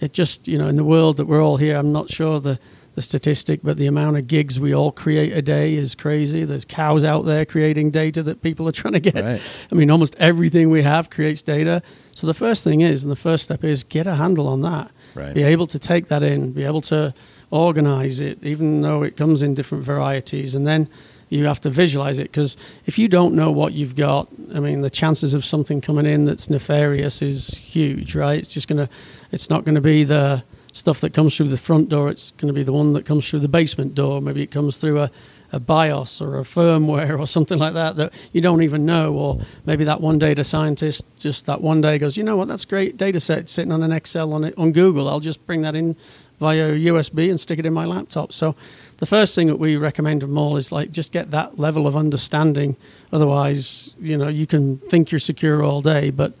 It 0.00 0.12
just, 0.12 0.48
you 0.48 0.58
know, 0.58 0.68
in 0.68 0.76
the 0.76 0.84
world 0.84 1.18
that 1.18 1.26
we're 1.26 1.42
all 1.42 1.58
here, 1.58 1.76
I'm 1.76 1.92
not 1.92 2.10
sure 2.10 2.40
the 2.40 2.58
the 2.94 3.02
statistic, 3.02 3.60
but 3.62 3.76
the 3.76 3.86
amount 3.86 4.18
of 4.18 4.26
gigs 4.26 4.60
we 4.60 4.74
all 4.74 4.92
create 4.92 5.32
a 5.32 5.40
day 5.40 5.74
is 5.74 5.94
crazy. 5.94 6.44
There's 6.44 6.64
cows 6.64 7.04
out 7.04 7.24
there 7.24 7.44
creating 7.44 7.90
data 7.90 8.22
that 8.24 8.42
people 8.42 8.68
are 8.68 8.72
trying 8.82 8.92
to 8.94 9.00
get. 9.00 9.14
Right. 9.14 9.40
I 9.70 9.74
mean, 9.74 9.90
almost 9.90 10.14
everything 10.18 10.70
we 10.70 10.82
have 10.82 11.10
creates 11.10 11.42
data. 11.42 11.82
So 12.14 12.26
the 12.26 12.34
first 12.34 12.64
thing 12.64 12.82
is, 12.82 13.02
and 13.02 13.10
the 13.10 13.16
first 13.16 13.44
step 13.44 13.64
is, 13.64 13.84
get 13.84 14.06
a 14.06 14.16
handle 14.16 14.46
on 14.46 14.60
that. 14.62 14.90
Right. 15.14 15.34
Be 15.34 15.42
able 15.42 15.66
to 15.68 15.78
take 15.78 16.08
that 16.08 16.22
in, 16.22 16.52
be 16.52 16.64
able 16.64 16.80
to 16.82 17.14
organize 17.50 18.20
it, 18.20 18.42
even 18.42 18.80
though 18.80 19.02
it 19.02 19.16
comes 19.16 19.42
in 19.42 19.54
different 19.54 19.84
varieties, 19.84 20.54
and 20.54 20.66
then 20.66 20.88
you 21.28 21.46
have 21.46 21.60
to 21.62 21.70
visualize 21.70 22.18
it 22.18 22.24
because 22.24 22.58
if 22.84 22.98
you 22.98 23.08
don't 23.08 23.34
know 23.34 23.50
what 23.50 23.72
you've 23.72 23.96
got, 23.96 24.28
I 24.54 24.60
mean, 24.60 24.82
the 24.82 24.90
chances 24.90 25.32
of 25.32 25.44
something 25.44 25.80
coming 25.80 26.04
in 26.04 26.26
that's 26.26 26.50
nefarious 26.50 27.22
is 27.22 27.56
huge, 27.56 28.14
right? 28.14 28.38
It's 28.38 28.52
just 28.52 28.68
gonna, 28.68 28.88
it's 29.30 29.48
not 29.48 29.64
going 29.64 29.74
to 29.74 29.80
be 29.80 30.04
the 30.04 30.44
stuff 30.72 31.00
that 31.00 31.14
comes 31.14 31.36
through 31.36 31.48
the 31.48 31.56
front 31.56 31.88
door. 31.88 32.10
It's 32.10 32.32
going 32.32 32.48
to 32.48 32.52
be 32.52 32.62
the 32.62 32.72
one 32.72 32.92
that 32.94 33.06
comes 33.06 33.28
through 33.28 33.40
the 33.40 33.48
basement 33.48 33.94
door. 33.94 34.20
Maybe 34.20 34.42
it 34.42 34.50
comes 34.50 34.76
through 34.76 35.00
a, 35.00 35.10
a 35.52 35.60
BIOS 35.60 36.20
or 36.20 36.38
a 36.38 36.42
firmware 36.42 37.18
or 37.18 37.26
something 37.26 37.58
like 37.58 37.74
that 37.74 37.96
that 37.96 38.12
you 38.32 38.40
don't 38.40 38.62
even 38.62 38.86
know. 38.86 39.12
Or 39.14 39.40
maybe 39.66 39.84
that 39.84 40.00
one 40.00 40.18
data 40.18 40.44
scientist 40.44 41.04
just 41.18 41.46
that 41.46 41.60
one 41.60 41.80
day 41.80 41.98
goes, 41.98 42.16
you 42.16 42.24
know 42.24 42.36
what, 42.36 42.48
that's 42.48 42.64
great 42.64 42.96
data 42.96 43.20
set 43.20 43.48
sitting 43.48 43.70
on 43.70 43.82
an 43.82 43.92
Excel 43.92 44.32
on 44.32 44.44
it 44.44 44.54
on 44.56 44.72
Google. 44.72 45.08
I'll 45.08 45.20
just 45.20 45.46
bring 45.46 45.62
that 45.62 45.74
in 45.74 45.96
via 46.40 46.72
USB 46.72 47.30
and 47.30 47.38
stick 47.38 47.58
it 47.58 47.66
in 47.66 47.72
my 47.72 47.84
laptop. 47.84 48.32
So 48.32 48.56
the 48.96 49.06
first 49.06 49.34
thing 49.34 49.46
that 49.46 49.56
we 49.56 49.76
recommend 49.76 50.22
them 50.22 50.36
all 50.36 50.56
is 50.56 50.72
like 50.72 50.90
just 50.90 51.12
get 51.12 51.30
that 51.30 51.58
level 51.58 51.86
of 51.86 51.94
understanding. 51.94 52.76
Otherwise, 53.12 53.94
you 54.00 54.16
know, 54.16 54.28
you 54.28 54.46
can 54.46 54.78
think 54.78 55.12
you're 55.12 55.20
secure 55.20 55.62
all 55.62 55.82
day, 55.82 56.10
but 56.10 56.32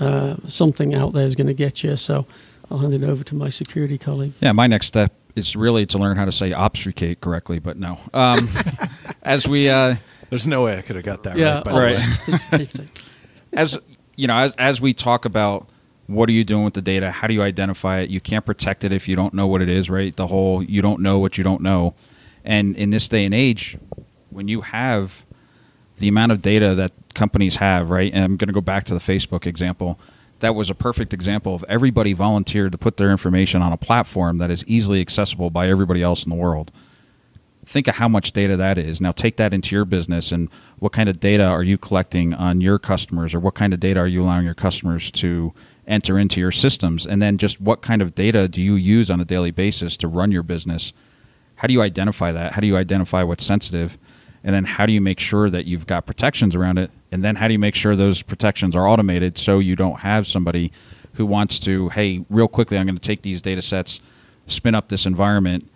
uh, 0.00 0.36
something 0.48 0.94
out 0.94 1.12
there 1.12 1.26
is 1.26 1.36
going 1.36 1.46
to 1.46 1.54
get 1.54 1.84
you. 1.84 1.96
So 1.96 2.26
I'll 2.70 2.78
hand 2.78 2.94
it 2.94 3.04
over 3.04 3.22
to 3.24 3.34
my 3.34 3.48
security 3.48 3.98
colleague. 3.98 4.32
Yeah, 4.40 4.52
my 4.52 4.66
next 4.66 4.86
step 4.86 5.12
is 5.36 5.56
really 5.56 5.86
to 5.86 5.98
learn 5.98 6.16
how 6.16 6.24
to 6.24 6.32
say 6.32 6.52
obfuscate 6.52 7.20
correctly, 7.20 7.58
but 7.58 7.76
no. 7.76 7.98
Um, 8.12 8.48
as 9.22 9.46
we 9.46 9.68
uh, 9.68 9.96
There's 10.30 10.46
no 10.46 10.64
way 10.64 10.78
I 10.78 10.82
could 10.82 10.96
have 10.96 11.04
got 11.04 11.24
that 11.24 11.36
Yeah, 11.36 11.56
right. 11.56 11.64
By 11.64 12.58
right. 12.58 12.80
as 13.52 13.78
you 14.16 14.26
know, 14.26 14.36
as, 14.36 14.52
as 14.52 14.80
we 14.80 14.94
talk 14.94 15.24
about 15.24 15.68
what 16.06 16.28
are 16.28 16.32
you 16.32 16.44
doing 16.44 16.64
with 16.64 16.74
the 16.74 16.82
data, 16.82 17.10
how 17.10 17.26
do 17.26 17.34
you 17.34 17.42
identify 17.42 18.00
it? 18.00 18.10
You 18.10 18.20
can't 18.20 18.44
protect 18.44 18.84
it 18.84 18.92
if 18.92 19.08
you 19.08 19.16
don't 19.16 19.34
know 19.34 19.46
what 19.46 19.62
it 19.62 19.68
is, 19.68 19.88
right? 19.88 20.14
The 20.14 20.26
whole 20.26 20.62
you 20.62 20.82
don't 20.82 21.00
know 21.00 21.18
what 21.18 21.38
you 21.38 21.44
don't 21.44 21.62
know. 21.62 21.94
And 22.44 22.76
in 22.76 22.90
this 22.90 23.08
day 23.08 23.24
and 23.24 23.34
age, 23.34 23.78
when 24.30 24.48
you 24.48 24.60
have 24.60 25.24
the 25.98 26.08
amount 26.08 26.32
of 26.32 26.42
data 26.42 26.74
that 26.74 26.92
companies 27.14 27.56
have, 27.56 27.90
right? 27.90 28.12
And 28.12 28.22
I'm 28.22 28.36
going 28.36 28.48
to 28.48 28.54
go 28.54 28.60
back 28.60 28.84
to 28.86 28.94
the 28.94 29.00
Facebook 29.00 29.46
example. 29.46 29.98
That 30.44 30.54
was 30.54 30.68
a 30.68 30.74
perfect 30.74 31.14
example 31.14 31.54
of 31.54 31.64
everybody 31.70 32.12
volunteered 32.12 32.72
to 32.72 32.78
put 32.78 32.98
their 32.98 33.10
information 33.10 33.62
on 33.62 33.72
a 33.72 33.78
platform 33.78 34.36
that 34.36 34.50
is 34.50 34.62
easily 34.66 35.00
accessible 35.00 35.48
by 35.48 35.70
everybody 35.70 36.02
else 36.02 36.22
in 36.22 36.28
the 36.28 36.36
world 36.36 36.70
think 37.64 37.88
of 37.88 37.94
how 37.94 38.08
much 38.08 38.32
data 38.32 38.56
that 38.56 38.76
is. 38.78 39.00
Now 39.00 39.12
take 39.12 39.36
that 39.36 39.54
into 39.54 39.74
your 39.74 39.84
business 39.84 40.32
and 40.32 40.48
what 40.78 40.92
kind 40.92 41.08
of 41.08 41.18
data 41.18 41.44
are 41.44 41.62
you 41.62 41.78
collecting 41.78 42.34
on 42.34 42.60
your 42.60 42.78
customers 42.78 43.32
or 43.32 43.40
what 43.40 43.54
kind 43.54 43.72
of 43.72 43.80
data 43.80 44.00
are 44.00 44.06
you 44.06 44.22
allowing 44.22 44.44
your 44.44 44.54
customers 44.54 45.10
to 45.12 45.54
enter 45.86 46.18
into 46.18 46.40
your 46.40 46.52
systems 46.52 47.06
and 47.06 47.22
then 47.22 47.38
just 47.38 47.60
what 47.60 47.80
kind 47.80 48.02
of 48.02 48.14
data 48.14 48.48
do 48.48 48.60
you 48.60 48.74
use 48.74 49.08
on 49.08 49.18
a 49.20 49.24
daily 49.24 49.50
basis 49.50 49.96
to 49.96 50.08
run 50.08 50.30
your 50.30 50.42
business? 50.42 50.92
How 51.56 51.68
do 51.68 51.72
you 51.72 51.80
identify 51.80 52.32
that? 52.32 52.52
How 52.52 52.60
do 52.60 52.66
you 52.66 52.76
identify 52.76 53.22
what's 53.22 53.46
sensitive? 53.46 53.96
And 54.44 54.54
then 54.54 54.64
how 54.64 54.86
do 54.86 54.92
you 54.92 55.00
make 55.00 55.18
sure 55.18 55.48
that 55.50 55.64
you've 55.64 55.86
got 55.86 56.06
protections 56.06 56.54
around 56.54 56.78
it? 56.78 56.90
And 57.10 57.24
then 57.24 57.36
how 57.36 57.48
do 57.48 57.54
you 57.54 57.58
make 57.58 57.74
sure 57.74 57.96
those 57.96 58.22
protections 58.22 58.76
are 58.76 58.86
automated 58.86 59.38
so 59.38 59.58
you 59.58 59.74
don't 59.74 60.00
have 60.00 60.26
somebody 60.26 60.70
who 61.14 61.24
wants 61.24 61.58
to, 61.60 61.88
hey, 61.90 62.24
real 62.28 62.48
quickly, 62.48 62.76
I'm 62.76 62.86
going 62.86 62.98
to 62.98 63.02
take 63.02 63.22
these 63.22 63.40
data 63.40 63.62
sets, 63.62 64.00
spin 64.46 64.74
up 64.74 64.88
this 64.88 65.06
environment, 65.06 65.70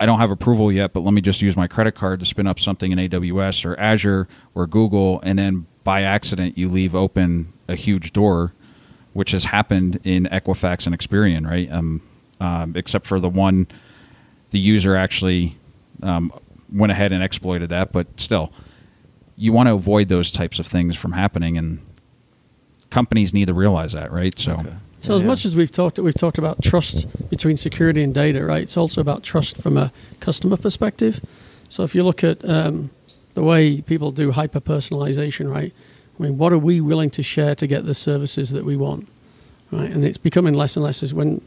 I 0.00 0.06
don't 0.06 0.18
have 0.18 0.30
approval 0.30 0.72
yet, 0.72 0.92
but 0.92 1.00
let 1.00 1.14
me 1.14 1.20
just 1.20 1.40
use 1.40 1.56
my 1.56 1.66
credit 1.66 1.92
card 1.92 2.20
to 2.20 2.26
spin 2.26 2.46
up 2.46 2.58
something 2.58 2.92
in 2.92 2.98
AWS 2.98 3.64
or 3.64 3.78
Azure 3.78 4.28
or 4.54 4.66
Google, 4.66 5.20
and 5.22 5.38
then 5.38 5.66
by 5.84 6.02
accident 6.02 6.58
you 6.58 6.68
leave 6.68 6.94
open 6.94 7.52
a 7.68 7.76
huge 7.76 8.12
door, 8.12 8.52
which 9.12 9.30
has 9.30 9.44
happened 9.44 10.00
in 10.04 10.24
Equifax 10.24 10.86
and 10.86 10.98
Experian, 10.98 11.48
right? 11.48 11.70
Um, 11.70 12.02
um, 12.40 12.74
except 12.76 13.06
for 13.06 13.20
the 13.20 13.28
one, 13.28 13.68
the 14.50 14.58
user 14.58 14.96
actually 14.96 15.56
um, 16.02 16.32
went 16.74 16.92
ahead 16.92 17.12
and 17.12 17.22
exploited 17.22 17.70
that, 17.70 17.92
but 17.92 18.06
still, 18.18 18.52
you 19.36 19.52
want 19.52 19.68
to 19.68 19.74
avoid 19.74 20.08
those 20.08 20.30
types 20.32 20.58
of 20.58 20.66
things 20.66 20.96
from 20.96 21.12
happening, 21.12 21.56
and 21.56 21.78
companies 22.90 23.32
need 23.32 23.46
to 23.46 23.54
realize 23.54 23.92
that, 23.92 24.12
right? 24.12 24.38
So. 24.38 24.52
Okay. 24.52 24.74
So 24.98 25.16
as 25.16 25.20
Yeah. 25.22 25.28
much 25.28 25.44
as 25.44 25.54
we've 25.54 25.70
talked, 25.70 25.98
we've 25.98 26.14
talked 26.14 26.38
about 26.38 26.62
trust 26.62 27.06
between 27.28 27.56
security 27.58 28.02
and 28.02 28.14
data, 28.14 28.44
right? 28.44 28.62
It's 28.62 28.76
also 28.76 29.00
about 29.00 29.22
trust 29.22 29.58
from 29.58 29.76
a 29.76 29.92
customer 30.20 30.56
perspective. 30.56 31.20
So 31.68 31.82
if 31.82 31.94
you 31.94 32.02
look 32.04 32.24
at 32.24 32.42
um, 32.48 32.90
the 33.34 33.42
way 33.42 33.82
people 33.82 34.12
do 34.12 34.30
hyper 34.32 34.60
personalization, 34.60 35.52
right? 35.52 35.72
I 36.18 36.22
mean, 36.22 36.38
what 36.38 36.52
are 36.52 36.58
we 36.58 36.80
willing 36.80 37.10
to 37.10 37.22
share 37.22 37.54
to 37.56 37.66
get 37.66 37.84
the 37.84 37.94
services 37.94 38.50
that 38.52 38.64
we 38.64 38.76
want, 38.76 39.08
right? 39.70 39.90
And 39.90 40.04
it's 40.04 40.16
becoming 40.16 40.54
less 40.54 40.76
and 40.76 40.84
less 40.84 41.02
as 41.02 41.12
when 41.12 41.42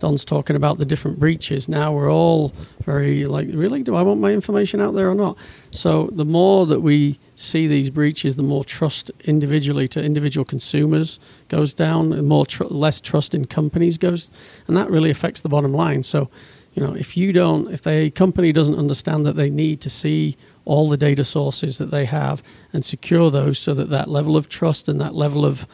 Don's 0.00 0.24
talking 0.24 0.56
about 0.56 0.78
the 0.78 0.84
different 0.84 1.20
breaches. 1.20 1.68
Now 1.68 1.92
we're 1.92 2.12
all 2.12 2.52
very 2.84 3.26
like, 3.26 3.48
really, 3.52 3.82
do 3.82 3.94
I 3.94 4.02
want 4.02 4.18
my 4.18 4.32
information 4.32 4.80
out 4.80 4.94
there 4.94 5.08
or 5.08 5.14
not? 5.14 5.36
So 5.70 6.08
the 6.12 6.24
more 6.24 6.66
that 6.66 6.80
we 6.80 7.20
see 7.36 7.66
these 7.66 7.90
breaches, 7.90 8.36
the 8.36 8.42
more 8.42 8.64
trust 8.64 9.10
individually 9.24 9.86
to 9.88 10.02
individual 10.02 10.44
consumers 10.44 11.20
goes 11.48 11.74
down, 11.74 12.12
and 12.12 12.26
more 12.26 12.46
tr- 12.46 12.64
less 12.64 13.00
trust 13.00 13.34
in 13.34 13.44
companies 13.44 13.98
goes, 13.98 14.30
and 14.66 14.76
that 14.76 14.90
really 14.90 15.10
affects 15.10 15.42
the 15.42 15.48
bottom 15.48 15.72
line. 15.72 16.02
So, 16.02 16.30
you 16.72 16.82
know, 16.82 16.94
if 16.94 17.16
you 17.16 17.32
don't, 17.32 17.70
if 17.70 17.86
a 17.86 18.10
company 18.10 18.52
doesn't 18.52 18.76
understand 18.76 19.26
that 19.26 19.36
they 19.36 19.50
need 19.50 19.80
to 19.82 19.90
see 19.90 20.36
all 20.64 20.88
the 20.88 20.96
data 20.96 21.24
sources 21.24 21.78
that 21.78 21.90
they 21.90 22.06
have 22.06 22.42
and 22.72 22.84
secure 22.84 23.30
those 23.30 23.58
so 23.58 23.74
that 23.74 23.90
that 23.90 24.08
level 24.08 24.36
of 24.36 24.48
trust 24.48 24.88
and 24.88 25.00
that 25.00 25.14
level 25.14 25.44
of 25.44 25.66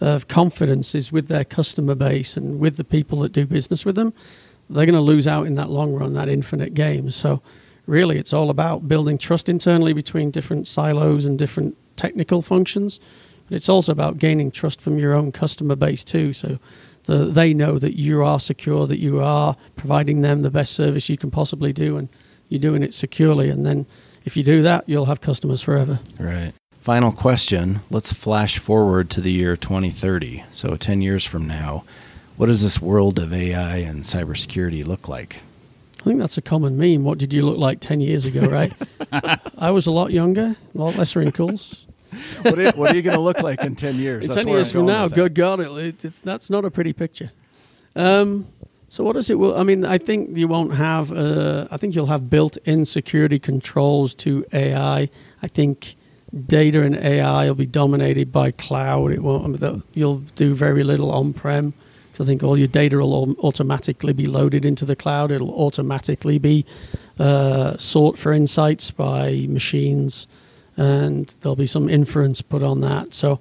of 0.00 0.28
confidence 0.28 0.94
is 0.94 1.12
with 1.12 1.28
their 1.28 1.44
customer 1.44 1.94
base 1.94 2.36
and 2.36 2.58
with 2.58 2.76
the 2.76 2.84
people 2.84 3.20
that 3.20 3.32
do 3.32 3.46
business 3.46 3.84
with 3.84 3.96
them, 3.96 4.14
they're 4.68 4.86
going 4.86 4.94
to 4.94 5.00
lose 5.00 5.28
out 5.28 5.46
in 5.46 5.56
that 5.56 5.68
long 5.68 5.92
run, 5.92 6.14
that 6.14 6.28
infinite 6.28 6.74
game. 6.74 7.10
So, 7.10 7.42
really, 7.86 8.18
it's 8.18 8.32
all 8.32 8.50
about 8.50 8.88
building 8.88 9.18
trust 9.18 9.48
internally 9.48 9.92
between 9.92 10.30
different 10.30 10.68
silos 10.68 11.24
and 11.24 11.38
different 11.38 11.76
technical 11.96 12.40
functions. 12.40 13.00
But 13.48 13.56
it's 13.56 13.68
also 13.68 13.92
about 13.92 14.18
gaining 14.18 14.50
trust 14.50 14.80
from 14.80 14.98
your 14.98 15.12
own 15.12 15.32
customer 15.32 15.76
base 15.76 16.04
too. 16.04 16.32
So, 16.32 16.58
the, 17.04 17.24
they 17.24 17.52
know 17.52 17.78
that 17.78 17.98
you 17.98 18.22
are 18.22 18.38
secure, 18.38 18.86
that 18.86 19.00
you 19.00 19.20
are 19.20 19.56
providing 19.74 20.20
them 20.20 20.42
the 20.42 20.50
best 20.50 20.72
service 20.72 21.08
you 21.08 21.18
can 21.18 21.30
possibly 21.30 21.72
do, 21.72 21.96
and 21.96 22.08
you're 22.48 22.60
doing 22.60 22.82
it 22.82 22.94
securely. 22.94 23.50
And 23.50 23.66
then, 23.66 23.86
if 24.24 24.36
you 24.36 24.44
do 24.44 24.62
that, 24.62 24.88
you'll 24.88 25.06
have 25.06 25.20
customers 25.20 25.62
forever. 25.62 25.98
Right. 26.18 26.52
Final 26.80 27.12
question. 27.12 27.80
Let's 27.90 28.10
flash 28.10 28.58
forward 28.58 29.10
to 29.10 29.20
the 29.20 29.30
year 29.30 29.54
2030. 29.54 30.44
So, 30.50 30.76
10 30.76 31.02
years 31.02 31.26
from 31.26 31.46
now, 31.46 31.84
what 32.38 32.46
does 32.46 32.62
this 32.62 32.80
world 32.80 33.18
of 33.18 33.34
AI 33.34 33.76
and 33.76 34.02
cybersecurity 34.02 34.86
look 34.86 35.06
like? 35.06 35.40
I 36.00 36.04
think 36.04 36.18
that's 36.18 36.38
a 36.38 36.42
common 36.42 36.78
meme. 36.78 37.04
What 37.04 37.18
did 37.18 37.34
you 37.34 37.42
look 37.42 37.58
like 37.58 37.80
10 37.80 38.00
years 38.00 38.24
ago, 38.24 38.46
right? 38.46 38.72
I 39.58 39.70
was 39.70 39.86
a 39.86 39.90
lot 39.90 40.10
younger, 40.10 40.56
a 40.74 40.78
lot 40.78 40.96
less 40.96 41.14
wrinkles. 41.14 41.84
what 42.40 42.58
are, 42.58 42.72
what 42.72 42.90
are 42.90 42.96
you 42.96 43.02
going 43.02 43.16
to 43.16 43.22
look 43.22 43.40
like 43.40 43.62
in 43.62 43.76
10 43.76 43.96
years? 43.96 44.26
In 44.26 44.34
10 44.34 44.48
years 44.48 44.72
from 44.72 44.86
now, 44.86 45.06
good 45.06 45.34
God, 45.34 45.60
it, 45.60 46.02
it's, 46.02 46.20
that's 46.20 46.48
not 46.48 46.64
a 46.64 46.70
pretty 46.70 46.94
picture. 46.94 47.30
Um, 47.94 48.46
so 48.88 49.04
what 49.04 49.12
does 49.12 49.28
it? 49.28 49.38
Well, 49.38 49.54
I 49.54 49.64
mean, 49.64 49.84
I 49.84 49.98
think 49.98 50.34
you 50.34 50.48
won't 50.48 50.74
have. 50.74 51.12
Uh, 51.12 51.68
I 51.70 51.76
think 51.76 51.94
you'll 51.94 52.06
have 52.06 52.30
built-in 52.30 52.86
security 52.86 53.38
controls 53.38 54.14
to 54.14 54.46
AI. 54.54 55.10
I 55.42 55.46
think 55.46 55.96
data 56.46 56.82
and 56.82 56.96
AI 56.96 57.46
will 57.46 57.54
be 57.54 57.66
dominated 57.66 58.30
by 58.30 58.52
cloud. 58.52 59.12
It 59.12 59.22
won't. 59.22 59.84
You'll 59.94 60.18
do 60.36 60.54
very 60.54 60.84
little 60.84 61.10
on-prem 61.10 61.72
So 62.12 62.24
I 62.24 62.26
think 62.26 62.42
all 62.42 62.56
your 62.56 62.68
data 62.68 62.98
will 62.98 63.34
automatically 63.40 64.12
be 64.12 64.26
loaded 64.26 64.64
into 64.64 64.84
the 64.84 64.96
cloud. 64.96 65.30
It'll 65.30 65.54
automatically 65.54 66.38
be 66.38 66.64
uh, 67.18 67.76
sought 67.76 68.16
for 68.16 68.32
insights 68.32 68.90
by 68.90 69.46
machines, 69.48 70.26
and 70.76 71.34
there'll 71.40 71.56
be 71.56 71.66
some 71.66 71.88
inference 71.88 72.42
put 72.42 72.62
on 72.62 72.80
that. 72.80 73.12
So 73.12 73.40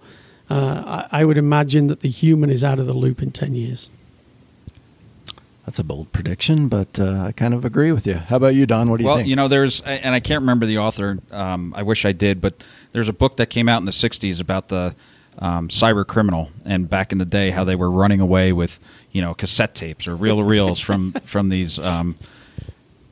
uh, 0.50 1.06
I, 1.12 1.22
I 1.22 1.26
would 1.26 1.38
imagine 1.38 1.88
that 1.88 2.00
the 2.00 2.10
human 2.10 2.50
is 2.50 2.64
out 2.64 2.80
of 2.80 2.88
the 2.88 2.94
loop 2.94 3.22
in 3.22 3.32
10 3.32 3.54
years. 3.54 3.90
That's 5.70 5.78
a 5.78 5.84
bold 5.84 6.12
prediction, 6.12 6.68
but 6.68 7.00
uh, 7.00 7.26
I 7.28 7.32
kind 7.32 7.54
of 7.54 7.64
agree 7.64 7.92
with 7.92 8.08
you. 8.08 8.16
How 8.16 8.38
about 8.38 8.56
you, 8.56 8.66
Don? 8.66 8.90
What 8.90 8.98
do 8.98 9.04
you 9.04 9.08
well, 9.08 9.18
think? 9.18 9.26
Well, 9.26 9.30
you 9.30 9.36
know, 9.36 9.48
there's, 9.48 9.82
and 9.82 10.16
I 10.16 10.20
can't 10.20 10.42
remember 10.42 10.66
the 10.66 10.80
author. 10.80 11.20
Um, 11.30 11.76
I 11.78 11.84
wish 11.84 12.06
I 12.06 12.12
did, 12.12 12.42
but 12.42 12.56
there's 12.92 13.08
a 13.08 13.14
book 13.14 13.38
that 13.38 13.52
came 13.52 13.70
out 13.70 13.78
in 13.78 13.86
the 13.86 13.92
'60s 13.92 14.42
about 14.42 14.70
the 14.70 14.96
um, 15.38 15.68
cyber 15.68 16.08
criminal, 16.08 16.50
and 16.66 16.90
back 16.90 17.12
in 17.12 17.20
the 17.20 17.26
day, 17.26 17.52
how 17.52 17.64
they 17.66 17.76
were 17.76 17.92
running 17.92 18.20
away 18.20 18.52
with, 18.52 18.80
you 19.12 19.22
know, 19.22 19.36
cassette 19.36 19.76
tapes 19.76 20.08
or 20.08 20.16
reel 20.16 20.38
to 20.38 20.44
reels 20.44 20.80
from 20.80 21.12
from 21.24 21.50
these. 21.50 21.78
Um, 21.78 22.18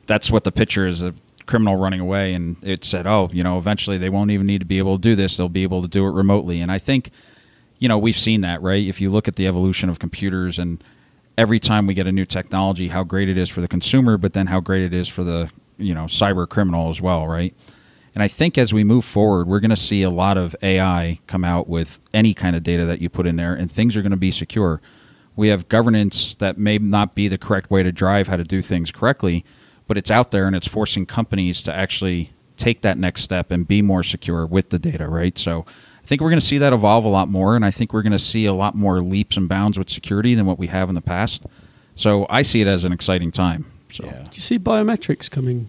that's 0.08 0.28
what 0.28 0.42
the 0.42 0.50
picture 0.50 0.84
is 0.84 1.00
a 1.00 1.14
criminal 1.46 1.76
running 1.76 2.00
away, 2.00 2.34
and 2.34 2.56
it 2.64 2.84
said, 2.84 3.06
oh, 3.06 3.30
you 3.32 3.44
know, 3.44 3.56
eventually 3.56 3.98
they 3.98 4.10
won't 4.10 4.32
even 4.32 4.48
need 4.48 4.58
to 4.58 4.66
be 4.66 4.78
able 4.78 4.96
to 4.96 5.00
do 5.00 5.14
this; 5.14 5.36
they'll 5.36 5.48
be 5.48 5.62
able 5.62 5.80
to 5.80 5.86
do 5.86 6.04
it 6.08 6.10
remotely. 6.10 6.60
And 6.60 6.72
I 6.72 6.78
think, 6.78 7.12
you 7.78 7.86
know, 7.86 7.98
we've 7.98 8.18
seen 8.18 8.40
that, 8.40 8.60
right? 8.62 8.84
If 8.84 9.00
you 9.00 9.10
look 9.10 9.28
at 9.28 9.36
the 9.36 9.46
evolution 9.46 9.88
of 9.88 10.00
computers 10.00 10.58
and 10.58 10.82
every 11.38 11.60
time 11.60 11.86
we 11.86 11.94
get 11.94 12.08
a 12.08 12.12
new 12.12 12.24
technology, 12.24 12.88
how 12.88 13.04
great 13.04 13.28
it 13.28 13.38
is 13.38 13.48
for 13.48 13.60
the 13.60 13.68
consumer, 13.68 14.18
but 14.18 14.32
then 14.32 14.48
how 14.48 14.58
great 14.58 14.82
it 14.82 14.92
is 14.92 15.08
for 15.08 15.22
the 15.22 15.48
you 15.78 15.94
know 15.94 16.04
cyber 16.04 16.46
criminal 16.46 16.90
as 16.90 17.00
well, 17.00 17.26
right? 17.26 17.54
And 18.14 18.22
I 18.22 18.28
think 18.28 18.58
as 18.58 18.74
we 18.74 18.82
move 18.82 19.04
forward, 19.04 19.46
we're 19.46 19.60
going 19.60 19.70
to 19.70 19.76
see 19.76 20.02
a 20.02 20.10
lot 20.10 20.36
of 20.36 20.56
AI 20.60 21.20
come 21.28 21.44
out 21.44 21.68
with 21.68 22.00
any 22.12 22.34
kind 22.34 22.56
of 22.56 22.64
data 22.64 22.84
that 22.84 23.00
you 23.00 23.08
put 23.08 23.26
in 23.26 23.36
there, 23.36 23.54
and 23.54 23.70
things 23.70 23.96
are 23.96 24.02
going 24.02 24.10
to 24.10 24.16
be 24.16 24.32
secure. 24.32 24.82
We 25.36 25.48
have 25.48 25.68
governance 25.68 26.34
that 26.34 26.58
may 26.58 26.78
not 26.78 27.14
be 27.14 27.28
the 27.28 27.38
correct 27.38 27.70
way 27.70 27.84
to 27.84 27.92
drive 27.92 28.26
how 28.26 28.36
to 28.36 28.42
do 28.42 28.60
things 28.60 28.90
correctly, 28.90 29.44
but 29.86 29.96
it's 29.96 30.10
out 30.10 30.32
there 30.32 30.48
and 30.48 30.56
it's 30.56 30.66
forcing 30.66 31.06
companies 31.06 31.62
to 31.62 31.72
actually 31.72 32.32
take 32.56 32.82
that 32.82 32.98
next 32.98 33.22
step 33.22 33.52
and 33.52 33.68
be 33.68 33.80
more 33.80 34.02
secure 34.02 34.44
with 34.44 34.70
the 34.70 34.80
data, 34.80 35.08
right? 35.08 35.38
So 35.38 35.64
think 36.08 36.22
we're 36.22 36.30
going 36.30 36.40
to 36.40 36.46
see 36.46 36.56
that 36.58 36.72
evolve 36.72 37.04
a 37.04 37.08
lot 37.08 37.28
more, 37.28 37.54
and 37.54 37.64
I 37.64 37.70
think 37.70 37.92
we're 37.92 38.02
going 38.02 38.12
to 38.12 38.18
see 38.18 38.46
a 38.46 38.52
lot 38.54 38.74
more 38.74 39.00
leaps 39.00 39.36
and 39.36 39.46
bounds 39.48 39.78
with 39.78 39.90
security 39.90 40.34
than 40.34 40.46
what 40.46 40.58
we 40.58 40.68
have 40.68 40.88
in 40.88 40.94
the 40.94 41.02
past. 41.02 41.42
So 41.94 42.26
I 42.30 42.40
see 42.42 42.62
it 42.62 42.66
as 42.66 42.84
an 42.84 42.92
exciting 42.92 43.30
time. 43.30 43.66
So, 43.92 44.04
Yeah. 44.06 44.22
Do 44.22 44.30
you 44.32 44.40
see 44.40 44.58
biometrics 44.58 45.30
coming? 45.30 45.68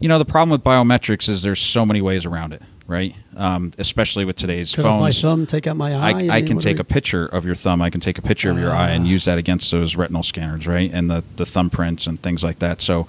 you 0.00 0.08
know, 0.08 0.18
the 0.18 0.24
problem 0.24 0.50
with 0.50 0.62
biometrics 0.62 1.28
is 1.28 1.42
there's 1.42 1.60
so 1.60 1.84
many 1.84 2.00
ways 2.00 2.24
around 2.24 2.52
it, 2.52 2.62
right? 2.86 3.16
Um, 3.36 3.72
especially 3.78 4.24
with 4.24 4.36
today's 4.36 4.72
Cut 4.72 4.84
off 4.84 5.00
my 5.00 5.08
phones. 5.10 5.20
thumb, 5.20 5.46
take 5.46 5.66
out 5.66 5.76
my 5.76 5.92
eye. 5.92 6.10
I, 6.10 6.10
I 6.10 6.14
mean, 6.40 6.46
can 6.46 6.58
take 6.58 6.78
a 6.78 6.84
picture 6.84 7.26
of 7.26 7.44
your 7.44 7.56
thumb. 7.56 7.82
I 7.82 7.90
can 7.90 8.00
take 8.00 8.16
a 8.18 8.22
picture 8.22 8.50
of 8.52 8.58
your 8.58 8.70
eye 8.70 8.90
and 8.90 9.04
use 9.08 9.24
that 9.24 9.38
against 9.38 9.72
those 9.72 9.96
retinal 9.96 10.22
scanners, 10.22 10.68
right? 10.68 10.88
And 10.92 11.10
the, 11.10 11.24
the 11.34 11.42
thumbprints 11.44 12.06
and 12.06 12.22
things 12.22 12.44
like 12.44 12.60
that. 12.60 12.80
So 12.80 13.08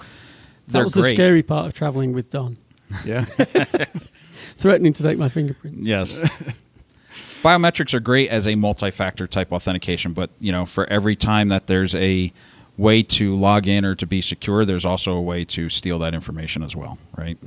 That 0.66 0.82
was 0.82 0.94
the 0.94 1.04
scary 1.04 1.44
part 1.44 1.66
of 1.66 1.72
traveling 1.74 2.12
with 2.12 2.30
Don. 2.30 2.56
yeah. 3.04 3.26
Threatening 4.56 4.92
to 4.94 5.02
take 5.02 5.18
my 5.18 5.28
fingerprints. 5.28 5.86
Yes. 5.86 6.18
Biometrics 7.42 7.94
are 7.94 8.00
great 8.00 8.28
as 8.28 8.46
a 8.46 8.54
multi-factor 8.54 9.26
type 9.26 9.50
authentication, 9.52 10.12
but 10.12 10.30
you 10.40 10.52
know, 10.52 10.66
for 10.66 10.86
every 10.90 11.16
time 11.16 11.48
that 11.48 11.66
there's 11.68 11.94
a 11.94 12.32
way 12.76 13.02
to 13.02 13.34
log 13.36 13.66
in 13.66 13.84
or 13.84 13.94
to 13.94 14.06
be 14.06 14.20
secure, 14.20 14.64
there's 14.64 14.84
also 14.84 15.12
a 15.12 15.20
way 15.22 15.44
to 15.46 15.68
steal 15.70 15.98
that 16.00 16.14
information 16.14 16.62
as 16.62 16.76
well, 16.76 16.98
right? 17.16 17.38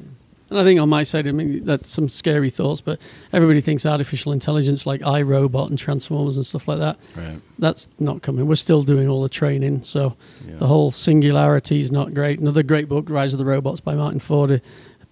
And 0.49 0.59
I 0.59 0.63
think 0.63 0.79
on 0.79 0.89
my 0.89 1.01
side, 1.03 1.27
I 1.27 1.31
mean, 1.31 1.63
that's 1.65 1.89
some 1.89 2.09
scary 2.09 2.49
thoughts, 2.51 2.81
but 2.81 2.99
everybody 3.31 3.61
thinks 3.61 3.85
artificial 3.85 4.31
intelligence 4.31 4.85
like 4.85 5.01
iRobot 5.01 5.69
and 5.69 5.77
Transformers 5.79 6.37
and 6.37 6.45
stuff 6.45 6.67
like 6.67 6.77
that. 6.79 6.97
Right. 7.15 7.39
That's 7.57 7.89
not 7.99 8.21
coming. 8.21 8.45
We're 8.47 8.55
still 8.55 8.83
doing 8.83 9.07
all 9.07 9.21
the 9.23 9.29
training. 9.29 9.83
So 9.83 10.15
Yeah. 10.47 10.57
the 10.57 10.67
whole 10.67 10.91
singularity 10.91 11.79
is 11.79 11.91
not 11.91 12.13
great. 12.13 12.39
Another 12.39 12.61
great 12.61 12.87
book, 12.87 13.09
Rise 13.09 13.33
of 13.33 13.39
the 13.39 13.45
Robots 13.45 13.79
by 13.79 13.95
Martin 13.95 14.19
Ford, 14.19 14.61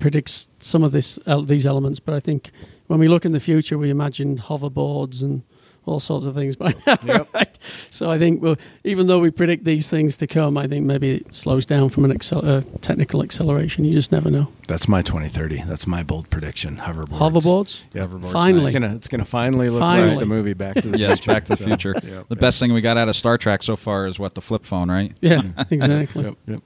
predicts 0.02 0.50
some 0.60 0.84
of 0.84 0.92
this 0.92 1.18
el- 1.26 1.44
these 1.44 1.66
elements. 1.66 2.00
But 2.02 2.14
I 2.16 2.20
think 2.20 2.52
when 2.88 3.00
we 3.00 3.08
look 3.08 3.24
in 3.26 3.32
the 3.32 3.40
future, 3.40 3.78
we 3.78 3.90
imagine 3.90 4.38
hoverboards 4.38 5.22
and 5.22 5.44
all 5.86 6.00
sorts 6.00 6.26
of 6.26 6.36
things 6.36 6.56
by 6.56 6.76
now, 6.86 7.26
right? 7.34 7.58
So 7.90 8.10
I 8.12 8.20
think, 8.20 8.42
well, 8.42 8.56
even 8.84 9.08
though 9.08 9.20
we 9.20 9.32
predict 9.32 9.64
these 9.66 9.90
things 9.90 10.16
to 10.18 10.28
come, 10.28 10.58
I 10.58 10.68
think 10.68 10.86
maybe 10.86 11.16
it 11.16 11.34
slows 11.34 11.66
down 11.66 11.90
from 11.90 12.06
an 12.06 12.12
accel- 12.18 12.46
uh, 12.46 12.62
technical 12.82 13.24
acceleration. 13.24 13.84
You 13.84 13.94
just 13.94 14.12
never 14.12 14.30
know. 14.30 14.48
That's 14.68 14.88
my 14.88 15.02
2030. 15.02 15.64
That's 15.64 15.88
my 15.88 16.04
bold 16.04 16.30
prediction. 16.30 16.78
Hoverboards. 16.78 17.18
Hoverboards? 17.20 17.82
Yeah, 17.94 18.06
hoverboards. 18.06 18.32
Finally. 18.32 18.62
It's 18.62 18.70
gonna 18.72 18.96
it's 18.96 19.08
gonna 19.08 19.26
finally 19.26 19.70
look 19.70 19.80
Finally. 19.80 20.12
like 20.12 20.20
the 20.20 20.26
movie 20.26 20.54
Back 20.54 20.76
to 20.76 20.88
the 20.90 20.98
yes, 20.98 21.20
Future. 21.20 21.32
Back 21.34 21.44
to 21.46 21.50
the 21.50 21.58
So, 21.58 21.66
Future. 21.66 21.94
yep, 21.96 22.04
the 22.04 22.26
yep. 22.36 22.40
best 22.40 22.60
thing 22.60 22.74
we 22.74 22.82
got 22.82 22.98
out 22.98 23.10
of 23.10 23.16
Star 23.16 23.38
Trek 23.38 23.64
so 23.64 23.76
far 23.76 24.06
is 24.08 24.20
what 24.20 24.36
the 24.36 24.42
flip 24.42 24.66
phone, 24.66 24.90
right? 24.92 25.14
Yeah, 25.22 25.42
exactly. 25.72 26.24
Yep, 26.26 26.36
yep. 26.48 26.62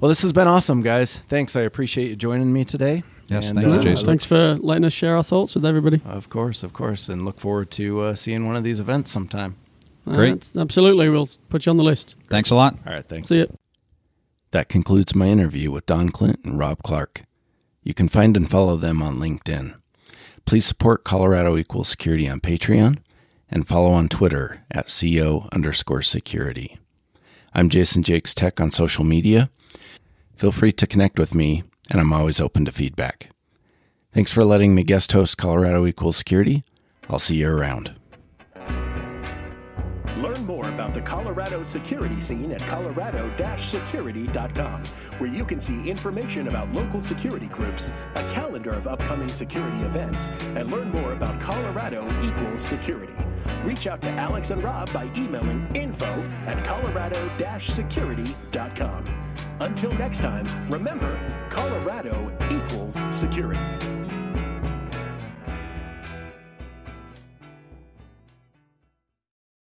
Well, 0.00 0.08
this 0.08 0.22
has 0.22 0.32
been 0.32 0.46
awesome, 0.48 0.82
guys. 0.82 1.18
Thanks. 1.28 1.56
I 1.56 1.62
appreciate 1.62 2.08
you 2.08 2.16
joining 2.16 2.52
me 2.52 2.64
today. 2.64 3.02
Yes, 3.30 3.48
And, 3.48 3.60
thank 3.60 3.72
uh, 3.72 3.76
Uh, 3.76 3.82
Jason. 3.82 4.06
Thanks 4.06 4.24
for 4.24 4.58
letting 4.60 4.84
us 4.84 4.92
share 4.92 5.16
our 5.16 5.22
thoughts 5.22 5.54
with 5.54 5.64
everybody. 5.64 6.00
Of 6.04 6.28
course, 6.28 6.62
of 6.62 6.72
course, 6.72 7.08
and 7.08 7.24
look 7.24 7.38
forward 7.38 7.70
to 7.72 8.00
uh, 8.00 8.14
seeing 8.14 8.46
one 8.46 8.56
of 8.56 8.64
these 8.64 8.80
events 8.80 9.10
sometime. 9.10 9.56
Great. 10.04 10.48
Uh, 10.56 10.60
absolutely. 10.60 11.08
We'll 11.08 11.28
put 11.48 11.66
you 11.66 11.70
on 11.70 11.76
the 11.76 11.84
list. 11.84 12.16
Thanks 12.28 12.50
a 12.50 12.54
lot. 12.56 12.76
All 12.86 12.92
right, 12.92 13.06
thanks. 13.06 13.28
See 13.28 13.38
you. 13.38 13.56
That 14.50 14.68
concludes 14.68 15.14
my 15.14 15.26
interview 15.26 15.70
with 15.70 15.86
Don 15.86 16.08
Clint 16.08 16.40
and 16.44 16.58
Rob 16.58 16.82
Clark. 16.82 17.22
You 17.84 17.94
can 17.94 18.08
find 18.08 18.36
and 18.36 18.50
follow 18.50 18.76
them 18.76 19.00
on 19.00 19.18
LinkedIn. 19.18 19.74
Please 20.44 20.64
support 20.64 21.04
Colorado 21.04 21.56
Equal 21.56 21.84
Security 21.84 22.28
on 22.28 22.40
Patreon 22.40 22.98
and 23.48 23.68
follow 23.68 23.90
on 23.90 24.08
Twitter 24.08 24.64
at 24.70 24.92
CO 24.92 25.48
underscore 25.52 26.02
security. 26.02 26.78
I'm 27.54 27.68
Jason 27.68 28.02
Jakes 28.02 28.34
Tech 28.34 28.60
on 28.60 28.70
social 28.70 29.04
media. 29.04 29.50
Feel 30.36 30.52
free 30.52 30.72
to 30.72 30.86
connect 30.86 31.18
with 31.18 31.34
me, 31.34 31.62
and 31.90 32.00
I'm 32.00 32.12
always 32.12 32.40
open 32.40 32.64
to 32.64 32.72
feedback. 32.72 33.30
Thanks 34.12 34.30
for 34.30 34.44
letting 34.44 34.74
me 34.74 34.82
guest 34.82 35.12
host 35.12 35.38
Colorado 35.38 35.86
Equal 35.86 36.12
Security. 36.12 36.64
I'll 37.08 37.18
see 37.18 37.36
you 37.36 37.48
around. 37.48 37.94
Learn 40.16 40.44
more 40.44 40.68
about 40.68 40.92
the 40.92 41.00
Colorado 41.00 41.62
security 41.62 42.20
scene 42.20 42.52
at 42.52 42.60
colorado-security.com, 42.66 44.84
where 45.18 45.30
you 45.30 45.46
can 45.46 45.60
see 45.60 45.88
information 45.88 46.48
about 46.48 46.70
local 46.72 47.00
security 47.00 47.46
groups, 47.46 47.90
a 48.16 48.28
calendar 48.28 48.72
of 48.72 48.86
upcoming 48.86 49.28
security 49.28 49.78
events, 49.78 50.28
and 50.56 50.70
learn 50.70 50.90
more 50.90 51.14
about 51.14 51.40
Colorado 51.40 52.06
equals 52.22 52.60
security. 52.60 53.14
Reach 53.64 53.86
out 53.86 54.02
to 54.02 54.10
Alex 54.10 54.50
and 54.50 54.62
Rob 54.62 54.92
by 54.92 55.10
emailing 55.16 55.66
info 55.74 56.22
at 56.46 56.62
colorado-security.com. 56.64 59.29
Until 59.60 59.92
next 59.92 60.22
time, 60.22 60.46
remember, 60.70 61.18
Colorado 61.50 62.32
equals 62.50 63.04
security. 63.10 63.60